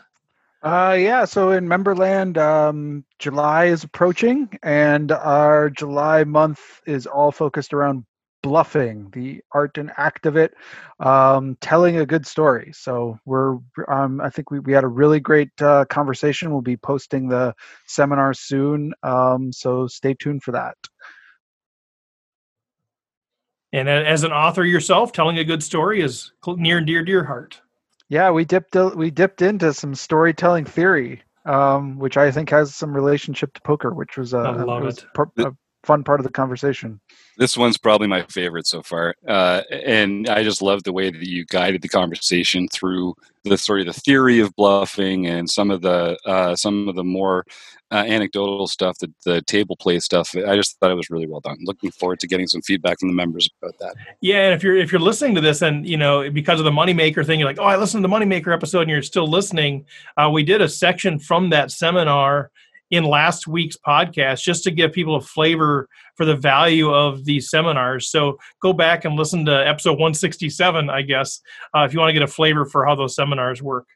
Uh, 0.64 0.96
yeah. 1.00 1.26
So 1.26 1.52
in 1.52 1.68
Memberland, 1.68 2.38
um, 2.38 3.04
July 3.18 3.66
is 3.66 3.84
approaching, 3.84 4.50
and 4.62 5.12
our 5.12 5.70
July 5.72 6.24
month 6.24 6.82
is 6.86 7.08
all 7.08 7.32
focused 7.32 7.74
around 7.74 8.06
bluffing, 8.44 9.10
the 9.12 9.42
art 9.52 9.78
and 9.78 9.92
act 9.98 10.26
of 10.26 10.36
it, 10.36 10.54
um, 11.00 11.58
telling 11.62 11.98
a 11.98 12.06
good 12.06 12.26
story. 12.26 12.72
So 12.74 13.20
we're, 13.26 13.58
um, 13.88 14.22
I 14.22 14.30
think 14.30 14.52
we, 14.52 14.60
we 14.60 14.74
had 14.74 14.84
a 14.84 14.88
really 14.88 15.20
great 15.20 15.50
uh, 15.62 15.86
conversation. 15.86 16.52
We'll 16.52 16.62
be 16.62 16.78
posting 16.78 17.28
the 17.28 17.54
seminar 17.88 18.34
soon, 18.34 18.94
um, 19.04 19.52
so 19.52 19.88
stay 19.88 20.14
tuned 20.14 20.44
for 20.44 20.52
that. 20.52 20.76
And 23.74 23.88
as 23.88 24.24
an 24.24 24.34
author 24.34 24.66
yourself, 24.66 25.12
telling 25.12 25.38
a 25.38 25.44
good 25.44 25.64
story 25.64 26.02
is 26.02 26.34
near 26.46 26.80
and 26.80 26.86
dear 26.86 27.06
to 27.06 27.12
your 27.12 27.24
heart. 27.24 27.62
Yeah, 28.12 28.30
we 28.30 28.44
dipped 28.44 28.76
we 28.76 29.10
dipped 29.10 29.42
into 29.42 29.74
some 29.74 29.96
storytelling 29.96 30.66
theory. 30.66 31.24
um, 31.46 31.98
which 31.98 32.18
I 32.18 32.32
think 32.32 32.50
has 32.50 32.76
some 32.76 32.94
relationship 32.94 33.54
to 33.54 33.62
poker, 33.62 33.94
which 33.94 34.18
was, 34.18 34.34
uh, 34.34 34.64
was 34.66 35.00
it. 35.00 35.06
A 35.46 35.52
fun 35.84 36.04
part 36.04 36.20
of 36.20 36.24
the 36.24 36.32
conversation. 36.32 37.00
This 37.38 37.58
one's 37.58 37.78
probably 37.78 38.08
my 38.08 38.24
favorite 38.24 38.68
so 38.68 38.84
far, 38.84 39.16
uh, 39.28 39.64
and 39.72 40.30
I 40.30 40.44
just 40.44 40.62
love 40.62 40.84
the 40.84 40.94
way 40.94 41.10
that 41.10 41.28
you 41.28 41.46
guided 41.46 41.82
the 41.82 41.90
conversation 41.90 42.68
through 42.68 43.16
the 43.44 43.58
sort 43.58 43.80
of 43.80 43.88
the 43.88 43.94
theory 43.94 44.40
of 44.40 44.56
bluffing 44.56 45.26
and 45.26 45.50
some 45.50 45.72
of 45.72 45.82
the 45.82 46.20
uh, 46.26 46.56
some 46.56 46.88
of 46.88 46.96
the 46.96 47.04
more 47.04 47.46
uh, 47.92 48.06
anecdotal 48.08 48.68
stuff, 48.68 48.98
the, 49.00 49.12
the 49.26 49.42
table 49.42 49.76
play 49.76 50.00
stuff. 50.00 50.34
I 50.36 50.56
just 50.56 50.80
thought 50.80 50.92
it 50.92 50.96
was 50.96 51.10
really 51.10 51.28
well 51.28 51.42
done. 51.42 51.58
Looking 51.64 51.92
forward 51.92 52.20
to 52.22 52.28
getting 52.28 52.48
some 52.48 52.62
feedback 52.62 53.00
from 53.00 53.10
the 53.10 53.16
members 53.16 53.50
about 53.62 53.78
that. 53.80 53.96
Yeah, 54.22 54.46
and 54.46 54.54
if 54.54 54.64
you're 54.64 54.78
if 54.78 54.92
you're 54.92 55.02
listening 55.02 55.36
to 55.36 55.42
this 55.42 55.62
and 55.62 55.86
you 55.86 55.98
know 55.98 56.30
because 56.32 56.60
of 56.60 56.66
the 56.66 56.72
moneymaker 56.72 57.26
thing, 57.26 57.40
you're 57.40 57.50
like, 57.50 57.60
oh, 57.60 57.66
I 57.66 57.76
listened 57.76 58.04
to 58.04 58.08
the 58.08 58.14
moneymaker 58.14 58.54
episode, 58.54 58.82
and 58.82 58.90
you're 58.90 59.02
still 59.02 59.28
listening. 59.28 59.86
Uh, 60.16 60.30
we 60.32 60.44
did 60.44 60.62
a 60.62 60.70
section 60.70 61.20
from 61.20 61.50
that 61.50 61.72
seminar 61.72 62.52
in 62.92 63.06
last 63.06 63.48
week's 63.48 63.78
podcast 63.78 64.42
just 64.42 64.64
to 64.66 64.72
give 64.72 64.92
people 64.92 65.16
a 65.16 65.22
flavor 65.22 65.88
for 66.16 66.26
the 66.26 66.36
value 66.36 66.94
of 66.94 67.24
these 67.24 67.50
seminars. 67.50 68.10
So 68.10 68.38
go 68.62 68.74
back 68.74 69.06
and 69.06 69.16
listen 69.16 69.46
to 69.46 69.68
episode 69.68 69.94
167, 69.94 70.90
I 70.90 71.02
guess, 71.02 71.42
uh, 71.76 71.84
if 71.84 71.94
you 71.94 72.00
want 72.00 72.10
to 72.10 72.14
get 72.14 72.22
a 72.22 72.28
flavor 72.28 72.66
for 72.66 72.86
how 72.86 72.96
those 72.96 73.16
seminars 73.16 73.62
work. 73.62 73.88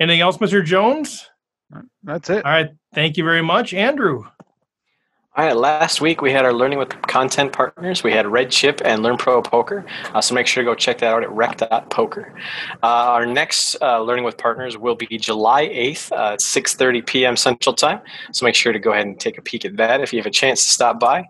Anything 0.00 0.20
else, 0.20 0.38
Mr. 0.38 0.64
Jones? 0.64 1.30
That's 2.02 2.30
it. 2.30 2.44
All 2.44 2.50
right. 2.52 2.70
Thank 2.94 3.16
you 3.16 3.24
very 3.24 3.42
much, 3.42 3.72
Andrew. 3.74 4.24
All 5.36 5.44
right, 5.44 5.56
last 5.56 6.00
week 6.00 6.22
we 6.22 6.32
had 6.32 6.44
our 6.44 6.52
Learning 6.52 6.76
with 6.76 6.90
Content 7.02 7.52
partners. 7.52 8.02
We 8.02 8.10
had 8.10 8.26
Red 8.26 8.50
Chip 8.50 8.82
and 8.84 9.00
Learn 9.00 9.16
Pro 9.16 9.40
Poker. 9.40 9.86
Uh, 10.12 10.20
so 10.20 10.34
make 10.34 10.48
sure 10.48 10.64
to 10.64 10.68
go 10.68 10.74
check 10.74 10.98
that 10.98 11.14
out 11.14 11.22
at 11.22 11.30
rec.poker. 11.30 12.34
Uh, 12.82 12.86
our 12.86 13.24
next 13.24 13.76
uh, 13.80 14.02
Learning 14.02 14.24
with 14.24 14.36
Partners 14.36 14.76
will 14.76 14.96
be 14.96 15.06
July 15.18 15.68
8th 15.68 16.10
uh, 16.10 16.32
at 16.32 16.40
6.30 16.40 17.06
p.m. 17.06 17.36
Central 17.36 17.76
Time. 17.76 18.00
So 18.32 18.44
make 18.44 18.56
sure 18.56 18.72
to 18.72 18.80
go 18.80 18.90
ahead 18.90 19.06
and 19.06 19.20
take 19.20 19.38
a 19.38 19.42
peek 19.42 19.64
at 19.64 19.76
that 19.76 20.00
if 20.00 20.12
you 20.12 20.18
have 20.18 20.26
a 20.26 20.30
chance 20.30 20.64
to 20.64 20.70
stop 20.70 20.98
by. 20.98 21.20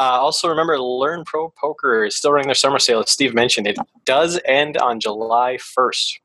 Uh, 0.00 0.18
also 0.20 0.48
remember, 0.48 0.76
Learn 0.80 1.24
Pro 1.24 1.50
Poker 1.50 2.04
is 2.04 2.16
still 2.16 2.32
running 2.32 2.48
their 2.48 2.56
summer 2.56 2.80
sale, 2.80 2.98
as 2.98 3.10
Steve 3.12 3.34
mentioned. 3.34 3.68
It 3.68 3.78
does 4.04 4.40
end 4.46 4.76
on 4.78 4.98
July 4.98 5.58
1st. 5.58 6.18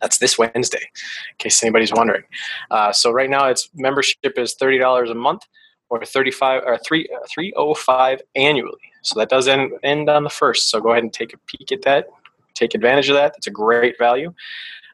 That's 0.00 0.18
this 0.18 0.38
Wednesday, 0.38 0.82
in 0.82 1.36
case 1.38 1.62
anybody's 1.62 1.92
wondering. 1.92 2.22
Uh, 2.70 2.92
so 2.92 3.10
right 3.10 3.30
now, 3.30 3.46
its 3.46 3.70
membership 3.74 4.38
is 4.38 4.56
$30 4.60 5.10
a 5.10 5.14
month 5.14 5.42
or 5.88 6.04
35 6.04 6.62
or 6.64 6.78
3 6.78 7.08
305 7.28 8.22
annually. 8.36 8.78
So 9.02 9.18
that 9.18 9.28
does 9.28 9.48
end, 9.48 9.72
end 9.82 10.08
on 10.08 10.24
the 10.24 10.30
first. 10.30 10.70
So 10.70 10.80
go 10.80 10.90
ahead 10.90 11.02
and 11.02 11.12
take 11.12 11.34
a 11.34 11.38
peek 11.46 11.72
at 11.72 11.82
that. 11.82 12.06
Take 12.54 12.74
advantage 12.74 13.08
of 13.08 13.16
that. 13.16 13.34
It's 13.36 13.46
a 13.46 13.50
great 13.50 13.98
value. 13.98 14.32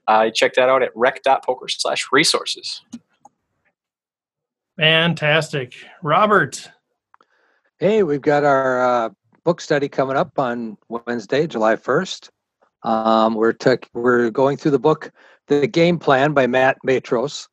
Uh, 0.07 0.31
check 0.31 0.55
that 0.55 0.69
out 0.69 0.83
at 0.83 0.91
rec.poker 0.95 1.69
slash 1.69 2.07
resources. 2.13 2.83
Fantastic. 4.77 5.75
Robert. 6.03 6.71
Hey, 7.79 8.03
we've 8.03 8.21
got 8.21 8.45
our 8.45 9.07
uh, 9.07 9.11
book 9.45 9.61
study 9.61 9.89
coming 9.89 10.17
up 10.17 10.39
on 10.39 10.77
Wednesday, 10.89 11.47
July 11.47 11.77
1st. 11.77 12.31
Um, 12.87 13.35
we're, 13.35 13.53
t- 13.53 13.89
we're 13.95 14.31
going 14.31 14.57
through 14.57 14.71
the 14.71 14.79
book, 14.79 15.11
The 15.49 15.67
Game 15.67 15.99
Plan 15.99 16.33
by 16.33 16.47
Matt 16.47 16.79
Matros. 16.87 17.49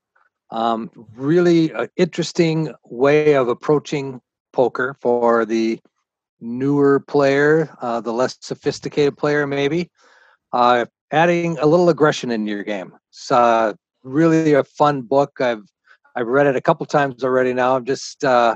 Um, 0.52 0.92
really 1.16 1.74
interesting 1.98 2.72
way 2.86 3.34
of 3.34 3.48
approaching 3.48 4.22
poker 4.52 4.96
for 5.02 5.44
the 5.44 5.80
newer 6.40 7.00
player, 7.00 7.76
uh, 7.82 8.00
the 8.00 8.14
less 8.14 8.38
sophisticated 8.42 9.18
player, 9.18 9.48
maybe. 9.48 9.90
Uh, 10.52 10.86
adding 11.12 11.58
a 11.58 11.66
little 11.66 11.90
aggression 11.90 12.30
in 12.30 12.46
your 12.46 12.64
game. 12.64 12.94
It's 13.10 13.32
uh, 13.32 13.74
really 14.04 14.54
a 14.54 14.64
fun 14.64 15.02
book. 15.02 15.42
I've 15.42 15.64
I've 16.16 16.28
read 16.28 16.46
it 16.46 16.56
a 16.56 16.62
couple 16.62 16.86
times 16.86 17.24
already. 17.24 17.54
Now 17.54 17.76
I'm 17.76 17.86
just 17.86 18.24
uh, 18.24 18.56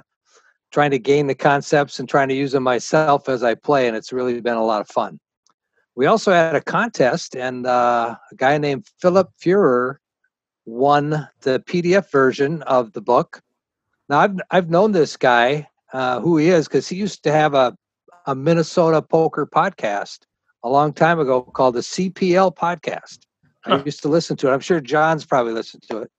trying 0.71 0.91
to 0.91 0.99
gain 0.99 1.25
the 1.25 1.33
concepts 1.33 1.99
and 1.99 2.07
trying 2.07 2.29
to 2.29 2.35
use 2.35 2.51
them 2.51 2.61
myself 2.61 3.29
as 3.29 3.41
I 3.41 3.55
play, 3.55 3.87
and 3.87 3.97
it's 3.97 4.13
really 4.13 4.39
been 4.41 4.57
a 4.57 4.63
lot 4.63 4.81
of 4.81 4.87
fun. 4.89 5.19
We 5.97 6.05
also 6.05 6.31
had 6.31 6.55
a 6.55 6.61
contest, 6.61 7.35
and 7.35 7.65
uh, 7.65 8.15
a 8.31 8.35
guy 8.35 8.59
named 8.59 8.85
Philip 9.01 9.31
Fuhrer 9.43 9.95
won 10.67 11.27
the 11.41 11.59
PDF 11.61 12.11
version 12.11 12.61
of 12.63 12.93
the 12.93 13.01
book. 13.01 13.41
Now 14.07 14.19
I've 14.19 14.35
I've 14.51 14.69
known 14.69 14.91
this 14.91 15.17
guy 15.17 15.67
uh, 15.93 16.19
who 16.19 16.37
he 16.37 16.49
is 16.49 16.67
because 16.67 16.87
he 16.87 16.97
used 16.97 17.23
to 17.23 17.31
have 17.31 17.55
a 17.55 17.75
a 18.27 18.35
Minnesota 18.35 19.01
poker 19.01 19.47
podcast 19.47 20.19
a 20.63 20.69
long 20.69 20.93
time 20.93 21.19
ago 21.19 21.41
called 21.41 21.73
the 21.73 21.81
CPL 21.81 22.55
podcast. 22.55 23.21
Huh. 23.61 23.79
I 23.81 23.83
used 23.83 24.03
to 24.03 24.07
listen 24.07 24.37
to 24.37 24.49
it. 24.49 24.53
I'm 24.53 24.59
sure 24.59 24.79
John's 24.79 25.25
probably 25.25 25.53
listened 25.53 25.81
to 25.89 26.03
it. 26.03 26.11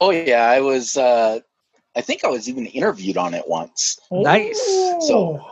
Oh 0.00 0.12
yeah, 0.12 0.48
I 0.48 0.60
was. 0.60 0.96
Uh, 0.96 1.40
I 1.94 2.00
think 2.00 2.24
I 2.24 2.28
was 2.28 2.48
even 2.48 2.64
interviewed 2.64 3.18
on 3.18 3.34
it 3.34 3.46
once. 3.46 3.98
Nice. 4.10 4.64
So 5.06 5.44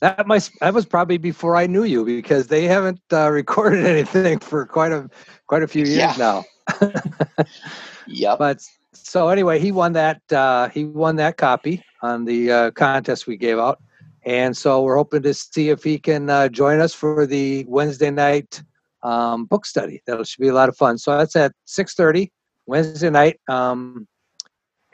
that 0.00 0.26
must 0.26 0.52
that 0.60 0.74
was 0.74 0.86
probably 0.86 1.18
before 1.18 1.56
I 1.56 1.66
knew 1.66 1.84
you 1.84 2.04
because 2.04 2.46
they 2.48 2.64
haven't 2.64 3.00
uh, 3.12 3.30
recorded 3.32 3.86
anything 3.86 4.38
for 4.38 4.66
quite 4.66 4.92
a 4.92 5.08
quite 5.46 5.62
a 5.62 5.68
few 5.68 5.84
years 5.84 5.98
yeah. 5.98 6.14
now. 6.18 6.44
Yep. 8.06 8.38
But 8.38 8.62
so 8.92 9.28
anyway, 9.28 9.58
he 9.58 9.72
won 9.72 9.92
that. 9.94 10.20
Uh, 10.32 10.68
he 10.68 10.84
won 10.84 11.16
that 11.16 11.36
copy 11.36 11.82
on 12.02 12.24
the 12.24 12.50
uh, 12.50 12.70
contest 12.72 13.26
we 13.26 13.36
gave 13.36 13.58
out, 13.58 13.82
and 14.24 14.56
so 14.56 14.82
we're 14.82 14.96
hoping 14.96 15.22
to 15.22 15.34
see 15.34 15.70
if 15.70 15.82
he 15.82 15.98
can 15.98 16.30
uh, 16.30 16.48
join 16.48 16.80
us 16.80 16.94
for 16.94 17.26
the 17.26 17.64
Wednesday 17.68 18.10
night 18.10 18.62
um, 19.02 19.44
book 19.44 19.66
study. 19.66 20.02
That 20.06 20.24
should 20.26 20.40
be 20.40 20.48
a 20.48 20.54
lot 20.54 20.68
of 20.68 20.76
fun. 20.76 20.98
So 20.98 21.16
that's 21.16 21.36
at 21.36 21.52
six 21.64 21.94
thirty 21.94 22.32
Wednesday 22.66 23.10
night, 23.10 23.40
um, 23.48 24.06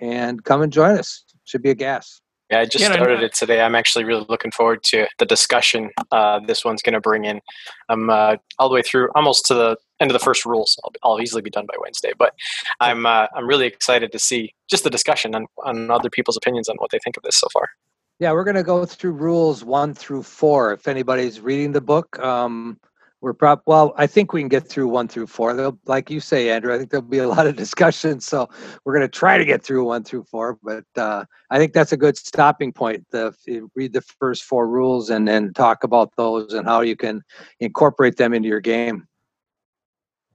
and 0.00 0.42
come 0.44 0.62
and 0.62 0.72
join 0.72 0.98
us. 0.98 1.24
Should 1.44 1.62
be 1.62 1.70
a 1.70 1.74
gas. 1.74 2.21
Yeah, 2.52 2.58
I 2.58 2.66
just 2.66 2.84
started 2.84 3.22
it 3.22 3.32
today. 3.32 3.62
I'm 3.62 3.74
actually 3.74 4.04
really 4.04 4.26
looking 4.28 4.50
forward 4.50 4.82
to 4.84 5.06
the 5.18 5.24
discussion 5.24 5.88
uh, 6.10 6.38
this 6.46 6.66
one's 6.66 6.82
going 6.82 6.92
to 6.92 7.00
bring 7.00 7.24
in. 7.24 7.40
I'm 7.88 8.10
uh, 8.10 8.36
all 8.58 8.68
the 8.68 8.74
way 8.74 8.82
through, 8.82 9.08
almost 9.14 9.46
to 9.46 9.54
the 9.54 9.76
end 10.00 10.10
of 10.10 10.12
the 10.12 10.22
first 10.22 10.44
rules. 10.44 10.78
I'll, 10.84 10.92
I'll 11.02 11.22
easily 11.22 11.40
be 11.40 11.48
done 11.48 11.64
by 11.64 11.72
Wednesday, 11.80 12.12
but 12.18 12.34
I'm 12.78 13.06
uh, 13.06 13.26
I'm 13.34 13.46
really 13.46 13.66
excited 13.66 14.12
to 14.12 14.18
see 14.18 14.52
just 14.68 14.84
the 14.84 14.90
discussion 14.90 15.34
on, 15.34 15.46
on 15.64 15.90
other 15.90 16.10
people's 16.10 16.36
opinions 16.36 16.68
on 16.68 16.76
what 16.76 16.90
they 16.90 16.98
think 17.02 17.16
of 17.16 17.22
this 17.22 17.38
so 17.38 17.48
far. 17.54 17.70
Yeah, 18.18 18.32
we're 18.32 18.44
going 18.44 18.56
to 18.56 18.62
go 18.62 18.84
through 18.84 19.12
rules 19.12 19.64
one 19.64 19.94
through 19.94 20.22
four. 20.22 20.74
If 20.74 20.86
anybody's 20.86 21.40
reading 21.40 21.72
the 21.72 21.80
book, 21.80 22.18
um, 22.18 22.78
we're 23.22 23.32
prob 23.32 23.62
well 23.66 23.94
i 23.96 24.06
think 24.06 24.32
we 24.32 24.40
can 24.40 24.48
get 24.48 24.68
through 24.68 24.88
one 24.88 25.08
through 25.08 25.26
four. 25.26 25.54
They'll, 25.54 25.78
like 25.86 26.10
you 26.10 26.20
say 26.20 26.50
andrew 26.50 26.74
i 26.74 26.78
think 26.78 26.90
there'll 26.90 27.06
be 27.06 27.18
a 27.18 27.28
lot 27.36 27.46
of 27.46 27.56
discussion 27.56 28.20
so 28.20 28.48
we're 28.84 28.92
going 28.92 29.08
to 29.08 29.18
try 29.18 29.38
to 29.38 29.44
get 29.44 29.62
through 29.62 29.84
one 29.84 30.04
through 30.04 30.24
four 30.24 30.58
but 30.62 30.84
uh, 30.96 31.24
i 31.50 31.58
think 31.58 31.72
that's 31.72 31.92
a 31.92 31.96
good 31.96 32.18
stopping 32.18 32.72
point 32.72 33.06
the 33.10 33.34
read 33.74 33.94
the 33.94 34.02
first 34.02 34.44
four 34.44 34.68
rules 34.68 35.08
and 35.08 35.26
then 35.26 35.52
talk 35.54 35.84
about 35.84 36.14
those 36.16 36.52
and 36.52 36.66
how 36.66 36.82
you 36.82 36.96
can 36.96 37.22
incorporate 37.60 38.16
them 38.16 38.34
into 38.34 38.48
your 38.48 38.60
game 38.60 39.06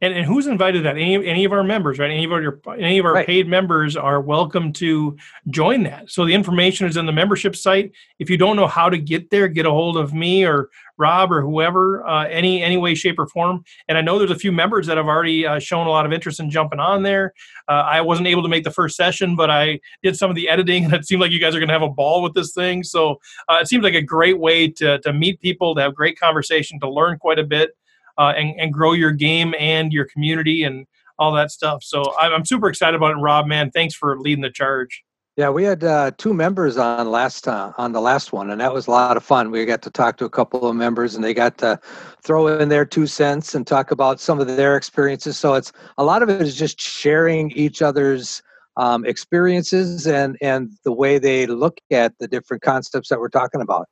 and, 0.02 0.14
and 0.14 0.26
who's 0.26 0.45
invited 0.48 0.86
that? 0.86 0.98
Any 0.98 1.16
any 1.26 1.43
of 1.43 1.52
our 1.52 1.64
members, 1.64 1.98
right? 1.98 2.12
Any 2.12 2.24
of 2.24 2.32
our 2.32 2.60
any 2.78 3.00
of 3.00 3.06
our 3.06 3.14
right. 3.14 3.26
paid 3.26 3.48
members 3.48 3.95
are 3.95 4.22
welcome 4.22 4.72
to 4.74 5.18
join 5.50 5.84
that. 5.84 6.12
So 6.12 6.26
the 6.26 6.34
information 6.34 6.88
is 6.88 6.98
in 6.98 7.08
the 7.08 7.12
membership 7.12 7.56
site. 7.56 7.91
If 8.20 8.30
you 8.30 8.38
don't 8.38 8.56
know 8.56 8.68
how 8.68 8.89
to 8.89 8.98
get 8.98 9.30
there, 9.32 9.48
get 9.48 9.66
a 9.66 9.72
hold 9.72 9.98
of 9.98 10.14
me 10.14 10.45
or 10.45 10.70
Rob 10.98 11.32
or 11.32 11.41
whoever, 11.41 12.06
uh, 12.06 12.28
any 12.28 12.62
any 12.62 12.78
way, 12.78 12.93
shape, 12.93 13.18
or 13.18 13.28
form. 13.28 13.64
And 13.88 13.98
I 13.98 14.02
know 14.02 14.20
there's 14.20 14.32
a 14.32 14.36
few 14.36 14.52
members 14.52 14.86
that 14.86 14.98
have 14.98 15.08
already 15.08 15.48
uh, 15.48 15.58
shown 15.60 15.88
a 15.88 15.89
lot 15.89 16.06
of 16.06 16.14
interest 16.14 16.39
in 16.39 16.52
jumping 16.52 16.80
on 16.80 17.02
there. 17.02 17.34
Uh, 17.68 17.84
I 17.86 18.02
wasn't 18.02 18.28
able 18.28 18.43
to 18.43 18.50
make 18.50 18.64
the 18.64 18.72
first 18.72 18.95
session, 18.95 19.36
but 19.36 19.50
I 19.50 19.80
did 20.04 20.16
some 20.16 20.30
of 20.30 20.36
the 20.36 20.48
editing, 20.48 20.86
and 20.86 20.93
it 20.93 21.06
seemed 21.06 21.22
like 21.22 21.32
you 21.32 21.39
guys 21.39 21.56
are 21.56 21.60
going 21.60 21.70
to 21.70 21.74
have 21.74 21.82
a 21.82 21.89
ball 21.89 22.22
with 22.22 22.34
this 22.34 22.54
thing. 22.54 22.84
So 22.84 23.20
uh, 23.50 23.58
it 23.62 23.68
seems 23.68 23.84
like 23.84 23.95
a 23.95 24.02
great 24.02 24.38
way 24.38 24.68
to 24.70 25.00
to 25.00 25.14
meet 25.14 25.41
people, 25.41 25.74
to 25.74 25.82
have 25.82 25.95
great 25.95 26.20
conversation, 26.20 26.80
to 26.82 26.89
learn 26.89 27.18
quite 27.18 27.39
a 27.39 27.43
bit 27.43 27.72
uh, 28.18 28.34
and, 28.36 28.59
and 28.59 28.74
grow 28.74 28.93
your 28.93 29.11
game 29.11 29.53
and 29.59 29.93
your 29.93 30.05
community 30.05 30.63
and 30.63 30.86
all 31.20 31.32
that 31.34 31.51
stuff. 31.51 31.84
So 31.84 32.03
I'm 32.20 32.45
super 32.45 32.70
excited 32.70 32.95
about 32.95 33.11
it. 33.11 33.20
Rob, 33.20 33.47
man, 33.47 33.72
thanks 33.72 33.95
for 33.95 34.20
leading 34.20 34.43
the 34.43 34.51
charge. 34.51 35.03
Yeah, 35.36 35.49
we 35.49 35.63
had 35.63 35.84
uh, 35.84 36.11
two 36.18 36.34
members 36.34 36.78
on 36.78 37.11
last 37.11 37.47
uh, 37.47 37.72
on 37.78 37.91
the 37.91 38.01
last 38.01 38.34
one, 38.34 38.49
and 38.49 38.59
that 38.59 38.74
was 38.74 38.88
a 38.88 38.91
lot 38.91 39.18
of 39.18 39.24
fun. 39.24 39.51
We 39.51 39.63
got 39.65 39.84
to 39.84 39.91
talk 39.91 40.18
to 40.18 40.26
a 40.26 40.32
couple 40.32 40.68
of 40.68 40.76
members, 40.76 41.13
and 41.13 41.24
they 41.24 41.36
got 41.36 41.59
to 41.59 41.80
throw 42.24 42.47
in 42.47 42.70
their 42.70 42.86
two 42.86 43.05
cents 43.05 43.53
and 43.53 43.65
talk 43.65 43.91
about 43.91 44.20
some 44.20 44.39
of 44.39 44.47
their 44.47 44.76
experiences. 44.76 45.38
So 45.38 45.53
it's 45.53 45.72
a 45.99 46.03
lot 46.03 46.24
of 46.24 46.30
it 46.30 46.41
is 46.41 46.55
just 46.55 46.82
sharing 46.82 47.51
each 47.51 47.84
other's 47.84 48.41
um, 48.78 49.05
experiences 49.05 50.07
and 50.07 50.38
and 50.41 50.72
the 50.84 50.91
way 50.91 51.20
they 51.20 51.45
look 51.45 51.78
at 51.91 52.18
the 52.20 52.28
different 52.28 52.63
concepts 52.63 53.09
that 53.09 53.20
we're 53.20 53.30
talking 53.30 53.61
about. 53.61 53.88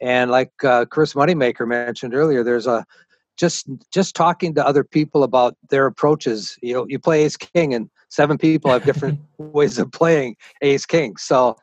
And 0.00 0.30
like 0.30 0.52
uh, 0.64 0.86
Chris 0.86 1.12
Moneymaker 1.12 1.68
mentioned 1.68 2.14
earlier, 2.14 2.42
there's 2.42 2.66
a 2.66 2.86
just 3.36 3.68
just 3.92 4.14
talking 4.14 4.54
to 4.54 4.66
other 4.66 4.84
people 4.84 5.22
about 5.22 5.56
their 5.70 5.86
approaches. 5.86 6.56
You 6.62 6.74
know 6.74 6.86
you 6.88 6.98
play 6.98 7.24
ace 7.24 7.36
king 7.36 7.74
and 7.74 7.90
seven 8.08 8.38
people 8.38 8.70
have 8.70 8.84
different 8.84 9.20
ways 9.38 9.78
of 9.78 9.90
playing 9.92 10.36
ace 10.62 10.86
king. 10.86 11.16
So 11.16 11.56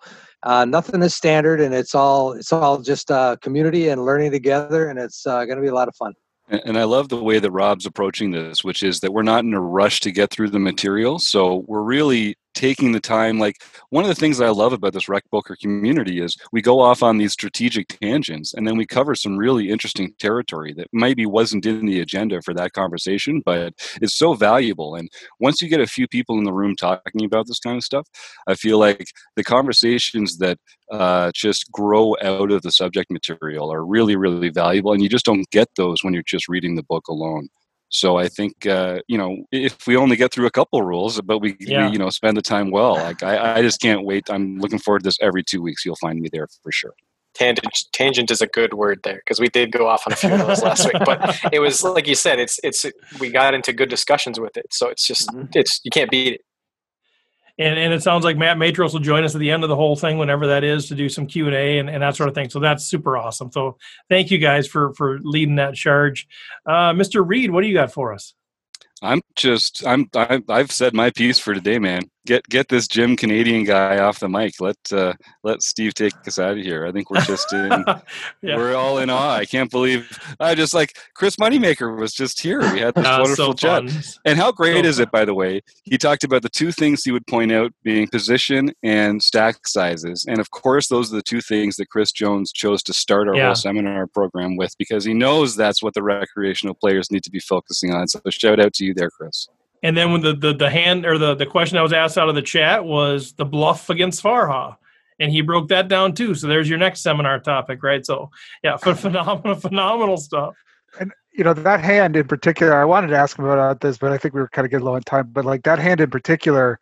uh, 0.44 0.66
nothing 0.66 1.02
is 1.02 1.14
standard 1.14 1.62
and 1.62 1.74
it's 1.74 1.96
all 1.96 2.34
it's 2.34 2.52
all 2.52 2.80
just 2.80 3.12
uh, 3.12 3.38
community 3.42 3.90
and 3.90 4.06
learning 4.06 4.32
together 4.32 4.90
and 4.90 5.00
it's 5.00 5.26
uh, 5.26 5.46
going 5.46 5.58
to 5.58 5.62
be 5.62 5.70
a 5.70 5.76
lot 5.76 5.88
of 5.88 5.96
fun. 5.96 6.14
And 6.50 6.78
I 6.78 6.84
love 6.84 7.10
the 7.10 7.24
way 7.24 7.40
that 7.40 7.52
Rob's 7.52 7.86
approaching 7.86 8.32
this, 8.32 8.64
which 8.64 8.84
is 8.84 9.00
that 9.00 9.14
we're 9.14 9.24
not 9.24 9.46
in 9.46 9.54
a 9.54 9.62
rush 9.62 10.02
to 10.02 10.12
get 10.12 10.30
through 10.30 10.50
the 10.50 10.60
material. 10.60 11.18
So 11.18 11.64
we're 11.68 11.82
really 11.82 12.36
taking 12.54 12.92
the 12.92 13.00
time 13.00 13.40
like 13.40 13.62
one 13.90 14.04
of 14.04 14.08
the 14.08 14.16
things 14.16 14.38
that 14.38 14.46
i 14.46 14.50
love 14.50 14.74
about 14.74 14.94
this 14.94 15.10
rec 15.10 15.24
poker 15.32 15.56
community 15.62 16.22
is 16.22 16.36
we 16.52 16.62
go 16.62 16.80
off 16.80 17.04
on 17.04 17.18
these 17.18 17.34
strategic 17.34 17.88
tangents 18.00 18.54
and 18.54 18.68
then 18.68 18.78
we 18.78 18.86
cover 18.86 19.16
some 19.16 19.38
really 19.38 19.70
interesting 19.70 20.14
territory 20.20 20.74
that 20.74 20.88
maybe 20.94 21.26
wasn't 21.26 21.66
in 21.66 21.86
the 21.86 22.00
agenda 22.00 22.42
for 22.42 22.54
that 22.54 22.74
conversation 22.74 23.42
but 23.46 23.74
it's 24.02 24.18
so 24.18 24.34
valuable 24.34 24.96
and 24.96 25.10
once 25.40 25.62
you 25.62 25.70
get 25.70 25.82
a 25.82 25.88
few 25.88 26.08
people 26.08 26.38
in 26.38 26.44
the 26.44 26.54
room 26.54 26.76
talking 26.76 27.26
about 27.26 27.48
this 27.48 27.60
kind 27.60 27.78
of 27.78 27.84
stuff 27.84 28.08
i 28.48 28.54
feel 28.54 28.78
like 28.78 29.08
the 29.36 29.44
conversations 29.44 30.38
that 30.38 30.58
uh, 30.92 31.32
just 31.34 31.72
grow 31.72 32.16
out 32.22 32.52
of 32.52 32.62
the 32.62 32.72
subject 32.72 33.10
material 33.10 33.72
are 33.74 33.86
really 33.86 34.16
really 34.16 34.50
valuable 34.50 34.94
and 34.94 35.02
you 35.02 35.10
just 35.10 35.26
don't 35.26 35.50
get 35.50 35.68
those 35.76 36.04
when 36.04 36.14
you're 36.14 36.24
just 36.24 36.48
reading 36.48 36.76
the 36.76 36.84
book 36.84 37.08
alone 37.08 37.48
so 37.94 38.18
I 38.18 38.28
think 38.28 38.66
uh, 38.66 39.00
you 39.08 39.18
know 39.18 39.46
if 39.52 39.86
we 39.86 39.96
only 39.96 40.16
get 40.16 40.34
through 40.34 40.48
a 40.48 40.52
couple 40.52 40.82
rules, 40.82 41.22
but 41.22 41.40
we, 41.40 41.56
yeah. 41.60 41.86
we 41.86 41.94
you 41.94 42.00
know 42.00 42.10
spend 42.10 42.36
the 42.36 42.42
time 42.42 42.72
well. 42.72 42.96
Like 42.96 43.22
I, 43.22 43.58
I 43.58 43.62
just 43.62 43.80
can't 43.80 44.04
wait. 44.04 44.30
I'm 44.30 44.58
looking 44.58 44.80
forward 44.80 45.04
to 45.04 45.08
this 45.08 45.18
every 45.22 45.44
two 45.44 45.62
weeks. 45.62 45.86
You'll 45.86 45.96
find 45.98 46.20
me 46.20 46.28
there 46.34 46.48
for 46.64 46.72
sure. 46.72 46.94
Tangent, 47.36 47.68
tangent 47.94 48.30
is 48.30 48.42
a 48.42 48.48
good 48.48 48.74
word 48.74 49.00
there 49.04 49.18
because 49.26 49.40
we 49.40 49.48
did 49.48 49.72
go 49.72 49.88
off 49.88 50.04
on 50.06 50.14
a 50.14 50.16
few 50.16 50.32
of 50.32 50.40
those 50.40 50.62
last 50.62 50.86
week, 50.86 51.02
but 51.06 51.40
it 51.52 51.60
was 51.60 51.84
like 51.84 52.08
you 52.08 52.16
said, 52.16 52.40
it's 52.40 52.60
it's 52.64 52.86
we 53.20 53.30
got 53.30 53.54
into 53.54 53.74
good 53.74 53.90
discussions 53.90 54.40
with 54.40 54.58
it, 54.58 54.68
so 54.72 54.90
it's 54.90 55.06
just 55.06 55.30
mm-hmm. 55.30 55.46
it's 55.54 55.80
you 55.84 55.92
can't 55.92 56.10
beat 56.10 56.34
it 56.34 56.42
and 57.60 57.78
and 57.78 57.94
it 57.94 58.02
sounds 58.02 58.24
like 58.24 58.38
Matt 58.38 58.58
Matros 58.58 58.94
will 58.94 59.00
join 59.00 59.24
us 59.24 59.36
at 59.36 59.40
the 59.40 59.52
end 59.52 59.64
of 59.64 59.70
the 59.70 59.76
whole 59.76 59.96
thing, 59.96 60.18
whenever 60.18 60.48
that 60.48 60.64
is, 60.64 60.88
to 60.88 60.96
do 60.96 61.10
some 61.10 61.28
Q 61.28 61.48
and 61.48 61.56
A 61.56 61.80
and 61.80 61.90
that 61.90 62.16
sort 62.16 62.30
of 62.30 62.36
thing. 62.36 62.50
So 62.50 62.60
that's 62.60 62.86
super 62.86 63.18
awesome. 63.18 63.52
So 63.52 63.78
thank 64.10 64.32
you 64.32 64.38
guys 64.38 64.68
for 64.68 64.94
for 64.94 65.20
leading 65.22 65.56
that 65.56 65.76
charge, 65.76 66.28
uh, 66.66 66.94
Mr. 66.94 67.24
Reed. 67.26 67.52
What 67.52 67.62
do 67.62 67.68
you 67.68 67.74
got 67.74 67.92
for 67.92 68.14
us? 68.14 68.34
I'm 69.04 69.22
just 69.36 69.86
I'm 69.86 70.10
I've 70.16 70.72
said 70.72 70.94
my 70.94 71.10
piece 71.12 71.38
for 71.38 71.54
today, 71.54 71.80
man 71.80 72.04
get 72.26 72.48
get 72.50 72.70
this 72.70 72.88
Jim 72.88 73.16
Canadian 73.16 73.64
guy 73.64 74.00
off 74.00 74.20
the 74.20 74.30
mic. 74.30 74.60
Let 74.60 74.78
uh, 74.92 75.14
let 75.44 75.62
Steve 75.62 75.94
take 75.94 76.14
us 76.28 76.40
out 76.40 76.58
of 76.58 76.64
here. 76.64 76.86
I 76.86 76.92
think 76.92 77.10
we're 77.10 77.22
just 77.22 77.52
in. 77.54 77.70
yeah. 78.42 78.56
We're 78.56 78.76
all 78.76 79.00
in 79.00 79.10
awe. 79.10 79.36
I 79.36 79.46
can't 79.46 79.70
believe. 79.70 80.18
I 80.40 80.56
just 80.56 80.74
like 80.74 80.98
Chris 81.14 81.36
Moneymaker 81.36 81.98
was 81.98 82.14
just 82.14 82.42
here. 82.42 82.60
We 82.74 82.80
had 82.80 82.96
this 82.96 83.06
uh, 83.06 83.20
wonderful 83.22 83.46
so 83.46 83.54
chat. 83.54 83.84
And 84.26 84.38
how 84.38 84.52
great 84.52 84.86
so 84.86 84.90
is 84.90 85.00
it, 85.00 85.12
by 85.12 85.26
the 85.26 85.34
way? 85.34 85.62
He 85.84 85.98
talked 85.98 86.24
about 86.24 86.42
the 86.42 86.50
two 86.50 86.72
things 86.72 87.04
he 87.04 87.12
would 87.12 87.28
point 87.28 87.52
out 87.52 87.72
being 87.84 88.08
position 88.08 88.72
and 88.84 89.22
stack 89.22 89.68
sizes, 89.68 90.26
and 90.28 90.40
of 90.40 90.52
course, 90.52 90.88
those 90.88 91.12
are 91.12 91.18
the 91.18 91.22
two 91.22 91.42
things 91.42 91.76
that 91.78 91.90
Chris 91.90 92.12
Jones 92.12 92.52
chose 92.52 92.84
to 92.84 92.94
start 92.94 93.28
our 93.28 93.36
yeah. 93.36 93.48
whole 93.48 93.56
seminar 93.56 94.08
program 94.08 94.56
with 94.56 94.76
because 94.78 95.04
he 95.04 95.14
knows 95.14 95.56
that's 95.56 95.84
what 95.84 95.94
the 95.94 96.04
recreational 96.04 96.74
players 96.74 97.12
need 97.12 97.24
to 97.24 97.32
be 97.32 97.40
focusing 97.40 97.94
on. 97.94 98.08
So 98.08 98.22
shout 98.30 98.60
out 98.60 98.74
to 98.74 98.86
you 98.86 98.93
there, 98.94 99.10
Chris. 99.10 99.48
And 99.84 99.98
then 99.98 100.12
when 100.12 100.22
the, 100.22 100.34
the, 100.34 100.54
the 100.54 100.70
hand 100.70 101.06
or 101.06 101.18
the, 101.18 101.36
the 101.36 101.46
question 101.46 101.78
I 101.78 101.82
was 101.82 101.94
asked 101.94 102.18
out 102.18 102.30
of 102.30 102.36
the 102.36 102.42
chat 102.42 102.86
was 102.86 103.34
the 103.34 103.46
bluff 103.46 103.90
against 103.90 104.24
Farha. 104.24 104.78
And 105.20 105.32
he 105.32 105.42
broke 105.42 105.68
that 105.70 105.90
down 105.90 106.14
too. 106.14 106.34
So 106.36 106.48
there's 106.48 106.70
your 106.70 106.80
next 106.80 107.02
seminar 107.02 107.40
topic, 107.40 107.84
right? 107.84 108.06
So 108.06 108.32
yeah, 108.64 108.78
phenomenal, 108.78 109.56
phenomenal 109.56 110.18
stuff. 110.18 110.56
And 111.00 111.12
you 111.34 111.44
know 111.44 111.54
that 111.54 111.82
hand 111.82 112.16
in 112.16 112.28
particular, 112.28 112.76
I 112.76 112.86
wanted 112.86 113.08
to 113.08 113.18
ask 113.18 113.38
him 113.38 113.46
about 113.46 113.82
this, 113.82 113.98
but 113.98 114.12
I 114.12 114.18
think 114.18 114.34
we 114.34 114.42
were 114.42 114.50
kind 114.50 114.66
of 114.66 114.72
getting 114.72 114.86
low 114.86 114.96
on 114.96 115.02
time. 115.02 115.30
But 115.32 115.46
like 115.46 115.64
that 115.64 115.80
hand 115.80 116.00
in 116.00 116.10
particular, 116.10 116.80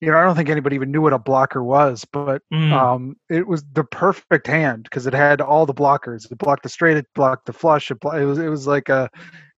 you 0.00 0.10
know, 0.10 0.16
I 0.16 0.24
don't 0.24 0.36
think 0.36 0.48
anybody 0.48 0.76
even 0.76 0.90
knew 0.90 1.00
what 1.00 1.12
a 1.12 1.18
blocker 1.18 1.62
was, 1.62 2.04
but 2.12 2.42
mm. 2.52 2.72
um, 2.72 3.16
it 3.28 3.46
was 3.46 3.64
the 3.72 3.84
perfect 3.84 4.46
hand 4.46 4.84
because 4.84 5.06
it 5.06 5.14
had 5.14 5.40
all 5.40 5.66
the 5.66 5.74
blockers. 5.74 6.30
It 6.30 6.38
blocked 6.38 6.62
the 6.62 6.68
straight, 6.68 6.96
it 6.96 7.06
blocked 7.14 7.46
the 7.46 7.52
flush. 7.52 7.90
It, 7.90 7.98
it 8.02 8.24
was 8.24 8.38
it 8.38 8.48
was 8.48 8.66
like 8.66 8.88
a, 8.88 9.10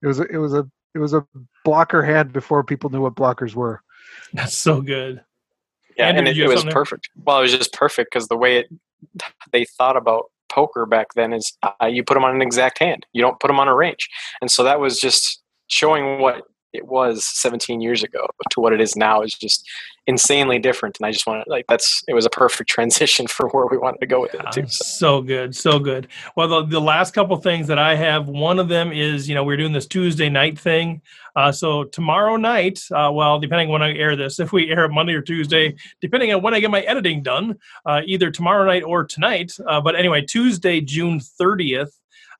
it 0.03 0.07
was 0.07 0.20
it 0.20 0.39
was 0.39 0.55
a 0.55 0.66
it 0.95 0.99
was 0.99 1.14
a 1.14 1.26
blocker 1.64 2.03
had 2.03 2.32
before 2.32 2.62
people 2.62 2.90
knew 2.90 3.03
what 3.03 3.14
blockers 3.14 3.55
were. 3.55 3.82
That's 4.32 4.57
so 4.57 4.80
good. 4.80 5.22
Yeah, 5.97 6.09
and, 6.09 6.18
and 6.18 6.28
it, 6.28 6.38
it 6.38 6.49
was 6.49 6.64
perfect. 6.64 7.09
Well, 7.24 7.38
it 7.38 7.42
was 7.42 7.53
just 7.53 7.72
perfect 7.72 8.12
because 8.12 8.28
the 8.28 8.36
way 8.36 8.59
it 8.59 8.66
they 9.53 9.64
thought 9.64 9.97
about 9.97 10.30
poker 10.49 10.86
back 10.86 11.09
then 11.14 11.32
is 11.32 11.57
uh, 11.62 11.86
you 11.86 12.03
put 12.03 12.14
them 12.14 12.24
on 12.24 12.34
an 12.34 12.42
exact 12.42 12.78
hand. 12.78 13.07
You 13.12 13.22
don't 13.22 13.38
put 13.40 13.49
them 13.49 13.61
on 13.61 13.68
a 13.68 13.74
range, 13.74 14.09
and 14.40 14.51
so 14.51 14.64
that 14.64 14.80
was 14.80 14.99
just 14.99 15.42
showing 15.68 16.20
what 16.20 16.42
it 16.75 16.87
was 16.87 17.25
17 17.25 17.81
years 17.81 18.03
ago 18.03 18.27
to 18.51 18.61
what 18.61 18.72
it 18.72 18.81
is 18.81 18.97
now 18.97 19.22
is 19.22 19.33
just 19.33 19.66
insanely 20.07 20.59
different. 20.59 20.99
And 20.99 21.07
i 21.07 21.12
just 21.12 21.27
wanted 21.27 21.45
like 21.47 21.64
that's 21.68 22.03
it 22.09 22.14
was 22.14 22.27
a 22.27 22.31
perfect 22.31 22.68
transition 22.77 23.27
for 23.27 23.49
where 23.49 23.66
we 23.66 23.79
wanted 23.79 24.01
to 24.01 24.07
go 24.07 24.20
with 24.20 24.35
it 24.35 24.43
too. 24.53 24.66
So, 24.66 24.85
so 24.85 25.22
good 25.22 25.55
so 25.55 25.79
good. 25.79 26.09
Well 26.37 26.49
the, 26.49 26.66
the 26.66 26.81
last 26.81 27.14
couple 27.14 27.37
things 27.37 27.68
that 27.68 27.79
i 27.79 27.95
have 27.95 28.29
one 28.29 28.59
of 28.59 28.68
them 28.68 28.93
is 28.93 29.29
you 29.29 29.35
know 29.35 29.45
we're 29.45 29.57
doing 29.57 29.72
this 29.72 29.87
tuesday 29.87 30.29
night 30.29 30.59
thing. 30.59 31.01
Uh, 31.37 31.51
so 31.51 31.85
tomorrow 31.85 32.37
night 32.37 32.81
uh, 32.93 33.11
well 33.12 33.39
depending 33.39 33.68
when 33.68 33.83
i 33.83 33.95
air 33.95 34.16
this 34.16 34.39
if 34.45 34.53
we 34.53 34.70
air 34.70 34.89
monday 34.89 35.14
or 35.14 35.22
tuesday 35.22 35.75
depending 36.01 36.33
on 36.35 36.43
when 36.43 36.55
i 36.55 36.61
get 36.61 36.70
my 36.70 36.83
editing 36.83 37.22
done 37.22 37.57
uh, 37.87 38.01
either 38.05 38.31
tomorrow 38.31 38.64
night 38.66 38.83
or 38.83 39.05
tonight. 39.05 39.53
Uh, 39.66 39.81
but 39.81 39.97
anyway 39.97 40.20
tuesday 40.20 40.81
june 40.81 41.18
30th 41.18 41.93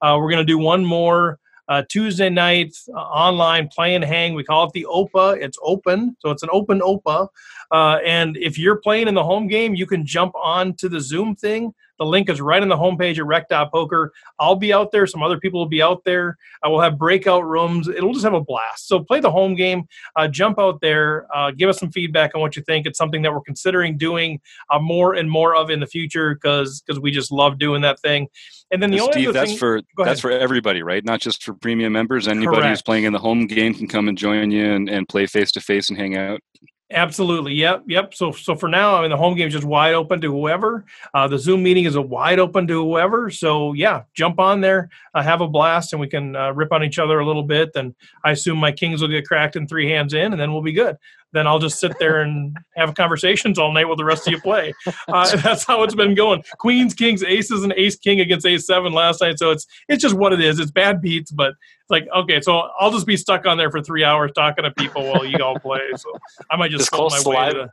uh, 0.03 0.19
we're 0.19 0.31
going 0.31 0.45
to 0.45 0.45
do 0.45 0.59
one 0.59 0.85
more 0.85 1.39
uh, 1.69 1.83
Tuesday 1.89 2.31
night 2.31 2.77
uh, 2.95 2.99
online 2.99 3.69
play 3.69 3.95
and 3.95 4.05
hang. 4.05 4.35
We 4.35 4.45
call 4.45 4.67
it 4.67 4.73
the 4.73 4.87
OPA. 4.89 5.41
It's 5.41 5.59
open, 5.63 6.17
so 6.21 6.31
it's 6.31 6.43
an 6.43 6.51
open 6.53 6.81
OPA. 6.81 7.29
Uh, 7.71 7.99
and 8.05 8.37
if 8.37 8.59
you're 8.59 8.77
playing 8.77 9.09
in 9.09 9.15
the 9.15 9.25
home 9.25 9.49
game, 9.49 9.75
you 9.75 9.87
can 9.87 10.05
jump 10.05 10.35
on 10.35 10.75
to 10.75 10.89
the 10.89 11.01
Zoom 11.01 11.35
thing. 11.35 11.75
The 11.99 12.07
link 12.07 12.29
is 12.29 12.41
right 12.41 12.63
on 12.63 12.69
the 12.69 12.77
homepage 12.77 13.19
at 13.19 13.27
rec.poker. 13.27 14.13
I'll 14.39 14.57
be 14.57 14.73
out 14.73 14.91
there. 14.93 15.07
Some 15.07 15.23
other 15.23 15.39
people 15.39 15.61
will 15.61 15.69
be 15.69 15.83
out 15.83 16.03
there. 16.05 16.37
I 16.63 16.69
will 16.69 16.81
have 16.81 16.99
breakout 16.99 17.45
rooms. 17.47 17.89
It'll 17.89 18.13
just 18.13 18.25
have 18.25 18.35
a 18.35 18.41
blast. 18.41 18.89
So 18.89 19.01
play 19.01 19.21
the 19.21 19.31
home 19.31 19.55
game. 19.55 19.87
Uh, 20.17 20.29
jump 20.29 20.59
out 20.59 20.81
there. 20.81 21.27
Uh, 21.35 21.51
give 21.53 21.69
us 21.69 21.79
some 21.79 21.91
feedback 21.91 22.35
on 22.35 22.41
what 22.41 22.57
you 22.57 22.63
think. 22.63 22.87
It's 22.87 22.99
something 22.99 23.23
that 23.23 23.33
we're 23.33 23.41
considering 23.41 23.97
doing 23.97 24.41
uh, 24.71 24.79
more 24.79 25.15
and 25.15 25.31
more 25.31 25.55
of 25.55 25.71
in 25.71 25.81
the 25.81 25.87
future 25.87 26.35
because 26.35 26.83
because 26.83 27.01
we 27.01 27.11
just 27.11 27.31
love 27.31 27.59
doing 27.59 27.83
that 27.83 28.01
thing. 28.01 28.29
And 28.71 28.83
then 28.83 28.91
the 28.91 29.01
only 29.01 29.13
Steve, 29.13 29.33
that's 29.33 29.51
thing, 29.51 29.59
for 29.59 29.83
that's 29.99 30.21
for 30.21 30.31
everybody, 30.31 30.83
right? 30.83 31.05
Not 31.05 31.21
just 31.21 31.45
for 31.45 31.55
premium 31.55 31.93
members. 31.93 32.27
Anybody 32.27 32.57
Correct. 32.57 32.69
who's 32.71 32.83
playing 32.83 33.05
in 33.05 33.13
the 33.13 33.19
home 33.19 33.47
game 33.47 33.75
can 33.75 33.87
come 33.87 34.09
and 34.09 34.19
join 34.19 34.51
you 34.51 34.73
and, 34.73 34.89
and 34.89 35.09
play 35.09 35.27
face 35.27 35.53
to 35.53 35.61
face 35.61 35.91
and 35.91 35.99
hang 35.99 36.17
out. 36.17 36.41
Absolutely. 36.91 37.55
Yep. 37.55 37.85
Yep. 37.89 38.15
So 38.15 38.31
so 38.33 38.55
for 38.55 38.69
now, 38.69 38.95
I 38.97 39.01
mean, 39.01 39.11
the 39.11 39.17
home 39.17 39.35
game 39.37 39.49
is 39.49 39.55
just 39.55 39.65
wide 39.65 39.95
open 39.95 40.21
to 40.21 40.31
whoever. 40.31 40.85
Uh, 41.15 41.27
the 41.27 41.39
Zoom 41.39 41.63
meeting 41.63 41.87
is 41.87 41.95
a 41.97 42.03
wide 42.03 42.39
open 42.39 42.67
to 42.67 42.75
whoever. 42.85 43.31
So 43.31 43.73
yeah, 43.73 44.03
jump 44.15 44.39
on 44.39 44.61
there, 44.61 44.91
uh, 45.15 45.23
have 45.23 45.41
a 45.41 45.49
blast, 45.49 45.93
and 45.93 46.01
we 46.01 46.09
can 46.09 46.37
uh, 46.37 46.53
rip 46.53 46.73
on 46.73 46.85
each 46.85 46.99
other 46.99 47.21
a 47.21 47.27
little 47.27 47.43
bit. 47.43 47.71
And 47.75 47.95
I 48.23 48.33
assume 48.33 48.59
my 48.59 48.71
kings 48.71 49.01
will 49.01 49.09
get 49.09 49.27
cracked 49.27 49.57
in 49.57 49.67
three 49.67 49.89
hands 49.89 50.13
in, 50.13 50.33
and 50.33 50.41
then 50.41 50.53
we'll 50.53 50.63
be 50.63 50.73
good 50.73 50.97
then 51.35 51.47
I'll 51.47 51.59
just 51.59 51.81
sit 51.81 51.99
there 51.99 52.21
and 52.21 52.57
have 52.77 52.95
conversations 52.95 53.59
all 53.59 53.73
night 53.73 53.87
while 53.87 53.97
the 53.97 54.05
rest 54.05 54.27
of 54.27 54.33
you 54.33 54.41
play. 54.41 54.73
Uh, 55.09 55.37
that's 55.43 55.65
how 55.65 55.83
it's 55.83 55.95
been 55.95 56.15
going. 56.15 56.45
Queens, 56.59 56.95
kings, 56.95 57.23
aces, 57.23 57.65
and 57.65 57.75
ace 57.77 57.97
king 57.97 58.21
against 58.21 58.47
ace 58.47 58.67
seven 58.67 58.93
last 58.93 59.21
night. 59.21 59.39
So 59.39 59.51
it's 59.51 59.67
it's 59.89 60.01
just 60.01 60.15
what 60.15 60.33
it 60.33 60.41
is. 60.41 60.59
It's 60.59 60.71
bad 60.71 61.03
beats, 61.03 61.31
but 61.31 61.51
it's 61.51 61.91
like 61.91 62.07
okay. 62.17 62.41
So 62.41 62.71
I'll 62.79 62.93
just 62.93 63.07
be 63.07 63.17
stuck 63.17 63.47
on 63.47 63.59
there 63.59 63.71
for 63.71 63.83
three 63.83 64.05
hours 64.05 64.31
talking 64.35 64.65
to 64.65 64.71
people 64.71 65.05
while 65.05 65.25
you 65.25 65.37
all 65.43 65.59
play. 65.59 65.91
So 65.97 66.17
I 66.51 66.57
might 66.57 66.71
just 66.71 66.91
close 66.91 67.25
my 67.25 67.31
way 67.31 67.53
to 67.53 67.71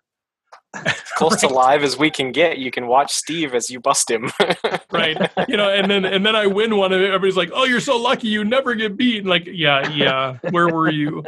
close 1.15 1.43
right. 1.43 1.49
to 1.49 1.53
live 1.53 1.83
as 1.83 1.97
we 1.97 2.09
can 2.09 2.31
get. 2.31 2.57
You 2.57 2.71
can 2.71 2.87
watch 2.87 3.13
Steve 3.13 3.53
as 3.53 3.69
you 3.69 3.79
bust 3.79 4.09
him. 4.09 4.31
right. 4.91 5.17
You 5.47 5.57
know, 5.57 5.69
and 5.69 5.89
then 5.89 6.05
and 6.05 6.25
then 6.25 6.35
I 6.35 6.47
win 6.47 6.77
one, 6.77 6.93
and 6.93 7.03
everybody's 7.03 7.35
like, 7.35 7.51
"Oh, 7.53 7.65
you're 7.65 7.81
so 7.81 7.97
lucky! 7.97 8.27
You 8.27 8.43
never 8.43 8.73
get 8.75 8.97
beat." 8.97 9.19
And 9.19 9.29
like, 9.29 9.45
yeah, 9.45 9.89
yeah. 9.89 10.37
Where 10.49 10.69
were 10.69 10.89
you? 10.89 11.23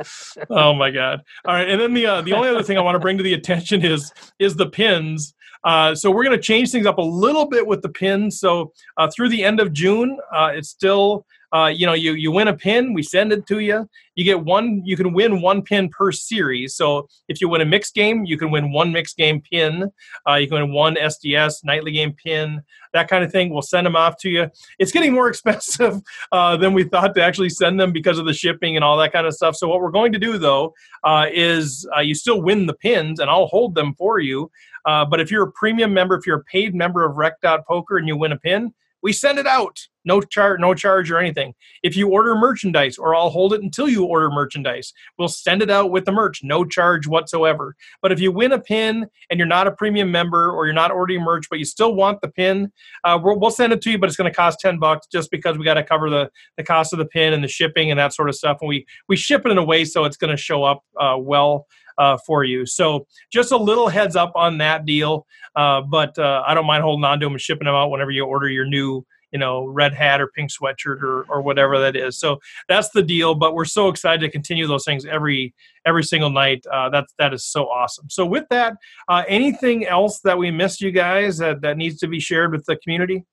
Oh 0.49 0.73
my 0.73 0.91
god! 0.91 1.21
All 1.45 1.53
right. 1.53 1.67
And 1.67 1.79
then 1.79 1.93
the 1.93 2.05
uh, 2.05 2.21
the 2.21 2.33
only 2.33 2.49
other 2.49 2.63
thing 2.63 2.77
I 2.77 2.81
want 2.81 2.95
to 2.95 2.99
bring 2.99 3.17
to 3.17 3.23
the 3.23 3.33
attention 3.33 3.83
is 3.83 4.13
is 4.39 4.55
the 4.55 4.69
pins. 4.69 5.33
Uh, 5.63 5.95
so 5.95 6.11
we're 6.11 6.25
going 6.25 6.35
to 6.35 6.43
change 6.43 6.71
things 6.71 6.85
up 6.85 6.97
a 6.97 7.01
little 7.01 7.45
bit 7.45 7.65
with 7.65 7.81
the 7.81 7.89
pins. 7.89 8.39
So 8.39 8.73
uh, 8.97 9.09
through 9.15 9.29
the 9.29 9.43
end 9.43 9.61
of 9.61 9.71
June, 9.71 10.17
uh, 10.33 10.51
it's 10.53 10.69
still 10.69 11.25
uh, 11.53 11.67
you 11.67 11.85
know, 11.85 11.93
you 11.93 12.13
you 12.13 12.31
win 12.31 12.47
a 12.47 12.53
pin, 12.53 12.93
we 12.93 13.03
send 13.03 13.31
it 13.31 13.45
to 13.45 13.59
you. 13.59 13.87
You 14.15 14.23
get 14.23 14.43
one. 14.43 14.81
You 14.83 14.97
can 14.97 15.13
win 15.13 15.39
one 15.39 15.61
pin 15.61 15.87
per 15.87 16.11
series. 16.11 16.75
So 16.75 17.07
if 17.27 17.39
you 17.41 17.47
win 17.47 17.61
a 17.61 17.65
mixed 17.65 17.93
game, 17.93 18.25
you 18.25 18.37
can 18.37 18.49
win 18.49 18.71
one 18.71 18.91
mixed 18.91 19.17
game 19.17 19.39
pin. 19.39 19.91
Uh, 20.27 20.35
you 20.35 20.47
can 20.47 20.61
win 20.61 20.73
one 20.73 20.95
SDS 20.95 21.63
nightly 21.63 21.91
game 21.91 22.13
pin. 22.13 22.63
That 22.93 23.07
kind 23.07 23.23
of 23.23 23.31
thing. 23.31 23.51
We'll 23.51 23.61
send 23.61 23.85
them 23.85 23.95
off 23.95 24.17
to 24.17 24.29
you. 24.29 24.49
It's 24.79 24.91
getting 24.91 25.13
more 25.13 25.27
expensive 25.29 26.01
uh, 26.31 26.57
than 26.57 26.73
we 26.73 26.85
thought 26.85 27.13
to 27.15 27.23
actually 27.23 27.49
send 27.49 27.79
them 27.79 27.91
because 27.91 28.17
of 28.17 28.25
the 28.25 28.33
shipping 28.33 28.75
and 28.75 28.83
all 28.83 28.97
that 28.97 29.13
kind 29.13 29.27
of 29.27 29.35
stuff. 29.35 29.55
So 29.55 29.67
what 29.67 29.79
we're 29.79 29.91
going 29.91 30.11
to 30.13 30.19
do 30.19 30.39
though 30.39 30.73
uh, 31.03 31.27
is 31.31 31.87
uh, 31.95 32.01
you 32.01 32.15
still 32.15 32.41
win 32.41 32.65
the 32.65 32.73
pins, 32.73 33.19
and 33.19 33.29
I'll 33.29 33.47
hold 33.47 33.75
them 33.75 33.93
for 33.93 34.19
you. 34.19 34.49
Uh, 34.85 35.05
but 35.05 35.19
if 35.19 35.29
you're 35.29 35.43
a 35.43 35.51
premium 35.51 35.93
member, 35.93 36.15
if 36.15 36.25
you're 36.25 36.39
a 36.39 36.43
paid 36.45 36.73
member 36.73 37.05
of 37.05 37.17
Rec 37.17 37.35
Poker 37.41 37.97
and 37.97 38.07
you 38.07 38.17
win 38.17 38.31
a 38.31 38.37
pin, 38.37 38.73
we 39.03 39.13
send 39.13 39.37
it 39.37 39.45
out 39.45 39.79
no 40.05 40.21
charge 40.21 40.59
no 40.59 40.73
charge 40.73 41.09
or 41.09 41.17
anything 41.17 41.53
if 41.81 41.95
you 41.95 42.07
order 42.09 42.35
merchandise 42.35 42.97
or 42.97 43.15
i'll 43.15 43.29
hold 43.29 43.53
it 43.53 43.61
until 43.61 43.87
you 43.87 44.03
order 44.03 44.29
merchandise 44.29 44.93
we'll 45.17 45.27
send 45.27 45.61
it 45.61 45.69
out 45.69 45.91
with 45.91 46.05
the 46.05 46.11
merch 46.11 46.41
no 46.43 46.65
charge 46.65 47.07
whatsoever 47.07 47.75
but 48.01 48.11
if 48.11 48.19
you 48.19 48.31
win 48.31 48.51
a 48.51 48.59
pin 48.59 49.07
and 49.29 49.37
you're 49.37 49.47
not 49.47 49.67
a 49.67 49.71
premium 49.71 50.11
member 50.11 50.51
or 50.51 50.65
you're 50.65 50.73
not 50.73 50.91
ordering 50.91 51.21
merch 51.21 51.45
but 51.49 51.59
you 51.59 51.65
still 51.65 51.95
want 51.95 52.19
the 52.21 52.27
pin 52.27 52.71
uh, 53.03 53.19
we'll, 53.21 53.39
we'll 53.39 53.51
send 53.51 53.73
it 53.73 53.81
to 53.81 53.91
you 53.91 53.97
but 53.97 54.07
it's 54.07 54.17
going 54.17 54.29
to 54.29 54.35
cost 54.35 54.59
10 54.59 54.79
bucks 54.79 55.07
just 55.07 55.31
because 55.31 55.57
we 55.57 55.65
got 55.65 55.75
to 55.75 55.83
cover 55.83 56.09
the, 56.09 56.29
the 56.57 56.63
cost 56.63 56.93
of 56.93 56.99
the 56.99 57.05
pin 57.05 57.33
and 57.33 57.43
the 57.43 57.47
shipping 57.47 57.91
and 57.91 57.99
that 57.99 58.13
sort 58.13 58.29
of 58.29 58.35
stuff 58.35 58.57
and 58.61 58.69
we 58.69 58.85
we 59.07 59.15
ship 59.15 59.45
it 59.45 59.51
in 59.51 59.57
a 59.57 59.63
way 59.63 59.85
so 59.85 60.05
it's 60.05 60.17
going 60.17 60.31
to 60.31 60.37
show 60.37 60.63
up 60.63 60.83
uh, 60.99 61.15
well 61.17 61.65
uh, 61.97 62.17
for 62.25 62.43
you. 62.43 62.65
So 62.65 63.07
just 63.31 63.51
a 63.51 63.57
little 63.57 63.87
heads 63.87 64.15
up 64.15 64.31
on 64.35 64.57
that 64.59 64.85
deal. 64.85 65.25
Uh, 65.55 65.81
but 65.81 66.17
uh, 66.17 66.43
I 66.45 66.53
don't 66.53 66.65
mind 66.65 66.83
holding 66.83 67.05
on 67.05 67.19
to 67.19 67.25
them 67.25 67.33
and 67.33 67.41
shipping 67.41 67.65
them 67.65 67.75
out 67.75 67.89
whenever 67.89 68.11
you 68.11 68.25
order 68.25 68.49
your 68.49 68.65
new 68.65 69.05
you 69.33 69.39
know 69.39 69.65
red 69.65 69.93
hat 69.93 70.21
or 70.21 70.27
pink 70.27 70.51
sweatshirt 70.51 71.01
or, 71.01 71.23
or 71.23 71.41
whatever 71.41 71.79
that 71.79 71.95
is. 71.95 72.17
So 72.17 72.39
that's 72.69 72.89
the 72.89 73.01
deal 73.01 73.35
but 73.35 73.53
we're 73.53 73.65
so 73.65 73.89
excited 73.89 74.21
to 74.21 74.29
continue 74.29 74.67
those 74.67 74.85
things 74.85 75.05
every 75.05 75.53
every 75.85 76.03
single 76.03 76.29
night. 76.29 76.65
Uh, 76.71 76.89
that's 76.89 77.13
that 77.17 77.33
is 77.33 77.43
so 77.45 77.65
awesome. 77.65 78.09
So 78.09 78.25
with 78.25 78.45
that 78.49 78.77
uh, 79.09 79.23
anything 79.27 79.85
else 79.85 80.19
that 80.21 80.37
we 80.37 80.51
missed 80.51 80.79
you 80.79 80.91
guys 80.91 81.37
that, 81.39 81.61
that 81.61 81.77
needs 81.77 81.97
to 81.99 82.07
be 82.07 82.19
shared 82.19 82.51
with 82.51 82.63
the 82.65 82.77
community 82.77 83.25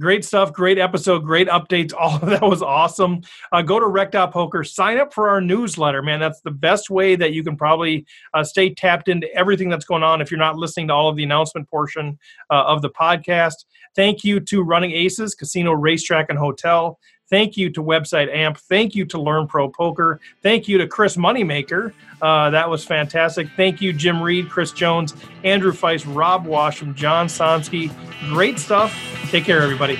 Great 0.00 0.24
stuff, 0.24 0.50
great 0.52 0.78
episode, 0.78 1.20
great 1.20 1.46
updates. 1.48 1.92
All 1.98 2.16
of 2.16 2.26
that 2.30 2.42
was 2.42 2.62
awesome. 2.62 3.20
Uh, 3.52 3.60
go 3.60 3.78
to 3.78 3.86
Rec.Poker, 3.86 4.64
sign 4.64 4.98
up 4.98 5.12
for 5.12 5.28
our 5.28 5.40
newsletter, 5.40 6.02
man. 6.02 6.20
That's 6.20 6.40
the 6.40 6.50
best 6.50 6.88
way 6.88 7.16
that 7.16 7.32
you 7.34 7.44
can 7.44 7.56
probably 7.56 8.06
uh, 8.32 8.42
stay 8.42 8.72
tapped 8.72 9.08
into 9.08 9.32
everything 9.34 9.68
that's 9.68 9.84
going 9.84 10.02
on 10.02 10.22
if 10.22 10.30
you're 10.30 10.38
not 10.38 10.56
listening 10.56 10.88
to 10.88 10.94
all 10.94 11.10
of 11.10 11.16
the 11.16 11.22
announcement 11.24 11.68
portion 11.68 12.18
uh, 12.50 12.64
of 12.64 12.80
the 12.80 12.88
podcast. 12.88 13.66
Thank 13.94 14.24
you 14.24 14.40
to 14.40 14.62
Running 14.62 14.92
Aces, 14.92 15.34
Casino, 15.34 15.72
Racetrack, 15.72 16.26
and 16.30 16.38
Hotel. 16.38 16.98
Thank 17.30 17.56
you 17.56 17.70
to 17.70 17.82
Website 17.82 18.34
Amp. 18.34 18.58
Thank 18.58 18.94
you 18.94 19.04
to 19.06 19.20
Learn 19.20 19.46
Pro 19.46 19.68
Poker. 19.68 20.20
Thank 20.42 20.68
you 20.68 20.78
to 20.78 20.86
Chris 20.86 21.16
Moneymaker. 21.16 21.92
Uh, 22.20 22.50
that 22.50 22.68
was 22.68 22.84
fantastic. 22.84 23.48
Thank 23.56 23.80
you, 23.80 23.92
Jim 23.92 24.22
Reed, 24.22 24.50
Chris 24.50 24.72
Jones, 24.72 25.14
Andrew 25.44 25.72
Feist, 25.72 26.04
Rob 26.14 26.44
Washam, 26.44 26.94
John 26.94 27.28
Sonsky. 27.28 27.90
Great 28.28 28.58
stuff. 28.58 28.94
Take 29.30 29.44
care, 29.44 29.62
everybody. 29.62 29.98